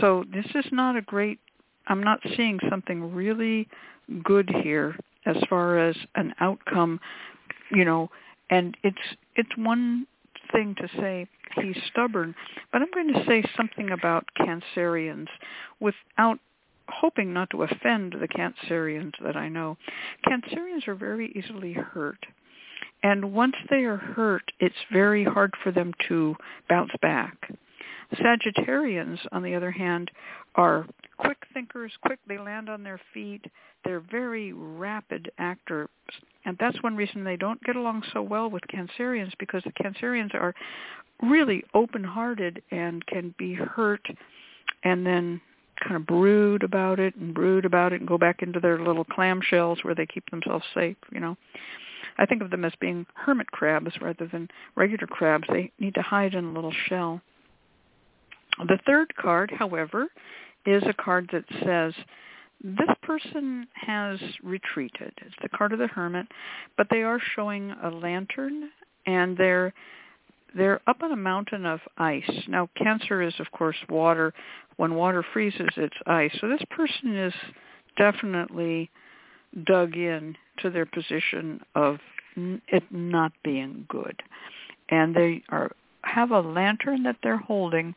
So 0.00 0.24
this 0.32 0.46
is 0.54 0.66
not 0.72 0.96
a 0.96 1.02
great, 1.02 1.38
I'm 1.86 2.02
not 2.02 2.20
seeing 2.36 2.58
something 2.70 3.14
really 3.14 3.68
good 4.24 4.50
here 4.62 4.96
as 5.26 5.36
far 5.48 5.78
as 5.78 5.96
an 6.14 6.34
outcome, 6.40 7.00
you 7.70 7.84
know, 7.84 8.10
and 8.50 8.76
it's 8.84 8.96
it's 9.34 9.56
one 9.56 10.06
thing 10.52 10.74
to 10.76 10.88
say 11.00 11.26
he's 11.60 11.76
stubborn, 11.90 12.34
but 12.72 12.82
I'm 12.82 12.90
going 12.92 13.12
to 13.12 13.24
say 13.26 13.44
something 13.56 13.90
about 13.90 14.26
Cancerians 14.38 15.28
without 15.80 16.38
hoping 16.88 17.32
not 17.32 17.50
to 17.50 17.64
offend 17.64 18.14
the 18.20 18.28
Cancerians 18.28 19.12
that 19.24 19.36
I 19.36 19.48
know. 19.48 19.76
Cancerians 20.26 20.86
are 20.88 20.94
very 20.94 21.32
easily 21.34 21.72
hurt. 21.72 22.24
And 23.02 23.32
once 23.32 23.54
they 23.70 23.84
are 23.84 23.96
hurt, 23.96 24.44
it's 24.58 24.74
very 24.92 25.24
hard 25.24 25.54
for 25.62 25.70
them 25.70 25.92
to 26.08 26.34
bounce 26.68 26.92
back. 27.02 27.50
Sagittarians, 28.14 29.18
on 29.32 29.42
the 29.42 29.54
other 29.54 29.70
hand, 29.70 30.10
are 30.54 30.86
quick 31.18 31.38
thinkers, 31.52 31.92
quick, 32.02 32.18
they 32.28 32.38
land 32.38 32.68
on 32.68 32.82
their 32.82 33.00
feet. 33.12 33.44
They're 33.84 34.00
very 34.00 34.52
rapid 34.52 35.30
actors. 35.38 35.88
And 36.44 36.56
that's 36.58 36.82
one 36.82 36.96
reason 36.96 37.24
they 37.24 37.36
don't 37.36 37.62
get 37.64 37.76
along 37.76 38.04
so 38.12 38.22
well 38.22 38.48
with 38.48 38.62
Cancerians 38.72 39.32
because 39.38 39.62
the 39.64 39.72
Cancerians 39.72 40.34
are 40.34 40.54
really 41.22 41.64
open-hearted 41.74 42.62
and 42.70 43.04
can 43.06 43.34
be 43.38 43.54
hurt 43.54 44.06
and 44.84 45.04
then 45.04 45.40
kind 45.82 45.96
of 45.96 46.06
brood 46.06 46.62
about 46.62 46.98
it 46.98 47.14
and 47.16 47.34
brood 47.34 47.64
about 47.64 47.92
it 47.92 48.00
and 48.00 48.08
go 48.08 48.18
back 48.18 48.42
into 48.42 48.60
their 48.60 48.78
little 48.78 49.04
clamshells 49.04 49.82
where 49.84 49.94
they 49.94 50.06
keep 50.06 50.28
themselves 50.30 50.64
safe, 50.74 50.96
you 51.12 51.20
know. 51.20 51.36
I 52.18 52.26
think 52.26 52.42
of 52.42 52.50
them 52.50 52.64
as 52.64 52.72
being 52.80 53.06
hermit 53.14 53.50
crabs 53.50 53.92
rather 54.00 54.26
than 54.26 54.48
regular 54.74 55.06
crabs. 55.06 55.44
They 55.48 55.70
need 55.78 55.94
to 55.94 56.02
hide 56.02 56.34
in 56.34 56.44
a 56.44 56.52
little 56.52 56.72
shell. 56.88 57.20
The 58.58 58.78
third 58.86 59.14
card, 59.16 59.52
however, 59.56 60.06
is 60.64 60.82
a 60.86 60.94
card 60.94 61.28
that 61.32 61.44
says 61.64 61.94
this 62.62 62.88
person 63.02 63.66
has 63.74 64.18
retreated. 64.42 65.12
It's 65.18 65.34
the 65.42 65.48
card 65.50 65.72
of 65.72 65.78
the 65.78 65.86
hermit, 65.88 66.26
but 66.76 66.88
they 66.90 67.02
are 67.02 67.20
showing 67.34 67.70
a 67.82 67.90
lantern 67.90 68.70
and 69.06 69.36
they're 69.36 69.72
they're 70.56 70.80
up 70.86 71.02
on 71.02 71.12
a 71.12 71.16
mountain 71.16 71.66
of 71.66 71.80
ice. 71.98 72.30
Now, 72.48 72.70
Cancer 72.78 73.20
is, 73.20 73.34
of 73.40 73.50
course, 73.52 73.76
water. 73.90 74.32
When 74.76 74.94
water 74.94 75.22
freezes, 75.34 75.68
it's 75.76 75.96
ice. 76.06 76.30
So 76.40 76.48
this 76.48 76.62
person 76.70 77.14
is 77.14 77.34
definitely 77.98 78.90
dug 79.66 79.96
in 79.96 80.34
to 80.60 80.70
their 80.70 80.86
position 80.86 81.60
of 81.74 81.98
it 82.36 82.84
not 82.90 83.32
being 83.44 83.84
good. 83.88 84.22
And 84.88 85.14
they 85.14 85.42
are 85.50 85.72
have 86.06 86.30
a 86.30 86.40
lantern 86.40 87.02
that 87.04 87.16
they're 87.22 87.36
holding, 87.36 87.94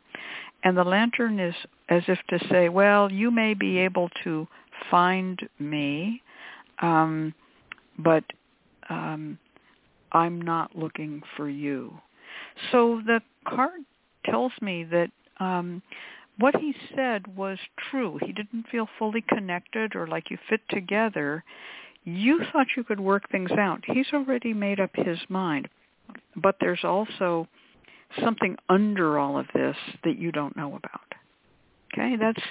and 0.63 0.77
the 0.77 0.83
lantern 0.83 1.39
is 1.39 1.55
as 1.89 2.03
if 2.07 2.19
to 2.29 2.39
say, 2.49 2.69
well, 2.69 3.11
you 3.11 3.31
may 3.31 3.53
be 3.53 3.77
able 3.77 4.09
to 4.23 4.47
find 4.91 5.39
me, 5.59 6.21
um, 6.81 7.33
but 7.97 8.23
um, 8.89 9.37
I'm 10.11 10.41
not 10.41 10.75
looking 10.75 11.21
for 11.37 11.49
you. 11.49 11.93
So 12.71 13.01
the 13.05 13.21
card 13.47 13.81
tells 14.25 14.51
me 14.61 14.83
that 14.85 15.11
um, 15.39 15.81
what 16.37 16.55
he 16.55 16.73
said 16.95 17.35
was 17.35 17.57
true. 17.89 18.19
He 18.25 18.31
didn't 18.31 18.67
feel 18.71 18.87
fully 18.97 19.23
connected 19.27 19.95
or 19.95 20.07
like 20.07 20.29
you 20.29 20.37
fit 20.49 20.61
together. 20.69 21.43
You 22.03 22.41
thought 22.51 22.67
you 22.75 22.83
could 22.83 22.99
work 22.99 23.29
things 23.29 23.51
out. 23.51 23.83
He's 23.85 24.07
already 24.13 24.53
made 24.53 24.79
up 24.79 24.91
his 24.93 25.19
mind. 25.27 25.67
But 26.35 26.55
there's 26.59 26.83
also 26.83 27.47
something 28.23 28.55
under 28.69 29.19
all 29.19 29.37
of 29.37 29.45
this 29.53 29.75
that 30.03 30.17
you 30.17 30.31
don't 30.31 30.55
know 30.55 30.75
about. 30.75 31.01
Okay, 31.93 32.15
that's 32.19 32.41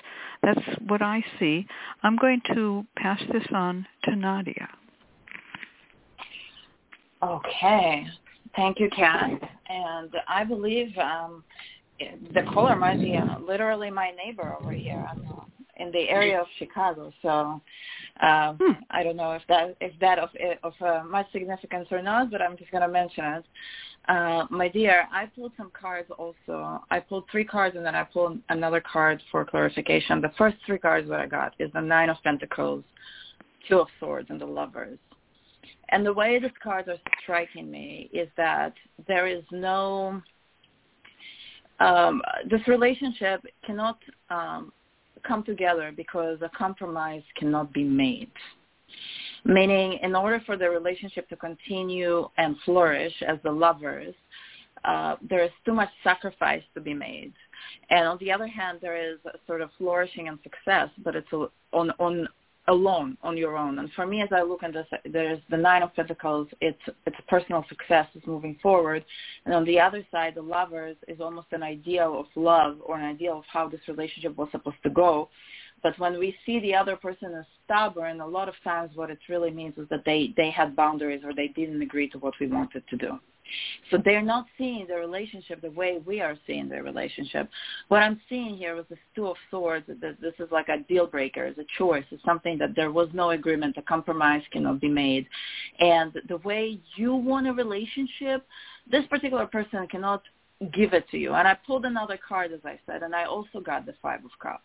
that's 0.43 0.79
what 0.87 1.01
I 1.03 1.25
see. 1.39 1.67
I'm 2.03 2.17
going 2.17 2.41
to 2.55 2.85
pass 2.97 3.21
this 3.33 3.45
on 3.53 3.87
to 4.05 4.17
Nadia. 4.17 4.69
Okay. 7.23 8.07
Thank 8.57 8.81
you, 8.81 8.89
Cat. 8.91 9.31
And 9.69 10.11
I 10.27 10.45
believe 10.45 10.97
um, 10.99 11.45
the 11.99 12.43
caller 12.53 12.77
might 12.77 13.01
be 13.01 13.17
uh, 13.17 13.39
literally 13.41 13.91
my 13.91 14.11
neighbor 14.11 14.55
over 14.59 14.73
here. 14.73 15.07
I'm 15.11 15.23
in 15.79 15.91
the 15.93 16.09
area 16.09 16.41
of 16.41 16.47
Chicago, 16.59 17.13
so 17.23 17.61
uh, 18.21 18.55
hmm. 18.59 18.73
I 18.91 19.03
don't 19.03 19.17
know 19.17 19.33
if 19.33 19.43
that 19.49 19.77
if 19.81 19.93
that 20.01 20.19
of 20.19 20.31
of 20.63 20.73
uh, 20.81 21.05
much 21.05 21.31
significance 21.33 21.89
or 21.91 22.03
not, 22.03 22.31
but 22.31 22.43
I'm 22.43 22.57
just 22.57 22.71
going 22.71 22.83
to 22.83 22.89
mention 22.89 23.25
it. 23.25 23.45
Uh, 24.09 24.47
my 24.51 24.69
dear, 24.69 25.07
I 25.13 25.27
pulled 25.27 25.53
some 25.57 25.71
cards 25.79 26.11
also. 26.19 26.83
I 26.91 26.99
pulled 26.99 27.25
three 27.31 27.45
cards 27.45 27.77
and 27.77 27.85
then 27.85 27.95
I 27.95 28.05
pulled 28.05 28.39
another 28.49 28.81
card 28.81 29.23
for 29.31 29.45
clarification. 29.45 30.23
The 30.23 30.33
first 30.39 30.57
three 30.65 30.79
cards 30.79 31.09
that 31.11 31.21
I 31.21 31.27
got 31.27 31.55
is 31.59 31.71
the 31.75 31.83
Nine 31.83 32.09
of 32.09 32.17
Pentacles, 32.25 32.85
Two 33.69 33.81
of 33.81 33.89
Swords, 34.01 34.31
and 34.31 34.41
the 34.41 34.47
Lovers. 34.47 34.99
And 35.91 36.07
the 36.07 36.13
way 36.13 36.39
these 36.39 36.51
cards 36.63 36.89
are 36.89 36.97
striking 37.23 37.71
me 37.71 38.09
is 38.13 38.29
that 38.39 38.73
there 39.07 39.27
is 39.27 39.43
no, 39.51 40.23
um, 41.79 42.23
this 42.51 42.67
relationship 42.67 43.45
cannot 43.65 43.99
um, 44.31 44.73
come 45.27 45.43
together 45.43 45.93
because 45.97 46.39
a 46.43 46.51
compromise 46.57 47.23
cannot 47.37 47.73
be 47.73 47.85
made. 47.85 48.31
Meaning, 49.45 49.99
in 50.03 50.15
order 50.15 50.43
for 50.45 50.57
the 50.57 50.69
relationship 50.69 51.29
to 51.29 51.37
continue 51.37 52.29
and 52.39 52.57
flourish 52.65 53.13
as 53.27 53.39
the 53.45 53.51
lovers, 53.51 54.15
uh, 54.85 55.17
there 55.29 55.45
is 55.45 55.51
too 55.65 55.73
much 55.73 55.89
sacrifice 56.03 56.63
to 56.75 56.81
be 56.81 56.95
made. 56.95 57.33
And 57.91 58.07
on 58.07 58.19
the 58.21 58.31
other 58.33 58.47
hand, 58.47 58.79
there 58.81 58.97
is 58.97 59.19
sort 59.47 59.61
of 59.61 59.71
flourishing 59.79 60.29
and 60.29 60.39
success, 60.43 60.89
but 61.05 61.17
it's 61.17 61.29
on, 61.73 61.91
on 61.99 62.29
alone 62.69 63.17
on 63.23 63.37
your 63.37 63.57
own. 63.57 63.79
And 63.79 63.91
for 63.93 64.07
me, 64.07 64.23
as 64.23 64.29
I 64.31 64.43
look 64.43 64.63
at 64.63 64.73
this, 64.73 64.87
there's 65.11 65.41
the 65.51 65.57
nine 65.57 65.83
of 65.83 65.95
pentacles. 65.95 66.49
It's 66.61 66.79
it's 67.07 67.17
personal 67.27 67.65
success 67.69 68.07
is 68.15 68.23
moving 68.27 68.57
forward, 68.63 69.05
and 69.45 69.55
on 69.55 69.65
the 69.65 69.81
other 69.81 70.07
side, 70.13 70.35
the 70.37 70.43
lovers 70.43 70.97
is 71.09 71.21
almost 71.21 71.49
an 71.53 71.63
ideal 71.63 72.21
of 72.21 72.27
love 72.37 72.79
or 72.85 72.97
an 72.99 73.05
ideal 73.05 73.39
of 73.39 73.45
how 73.51 73.69
this 73.69 73.81
relationship 73.89 74.37
was 74.37 74.49
supposed 74.53 74.83
to 74.85 74.91
go. 74.91 75.29
But 75.83 75.99
when 75.99 76.19
we 76.19 76.35
see 76.45 76.61
the 76.61 76.75
other 76.75 76.97
person 76.97 77.35
as 77.35 77.45
stubborn, 77.65 78.21
a 78.21 78.27
lot 78.27 78.49
of 78.49 78.55
times 78.65 78.91
what 78.95 79.11
it 79.11 79.19
really 79.29 79.51
means 79.51 79.79
is 79.79 79.89
that 79.89 80.05
they 80.05 80.35
they 80.37 80.51
had 80.51 80.77
boundaries 80.77 81.23
or 81.25 81.35
they 81.35 81.49
didn't 81.49 81.83
agree 81.83 82.09
to 82.11 82.19
what 82.19 82.35
we 82.41 82.47
wanted 82.47 82.85
to 82.89 82.97
do. 82.97 83.19
So 83.91 83.99
they're 84.05 84.23
not 84.23 84.47
seeing 84.57 84.87
the 84.87 84.97
relationship 84.97 85.61
the 85.61 85.71
way 85.71 86.01
we 86.05 86.21
are 86.21 86.37
seeing 86.47 86.69
the 86.69 86.83
relationship. 86.83 87.49
What 87.89 88.03
I'm 88.03 88.21
seeing 88.29 88.57
here 88.57 88.75
was 88.75 88.85
the 88.89 88.97
Two 89.15 89.27
of 89.27 89.37
Swords. 89.51 89.87
That 89.89 90.21
this 90.21 90.35
is 90.39 90.51
like 90.51 90.69
a 90.69 90.79
deal 90.89 91.07
breaker, 91.07 91.45
it's 91.47 91.59
a 91.59 91.67
choice. 91.77 92.05
It's 92.11 92.25
something 92.25 92.59
that 92.59 92.75
there 92.77 92.93
was 92.93 93.09
no 93.13 93.31
agreement, 93.31 93.77
a 93.79 93.83
compromise 93.83 94.43
cannot 94.53 94.81
be 94.81 94.89
made. 94.89 95.27
And 95.79 96.13
the 96.29 96.39
way 96.39 96.79
you 96.97 97.15
want 97.15 97.47
a 97.47 97.53
relationship, 97.53 98.47
this 98.91 99.07
particular 99.07 99.47
person 99.47 99.87
cannot 99.89 100.23
give 100.73 100.93
it 100.93 101.09
to 101.11 101.19
you. 101.19 101.35
And 101.35 101.47
I 101.47 101.57
pulled 101.67 101.85
another 101.85 102.19
card, 102.27 102.53
as 102.53 102.61
I 102.65 102.79
said, 102.87 103.03
and 103.03 103.15
I 103.15 103.25
also 103.25 103.61
got 103.61 103.87
the 103.87 103.95
Five 104.03 104.25
of 104.25 104.31
Cups. 104.41 104.63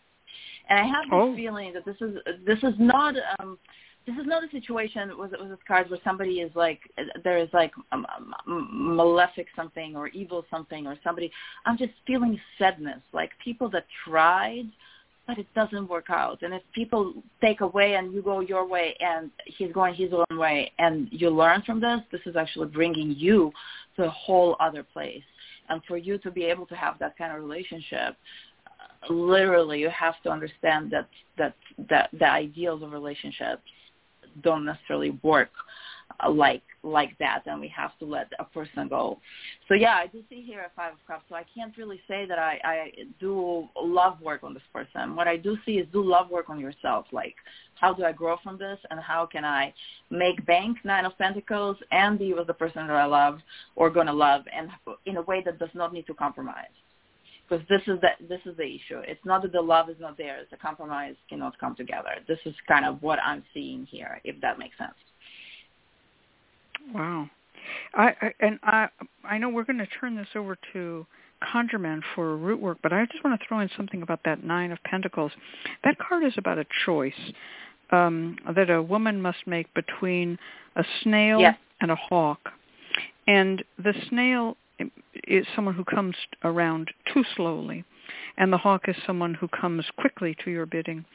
And 0.69 0.79
I 0.79 0.83
have 0.83 1.03
this 1.05 1.11
oh. 1.13 1.35
feeling 1.35 1.73
that 1.73 1.85
this 1.85 1.97
is 2.01 2.15
this 2.45 2.57
is 2.63 2.73
not 2.79 3.15
um, 3.39 3.57
this 4.05 4.15
is 4.15 4.25
not 4.25 4.43
a 4.43 4.49
situation 4.49 5.17
with 5.17 5.31
with 5.39 5.49
this 5.49 5.59
card 5.67 5.89
where 5.89 5.99
somebody 6.03 6.41
is 6.41 6.51
like 6.55 6.79
there 7.23 7.37
is 7.37 7.49
like 7.53 7.71
um, 7.91 8.05
um, 8.47 8.95
malefic 8.95 9.47
something 9.55 9.95
or 9.95 10.07
evil 10.09 10.45
something 10.51 10.85
or 10.87 10.97
somebody. 11.03 11.31
I'm 11.65 11.77
just 11.77 11.93
feeling 12.05 12.39
sadness, 12.57 13.01
like 13.13 13.31
people 13.43 13.69
that 13.69 13.85
tried, 14.05 14.65
but 15.25 15.37
it 15.37 15.47
doesn't 15.55 15.89
work 15.89 16.09
out. 16.09 16.41
And 16.41 16.53
if 16.53 16.61
people 16.73 17.13
take 17.41 17.61
away 17.61 17.95
and 17.95 18.13
you 18.13 18.21
go 18.21 18.41
your 18.41 18.67
way 18.67 18.95
and 18.99 19.31
he's 19.45 19.71
going 19.71 19.95
his 19.95 20.11
own 20.11 20.37
way, 20.37 20.71
and 20.79 21.07
you 21.11 21.29
learn 21.29 21.61
from 21.61 21.79
this, 21.79 22.01
this 22.11 22.21
is 22.25 22.35
actually 22.35 22.67
bringing 22.67 23.15
you 23.17 23.51
to 23.95 24.03
a 24.03 24.09
whole 24.09 24.57
other 24.59 24.83
place. 24.83 25.23
And 25.69 25.81
for 25.87 25.95
you 25.95 26.17
to 26.19 26.31
be 26.31 26.43
able 26.43 26.65
to 26.67 26.75
have 26.75 26.99
that 26.99 27.17
kind 27.17 27.35
of 27.35 27.41
relationship, 27.41 28.17
literally 29.09 29.79
you 29.79 29.89
have 29.89 30.15
to 30.23 30.29
understand 30.29 30.91
that 30.91 31.07
that 31.37 31.55
that 31.89 32.09
the 32.17 32.29
ideals 32.29 32.83
of 32.83 32.91
relationships 32.91 33.61
don't 34.41 34.65
necessarily 34.65 35.11
work 35.23 35.51
uh, 36.23 36.29
like 36.29 36.63
like 36.85 37.17
that 37.17 37.43
and 37.45 37.61
we 37.61 37.67
have 37.69 37.97
to 37.97 38.05
let 38.05 38.27
a 38.39 38.43
person 38.43 38.87
go. 38.89 39.19
So 39.67 39.73
yeah 39.73 39.95
i 39.95 40.07
do 40.07 40.21
see 40.29 40.41
here 40.41 40.61
a 40.61 40.71
five 40.75 40.93
of 40.93 40.99
cups 41.07 41.23
so 41.29 41.35
i 41.35 41.45
can't 41.55 41.75
really 41.77 42.01
say 42.07 42.25
that 42.25 42.37
i 42.37 42.59
i 42.63 42.91
do 43.19 43.67
love 43.81 44.19
work 44.21 44.43
on 44.43 44.53
this 44.53 44.63
person. 44.73 45.15
What 45.15 45.27
i 45.27 45.37
do 45.37 45.57
see 45.65 45.73
is 45.73 45.87
do 45.93 46.03
love 46.03 46.29
work 46.29 46.49
on 46.49 46.59
yourself. 46.59 47.05
Like 47.11 47.35
how 47.75 47.93
do 47.93 48.03
i 48.03 48.11
grow 48.11 48.37
from 48.43 48.57
this 48.57 48.79
and 48.89 48.99
how 48.99 49.25
can 49.25 49.45
i 49.45 49.73
make 50.09 50.45
bank 50.45 50.77
nine 50.83 51.05
of 51.05 51.17
pentacles 51.17 51.77
and 51.91 52.19
be 52.19 52.33
with 52.33 52.47
the 52.47 52.53
person 52.53 52.87
that 52.87 52.95
i 52.95 53.05
love 53.05 53.39
or 53.75 53.89
going 53.89 54.07
to 54.07 54.13
love 54.13 54.43
and 54.55 54.69
in 55.05 55.17
a 55.17 55.21
way 55.23 55.41
that 55.43 55.59
does 55.59 55.73
not 55.73 55.93
need 55.93 56.07
to 56.07 56.13
compromise 56.13 56.75
because 57.53 57.67
this 57.69 57.81
is 57.87 57.99
the 58.01 58.09
this 58.27 58.41
is 58.45 58.57
the 58.57 58.63
issue. 58.63 58.99
It's 59.07 59.23
not 59.25 59.41
that 59.43 59.51
the 59.51 59.61
love 59.61 59.89
is 59.89 59.97
not 59.99 60.17
there; 60.17 60.39
the 60.49 60.57
compromise 60.57 61.15
cannot 61.29 61.57
come 61.59 61.75
together. 61.75 62.09
This 62.27 62.39
is 62.45 62.55
kind 62.67 62.85
of 62.85 63.01
what 63.01 63.19
I'm 63.23 63.43
seeing 63.53 63.85
here, 63.89 64.19
if 64.23 64.39
that 64.41 64.59
makes 64.59 64.77
sense. 64.77 64.93
Wow, 66.93 67.29
I, 67.93 68.07
I 68.21 68.33
and 68.39 68.59
I 68.63 68.87
I 69.23 69.37
know 69.37 69.49
we're 69.49 69.65
going 69.65 69.77
to 69.79 69.87
turn 69.99 70.15
this 70.15 70.27
over 70.35 70.57
to 70.73 71.05
conjureman 71.53 72.01
for 72.15 72.37
root 72.37 72.59
work, 72.59 72.77
but 72.81 72.93
I 72.93 73.05
just 73.05 73.23
want 73.23 73.39
to 73.39 73.47
throw 73.47 73.59
in 73.59 73.69
something 73.75 74.01
about 74.01 74.21
that 74.25 74.43
nine 74.43 74.71
of 74.71 74.79
pentacles. 74.83 75.31
That 75.83 75.97
card 75.99 76.23
is 76.23 76.33
about 76.37 76.57
a 76.57 76.65
choice 76.85 77.13
um, 77.91 78.37
that 78.55 78.69
a 78.69 78.81
woman 78.81 79.21
must 79.21 79.45
make 79.45 79.71
between 79.73 80.39
a 80.75 80.83
snail 81.03 81.39
yes. 81.39 81.57
and 81.81 81.91
a 81.91 81.95
hawk, 81.95 82.39
and 83.27 83.63
the 83.77 83.93
snail 84.09 84.57
is 85.27 85.45
someone 85.55 85.75
who 85.75 85.83
comes 85.83 86.15
around 86.43 86.91
too 87.13 87.23
slowly, 87.35 87.83
and 88.37 88.51
the 88.51 88.57
hawk 88.57 88.83
is 88.87 88.95
someone 89.05 89.33
who 89.33 89.47
comes 89.47 89.85
quickly 89.97 90.35
to 90.43 90.51
your 90.51 90.65
bidding. 90.65 91.05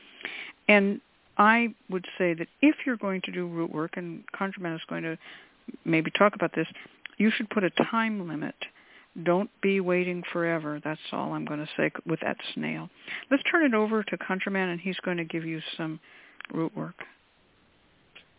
And 0.69 1.01
I 1.37 1.75
would 1.89 2.05
say 2.19 2.35
that 2.35 2.49
if 2.61 2.77
you're 2.85 2.97
going 2.97 3.23
to 3.23 3.33
do 3.33 3.47
root 3.47 3.73
work, 3.73 3.97
and 3.97 4.25
ConjureMan 4.39 4.75
is 4.75 4.83
going 4.89 5.03
to 5.05 5.19
maybe 5.85 6.11
talk 6.11 6.35
about 6.35 6.55
this, 6.55 6.67
you 7.17 7.31
should 7.31 7.51
put 7.51 7.65
a 7.65 7.71
time 7.91 8.29
limit. 8.29 8.55
Don't 9.25 9.51
be 9.63 9.81
waiting 9.81 10.23
forever. 10.33 10.81
That's 10.85 11.01
all 11.13 11.33
I'm 11.33 11.45
going 11.45 11.61
to 11.61 11.69
say 11.77 11.91
with 12.07 12.21
that 12.21 12.37
snail. 12.55 12.89
Let's 13.31 13.43
turn 13.51 13.65
it 13.65 13.75
over 13.75 14.03
to 14.03 14.19
ConjureMan, 14.19 14.73
and 14.73 14.81
he's 14.81 14.99
going 15.05 15.17
to 15.17 15.25
give 15.25 15.45
you 15.45 15.61
some 15.77 15.99
root 16.53 16.77
work. 16.77 16.95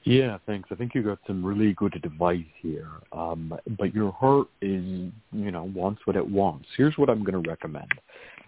Yeah, 0.10 0.40
thanks. 0.48 0.70
I 0.72 0.76
think 0.76 0.96
you 0.96 1.04
got 1.04 1.20
some 1.28 1.46
really 1.46 1.74
good 1.74 1.96
advice 2.04 2.40
here. 2.64 2.90
Um, 3.12 3.54
but 3.78 3.94
your 3.94 4.12
heart 4.12 4.48
is, 4.60 4.84
you 5.32 5.52
know, 5.52 5.66
wants 5.66 6.02
what 6.06 6.16
it 6.16 6.28
wants. 6.28 6.66
Here's 6.76 6.98
what 6.98 7.12
I'm 7.12 7.24
going 7.24 7.44
to 7.44 7.48
recommend. 7.48 7.92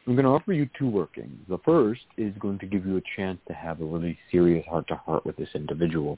I'm 0.07 0.15
going 0.15 0.25
to 0.25 0.31
offer 0.31 0.53
you 0.53 0.67
two 0.75 0.89
workings. 0.89 1.37
The 1.47 1.59
first 1.59 2.01
is 2.17 2.33
going 2.39 2.57
to 2.59 2.65
give 2.65 2.83
you 2.83 2.97
a 2.97 3.01
chance 3.15 3.37
to 3.47 3.53
have 3.53 3.79
a 3.79 3.85
really 3.85 4.17
serious 4.31 4.65
heart-to-heart 4.65 5.23
with 5.23 5.37
this 5.37 5.49
individual. 5.53 6.17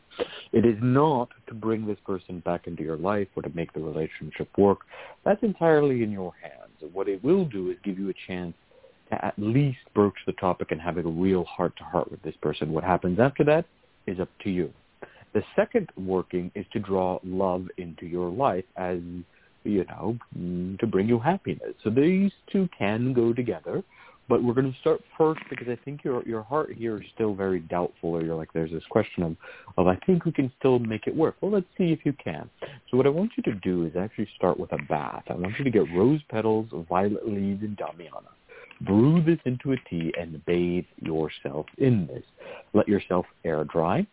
It 0.53 0.65
is 0.65 0.77
not 0.81 1.27
to 1.47 1.53
bring 1.53 1.85
this 1.85 1.99
person 2.05 2.39
back 2.39 2.65
into 2.65 2.81
your 2.81 2.95
life 2.95 3.27
or 3.35 3.43
to 3.43 3.51
make 3.53 3.73
the 3.73 3.81
relationship 3.81 4.47
work. 4.57 4.79
That's 5.25 5.43
entirely 5.43 6.03
in 6.03 6.11
your 6.11 6.31
hands. 6.41 6.93
What 6.93 7.09
it 7.09 7.21
will 7.21 7.43
do 7.43 7.69
is 7.69 7.75
give 7.83 7.99
you 7.99 8.09
a 8.09 8.13
chance 8.27 8.53
to 9.11 9.25
at 9.25 9.33
least 9.37 9.79
broach 9.93 10.15
the 10.25 10.31
topic 10.31 10.71
and 10.71 10.79
have 10.79 10.95
a 10.95 11.01
real 11.01 11.43
heart-to-heart 11.43 12.09
with 12.09 12.21
this 12.21 12.35
person. 12.41 12.71
What 12.71 12.85
happens 12.85 13.19
after 13.19 13.43
that 13.43 13.65
is 14.07 14.21
up 14.21 14.29
to 14.45 14.49
you. 14.49 14.71
The 15.33 15.43
second 15.55 15.89
working 15.97 16.51
is 16.55 16.65
to 16.73 16.79
draw 16.79 17.19
love 17.23 17.67
into 17.77 18.05
your 18.05 18.29
life 18.29 18.65
as, 18.77 18.99
you 19.63 19.85
know, 19.85 20.17
mm, 20.37 20.79
to 20.79 20.87
bring 20.87 21.07
you 21.07 21.19
happiness. 21.19 21.73
So 21.83 21.89
these 21.89 22.31
two 22.51 22.69
can 22.77 23.13
go 23.13 23.33
together. 23.33 23.83
But 24.29 24.41
we're 24.41 24.53
going 24.53 24.71
to 24.71 24.79
start 24.79 25.01
first 25.17 25.41
because 25.49 25.67
I 25.67 25.77
think 25.83 26.03
your 26.05 26.23
your 26.23 26.43
heart 26.43 26.71
here 26.71 26.95
is 26.97 27.03
still 27.13 27.35
very 27.35 27.59
doubtful, 27.59 28.11
or 28.11 28.23
you're 28.23 28.37
like, 28.37 28.53
there's 28.53 28.71
this 28.71 28.85
question 28.89 29.21
of, 29.21 29.35
of 29.77 29.87
I 29.87 29.97
think 30.05 30.23
we 30.23 30.31
can 30.31 30.49
still 30.57 30.79
make 30.79 31.07
it 31.07 31.15
work. 31.15 31.35
Well, 31.41 31.51
let's 31.51 31.65
see 31.77 31.91
if 31.91 31.99
you 32.05 32.13
can. 32.23 32.49
So 32.89 32.95
what 32.95 33.05
I 33.05 33.09
want 33.09 33.31
you 33.35 33.43
to 33.43 33.59
do 33.59 33.85
is 33.85 33.97
actually 33.97 34.29
start 34.37 34.57
with 34.57 34.71
a 34.71 34.81
bath. 34.87 35.23
I 35.29 35.33
want 35.33 35.57
you 35.57 35.65
to 35.65 35.69
get 35.69 35.93
rose 35.93 36.21
petals, 36.29 36.69
violet 36.87 37.27
leaves, 37.27 37.63
and 37.63 37.77
damiana. 37.77 38.31
Brew 38.81 39.21
this 39.21 39.39
into 39.45 39.73
a 39.73 39.77
tea 39.89 40.13
and 40.17 40.43
bathe 40.45 40.85
yourself 41.01 41.65
in 41.77 42.07
this. 42.07 42.23
Let 42.73 42.87
yourself 42.87 43.25
air 43.43 43.65
dry 43.65 44.07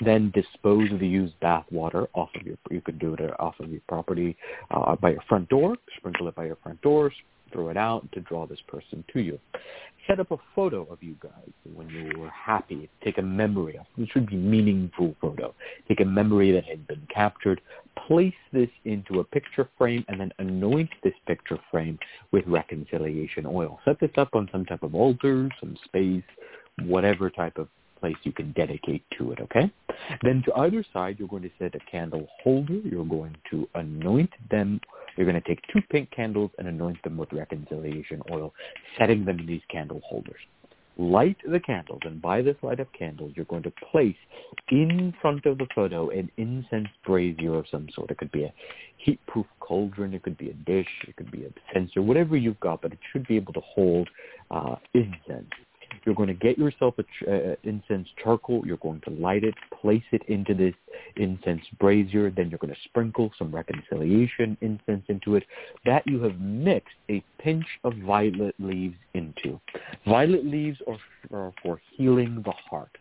then 0.00 0.32
dispose 0.34 0.90
of 0.92 1.00
the 1.00 1.06
used 1.06 1.38
bath 1.40 1.64
water 1.70 2.08
off 2.14 2.30
of 2.34 2.46
your, 2.46 2.56
you 2.70 2.80
could 2.80 2.98
do 2.98 3.14
it 3.14 3.20
off 3.40 3.54
of 3.60 3.70
your 3.70 3.80
property 3.88 4.36
uh, 4.70 4.96
by 4.96 5.10
your 5.10 5.22
front 5.28 5.48
door, 5.48 5.76
sprinkle 5.96 6.28
it 6.28 6.34
by 6.34 6.46
your 6.46 6.56
front 6.56 6.80
doors, 6.82 7.12
throw 7.52 7.68
it 7.68 7.76
out 7.76 8.10
to 8.12 8.20
draw 8.20 8.46
this 8.46 8.60
person 8.66 9.04
to 9.12 9.20
you. 9.20 9.38
Set 10.06 10.18
up 10.18 10.32
a 10.32 10.36
photo 10.56 10.82
of 10.90 11.00
you 11.00 11.14
guys 11.22 11.52
when 11.74 11.88
you 11.88 12.18
were 12.18 12.30
happy. 12.30 12.90
Take 13.04 13.18
a 13.18 13.22
memory 13.22 13.76
of 13.76 13.86
This 13.96 14.08
should 14.08 14.26
be 14.26 14.36
meaningful 14.36 15.14
photo. 15.20 15.54
Take 15.86 16.00
a 16.00 16.04
memory 16.04 16.50
that 16.52 16.64
had 16.64 16.86
been 16.88 17.06
captured. 17.14 17.60
Place 18.08 18.34
this 18.52 18.70
into 18.84 19.20
a 19.20 19.24
picture 19.24 19.68
frame 19.78 20.04
and 20.08 20.18
then 20.18 20.32
anoint 20.40 20.90
this 21.04 21.14
picture 21.26 21.58
frame 21.70 22.00
with 22.32 22.44
reconciliation 22.48 23.46
oil. 23.46 23.78
Set 23.84 24.00
this 24.00 24.10
up 24.16 24.34
on 24.34 24.48
some 24.50 24.64
type 24.64 24.82
of 24.82 24.96
altar, 24.96 25.48
some 25.60 25.76
space, 25.84 26.24
whatever 26.84 27.30
type 27.30 27.58
of 27.58 27.68
place 28.02 28.16
you 28.24 28.32
can 28.32 28.50
dedicate 28.52 29.04
to 29.16 29.30
it, 29.32 29.38
okay? 29.40 29.70
Then 30.22 30.42
to 30.46 30.54
either 30.64 30.84
side, 30.92 31.16
you're 31.18 31.28
going 31.28 31.44
to 31.44 31.50
set 31.60 31.74
a 31.76 31.90
candle 31.90 32.26
holder. 32.42 32.74
You're 32.74 33.04
going 33.04 33.36
to 33.50 33.68
anoint 33.76 34.32
them. 34.50 34.80
You're 35.16 35.30
going 35.30 35.40
to 35.40 35.48
take 35.48 35.60
two 35.72 35.82
pink 35.90 36.10
candles 36.10 36.50
and 36.58 36.66
anoint 36.66 37.00
them 37.04 37.16
with 37.16 37.32
reconciliation 37.32 38.20
oil, 38.30 38.52
setting 38.98 39.24
them 39.24 39.38
in 39.38 39.46
these 39.46 39.62
candle 39.70 40.00
holders. 40.04 40.40
Light 40.98 41.36
the 41.48 41.60
candles, 41.60 42.00
and 42.04 42.20
by 42.20 42.42
this 42.42 42.56
light 42.62 42.80
of 42.80 42.92
candles, 42.92 43.32
you're 43.34 43.46
going 43.46 43.62
to 43.62 43.72
place 43.90 44.22
in 44.70 45.14
front 45.22 45.46
of 45.46 45.56
the 45.56 45.66
photo 45.74 46.10
an 46.10 46.30
incense 46.36 46.88
brazier 47.06 47.54
of 47.54 47.66
some 47.70 47.88
sort. 47.94 48.10
It 48.10 48.18
could 48.18 48.32
be 48.32 48.44
a 48.44 48.52
heat-proof 48.98 49.46
cauldron. 49.60 50.12
It 50.12 50.22
could 50.22 50.36
be 50.36 50.50
a 50.50 50.54
dish. 50.54 50.92
It 51.08 51.16
could 51.16 51.30
be 51.30 51.44
a 51.44 51.50
censer, 51.72 52.02
whatever 52.02 52.36
you've 52.36 52.60
got, 52.60 52.82
but 52.82 52.92
it 52.92 52.98
should 53.10 53.26
be 53.26 53.36
able 53.36 53.54
to 53.54 53.62
hold 53.74 54.08
uh, 54.50 54.76
incense. 54.92 55.52
You're 56.04 56.14
going 56.14 56.28
to 56.28 56.34
get 56.34 56.58
yourself 56.58 56.94
a 56.98 57.52
uh, 57.52 57.54
incense 57.62 58.08
charcoal. 58.22 58.62
You're 58.66 58.76
going 58.78 59.00
to 59.02 59.10
light 59.10 59.44
it, 59.44 59.54
place 59.80 60.02
it 60.12 60.22
into 60.28 60.54
this 60.54 60.74
incense 61.16 61.62
brazier. 61.78 62.30
Then 62.30 62.50
you're 62.50 62.58
going 62.58 62.74
to 62.74 62.80
sprinkle 62.84 63.30
some 63.38 63.54
reconciliation 63.54 64.56
incense 64.60 65.04
into 65.08 65.36
it. 65.36 65.44
That 65.84 66.06
you 66.06 66.22
have 66.22 66.38
mixed 66.40 66.94
a 67.10 67.22
pinch 67.38 67.66
of 67.84 67.94
violet 68.06 68.54
leaves 68.58 68.96
into. 69.14 69.60
Violet 70.06 70.44
leaves 70.44 70.78
are, 70.86 71.36
are 71.36 71.52
for 71.62 71.80
healing 71.96 72.42
the 72.44 72.52
heart, 72.70 72.96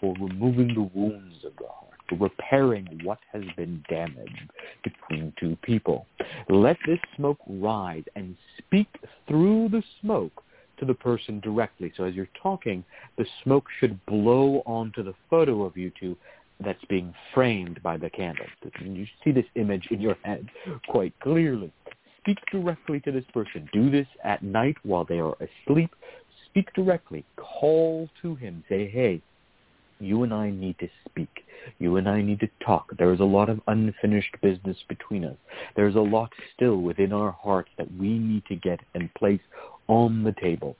for 0.00 0.14
removing 0.20 0.74
the 0.74 0.90
wounds 0.98 1.44
of 1.44 1.52
the 1.58 1.66
heart 1.66 1.84
for 2.08 2.16
repairing 2.16 3.00
what 3.02 3.18
has 3.32 3.44
been 3.56 3.82
damaged 3.88 4.50
between 4.82 5.32
two 5.40 5.56
people. 5.62 6.06
Let 6.48 6.76
this 6.86 6.98
smoke 7.16 7.38
rise 7.46 8.04
and 8.14 8.36
speak 8.58 8.88
through 9.26 9.70
the 9.70 9.82
smoke 10.00 10.43
to 10.78 10.84
the 10.84 10.94
person 10.94 11.40
directly. 11.40 11.92
So 11.96 12.04
as 12.04 12.14
you're 12.14 12.28
talking, 12.40 12.84
the 13.16 13.26
smoke 13.42 13.66
should 13.78 14.04
blow 14.06 14.62
onto 14.66 15.02
the 15.02 15.14
photo 15.30 15.62
of 15.62 15.76
you 15.76 15.90
two 15.98 16.16
that's 16.60 16.84
being 16.88 17.12
framed 17.32 17.82
by 17.82 17.96
the 17.96 18.10
candle. 18.10 18.46
And 18.78 18.96
You 18.96 19.06
see 19.22 19.32
this 19.32 19.46
image 19.56 19.88
in 19.90 20.00
your 20.00 20.16
head 20.22 20.48
quite 20.88 21.12
clearly. 21.20 21.72
Speak 22.20 22.38
directly 22.50 23.00
to 23.00 23.12
this 23.12 23.24
person. 23.34 23.68
Do 23.72 23.90
this 23.90 24.06
at 24.22 24.42
night 24.42 24.76
while 24.82 25.04
they 25.04 25.18
are 25.18 25.36
asleep. 25.40 25.94
Speak 26.46 26.72
directly. 26.74 27.24
Call 27.36 28.08
to 28.22 28.34
him. 28.36 28.64
Say, 28.68 28.88
hey, 28.88 29.20
you 30.00 30.22
and 30.22 30.32
I 30.32 30.50
need 30.50 30.78
to 30.78 30.88
speak. 31.08 31.44
You 31.78 31.96
and 31.96 32.08
I 32.08 32.22
need 32.22 32.40
to 32.40 32.48
talk. 32.64 32.96
There 32.98 33.12
is 33.12 33.20
a 33.20 33.24
lot 33.24 33.48
of 33.48 33.60
unfinished 33.66 34.36
business 34.42 34.76
between 34.88 35.24
us. 35.24 35.36
There's 35.76 35.94
a 35.94 36.00
lot 36.00 36.30
still 36.54 36.78
within 36.78 37.12
our 37.12 37.32
hearts 37.32 37.70
that 37.78 37.92
we 37.98 38.18
need 38.18 38.44
to 38.46 38.56
get 38.56 38.80
in 38.94 39.10
place 39.16 39.40
on 39.88 40.22
the 40.24 40.34
table. 40.40 40.76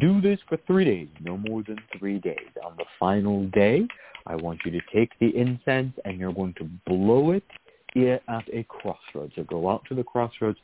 Do 0.00 0.20
this 0.20 0.38
for 0.48 0.58
three 0.66 0.84
days, 0.84 1.08
no 1.20 1.36
more 1.36 1.62
than 1.62 1.78
three 1.98 2.18
days. 2.18 2.48
On 2.64 2.74
the 2.76 2.84
final 2.98 3.46
day, 3.48 3.86
I 4.26 4.36
want 4.36 4.60
you 4.64 4.70
to 4.72 4.80
take 4.92 5.10
the 5.20 5.36
incense 5.36 5.92
and 6.04 6.18
you're 6.18 6.32
going 6.32 6.54
to 6.54 6.68
blow 6.86 7.32
it 7.32 7.44
at 8.28 8.44
a 8.52 8.64
crossroads. 8.68 9.32
So 9.36 9.44
go 9.44 9.68
out 9.68 9.84
to 9.88 9.94
the 9.94 10.02
crossroads, 10.02 10.58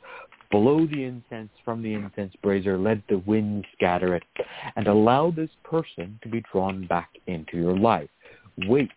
blow 0.49 0.85
the 0.85 1.03
incense 1.03 1.49
from 1.63 1.81
the 1.81 1.93
incense 1.93 2.33
brazier, 2.41 2.77
let 2.77 2.99
the 3.07 3.19
wind 3.19 3.65
scatter 3.75 4.15
it, 4.15 4.23
and 4.75 4.87
allow 4.87 5.31
this 5.31 5.49
person 5.63 6.19
to 6.23 6.29
be 6.29 6.43
drawn 6.51 6.87
back 6.87 7.09
into 7.27 7.57
your 7.57 7.77
life. 7.77 8.09
Wait 8.67 8.89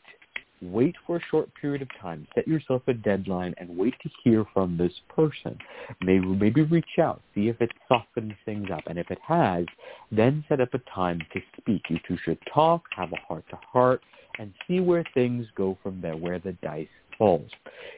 wait 0.62 0.94
for 1.06 1.16
a 1.16 1.20
short 1.30 1.48
period 1.60 1.82
of 1.82 1.88
time. 2.00 2.26
Set 2.34 2.46
yourself 2.48 2.82
a 2.86 2.94
deadline 2.94 3.54
and 3.58 3.76
wait 3.76 3.94
to 4.02 4.10
hear 4.22 4.44
from 4.52 4.76
this 4.76 4.92
person. 5.08 5.58
Maybe, 6.00 6.26
maybe 6.26 6.62
reach 6.62 6.98
out, 7.00 7.22
see 7.34 7.48
if 7.48 7.60
it 7.60 7.70
softens 7.88 8.34
things 8.44 8.68
up. 8.72 8.82
And 8.86 8.98
if 8.98 9.10
it 9.10 9.18
has, 9.26 9.66
then 10.10 10.44
set 10.48 10.60
up 10.60 10.74
a 10.74 10.78
time 10.94 11.20
to 11.32 11.40
speak. 11.60 11.82
You 11.88 11.98
two 12.06 12.18
should 12.24 12.38
talk, 12.52 12.82
have 12.96 13.12
a 13.12 13.20
heart-to-heart, 13.26 14.00
and 14.38 14.52
see 14.66 14.80
where 14.80 15.04
things 15.14 15.46
go 15.56 15.78
from 15.82 16.00
there, 16.00 16.16
where 16.16 16.38
the 16.38 16.52
dice 16.62 16.88
falls. 17.18 17.50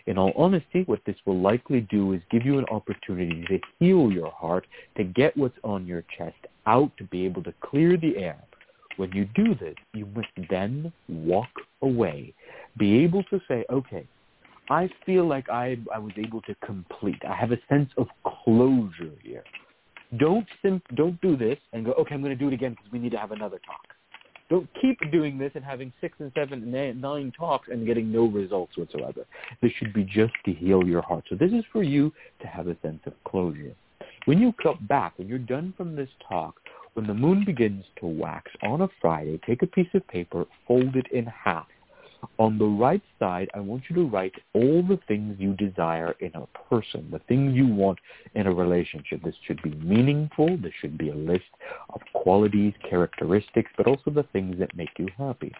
In 0.06 0.18
all 0.18 0.32
honesty, 0.36 0.82
what 0.84 1.00
this 1.06 1.16
will 1.24 1.40
likely 1.40 1.80
do 1.82 2.12
is 2.12 2.20
give 2.30 2.44
you 2.44 2.58
an 2.58 2.66
opportunity 2.70 3.44
to 3.48 3.58
heal 3.78 4.10
your 4.10 4.30
heart, 4.30 4.66
to 4.96 5.04
get 5.04 5.36
what's 5.36 5.56
on 5.64 5.86
your 5.86 6.04
chest 6.16 6.36
out, 6.66 6.90
to 6.98 7.04
be 7.04 7.24
able 7.24 7.42
to 7.44 7.54
clear 7.60 7.96
the 7.96 8.16
air. 8.18 8.38
When 8.96 9.12
you 9.12 9.28
do 9.34 9.54
this, 9.54 9.74
you 9.92 10.06
must 10.06 10.28
then 10.50 10.92
walk 11.08 11.50
away. 11.82 12.34
Be 12.78 12.98
able 13.04 13.22
to 13.24 13.40
say, 13.48 13.64
okay, 13.70 14.06
I 14.68 14.90
feel 15.04 15.28
like 15.28 15.48
I, 15.48 15.78
I 15.94 15.98
was 15.98 16.12
able 16.16 16.42
to 16.42 16.54
complete. 16.64 17.22
I 17.28 17.34
have 17.34 17.52
a 17.52 17.58
sense 17.68 17.90
of 17.96 18.08
closure 18.44 19.12
here. 19.22 19.44
Don't 20.18 20.46
don't 20.94 21.20
do 21.20 21.36
this 21.36 21.58
and 21.72 21.84
go, 21.84 21.92
okay, 21.92 22.14
I'm 22.14 22.22
going 22.22 22.36
to 22.36 22.38
do 22.38 22.48
it 22.48 22.54
again 22.54 22.72
because 22.72 22.90
we 22.92 22.98
need 22.98 23.10
to 23.12 23.18
have 23.18 23.32
another 23.32 23.58
talk. 23.66 23.96
Don't 24.48 24.68
keep 24.80 24.98
doing 25.10 25.38
this 25.38 25.50
and 25.56 25.64
having 25.64 25.92
six 26.00 26.14
and 26.20 26.30
seven 26.34 26.74
and 26.74 27.00
nine 27.00 27.32
talks 27.36 27.68
and 27.70 27.84
getting 27.84 28.12
no 28.12 28.26
results 28.26 28.76
whatsoever. 28.76 29.24
This 29.60 29.72
should 29.78 29.92
be 29.92 30.04
just 30.04 30.34
to 30.44 30.52
heal 30.52 30.86
your 30.86 31.02
heart. 31.02 31.24
So 31.28 31.34
this 31.34 31.50
is 31.52 31.64
for 31.72 31.82
you 31.82 32.12
to 32.40 32.46
have 32.46 32.68
a 32.68 32.76
sense 32.80 33.00
of 33.06 33.12
closure. 33.24 33.74
When 34.26 34.38
you 34.38 34.52
come 34.62 34.86
back, 34.88 35.18
when 35.18 35.26
you're 35.26 35.38
done 35.38 35.74
from 35.76 35.96
this 35.96 36.08
talk, 36.28 36.60
when 36.96 37.06
the 37.06 37.12
moon 37.12 37.44
begins 37.44 37.84
to 38.00 38.06
wax 38.06 38.50
on 38.62 38.80
a 38.80 38.88
Friday, 39.02 39.38
take 39.46 39.62
a 39.62 39.66
piece 39.66 39.92
of 39.92 40.08
paper, 40.08 40.46
fold 40.66 40.96
it 40.96 41.06
in 41.12 41.26
half, 41.26 41.66
on 42.38 42.56
the 42.56 42.64
right 42.64 43.02
side, 43.18 43.50
I 43.54 43.60
want 43.60 43.84
you 43.90 43.96
to 43.96 44.08
write 44.08 44.34
all 44.54 44.82
the 44.82 44.98
things 45.06 45.36
you 45.38 45.52
desire 45.54 46.14
in 46.20 46.32
a 46.34 46.46
person, 46.70 47.08
the 47.10 47.18
things 47.20 47.54
you 47.54 47.66
want 47.66 47.98
in 48.34 48.46
a 48.46 48.52
relationship. 48.52 49.22
This 49.22 49.34
should 49.46 49.60
be 49.62 49.70
meaningful. 49.70 50.56
This 50.56 50.72
should 50.80 50.96
be 50.96 51.10
a 51.10 51.14
list 51.14 51.44
of 51.90 52.00
qualities, 52.14 52.72
characteristics, 52.88 53.70
but 53.76 53.86
also 53.86 54.10
the 54.10 54.26
things 54.32 54.58
that 54.58 54.74
make 54.74 54.98
you 54.98 55.08
happy. 55.18 55.52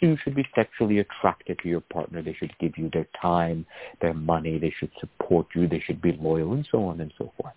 You 0.00 0.16
should 0.22 0.34
be 0.34 0.46
sexually 0.56 0.98
attracted 0.98 1.60
to 1.60 1.68
your 1.68 1.80
partner. 1.80 2.20
They 2.20 2.34
should 2.34 2.56
give 2.58 2.76
you 2.76 2.90
their 2.92 3.06
time, 3.20 3.64
their 4.00 4.14
money. 4.14 4.58
They 4.58 4.74
should 4.76 4.90
support 4.98 5.46
you. 5.54 5.68
They 5.68 5.80
should 5.80 6.02
be 6.02 6.12
loyal, 6.12 6.52
and 6.52 6.66
so 6.70 6.84
on 6.84 7.00
and 7.00 7.12
so 7.16 7.32
forth. 7.40 7.54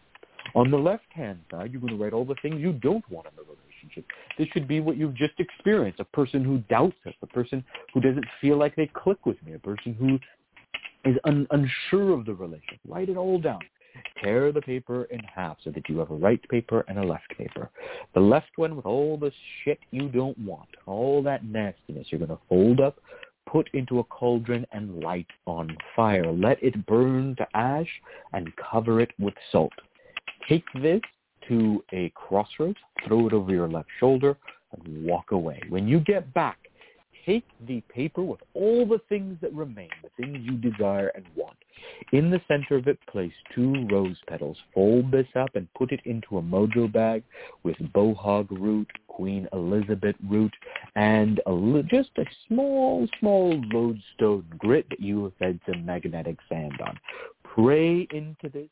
On 0.56 0.70
the 0.70 0.78
left-hand 0.78 1.40
side, 1.50 1.72
you're 1.72 1.82
going 1.82 1.98
to 1.98 2.04
write 2.04 2.14
all 2.14 2.26
the 2.26 2.36
things 2.42 2.60
you 2.60 2.74
don't 2.74 3.08
want 3.10 3.28
in 3.28 3.34
the 3.36 3.44
relationship. 3.44 4.06
This 4.38 4.48
should 4.54 4.68
be 4.68 4.80
what 4.80 4.98
you've 4.98 5.16
just 5.16 5.40
experienced, 5.40 6.00
a 6.00 6.06
person 6.06 6.44
who 6.44 6.60
doubts 6.70 6.96
us, 7.06 7.14
a 7.22 7.28
person 7.28 7.64
who 7.94 8.02
doesn't 8.02 8.26
feel 8.40 8.58
like 8.58 8.76
they 8.76 8.90
click 8.94 9.26
with 9.26 9.42
me, 9.44 9.54
a 9.54 9.60
person 9.60 9.94
who 9.94 10.20
is 11.10 11.18
un- 11.26 11.48
unsure 11.52 12.12
of 12.12 12.26
the 12.26 12.34
relationship. 12.34 12.80
Write 12.88 13.10
it 13.10 13.18
all 13.18 13.40
down. 13.40 13.60
Tear 14.24 14.52
the 14.52 14.62
paper 14.62 15.04
in 15.06 15.20
half 15.20 15.58
so 15.64 15.70
that 15.72 15.88
you 15.88 16.00
have 16.00 16.10
a 16.10 16.16
right 16.16 16.42
paper 16.50 16.84
and 16.88 16.98
a 16.98 17.04
left 17.04 17.30
paper. 17.38 17.70
The 18.14 18.20
left 18.20 18.50
one 18.56 18.76
with 18.76 18.86
all 18.86 19.18
the 19.18 19.32
shit 19.64 19.80
you 19.92 20.10
don't 20.10 20.38
want, 20.40 20.70
all 20.88 21.22
that 21.24 21.46
nastiness, 21.46 22.08
you're 22.10 22.20
going 22.20 22.30
to 22.30 22.40
fold 22.50 22.80
up, 22.80 22.98
put 23.46 23.70
into 23.74 24.00
a 24.00 24.04
cauldron 24.06 24.66
and 24.72 25.00
light 25.04 25.28
on 25.46 25.78
fire. 25.96 26.32
Let 26.32 26.62
it 26.64 26.86
burn 26.88 27.36
to 27.38 27.48
ash 27.54 27.90
and 28.34 28.52
cover 28.56 29.00
it 29.00 29.12
with 29.20 29.36
salt. 29.52 29.74
Take 30.48 30.66
this 30.82 31.02
to 31.48 31.84
a 31.92 32.12
crossroads, 32.16 32.80
throw 33.08 33.28
it 33.28 33.34
over 33.34 33.52
your 33.52 33.68
left 33.68 33.90
shoulder, 34.00 34.38
and 34.72 35.06
walk 35.06 35.32
away. 35.32 35.62
When 35.70 35.88
you 35.88 36.00
get 36.00 36.34
back, 36.34 36.58
take 37.26 37.46
the 37.68 37.82
paper 37.94 38.22
with 38.22 38.42
all 38.54 38.86
the 38.86 39.00
things 39.10 39.38
that 39.42 39.54
remain, 39.54 39.90
the 40.02 40.10
things 40.22 40.38
you 40.42 40.58
desire 40.58 41.12
and 41.16 41.26
want. 41.36 41.58
In 42.12 42.30
the 42.30 42.42
center 42.48 42.76
of 42.76 42.88
it, 42.88 43.00
place 43.08 43.32
two 43.54 43.88
rose 43.90 44.18
petals. 44.28 44.58
Fold 44.74 45.12
this 45.12 45.28
up 45.36 45.56
and 45.56 45.74
put 45.74 45.92
it 45.92 46.02
into 46.06 46.38
a 46.38 46.42
mojo 46.42 46.92
bag 46.92 47.24
with 47.64 47.78
bohog 47.94 48.48
root, 48.52 48.88
Queen 49.08 49.48
Elizabeth 49.54 50.16
root, 50.30 50.54
and 50.96 51.40
a, 51.46 51.84
just 51.84 52.10
a 52.18 52.26
small, 52.48 53.08
small 53.20 53.62
lodestone 53.72 54.46
grit 54.58 54.88
that 54.90 55.00
you 55.00 55.26
have 55.26 55.34
fed 55.40 55.60
some 55.66 55.86
magnetic 55.86 56.38
sand 56.50 56.80
on. 56.86 57.00
Pray 57.44 58.08
into 58.12 58.50
this 58.52 58.70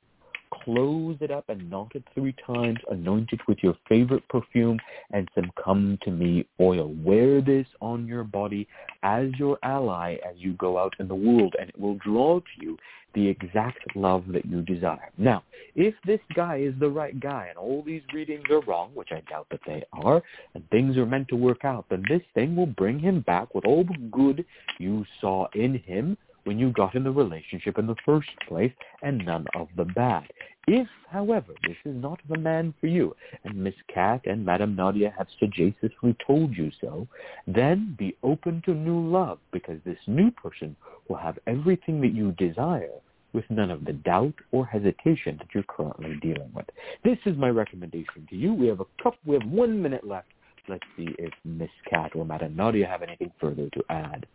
close 0.64 1.18
it 1.22 1.32
up 1.32 1.50
and 1.50 1.70
knot 1.70 1.92
it 1.96 2.04
three 2.14 2.36
times, 2.46 2.80
anoint 2.90 3.30
it 3.32 3.40
with 3.48 3.58
your 3.62 3.76
favorite 3.88 4.28
perfume 4.30 4.80
and 5.12 5.28
some 5.36 5.52
come 5.64 5.98
to 6.04 6.12
me 6.12 6.46
oil. 6.60 6.94
Wear 7.04 7.42
this 7.42 7.68
on 7.82 8.08
your 8.08 8.24
body 8.24 8.68
as 9.04 9.30
your 9.38 9.58
ally 9.64 10.18
as 10.28 10.36
you 10.38 10.54
go 10.54 10.78
out 10.78 10.94
in 11.00 11.08
the 11.08 11.16
world 11.16 11.56
and 11.60 11.70
it 11.70 11.80
will 11.80 11.96
draw 11.96 12.40
to 12.40 12.66
you 12.66 12.78
the 13.14 13.28
exact 13.28 13.80
love 13.96 14.24
that 14.30 14.46
you 14.46 14.62
desire. 14.62 15.12
Now, 15.18 15.44
if 15.76 15.94
this 16.06 16.20
guy 16.34 16.58
is 16.58 16.74
the 16.80 16.90
right 16.90 17.20
guy 17.20 17.48
and 17.50 17.58
all 17.58 17.84
these 17.86 18.02
readings 18.14 18.46
are 18.50 18.62
wrong, 18.62 18.92
which 18.94 19.10
I 19.12 19.22
doubt 19.30 19.48
that 19.52 19.60
they 19.66 19.84
are, 19.94 20.22
and 20.54 20.70
things 20.70 20.98
are 20.98 21.06
meant 21.06 21.28
to 21.30 21.36
work 21.36 21.66
out, 21.66 21.86
then 21.90 22.04
this 22.08 22.22
thing 22.34 22.56
will 22.56 22.68
bring 22.68 23.00
him 23.00 23.22
back 23.22 23.54
with 23.54 23.66
all 23.66 23.84
the 23.84 23.98
good 24.12 24.46
you 24.80 25.06
saw 25.20 25.48
in 25.54 25.80
him 25.80 26.18
when 26.44 26.60
you 26.60 26.72
got 26.72 26.96
in 26.96 27.04
the 27.04 27.12
relationship 27.12 27.78
in 27.78 27.88
the 27.88 27.96
first 28.06 28.30
place 28.48 28.74
and 29.02 29.26
none 29.26 29.46
of 29.56 29.68
the 29.78 29.86
bad. 29.86 30.28
If, 30.68 30.88
however, 31.10 31.54
this 31.64 31.78
is 31.86 31.96
not 31.96 32.20
the 32.30 32.38
man 32.38 32.74
for 32.80 32.88
you, 32.88 33.16
and 33.44 33.56
Miss 33.56 33.74
Cat 33.94 34.22
and 34.26 34.46
Madame 34.46 34.76
Nadia 34.76 35.14
have 35.18 35.28
sagaciously 35.40 36.16
told 36.26 36.56
you 36.56 36.72
so, 36.80 37.08
then 37.48 37.96
be 37.98 38.16
open 38.22 38.62
to 38.66 38.74
new 38.74 39.00
love, 39.10 39.40
because 39.52 39.80
this 39.86 39.98
new 40.08 40.30
person 40.32 40.76
will 41.08 41.18
have 41.18 41.40
everything 41.48 42.00
that 42.02 42.14
you 42.14 42.32
desire 42.34 43.00
with 43.34 43.46
none 43.50 43.72
of 43.72 43.86
the 43.86 43.94
doubt 43.94 44.34
or 44.52 44.66
hesitation 44.66 45.38
that 45.38 45.48
you're 45.54 45.64
currently 45.64 46.16
dealing 46.22 46.52
with. 46.54 46.66
This 47.04 47.18
is 47.26 47.38
my 47.38 47.50
recommendation 47.50 48.28
to 48.30 48.36
you. 48.36 48.54
We 48.54 48.68
have 48.68 48.82
a 48.82 48.86
couple, 49.02 49.20
we 49.26 49.38
have 49.38 49.50
one 49.50 49.82
minute 49.82 50.06
left. 50.06 50.28
Let's 50.68 50.86
see 50.96 51.16
if 51.18 51.34
Miss 51.44 51.72
Cat 51.90 52.12
or 52.16 52.26
Madame 52.26 52.56
Nadia 52.56 52.88
have 52.88 53.02
anything 53.02 53.32
further 53.40 53.70
to 53.70 53.84
add. 53.90 54.28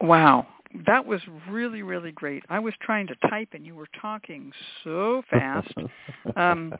Wow, 0.00 0.46
that 0.86 1.04
was 1.04 1.20
really 1.48 1.82
really 1.82 2.12
great. 2.12 2.44
I 2.48 2.58
was 2.58 2.74
trying 2.80 3.06
to 3.08 3.14
type 3.28 3.48
and 3.52 3.64
you 3.66 3.74
were 3.74 3.88
talking 4.00 4.52
so 4.84 5.22
fast. 5.30 5.72
um, 6.36 6.74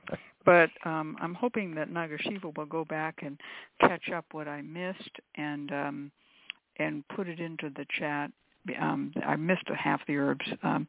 but 0.44 0.70
um, 0.84 1.16
I'm 1.20 1.34
hoping 1.34 1.74
that 1.74 1.90
Nagashiva 1.90 2.56
will 2.56 2.66
go 2.66 2.84
back 2.84 3.16
and 3.22 3.38
catch 3.80 4.08
up 4.10 4.24
what 4.32 4.48
I 4.48 4.62
missed 4.62 5.16
and 5.36 5.70
um, 5.72 6.10
and 6.78 7.06
put 7.08 7.28
it 7.28 7.40
into 7.40 7.70
the 7.70 7.86
chat. 7.98 8.30
Um, 8.80 9.12
I 9.26 9.36
missed 9.36 9.64
a 9.70 9.74
half 9.74 10.00
the 10.06 10.16
herbs. 10.16 10.46
Um, 10.62 10.86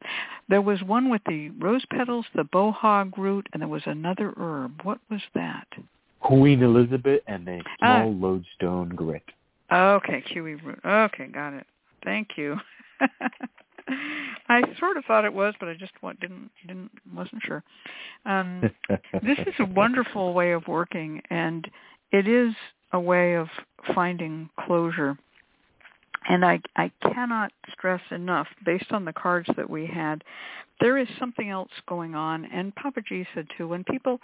there 0.48 0.60
was 0.60 0.82
one 0.82 1.08
with 1.08 1.22
the 1.26 1.50
rose 1.58 1.84
petals, 1.90 2.26
the 2.34 2.44
bohog 2.44 3.16
root, 3.16 3.46
and 3.52 3.62
there 3.62 3.68
was 3.68 3.82
another 3.86 4.34
herb. 4.36 4.80
What 4.82 4.98
was 5.10 5.20
that? 5.34 5.66
Queen 6.20 6.62
Elizabeth 6.62 7.20
and 7.26 7.48
a 7.48 7.60
small 7.78 8.08
uh, 8.08 8.12
lodestone 8.12 8.90
grit. 8.90 9.24
Okay, 9.72 10.22
kiwi 10.32 10.54
root. 10.56 10.80
Okay, 10.84 11.26
got 11.26 11.54
it. 11.54 11.66
Thank 12.04 12.30
you. 12.36 12.56
I 14.48 14.62
sort 14.78 14.96
of 14.96 15.04
thought 15.04 15.24
it 15.24 15.32
was, 15.32 15.54
but 15.60 15.68
I 15.68 15.74
just 15.74 15.92
didn't 16.20 16.50
didn't 16.66 16.90
wasn't 17.14 17.42
sure. 17.44 17.62
Um, 18.26 18.70
this 19.22 19.38
is 19.38 19.54
a 19.58 19.64
wonderful 19.64 20.34
way 20.34 20.52
of 20.52 20.66
working, 20.68 21.22
and 21.30 21.68
it 22.12 22.26
is 22.26 22.54
a 22.92 23.00
way 23.00 23.34
of 23.34 23.48
finding 23.94 24.50
closure. 24.66 25.16
And 26.28 26.44
I 26.44 26.60
I 26.76 26.90
cannot 27.12 27.52
stress 27.72 28.02
enough, 28.10 28.46
based 28.64 28.92
on 28.92 29.04
the 29.04 29.12
cards 29.12 29.48
that 29.56 29.68
we 29.68 29.86
had, 29.86 30.22
there 30.80 30.98
is 30.98 31.08
something 31.18 31.48
else 31.48 31.70
going 31.88 32.14
on. 32.14 32.44
And 32.46 32.74
Papa 32.74 33.00
G 33.08 33.26
said 33.34 33.46
too, 33.56 33.68
when 33.68 33.84
people 33.84 34.20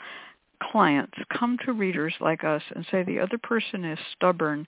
clients 0.70 1.14
come 1.38 1.58
to 1.64 1.72
readers 1.72 2.14
like 2.20 2.44
us 2.44 2.62
and 2.74 2.86
say 2.90 3.02
the 3.02 3.20
other 3.20 3.38
person 3.38 3.84
is 3.84 3.98
stubborn 4.16 4.66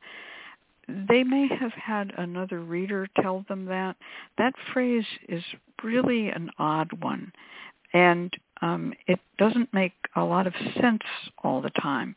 they 0.89 1.23
may 1.23 1.49
have 1.61 1.73
had 1.73 2.13
another 2.17 2.61
reader 2.61 3.09
tell 3.21 3.45
them 3.49 3.67
that. 3.67 3.97
That 4.39 4.55
phrase 4.73 5.05
is 5.29 5.43
really 5.85 6.29
an 6.29 6.51
odd 6.59 6.91
one, 7.03 7.31
and 7.93 8.33
um, 8.63 8.95
it 9.07 9.21
doesn't 9.39 9.73
make 9.75 9.93
a 10.17 10.23
lot 10.23 10.47
of 10.47 10.55
sense 10.81 11.03
all 11.45 11.61
the 11.61 11.71
time. 11.71 12.15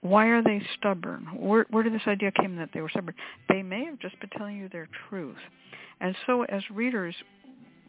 Why 0.00 0.26
are 0.26 0.42
they 0.42 0.62
stubborn? 0.78 1.26
Where, 1.34 1.66
where 1.70 1.82
did 1.82 1.92
this 1.92 2.06
idea 2.06 2.30
came 2.30 2.54
that 2.56 2.70
they 2.72 2.80
were 2.80 2.88
stubborn? 2.88 3.16
They 3.48 3.62
may 3.62 3.84
have 3.84 3.98
just 3.98 4.18
been 4.20 4.30
telling 4.30 4.56
you 4.56 4.68
their 4.68 4.88
truth. 5.08 5.36
And 6.00 6.14
so 6.24 6.44
as 6.44 6.62
readers, 6.70 7.16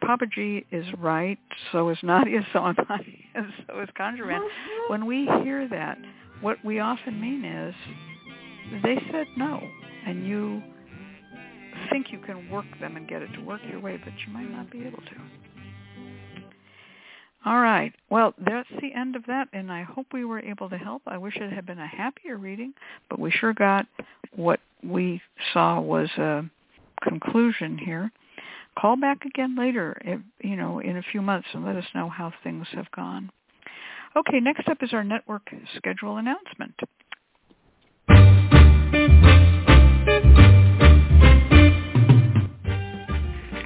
Papa 0.01 0.25
G 0.25 0.65
is 0.71 0.85
right, 0.97 1.37
so 1.71 1.89
is 1.89 1.99
Nadia, 2.01 2.39
and 2.55 3.45
so 3.67 3.79
is 3.79 3.89
ConjureMan. 3.99 4.41
When 4.87 5.05
we 5.05 5.29
hear 5.43 5.67
that, 5.69 5.99
what 6.41 6.57
we 6.65 6.79
often 6.79 7.21
mean 7.21 7.45
is 7.45 7.75
they 8.81 8.97
said 9.11 9.27
no 9.37 9.61
and 10.05 10.27
you 10.27 10.61
think 11.91 12.11
you 12.11 12.19
can 12.19 12.49
work 12.49 12.65
them 12.79 12.97
and 12.97 13.07
get 13.07 13.21
it 13.21 13.31
to 13.33 13.41
work 13.41 13.61
your 13.69 13.79
way, 13.79 13.99
but 14.03 14.13
you 14.25 14.33
might 14.33 14.49
not 14.49 14.71
be 14.71 14.85
able 14.85 15.01
to. 15.01 15.15
All 17.45 17.61
right. 17.61 17.93
Well, 18.09 18.33
that's 18.45 18.69
the 18.81 18.93
end 18.93 19.15
of 19.15 19.25
that, 19.27 19.47
and 19.53 19.71
I 19.71 19.83
hope 19.83 20.07
we 20.11 20.25
were 20.25 20.39
able 20.39 20.69
to 20.69 20.77
help. 20.77 21.01
I 21.07 21.17
wish 21.17 21.37
it 21.37 21.53
had 21.53 21.65
been 21.65 21.79
a 21.79 21.87
happier 21.87 22.37
reading, 22.37 22.73
but 23.09 23.17
we 23.17 23.31
sure 23.31 23.53
got 23.53 23.85
what 24.35 24.59
we 24.83 25.21
saw 25.53 25.79
was 25.79 26.09
a, 26.17 26.43
conclusion 27.01 27.77
here. 27.77 28.11
Call 28.77 28.97
back 28.97 29.25
again 29.25 29.55
later, 29.57 29.97
if, 30.03 30.19
you 30.41 30.55
know, 30.55 30.79
in 30.79 30.97
a 30.97 31.03
few 31.11 31.21
months 31.21 31.47
and 31.53 31.65
let 31.65 31.77
us 31.77 31.85
know 31.95 32.09
how 32.09 32.33
things 32.43 32.67
have 32.73 32.91
gone. 32.91 33.31
Okay, 34.15 34.39
next 34.39 34.67
up 34.67 34.77
is 34.81 34.93
our 34.93 35.03
network 35.03 35.49
schedule 35.77 36.17
announcement. 36.17 36.73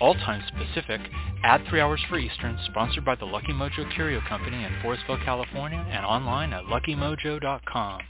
all 0.00 0.14
times 0.14 0.44
Pacific, 0.56 1.00
at 1.44 1.64
3 1.68 1.80
hours 1.80 2.00
for 2.08 2.18
Eastern, 2.18 2.58
sponsored 2.66 3.04
by 3.04 3.14
the 3.14 3.24
Lucky 3.24 3.52
Mojo 3.52 3.92
Curio 3.94 4.20
Company 4.28 4.64
in 4.64 4.70
Forestville, 4.82 5.24
California, 5.24 5.84
and 5.90 6.04
online 6.04 6.52
at 6.52 6.64
luckymojo.com. 6.64 8.00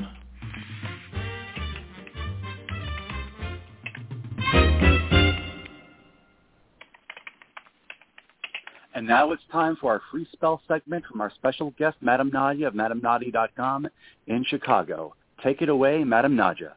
And 8.95 9.07
now 9.07 9.31
it's 9.33 9.43
time 9.53 9.77
for 9.79 9.93
our 9.93 10.01
free 10.11 10.27
spell 10.33 10.63
segment 10.67 11.05
from 11.05 11.21
our 11.21 11.31
special 11.35 11.75
guest, 11.79 11.99
Madame 12.01 12.31
Nadia 12.33 12.69
of 12.69 12.73
MadameNadia.com 12.73 13.87
in 14.27 14.45
Chicago. 14.49 15.15
Take 15.45 15.61
it 15.61 15.69
away, 15.69 16.03
Madame 16.03 16.35
Nadia. 16.35 16.73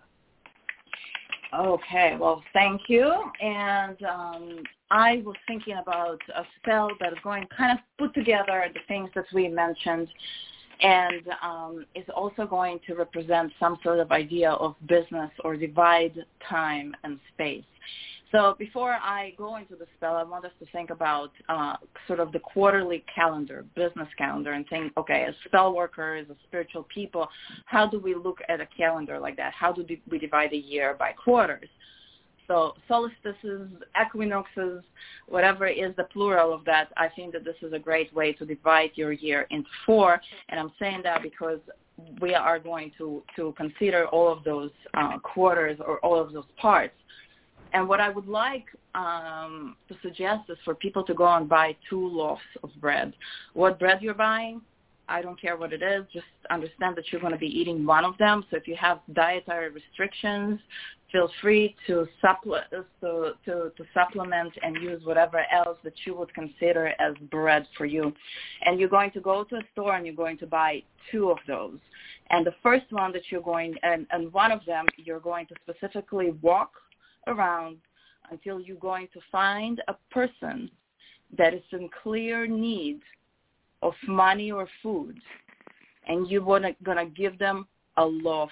Okay, 1.54 2.16
well, 2.20 2.44
thank 2.54 2.82
you. 2.88 3.12
And 3.42 3.98
um, 4.04 4.64
I 4.92 5.24
was 5.26 5.36
thinking 5.48 5.78
about 5.82 6.22
a 6.36 6.44
spell 6.58 6.90
that 7.00 7.12
is 7.14 7.20
going 7.24 7.48
kind 7.56 7.78
of 7.78 7.84
put 7.98 8.14
together 8.14 8.66
the 8.74 8.82
things 8.88 9.10
that 9.16 9.26
we 9.34 9.48
mentioned 9.48 10.08
and 10.82 11.24
um, 11.42 11.86
is 11.96 12.06
also 12.16 12.46
going 12.46 12.80
to 12.88 12.94
represent 12.96 13.52
some 13.60 13.78
sort 13.84 14.00
of 14.00 14.12
idea 14.12 14.52
of 14.52 14.76
business 14.88 15.32
or 15.44 15.58
divide 15.58 16.14
time 16.48 16.96
and 17.04 17.20
space. 17.34 17.64
So 18.32 18.56
before 18.60 18.92
I 18.92 19.34
go 19.38 19.56
into 19.58 19.76
the 19.76 19.88
spell, 19.98 20.16
I 20.16 20.24
want 20.24 20.46
us 20.46 20.52
to 20.60 20.66
think 20.72 20.92
about 20.92 21.32
uh, 21.48 21.78
sort 22.06 22.20
of 22.20 22.32
the 22.32 22.40
quarterly 22.40 23.04
calendar, 23.14 23.66
business 23.76 24.08
calendar, 24.18 24.54
and 24.54 24.68
think, 24.70 24.94
okay, 24.98 25.26
as 25.28 25.34
spell 25.46 25.74
workers, 25.74 26.28
as 26.30 26.38
spiritual 26.48 26.86
people, 26.94 27.28
how 27.66 27.88
do 27.88 28.00
we 28.00 28.14
look 28.14 28.38
at 28.48 28.62
a 28.62 28.68
calendar 28.78 29.20
like 29.20 29.36
that? 29.38 29.54
How 29.54 29.72
do 29.72 29.84
we 30.12 30.20
divide 30.20 30.54
a 30.54 30.58
year 30.58 30.96
by 31.00 31.14
quarters? 31.14 31.70
So 32.48 32.74
solstices, 32.88 33.70
equinoxes, 34.00 34.84
whatever 35.28 35.68
is 35.68 35.96
the 35.98 36.06
plural 36.06 36.54
of 36.54 36.66
that, 36.66 36.92
I 36.98 37.08
think 37.16 37.34
that 37.34 37.46
this 37.46 37.56
is 37.62 37.74
a 37.74 37.80
great 37.80 38.14
way 38.14 38.34
to 38.34 38.46
divide 38.46 38.92
your 38.96 39.12
year 39.12 39.48
into 39.50 39.70
four. 39.86 40.22
And 40.50 40.60
I'm 40.60 40.72
saying 40.80 41.02
that 41.04 41.24
because 41.24 41.60
we 42.22 42.34
are 42.34 42.60
going 42.60 42.92
to, 42.98 43.24
to 43.36 43.54
consider 43.58 44.08
all 44.08 44.32
of 44.32 44.44
those 44.44 44.72
uh, 44.94 45.20
quarters 45.20 45.80
or 45.86 46.00
all 46.00 46.20
of 46.20 46.32
those 46.32 46.46
parts 46.58 46.94
and 47.74 47.88
what 47.88 48.00
I 48.00 48.10
would 48.10 48.28
like 48.28 48.66
um, 48.96 49.76
to 49.88 49.96
suggest 50.02 50.50
is 50.50 50.58
for 50.66 50.76
people 50.76 51.04
to 51.04 51.14
go 51.14 51.28
and 51.28 51.48
buy 51.48 51.76
two 51.90 52.08
loaves 52.08 52.42
of 52.64 52.70
bread. 52.80 53.14
What 53.54 53.80
bread 53.80 54.02
you're 54.02 54.14
buying, 54.14 54.62
I 55.10 55.22
don't 55.22 55.40
care 55.42 55.58
what 55.58 55.74
it 55.74 55.82
is. 55.82 56.06
Just 56.14 56.26
understand 56.50 56.96
that 56.96 57.06
you're 57.12 57.22
going 57.22 57.34
to 57.34 57.40
be 57.40 57.48
eating 57.48 57.86
one 57.86 58.06
of 58.06 58.18
them. 58.18 58.46
So 58.50 58.58
if 58.58 58.68
you 58.68 58.76
have 58.80 59.00
dietary 59.14 59.70
restrictions, 59.72 60.60
feel 61.12 61.30
free 61.42 61.76
to, 61.88 62.08
supple- 62.22 62.62
to, 62.72 63.34
to, 63.46 63.72
to 63.76 63.84
supplement 63.94 64.54
and 64.62 64.76
use 64.76 65.04
whatever 65.04 65.44
else 65.52 65.78
that 65.84 65.94
you 66.06 66.16
would 66.16 66.34
consider 66.34 66.94
as 67.00 67.16
bread 67.32 67.68
for 67.76 67.86
you. 67.86 68.14
And 68.66 68.80
you're 68.80 68.90
going 68.90 69.12
to 69.12 69.20
go 69.20 69.44
to 69.44 69.56
a 69.56 69.62
store 69.74 69.96
and 69.96 70.06
you're 70.06 70.16
going 70.16 70.38
to 70.40 70.48
buy 70.48 70.84
two 71.12 71.32
of 71.32 71.40
those. 71.48 71.80
And 72.30 72.46
the 72.46 72.54
first 72.62 72.86
one 72.92 73.12
that 73.14 73.24
you're 73.32 73.42
going, 73.42 73.74
and, 73.82 74.06
and 74.12 74.32
one 74.32 74.52
of 74.52 74.64
them, 74.68 74.86
you're 74.98 75.20
going 75.20 75.48
to 75.48 75.56
specifically 75.64 76.32
walk 76.44 76.72
around 77.28 77.78
until 78.32 78.60
you're 78.60 78.78
going 78.78 79.08
to 79.14 79.20
find 79.32 79.82
a 79.88 79.96
person 80.12 80.70
that 81.38 81.54
is 81.54 81.64
in 81.72 81.90
clear 82.04 82.48
need 82.48 83.02
of 83.82 83.94
money 84.08 84.52
or 84.52 84.68
food 84.84 85.20
and 86.10 86.28
you're 86.30 86.44
gonna, 86.44 86.76
gonna 86.84 87.06
give 87.06 87.40
them 87.40 87.68
a 87.98 88.04
loaf 88.04 88.50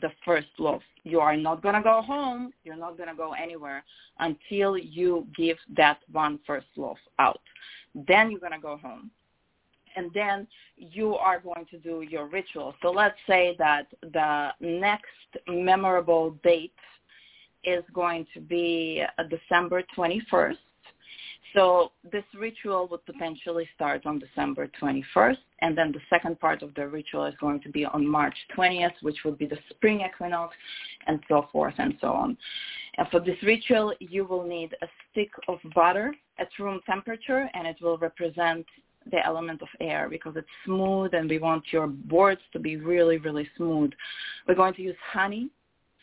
the 0.00 0.10
first 0.24 0.48
loaf. 0.58 0.82
You 1.04 1.20
are 1.20 1.36
not 1.36 1.62
gonna 1.62 1.82
go 1.82 2.00
home. 2.02 2.52
You're 2.64 2.76
not 2.76 2.96
gonna 2.96 3.14
go 3.14 3.32
anywhere 3.32 3.84
until 4.20 4.78
you 4.78 5.26
give 5.36 5.56
that 5.76 5.98
one 6.10 6.38
first 6.46 6.66
loaf 6.76 6.98
out. 7.18 7.40
Then 7.94 8.30
you're 8.30 8.40
gonna 8.40 8.60
go 8.60 8.76
home. 8.76 9.10
And 9.94 10.10
then 10.14 10.46
you 10.76 11.16
are 11.16 11.38
going 11.38 11.66
to 11.70 11.78
do 11.78 12.00
your 12.00 12.26
ritual. 12.26 12.74
So 12.80 12.90
let's 12.90 13.18
say 13.26 13.54
that 13.58 13.88
the 14.00 14.48
next 14.60 15.04
memorable 15.46 16.30
date 16.42 16.72
is 17.64 17.84
going 17.92 18.26
to 18.34 18.40
be 18.40 19.02
uh, 19.18 19.22
December 19.24 19.82
21st. 19.96 20.56
So 21.54 21.92
this 22.10 22.24
ritual 22.38 22.88
would 22.88 23.04
potentially 23.04 23.68
start 23.74 24.06
on 24.06 24.18
December 24.18 24.70
21st, 24.80 25.36
and 25.60 25.76
then 25.76 25.92
the 25.92 26.00
second 26.08 26.40
part 26.40 26.62
of 26.62 26.74
the 26.74 26.88
ritual 26.88 27.26
is 27.26 27.34
going 27.40 27.60
to 27.60 27.68
be 27.68 27.84
on 27.84 28.06
March 28.06 28.36
20th, 28.56 28.94
which 29.02 29.18
would 29.24 29.36
be 29.36 29.46
the 29.46 29.58
spring 29.68 30.00
equinox, 30.00 30.56
and 31.06 31.20
so 31.28 31.46
forth 31.52 31.74
and 31.76 31.94
so 32.00 32.08
on. 32.08 32.38
And 32.96 33.06
for 33.08 33.20
this 33.20 33.36
ritual, 33.42 33.92
you 34.00 34.24
will 34.24 34.44
need 34.44 34.74
a 34.80 34.86
stick 35.10 35.30
of 35.48 35.58
butter 35.74 36.14
at 36.38 36.48
room 36.58 36.80
temperature, 36.86 37.48
and 37.52 37.66
it 37.66 37.76
will 37.82 37.98
represent 37.98 38.64
the 39.10 39.24
element 39.24 39.60
of 39.60 39.68
air 39.80 40.08
because 40.08 40.34
it's 40.36 40.46
smooth, 40.64 41.12
and 41.12 41.28
we 41.28 41.38
want 41.38 41.64
your 41.70 41.86
boards 41.86 42.40
to 42.52 42.58
be 42.58 42.76
really, 42.76 43.18
really 43.18 43.48
smooth. 43.56 43.90
We're 44.48 44.54
going 44.54 44.74
to 44.74 44.82
use 44.82 44.96
honey 45.12 45.50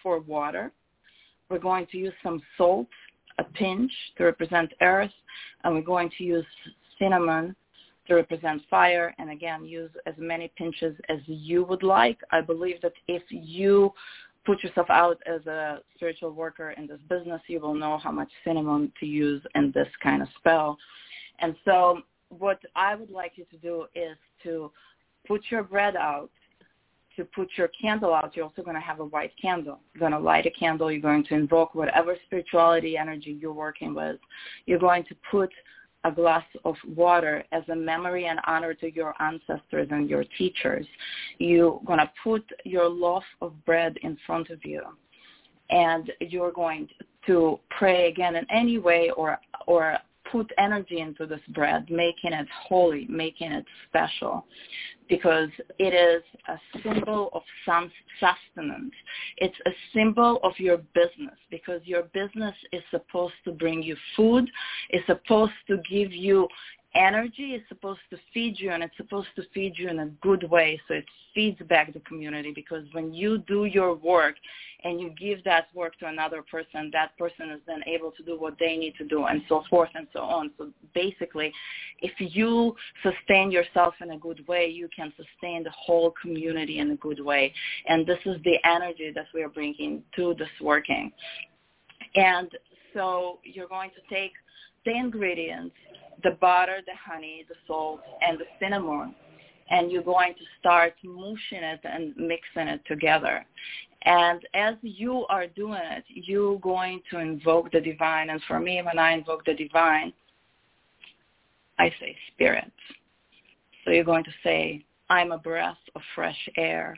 for 0.03 0.19
water 0.19 0.71
we're 1.49 1.59
going 1.59 1.87
to 1.91 1.97
use 1.97 2.13
some 2.21 2.41
salt, 2.57 2.87
a 3.37 3.43
pinch 3.43 3.91
to 4.17 4.23
represent 4.25 4.71
earth, 4.81 5.11
and 5.63 5.73
we're 5.73 5.81
going 5.81 6.11
to 6.17 6.23
use 6.23 6.45
cinnamon 6.99 7.55
to 8.07 8.15
represent 8.15 8.61
fire, 8.69 9.13
and 9.19 9.29
again, 9.29 9.63
use 9.65 9.91
as 10.05 10.15
many 10.17 10.51
pinches 10.57 10.95
as 11.09 11.19
you 11.25 11.63
would 11.63 11.83
like. 11.83 12.19
I 12.31 12.41
believe 12.41 12.81
that 12.81 12.93
if 13.07 13.23
you 13.29 13.93
put 14.45 14.63
yourself 14.63 14.89
out 14.89 15.21
as 15.27 15.45
a 15.45 15.79
spiritual 15.95 16.31
worker 16.31 16.71
in 16.71 16.87
this 16.87 16.99
business, 17.07 17.41
you 17.47 17.59
will 17.59 17.75
know 17.75 17.97
how 17.97 18.11
much 18.11 18.29
cinnamon 18.43 18.91
to 18.99 19.05
use 19.05 19.43
in 19.55 19.71
this 19.75 19.87
kind 20.01 20.21
of 20.21 20.27
spell. 20.37 20.77
And 21.39 21.55
so 21.65 21.99
what 22.29 22.59
I 22.75 22.95
would 22.95 23.11
like 23.11 23.33
you 23.35 23.45
to 23.51 23.57
do 23.57 23.85
is 23.95 24.17
to 24.43 24.71
put 25.27 25.41
your 25.49 25.63
bread 25.63 25.95
out 25.95 26.31
to 27.19 27.25
put 27.25 27.49
your 27.57 27.69
candle 27.79 28.13
out, 28.13 28.33
you're 28.33 28.45
also 28.45 28.63
going 28.63 28.77
to 28.77 28.81
have 28.81 29.01
a 29.01 29.05
white 29.05 29.33
candle. 29.39 29.79
You're 29.93 29.99
going 29.99 30.13
to 30.13 30.19
light 30.19 30.45
a 30.45 30.51
candle. 30.51 30.89
You're 30.89 31.01
going 31.01 31.25
to 31.25 31.33
invoke 31.33 31.75
whatever 31.75 32.15
spirituality 32.25 32.95
energy 32.95 33.37
you're 33.39 33.51
working 33.51 33.93
with. 33.93 34.15
You're 34.65 34.79
going 34.79 35.03
to 35.03 35.15
put 35.29 35.49
a 36.05 36.11
glass 36.11 36.45
of 36.63 36.75
water 36.95 37.43
as 37.51 37.63
a 37.67 37.75
memory 37.75 38.27
and 38.27 38.39
honor 38.47 38.73
to 38.75 38.95
your 38.95 39.13
ancestors 39.21 39.89
and 39.91 40.09
your 40.09 40.23
teachers. 40.37 40.87
You're 41.39 41.81
going 41.85 41.99
to 41.99 42.09
put 42.23 42.45
your 42.63 42.87
loaf 42.87 43.25
of 43.41 43.53
bread 43.65 43.97
in 44.01 44.17
front 44.25 44.49
of 44.49 44.63
you. 44.63 44.81
And 45.69 46.09
you're 46.21 46.53
going 46.53 46.87
to 47.27 47.59
pray 47.69 48.07
again 48.07 48.37
in 48.37 48.45
any 48.49 48.77
way 48.77 49.11
or, 49.17 49.37
or 49.67 49.97
put 50.31 50.49
energy 50.57 51.01
into 51.01 51.25
this 51.25 51.41
bread, 51.49 51.89
making 51.89 52.31
it 52.31 52.47
holy, 52.69 53.05
making 53.09 53.51
it 53.51 53.65
special 53.89 54.45
because 55.09 55.49
it 55.79 55.93
is 55.93 56.23
a 56.47 56.57
symbol 56.83 57.29
of 57.33 57.41
sustenance. 58.19 58.93
It's 59.37 59.57
a 59.65 59.71
symbol 59.93 60.39
of 60.43 60.53
your 60.57 60.77
business 60.93 61.37
because 61.49 61.81
your 61.83 62.03
business 62.13 62.55
is 62.71 62.83
supposed 62.91 63.33
to 63.45 63.51
bring 63.51 63.81
you 63.81 63.97
food, 64.15 64.49
is 64.91 65.01
supposed 65.07 65.53
to 65.67 65.77
give 65.89 66.13
you 66.13 66.47
energy 66.95 67.53
is 67.53 67.61
supposed 67.69 67.99
to 68.09 68.17
feed 68.33 68.59
you 68.59 68.71
and 68.71 68.81
it's 68.81 68.97
supposed 68.97 69.27
to 69.35 69.43
feed 69.53 69.73
you 69.77 69.89
in 69.89 69.99
a 69.99 70.07
good 70.21 70.49
way 70.49 70.79
so 70.87 70.95
it 70.95 71.05
feeds 71.35 71.59
back 71.69 71.93
the 71.93 71.99
community 72.01 72.51
because 72.53 72.83
when 72.93 73.13
you 73.13 73.37
do 73.47 73.65
your 73.65 73.93
work 73.93 74.35
and 74.83 74.99
you 74.99 75.11
give 75.11 75.43
that 75.43 75.67
work 75.75 75.97
to 75.99 76.07
another 76.07 76.41
person 76.41 76.89
that 76.91 77.15
person 77.17 77.51
is 77.51 77.59
then 77.67 77.81
able 77.85 78.11
to 78.11 78.23
do 78.23 78.39
what 78.39 78.55
they 78.59 78.75
need 78.75 78.95
to 78.95 79.05
do 79.05 79.25
and 79.25 79.41
so 79.47 79.63
forth 79.69 79.89
and 79.93 80.07
so 80.11 80.21
on. 80.21 80.49
So 80.57 80.71
basically 80.95 81.53
if 82.01 82.13
you 82.17 82.75
sustain 83.03 83.51
yourself 83.51 83.93
in 84.01 84.11
a 84.11 84.17
good 84.17 84.47
way 84.47 84.67
you 84.67 84.89
can 84.95 85.13
sustain 85.15 85.63
the 85.63 85.71
whole 85.71 86.13
community 86.19 86.79
in 86.79 86.89
a 86.91 86.95
good 86.95 87.23
way. 87.23 87.53
And 87.87 88.05
this 88.07 88.19
is 88.25 88.37
the 88.43 88.57
energy 88.65 89.11
that 89.13 89.27
we 89.33 89.43
are 89.43 89.49
bringing 89.49 90.01
to 90.15 90.33
this 90.33 90.49
working. 90.59 91.11
And 92.15 92.49
so 92.95 93.39
you're 93.43 93.67
going 93.67 93.91
to 93.91 94.15
take 94.15 94.31
the 94.85 94.91
ingredients 94.91 95.75
the 96.23 96.31
butter, 96.41 96.79
the 96.85 96.93
honey, 96.95 97.45
the 97.47 97.55
salt, 97.67 98.01
and 98.27 98.39
the 98.39 98.45
cinnamon, 98.59 99.15
and 99.69 99.91
you're 99.91 100.03
going 100.03 100.33
to 100.33 100.43
start 100.59 100.93
mushing 101.03 101.63
it 101.63 101.79
and 101.83 102.15
mixing 102.17 102.67
it 102.67 102.81
together. 102.87 103.45
And 104.03 104.41
as 104.53 104.75
you 104.81 105.25
are 105.29 105.47
doing 105.47 105.81
it, 105.83 106.03
you're 106.07 106.59
going 106.59 107.01
to 107.11 107.19
invoke 107.19 107.71
the 107.71 107.81
divine. 107.81 108.29
And 108.29 108.41
for 108.47 108.59
me, 108.59 108.81
when 108.81 108.97
I 108.97 109.13
invoke 109.13 109.45
the 109.45 109.53
divine, 109.53 110.13
I 111.77 111.89
say 111.99 112.15
spirit. 112.33 112.71
So 113.83 113.91
you're 113.91 114.03
going 114.03 114.23
to 114.23 114.33
say, 114.43 114.83
I'm 115.09 115.31
a 115.31 115.37
breath 115.37 115.77
of 115.95 116.01
fresh 116.15 116.49
air. 116.57 116.97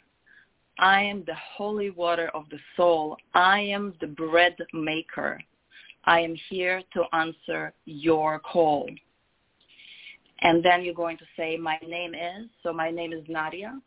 I 0.79 1.01
am 1.01 1.23
the 1.25 1.35
holy 1.55 1.91
water 1.91 2.29
of 2.33 2.45
the 2.49 2.59
soul. 2.75 3.17
I 3.33 3.59
am 3.59 3.93
the 4.01 4.07
bread 4.07 4.55
maker. 4.73 5.39
I 6.05 6.21
am 6.21 6.35
here 6.49 6.81
to 6.93 7.03
answer 7.13 7.73
your 7.85 8.39
call. 8.39 8.89
And 10.41 10.63
then 10.63 10.83
you're 10.83 10.93
going 10.93 11.17
to 11.17 11.25
say, 11.37 11.57
my 11.57 11.77
name 11.87 12.13
is, 12.15 12.47
so 12.63 12.73
my 12.73 12.89
name 12.89 13.13
is 13.13 13.23
Nadia. 13.27 13.79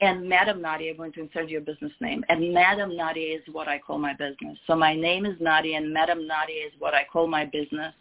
And 0.00 0.28
Madame 0.28 0.60
Nadia, 0.60 0.90
I'm 0.90 0.96
going 0.96 1.12
to 1.12 1.20
insert 1.20 1.48
your 1.48 1.60
business 1.60 1.92
name. 2.00 2.24
And 2.28 2.52
Madame 2.52 2.96
Nadia 2.96 3.36
is 3.36 3.42
what 3.52 3.68
I 3.68 3.78
call 3.78 3.98
my 3.98 4.14
business. 4.14 4.58
So 4.66 4.74
my 4.74 4.96
name 4.96 5.26
is 5.26 5.36
Nadia 5.38 5.76
and 5.76 5.92
Madame 5.92 6.26
Nadia 6.26 6.66
is 6.66 6.72
what 6.78 6.94
I 6.94 7.04
call 7.04 7.28
my 7.28 7.44
business. 7.44 7.94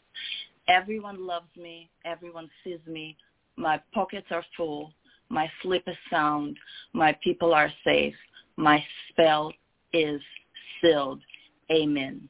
Everyone 0.67 1.27
loves 1.27 1.53
me. 1.55 1.89
Everyone 2.05 2.49
sees 2.63 2.79
me. 2.87 3.17
My 3.55 3.79
pockets 3.93 4.27
are 4.31 4.45
full. 4.57 4.93
My 5.29 5.49
sleep 5.61 5.83
is 5.85 5.95
sound. 6.09 6.57
My 6.93 7.15
people 7.23 7.53
are 7.53 7.71
safe. 7.83 8.15
My 8.57 8.83
spell 9.09 9.53
is 9.93 10.21
sealed. 10.81 11.21
Amen. 11.71 12.27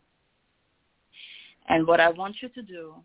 And 1.69 1.87
what 1.87 1.99
I 1.99 2.09
want 2.09 2.35
you 2.41 2.49
to 2.49 2.61
do, 2.61 2.95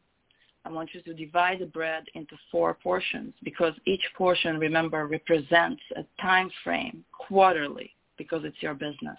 I 0.66 0.72
want 0.72 0.90
you 0.92 1.00
to 1.02 1.14
divide 1.14 1.60
the 1.60 1.66
bread 1.66 2.04
into 2.14 2.36
four 2.50 2.74
portions 2.74 3.34
because 3.44 3.72
each 3.86 4.02
portion, 4.18 4.58
remember, 4.58 5.06
represents 5.06 5.80
a 5.96 6.04
time 6.20 6.50
frame 6.64 7.04
quarterly 7.12 7.94
because 8.18 8.42
it's 8.44 8.60
your 8.60 8.74
business. 8.74 9.18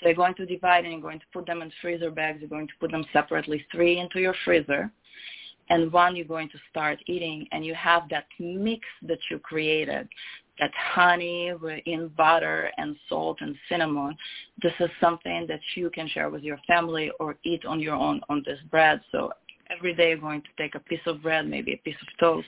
So 0.00 0.06
you're 0.08 0.14
going 0.14 0.34
to 0.36 0.46
divide 0.46 0.84
and 0.84 0.94
you're 0.94 1.02
going 1.02 1.20
to 1.20 1.26
put 1.34 1.46
them 1.46 1.60
in 1.60 1.70
freezer 1.82 2.10
bags. 2.10 2.38
You're 2.40 2.48
going 2.48 2.68
to 2.68 2.74
put 2.80 2.90
them 2.92 3.04
separately, 3.12 3.64
three 3.70 3.98
into 3.98 4.20
your 4.20 4.34
freezer 4.44 4.90
and 5.70 5.92
one 5.92 6.14
you're 6.16 6.26
going 6.26 6.48
to 6.50 6.58
start 6.70 6.98
eating 7.06 7.46
and 7.52 7.64
you 7.64 7.74
have 7.74 8.02
that 8.10 8.26
mix 8.38 8.80
that 9.02 9.18
you 9.30 9.38
created 9.38 10.08
that 10.60 10.70
honey 10.76 11.52
in 11.86 12.08
butter 12.16 12.70
and 12.76 12.96
salt 13.08 13.38
and 13.40 13.56
cinnamon 13.68 14.14
this 14.62 14.72
is 14.80 14.90
something 15.00 15.46
that 15.48 15.60
you 15.74 15.90
can 15.90 16.08
share 16.08 16.30
with 16.30 16.42
your 16.42 16.58
family 16.66 17.10
or 17.18 17.36
eat 17.44 17.64
on 17.64 17.80
your 17.80 17.94
own 17.94 18.20
on 18.28 18.42
this 18.46 18.58
bread 18.70 19.00
so 19.10 19.30
every 19.76 19.94
day 19.94 20.10
you're 20.10 20.18
going 20.18 20.42
to 20.42 20.48
take 20.58 20.74
a 20.74 20.80
piece 20.80 21.00
of 21.06 21.22
bread 21.22 21.48
maybe 21.48 21.72
a 21.72 21.76
piece 21.78 21.96
of 22.02 22.08
toast 22.18 22.46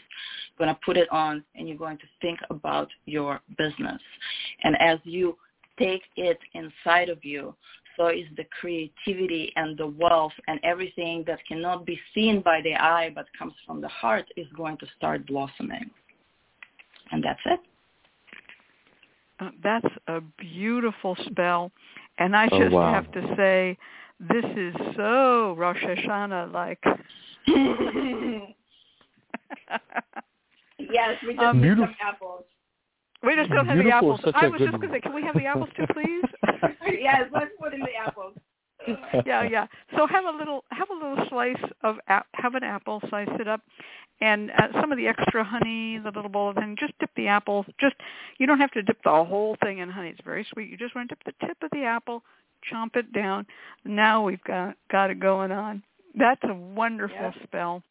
you're 0.59 0.67
going 0.67 0.75
to 0.75 0.81
put 0.85 0.97
it 0.97 1.11
on 1.11 1.43
and 1.55 1.69
you're 1.69 1.77
going 1.77 1.99
to 1.99 2.07
think 2.21 2.39
about 2.51 2.89
your 3.07 3.41
business 3.57 4.01
and 4.65 4.77
as 4.81 4.99
you 5.05 5.37
take 5.79 6.03
it 6.17 6.39
inside 6.55 7.09
of 7.09 7.25
you 7.25 7.55
so 7.97 8.09
is 8.09 8.27
the 8.37 8.45
creativity 8.61 9.53
and 9.57 9.77
the 9.79 9.87
wealth 9.87 10.33
and 10.49 10.61
everything 10.63 11.25
that 11.27 11.39
cannot 11.47 11.87
be 11.87 11.99
seen 12.15 12.43
by 12.43 12.61
the 12.63 12.75
eye 12.75 13.11
but 13.15 13.27
comes 13.39 13.55
from 13.67 13.81
the 13.81 13.89
heart 13.89 14.27
is 14.37 14.47
going 14.57 14.77
to 14.79 14.87
start 14.97 15.27
blossoming. 15.27 15.91
And 17.11 17.25
that's 17.25 17.41
it. 17.47 17.61
Uh, 19.41 19.51
that's 19.63 19.95
a 20.09 20.21
beautiful 20.39 21.17
spell. 21.27 21.71
And 22.19 22.37
I 22.37 22.49
Oh, 22.51 22.59
just 22.59 22.75
wow. 22.75 22.93
have 22.93 23.11
to 23.13 23.35
say, 23.37 23.79
this 24.21 24.45
is 24.57 24.75
so 24.97 25.55
Rosh 25.59 25.83
Hashanah 25.83 26.53
like. 26.53 26.83
yes, 30.79 31.17
we 31.27 31.35
just 31.35 31.43
Um, 31.45 31.57
need 31.57 31.63
Beautiful. 31.63 31.87
some 31.87 31.95
apples. 32.01 32.45
we 33.23 33.35
just 33.35 33.51
don't 33.51 33.67
have 33.67 33.79
the 33.79 33.91
apples. 33.91 34.19
is 34.21 34.25
such 34.27 34.35
I 34.37 34.47
a 34.47 34.51
was 34.51 34.61
just 34.61 34.73
going 34.73 34.89
to 34.89 34.95
say, 34.95 35.01
can 35.01 35.15
we 35.15 35.23
have 35.23 35.35
the 35.35 35.47
apples 35.47 35.69
too, 35.77 35.87
please? 35.93 36.25
yes, 37.01 37.29
let's 37.33 37.51
put 37.61 37.75
in 37.75 37.81
the 37.81 37.95
apples. 37.95 38.35
yeah, 39.27 39.43
yeah. 39.43 39.67
So 39.97 40.07
have 40.07 40.25
a 40.27 40.31
little 40.37 40.65
have 40.71 40.89
a 40.91 40.95
little 40.95 41.27
slice 41.29 41.57
of 41.83 41.97
a- 42.09 42.23
have 42.35 42.55
an 42.55 42.63
apple, 42.63 43.01
slice 43.09 43.29
it 43.41 43.49
up, 43.49 43.61
and 44.21 44.51
uh, 44.53 44.69
some 44.81 44.93
of 44.93 44.99
the 44.99 45.09
extra 45.09 45.43
honey, 45.43 45.99
the 45.99 46.11
little 46.11 46.29
bowl 46.29 46.51
of 46.51 46.57
honey. 46.57 46.77
Just 46.79 46.93
dip 47.01 47.11
the 47.17 47.27
apple. 47.27 47.65
Just 47.81 47.97
you 48.39 48.47
don't 48.47 48.61
have 48.61 48.71
to 48.73 48.83
dip 48.83 49.03
the 49.03 49.11
whole 49.11 49.57
thing 49.63 49.79
in 49.79 49.89
honey. 49.91 50.11
It's 50.11 50.21
very 50.25 50.47
sweet. 50.53 50.69
You 50.71 50.77
just 50.77 50.95
want 50.95 51.09
to 51.09 51.15
dip 51.17 51.25
the 51.25 51.47
tip 51.47 51.57
of 51.63 51.71
the 51.73 51.85
apple, 51.85 52.23
chomp 52.73 52.97
it 52.97 53.13
down. 53.13 53.47
Now 53.85 54.23
we've 54.23 54.43
got 54.45 54.77
got 54.91 55.11
it 55.11 55.21
going 55.21 55.53
on. 55.53 55.83
That's 56.15 56.41
a 56.45 56.55
wonderful 56.55 57.17
Yeah. 57.17 57.43
spell. 57.45 57.83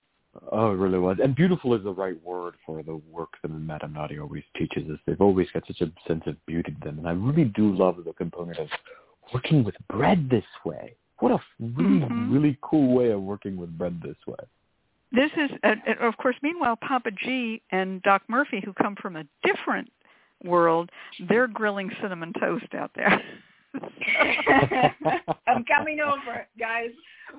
Oh, 0.51 0.71
it 0.71 0.75
really 0.75 0.99
was. 0.99 1.17
And 1.23 1.33
beautiful 1.33 1.73
is 1.75 1.83
the 1.83 1.93
right 1.93 2.21
word 2.21 2.55
for 2.65 2.83
the 2.83 2.97
work 3.09 3.29
that 3.41 3.49
Madame 3.49 3.93
Nadia 3.93 4.21
always 4.21 4.43
teaches 4.57 4.89
us. 4.89 4.99
They've 5.05 5.21
always 5.21 5.49
got 5.51 5.65
such 5.65 5.81
a 5.81 5.91
sense 6.07 6.23
of 6.27 6.43
beauty 6.45 6.73
to 6.73 6.79
them. 6.81 6.97
And 6.99 7.07
I 7.07 7.13
really 7.13 7.45
do 7.45 7.73
love 7.73 8.03
the 8.03 8.13
component 8.13 8.59
of 8.59 8.67
working 9.33 9.63
with 9.63 9.75
bread 9.87 10.29
this 10.29 10.43
way. 10.65 10.95
What 11.19 11.31
a 11.31 11.39
really, 11.59 12.01
Mhm. 12.01 12.33
really 12.33 12.57
cool 12.61 12.93
way 12.93 13.11
of 13.11 13.21
working 13.21 13.55
with 13.55 13.77
bread 13.77 14.01
this 14.01 14.17
way. 14.27 14.35
This 15.11 15.31
is, 15.37 15.51
uh, 15.63 15.75
uh, 15.87 15.91
of 16.01 16.17
course, 16.17 16.35
meanwhile, 16.41 16.75
Papa 16.75 17.11
G 17.11 17.61
and 17.71 18.01
Doc 18.01 18.23
Murphy, 18.27 18.59
who 18.59 18.73
come 18.73 18.95
from 18.97 19.15
a 19.15 19.25
different 19.43 19.89
world, 20.43 20.91
they're 21.19 21.47
grilling 21.47 21.89
cinnamon 22.01 22.33
toast 22.33 22.75
out 22.75 22.91
there. 22.95 23.21
I'm 25.47 25.63
coming 25.65 25.99
over, 25.99 26.45
guys. 26.59 26.89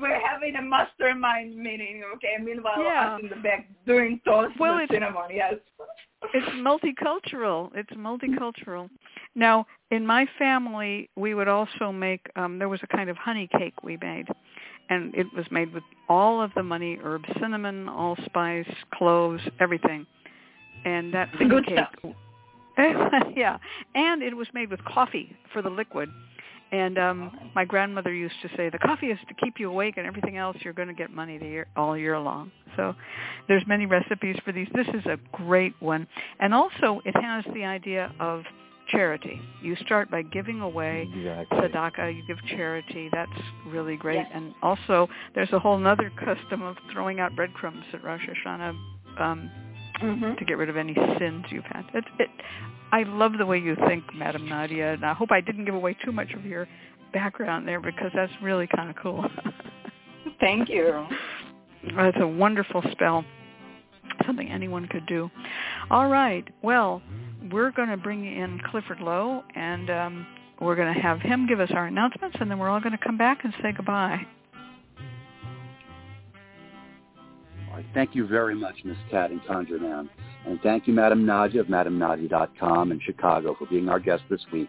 We're 0.00 0.20
having 0.26 0.56
a 0.56 0.62
mastermind 0.62 1.56
meeting, 1.56 2.02
okay? 2.16 2.36
Meanwhile, 2.42 2.82
Yeah. 2.82 3.14
us 3.14 3.20
in 3.22 3.28
the 3.28 3.36
back 3.36 3.66
doing 3.86 4.20
toast 4.24 4.58
Well, 4.58 4.78
and 4.78 4.88
cinnamon, 4.90 5.24
yes. 5.32 5.54
it's 6.34 6.46
multicultural. 6.56 7.70
It's 7.74 7.90
multicultural. 7.92 8.90
Now, 9.34 9.66
in 9.90 10.06
my 10.06 10.26
family, 10.38 11.08
we 11.16 11.34
would 11.34 11.48
also 11.48 11.92
make. 11.92 12.20
Um, 12.36 12.58
there 12.58 12.68
was 12.68 12.80
a 12.82 12.86
kind 12.88 13.08
of 13.08 13.16
honey 13.16 13.48
cake 13.58 13.74
we 13.82 13.96
made, 14.02 14.26
and 14.90 15.14
it 15.14 15.26
was 15.34 15.46
made 15.50 15.72
with 15.72 15.84
all 16.08 16.42
of 16.42 16.50
the 16.54 16.62
money 16.62 16.98
herbs, 17.02 17.28
cinnamon, 17.40 17.88
allspice, 17.88 18.66
cloves, 18.94 19.42
everything. 19.60 20.06
And 20.84 21.12
that 21.14 21.30
The 21.32 21.38
honey 21.38 21.50
good 21.50 21.66
cake, 21.66 21.78
stuff. 22.02 22.14
yeah, 23.36 23.58
and 23.94 24.22
it 24.22 24.36
was 24.36 24.48
made 24.54 24.70
with 24.70 24.84
coffee 24.84 25.36
for 25.52 25.62
the 25.62 25.70
liquid. 25.70 26.08
And 26.72 26.98
um 26.98 27.50
my 27.54 27.64
grandmother 27.64 28.12
used 28.12 28.34
to 28.42 28.48
say 28.56 28.70
the 28.70 28.78
coffee 28.78 29.06
is 29.06 29.18
to 29.28 29.34
keep 29.34 29.54
you 29.60 29.70
awake 29.70 29.94
and 29.98 30.06
everything 30.06 30.36
else 30.36 30.56
you're 30.62 30.72
going 30.72 30.88
to 30.88 30.94
get 30.94 31.10
money 31.12 31.38
the 31.38 31.46
year, 31.46 31.66
all 31.76 31.96
year 31.96 32.18
long. 32.18 32.50
So 32.76 32.94
there's 33.46 33.62
many 33.68 33.86
recipes 33.86 34.36
for 34.44 34.50
these. 34.52 34.66
This 34.74 34.88
is 34.88 35.06
a 35.06 35.16
great 35.32 35.74
one. 35.80 36.06
And 36.40 36.52
also 36.52 37.00
it 37.04 37.14
has 37.22 37.44
the 37.54 37.64
idea 37.64 38.12
of 38.18 38.42
charity. 38.88 39.40
You 39.62 39.76
start 39.76 40.10
by 40.10 40.22
giving 40.22 40.60
away 40.60 41.08
Exactly. 41.14 41.58
tzedakah, 41.58 42.14
you 42.16 42.22
give 42.26 42.38
charity. 42.56 43.08
That's 43.12 43.30
really 43.68 43.96
great. 43.96 44.16
Yes. 44.16 44.30
And 44.34 44.52
also 44.62 45.08
there's 45.34 45.52
a 45.52 45.58
whole 45.60 45.84
other 45.86 46.10
custom 46.18 46.62
of 46.62 46.76
throwing 46.92 47.20
out 47.20 47.34
breadcrumbs 47.36 47.84
at 47.92 48.02
Rosh 48.02 48.22
Hashanah 48.28 48.76
um, 49.18 49.50
Mm-hmm. 50.00 50.34
to 50.34 50.44
get 50.44 50.58
rid 50.58 50.68
of 50.68 50.76
any 50.76 50.94
sins 51.18 51.44
you've 51.50 51.64
had. 51.64 51.84
It, 51.94 52.04
it, 52.18 52.28
I 52.92 53.04
love 53.04 53.32
the 53.38 53.46
way 53.46 53.58
you 53.58 53.76
think, 53.88 54.04
Madame 54.14 54.48
Nadia, 54.48 54.92
and 54.92 55.04
I 55.04 55.14
hope 55.14 55.30
I 55.32 55.40
didn't 55.40 55.64
give 55.64 55.74
away 55.74 55.96
too 56.04 56.12
much 56.12 56.32
of 56.34 56.44
your 56.44 56.68
background 57.12 57.66
there 57.66 57.80
because 57.80 58.10
that's 58.14 58.32
really 58.42 58.66
kind 58.66 58.90
of 58.90 58.96
cool. 58.96 59.24
Thank 60.40 60.68
you. 60.68 61.06
That's 61.96 62.16
a 62.20 62.26
wonderful 62.26 62.82
spell, 62.90 63.24
something 64.26 64.50
anyone 64.50 64.86
could 64.88 65.06
do. 65.06 65.30
All 65.90 66.08
right, 66.08 66.44
well, 66.60 67.00
we're 67.52 67.70
going 67.70 67.90
to 67.90 67.96
bring 67.96 68.24
in 68.24 68.60
Clifford 68.70 69.00
Lowe, 69.00 69.44
and 69.54 69.88
um, 69.88 70.26
we're 70.60 70.74
going 70.74 70.92
to 70.92 71.00
have 71.00 71.20
him 71.20 71.46
give 71.46 71.60
us 71.60 71.70
our 71.72 71.86
announcements, 71.86 72.36
and 72.40 72.50
then 72.50 72.58
we're 72.58 72.68
all 72.68 72.80
going 72.80 72.96
to 72.96 73.04
come 73.04 73.16
back 73.16 73.44
and 73.44 73.54
say 73.62 73.72
goodbye. 73.72 74.26
Thank 77.94 78.14
you 78.14 78.26
very 78.26 78.54
much, 78.54 78.76
Miss 78.84 78.96
Cat 79.10 79.30
and 79.30 79.44
Conjure 79.46 79.78
Man. 79.78 80.08
And 80.46 80.60
thank 80.62 80.86
you, 80.86 80.92
Madame 80.92 81.26
Nadia 81.26 81.60
of 81.60 81.66
MadameNadia.com 81.66 82.92
in 82.92 83.00
Chicago 83.04 83.56
for 83.58 83.66
being 83.66 83.88
our 83.88 83.98
guest 83.98 84.22
this 84.30 84.44
week. 84.52 84.68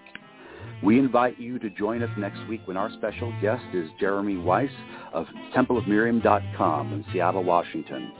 We 0.84 1.00
invite 1.00 1.40
you 1.40 1.58
to 1.60 1.70
join 1.72 2.04
us 2.04 2.10
next 2.18 2.40
week 2.48 2.62
when 2.66 2.78
our 2.78 2.92
special 2.94 3.34
guest 3.42 3.64
is 3.74 3.90
Jeremy 4.00 4.38
Weiss 4.38 4.70
of 5.14 5.26
TempleofMiriam.com 5.56 6.94
in 6.94 7.06
Seattle, 7.12 7.44
Washington. 7.44 8.12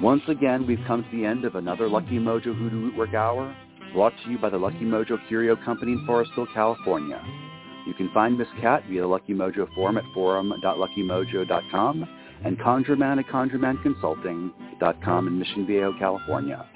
Once 0.00 0.22
again, 0.28 0.66
we've 0.66 0.80
come 0.86 1.04
to 1.04 1.16
the 1.16 1.24
end 1.24 1.44
of 1.44 1.54
another 1.54 1.88
Lucky 1.88 2.18
Mojo 2.18 2.56
Hoodoo 2.56 2.90
Rootwork 2.90 3.14
Hour, 3.14 3.54
brought 3.92 4.14
to 4.24 4.30
you 4.30 4.38
by 4.38 4.48
the 4.48 4.56
Lucky 4.56 4.80
Mojo 4.80 5.18
Curio 5.28 5.54
Company 5.54 5.92
in 5.92 6.06
Forestville, 6.06 6.52
California. 6.54 7.22
You 7.86 7.94
can 7.94 8.10
find 8.14 8.38
Miss 8.38 8.48
Cat 8.60 8.84
via 8.88 9.02
the 9.02 9.06
Lucky 9.06 9.34
Mojo 9.34 9.72
forum 9.74 9.98
at 9.98 10.04
forum.luckymojo.com 10.14 12.08
and 12.44 12.58
ConjureMan 12.58 13.18
at 13.18 13.26
ConjureManConsulting.com 13.26 15.28
in 15.28 15.38
Mission 15.38 15.66
Viejo, 15.66 15.98
California. 15.98 16.66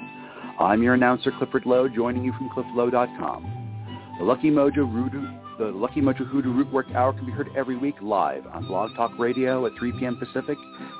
I'm 0.59 0.83
your 0.83 0.95
announcer, 0.95 1.33
Clifford 1.37 1.67
Lowe, 1.67 1.89
joining 1.89 2.25
you 2.25 2.33
from 2.33 2.49
CliffLowe.com. 2.51 4.17
The 4.19 4.25
Lucky 4.25 4.51
Mojo 4.51 4.91
Hoodoo, 4.91 5.27
the 5.59 5.67
Lucky 5.67 6.01
Mojo 6.01 6.27
Hoodoo 6.27 6.53
Rootwork 6.53 6.95
Hour 6.95 7.13
can 7.13 7.27
be 7.27 7.33
heard 7.33 7.49
every 7.57 7.77
week 7.77 7.97
live 8.01 8.47
on 8.47 8.67
Blog 8.67 8.95
Talk 8.97 9.13
Radio 9.19 9.67
at 9.67 9.73
3 9.79 9.93
p.m. 9.99 10.17
Pacific, 10.17 10.57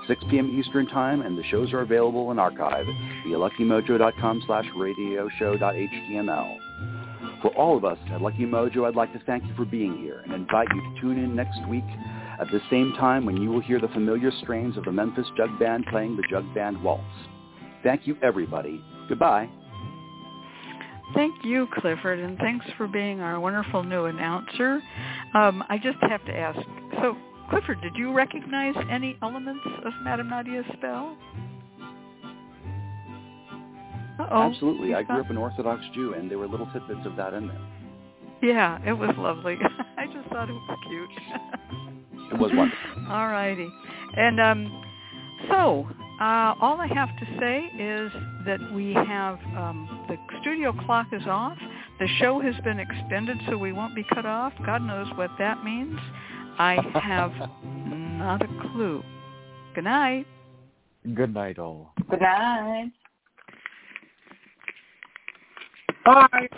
6 0.07 0.25
p.m. 0.31 0.59
Eastern 0.59 0.87
Time, 0.89 1.23
and 1.23 1.39
the 1.39 1.45
shows 1.45 1.73
are 1.73 1.81
available 1.81 2.31
in 2.31 2.39
archive 2.39 2.85
via 3.25 3.37
luckymojo.com 3.37 4.43
slash 4.47 4.67
radioshow.html. 4.77 6.57
For 7.43 7.49
all 7.57 7.77
of 7.77 7.85
us 7.85 7.99
at 8.11 8.21
Lucky 8.21 8.45
Mojo, 8.45 8.87
I'd 8.87 8.97
like 8.97 9.13
to 9.13 9.21
thank 9.27 9.45
you 9.45 9.55
for 9.55 9.65
being 9.65 9.99
here 9.99 10.21
and 10.25 10.35
invite 10.35 10.69
you 10.75 10.81
to 10.81 11.01
tune 11.01 11.19
in 11.19 11.35
next 11.35 11.59
week 11.69 11.85
at 12.41 12.51
the 12.51 12.61
same 12.71 12.93
time 12.95 13.25
when 13.25 13.37
you 13.37 13.51
will 13.51 13.61
hear 13.61 13.81
the 13.81 13.89
familiar 13.89 14.31
strains 14.43 14.77
of 14.77 14.85
the 14.85 14.93
Memphis 14.93 15.27
Jug 15.37 15.59
Band 15.59 15.87
playing 15.91 16.17
the 16.17 16.25
Jug 16.31 16.45
Band 16.55 16.83
Waltz. 16.83 17.05
Thank 17.83 18.07
you, 18.07 18.17
everybody. 18.23 18.83
Goodbye. 19.09 19.49
Thank 21.15 21.45
you, 21.45 21.69
Clifford, 21.79 22.19
and 22.19 22.37
thanks 22.39 22.67
for 22.77 22.89
being 22.89 23.21
our 23.21 23.39
wonderful 23.39 23.85
new 23.85 24.07
announcer. 24.07 24.83
Um, 25.35 25.63
I 25.69 25.79
just 25.79 25.99
have 26.01 26.25
to 26.27 26.37
ask, 26.37 26.59
so 27.01 27.17
Clifford, 27.49 27.81
did 27.81 27.95
you 27.95 28.13
recognize 28.13 28.75
any 28.91 29.17
elements 29.23 29.63
of 29.85 29.93
Madame 30.03 30.31
Nadia's 30.31 30.67
spell? 30.77 31.17
Uh-oh. 34.19 34.51
Absolutely. 34.51 34.95
I 34.95 35.03
grew 35.03 35.21
up 35.21 35.31
an 35.31 35.37
Orthodox 35.37 35.83
Jew, 35.95 36.15
and 36.15 36.31
there 36.31 36.39
were 36.39 36.49
little 36.49 36.67
tidbits 36.73 37.07
of 37.07 37.17
that 37.17 37.35
in 37.35 37.49
there. 37.49 37.61
Yeah, 38.43 38.79
it 38.85 38.93
was 38.93 39.11
lovely. 39.17 39.57
I 39.99 40.07
just 40.07 40.29
thought 40.29 40.49
it 40.49 40.53
was 40.53 40.79
cute. 40.89 41.11
it 42.31 42.39
was 42.39 42.51
wonderful. 42.55 42.91
All 43.09 43.29
righty. 43.29 43.69
And 44.17 44.41
um, 44.41 44.85
so 45.51 45.87
uh, 46.21 46.55
all 46.61 46.81
I 46.81 46.89
have 46.95 47.11
to 47.19 47.27
say 47.39 47.67
is 47.79 48.11
that 48.47 48.59
we 48.73 48.95
have 48.95 49.39
um, 49.57 50.07
the 50.09 50.17
studio 50.41 50.73
clock 50.87 51.09
is 51.13 51.27
off. 51.27 51.59
The 51.99 52.09
show 52.19 52.41
has 52.41 52.55
been 52.65 52.79
extended, 52.79 53.37
so 53.49 53.59
we 53.59 53.73
won't 53.73 53.95
be 53.95 54.05
cut 54.15 54.25
off. 54.25 54.53
God 54.65 54.83
knows 54.83 55.09
what 55.17 55.31
that 55.39 55.63
means. 55.63 55.99
I 56.59 56.79
have 57.03 57.33
not 57.65 58.43
a 58.43 58.69
clue. 58.73 59.03
Good 59.75 59.85
night. 59.85 60.27
Good 61.15 61.35
night, 61.35 61.59
all. 61.59 61.93
Good 62.09 62.21
night. 62.21 62.93
Bye. 66.05 66.49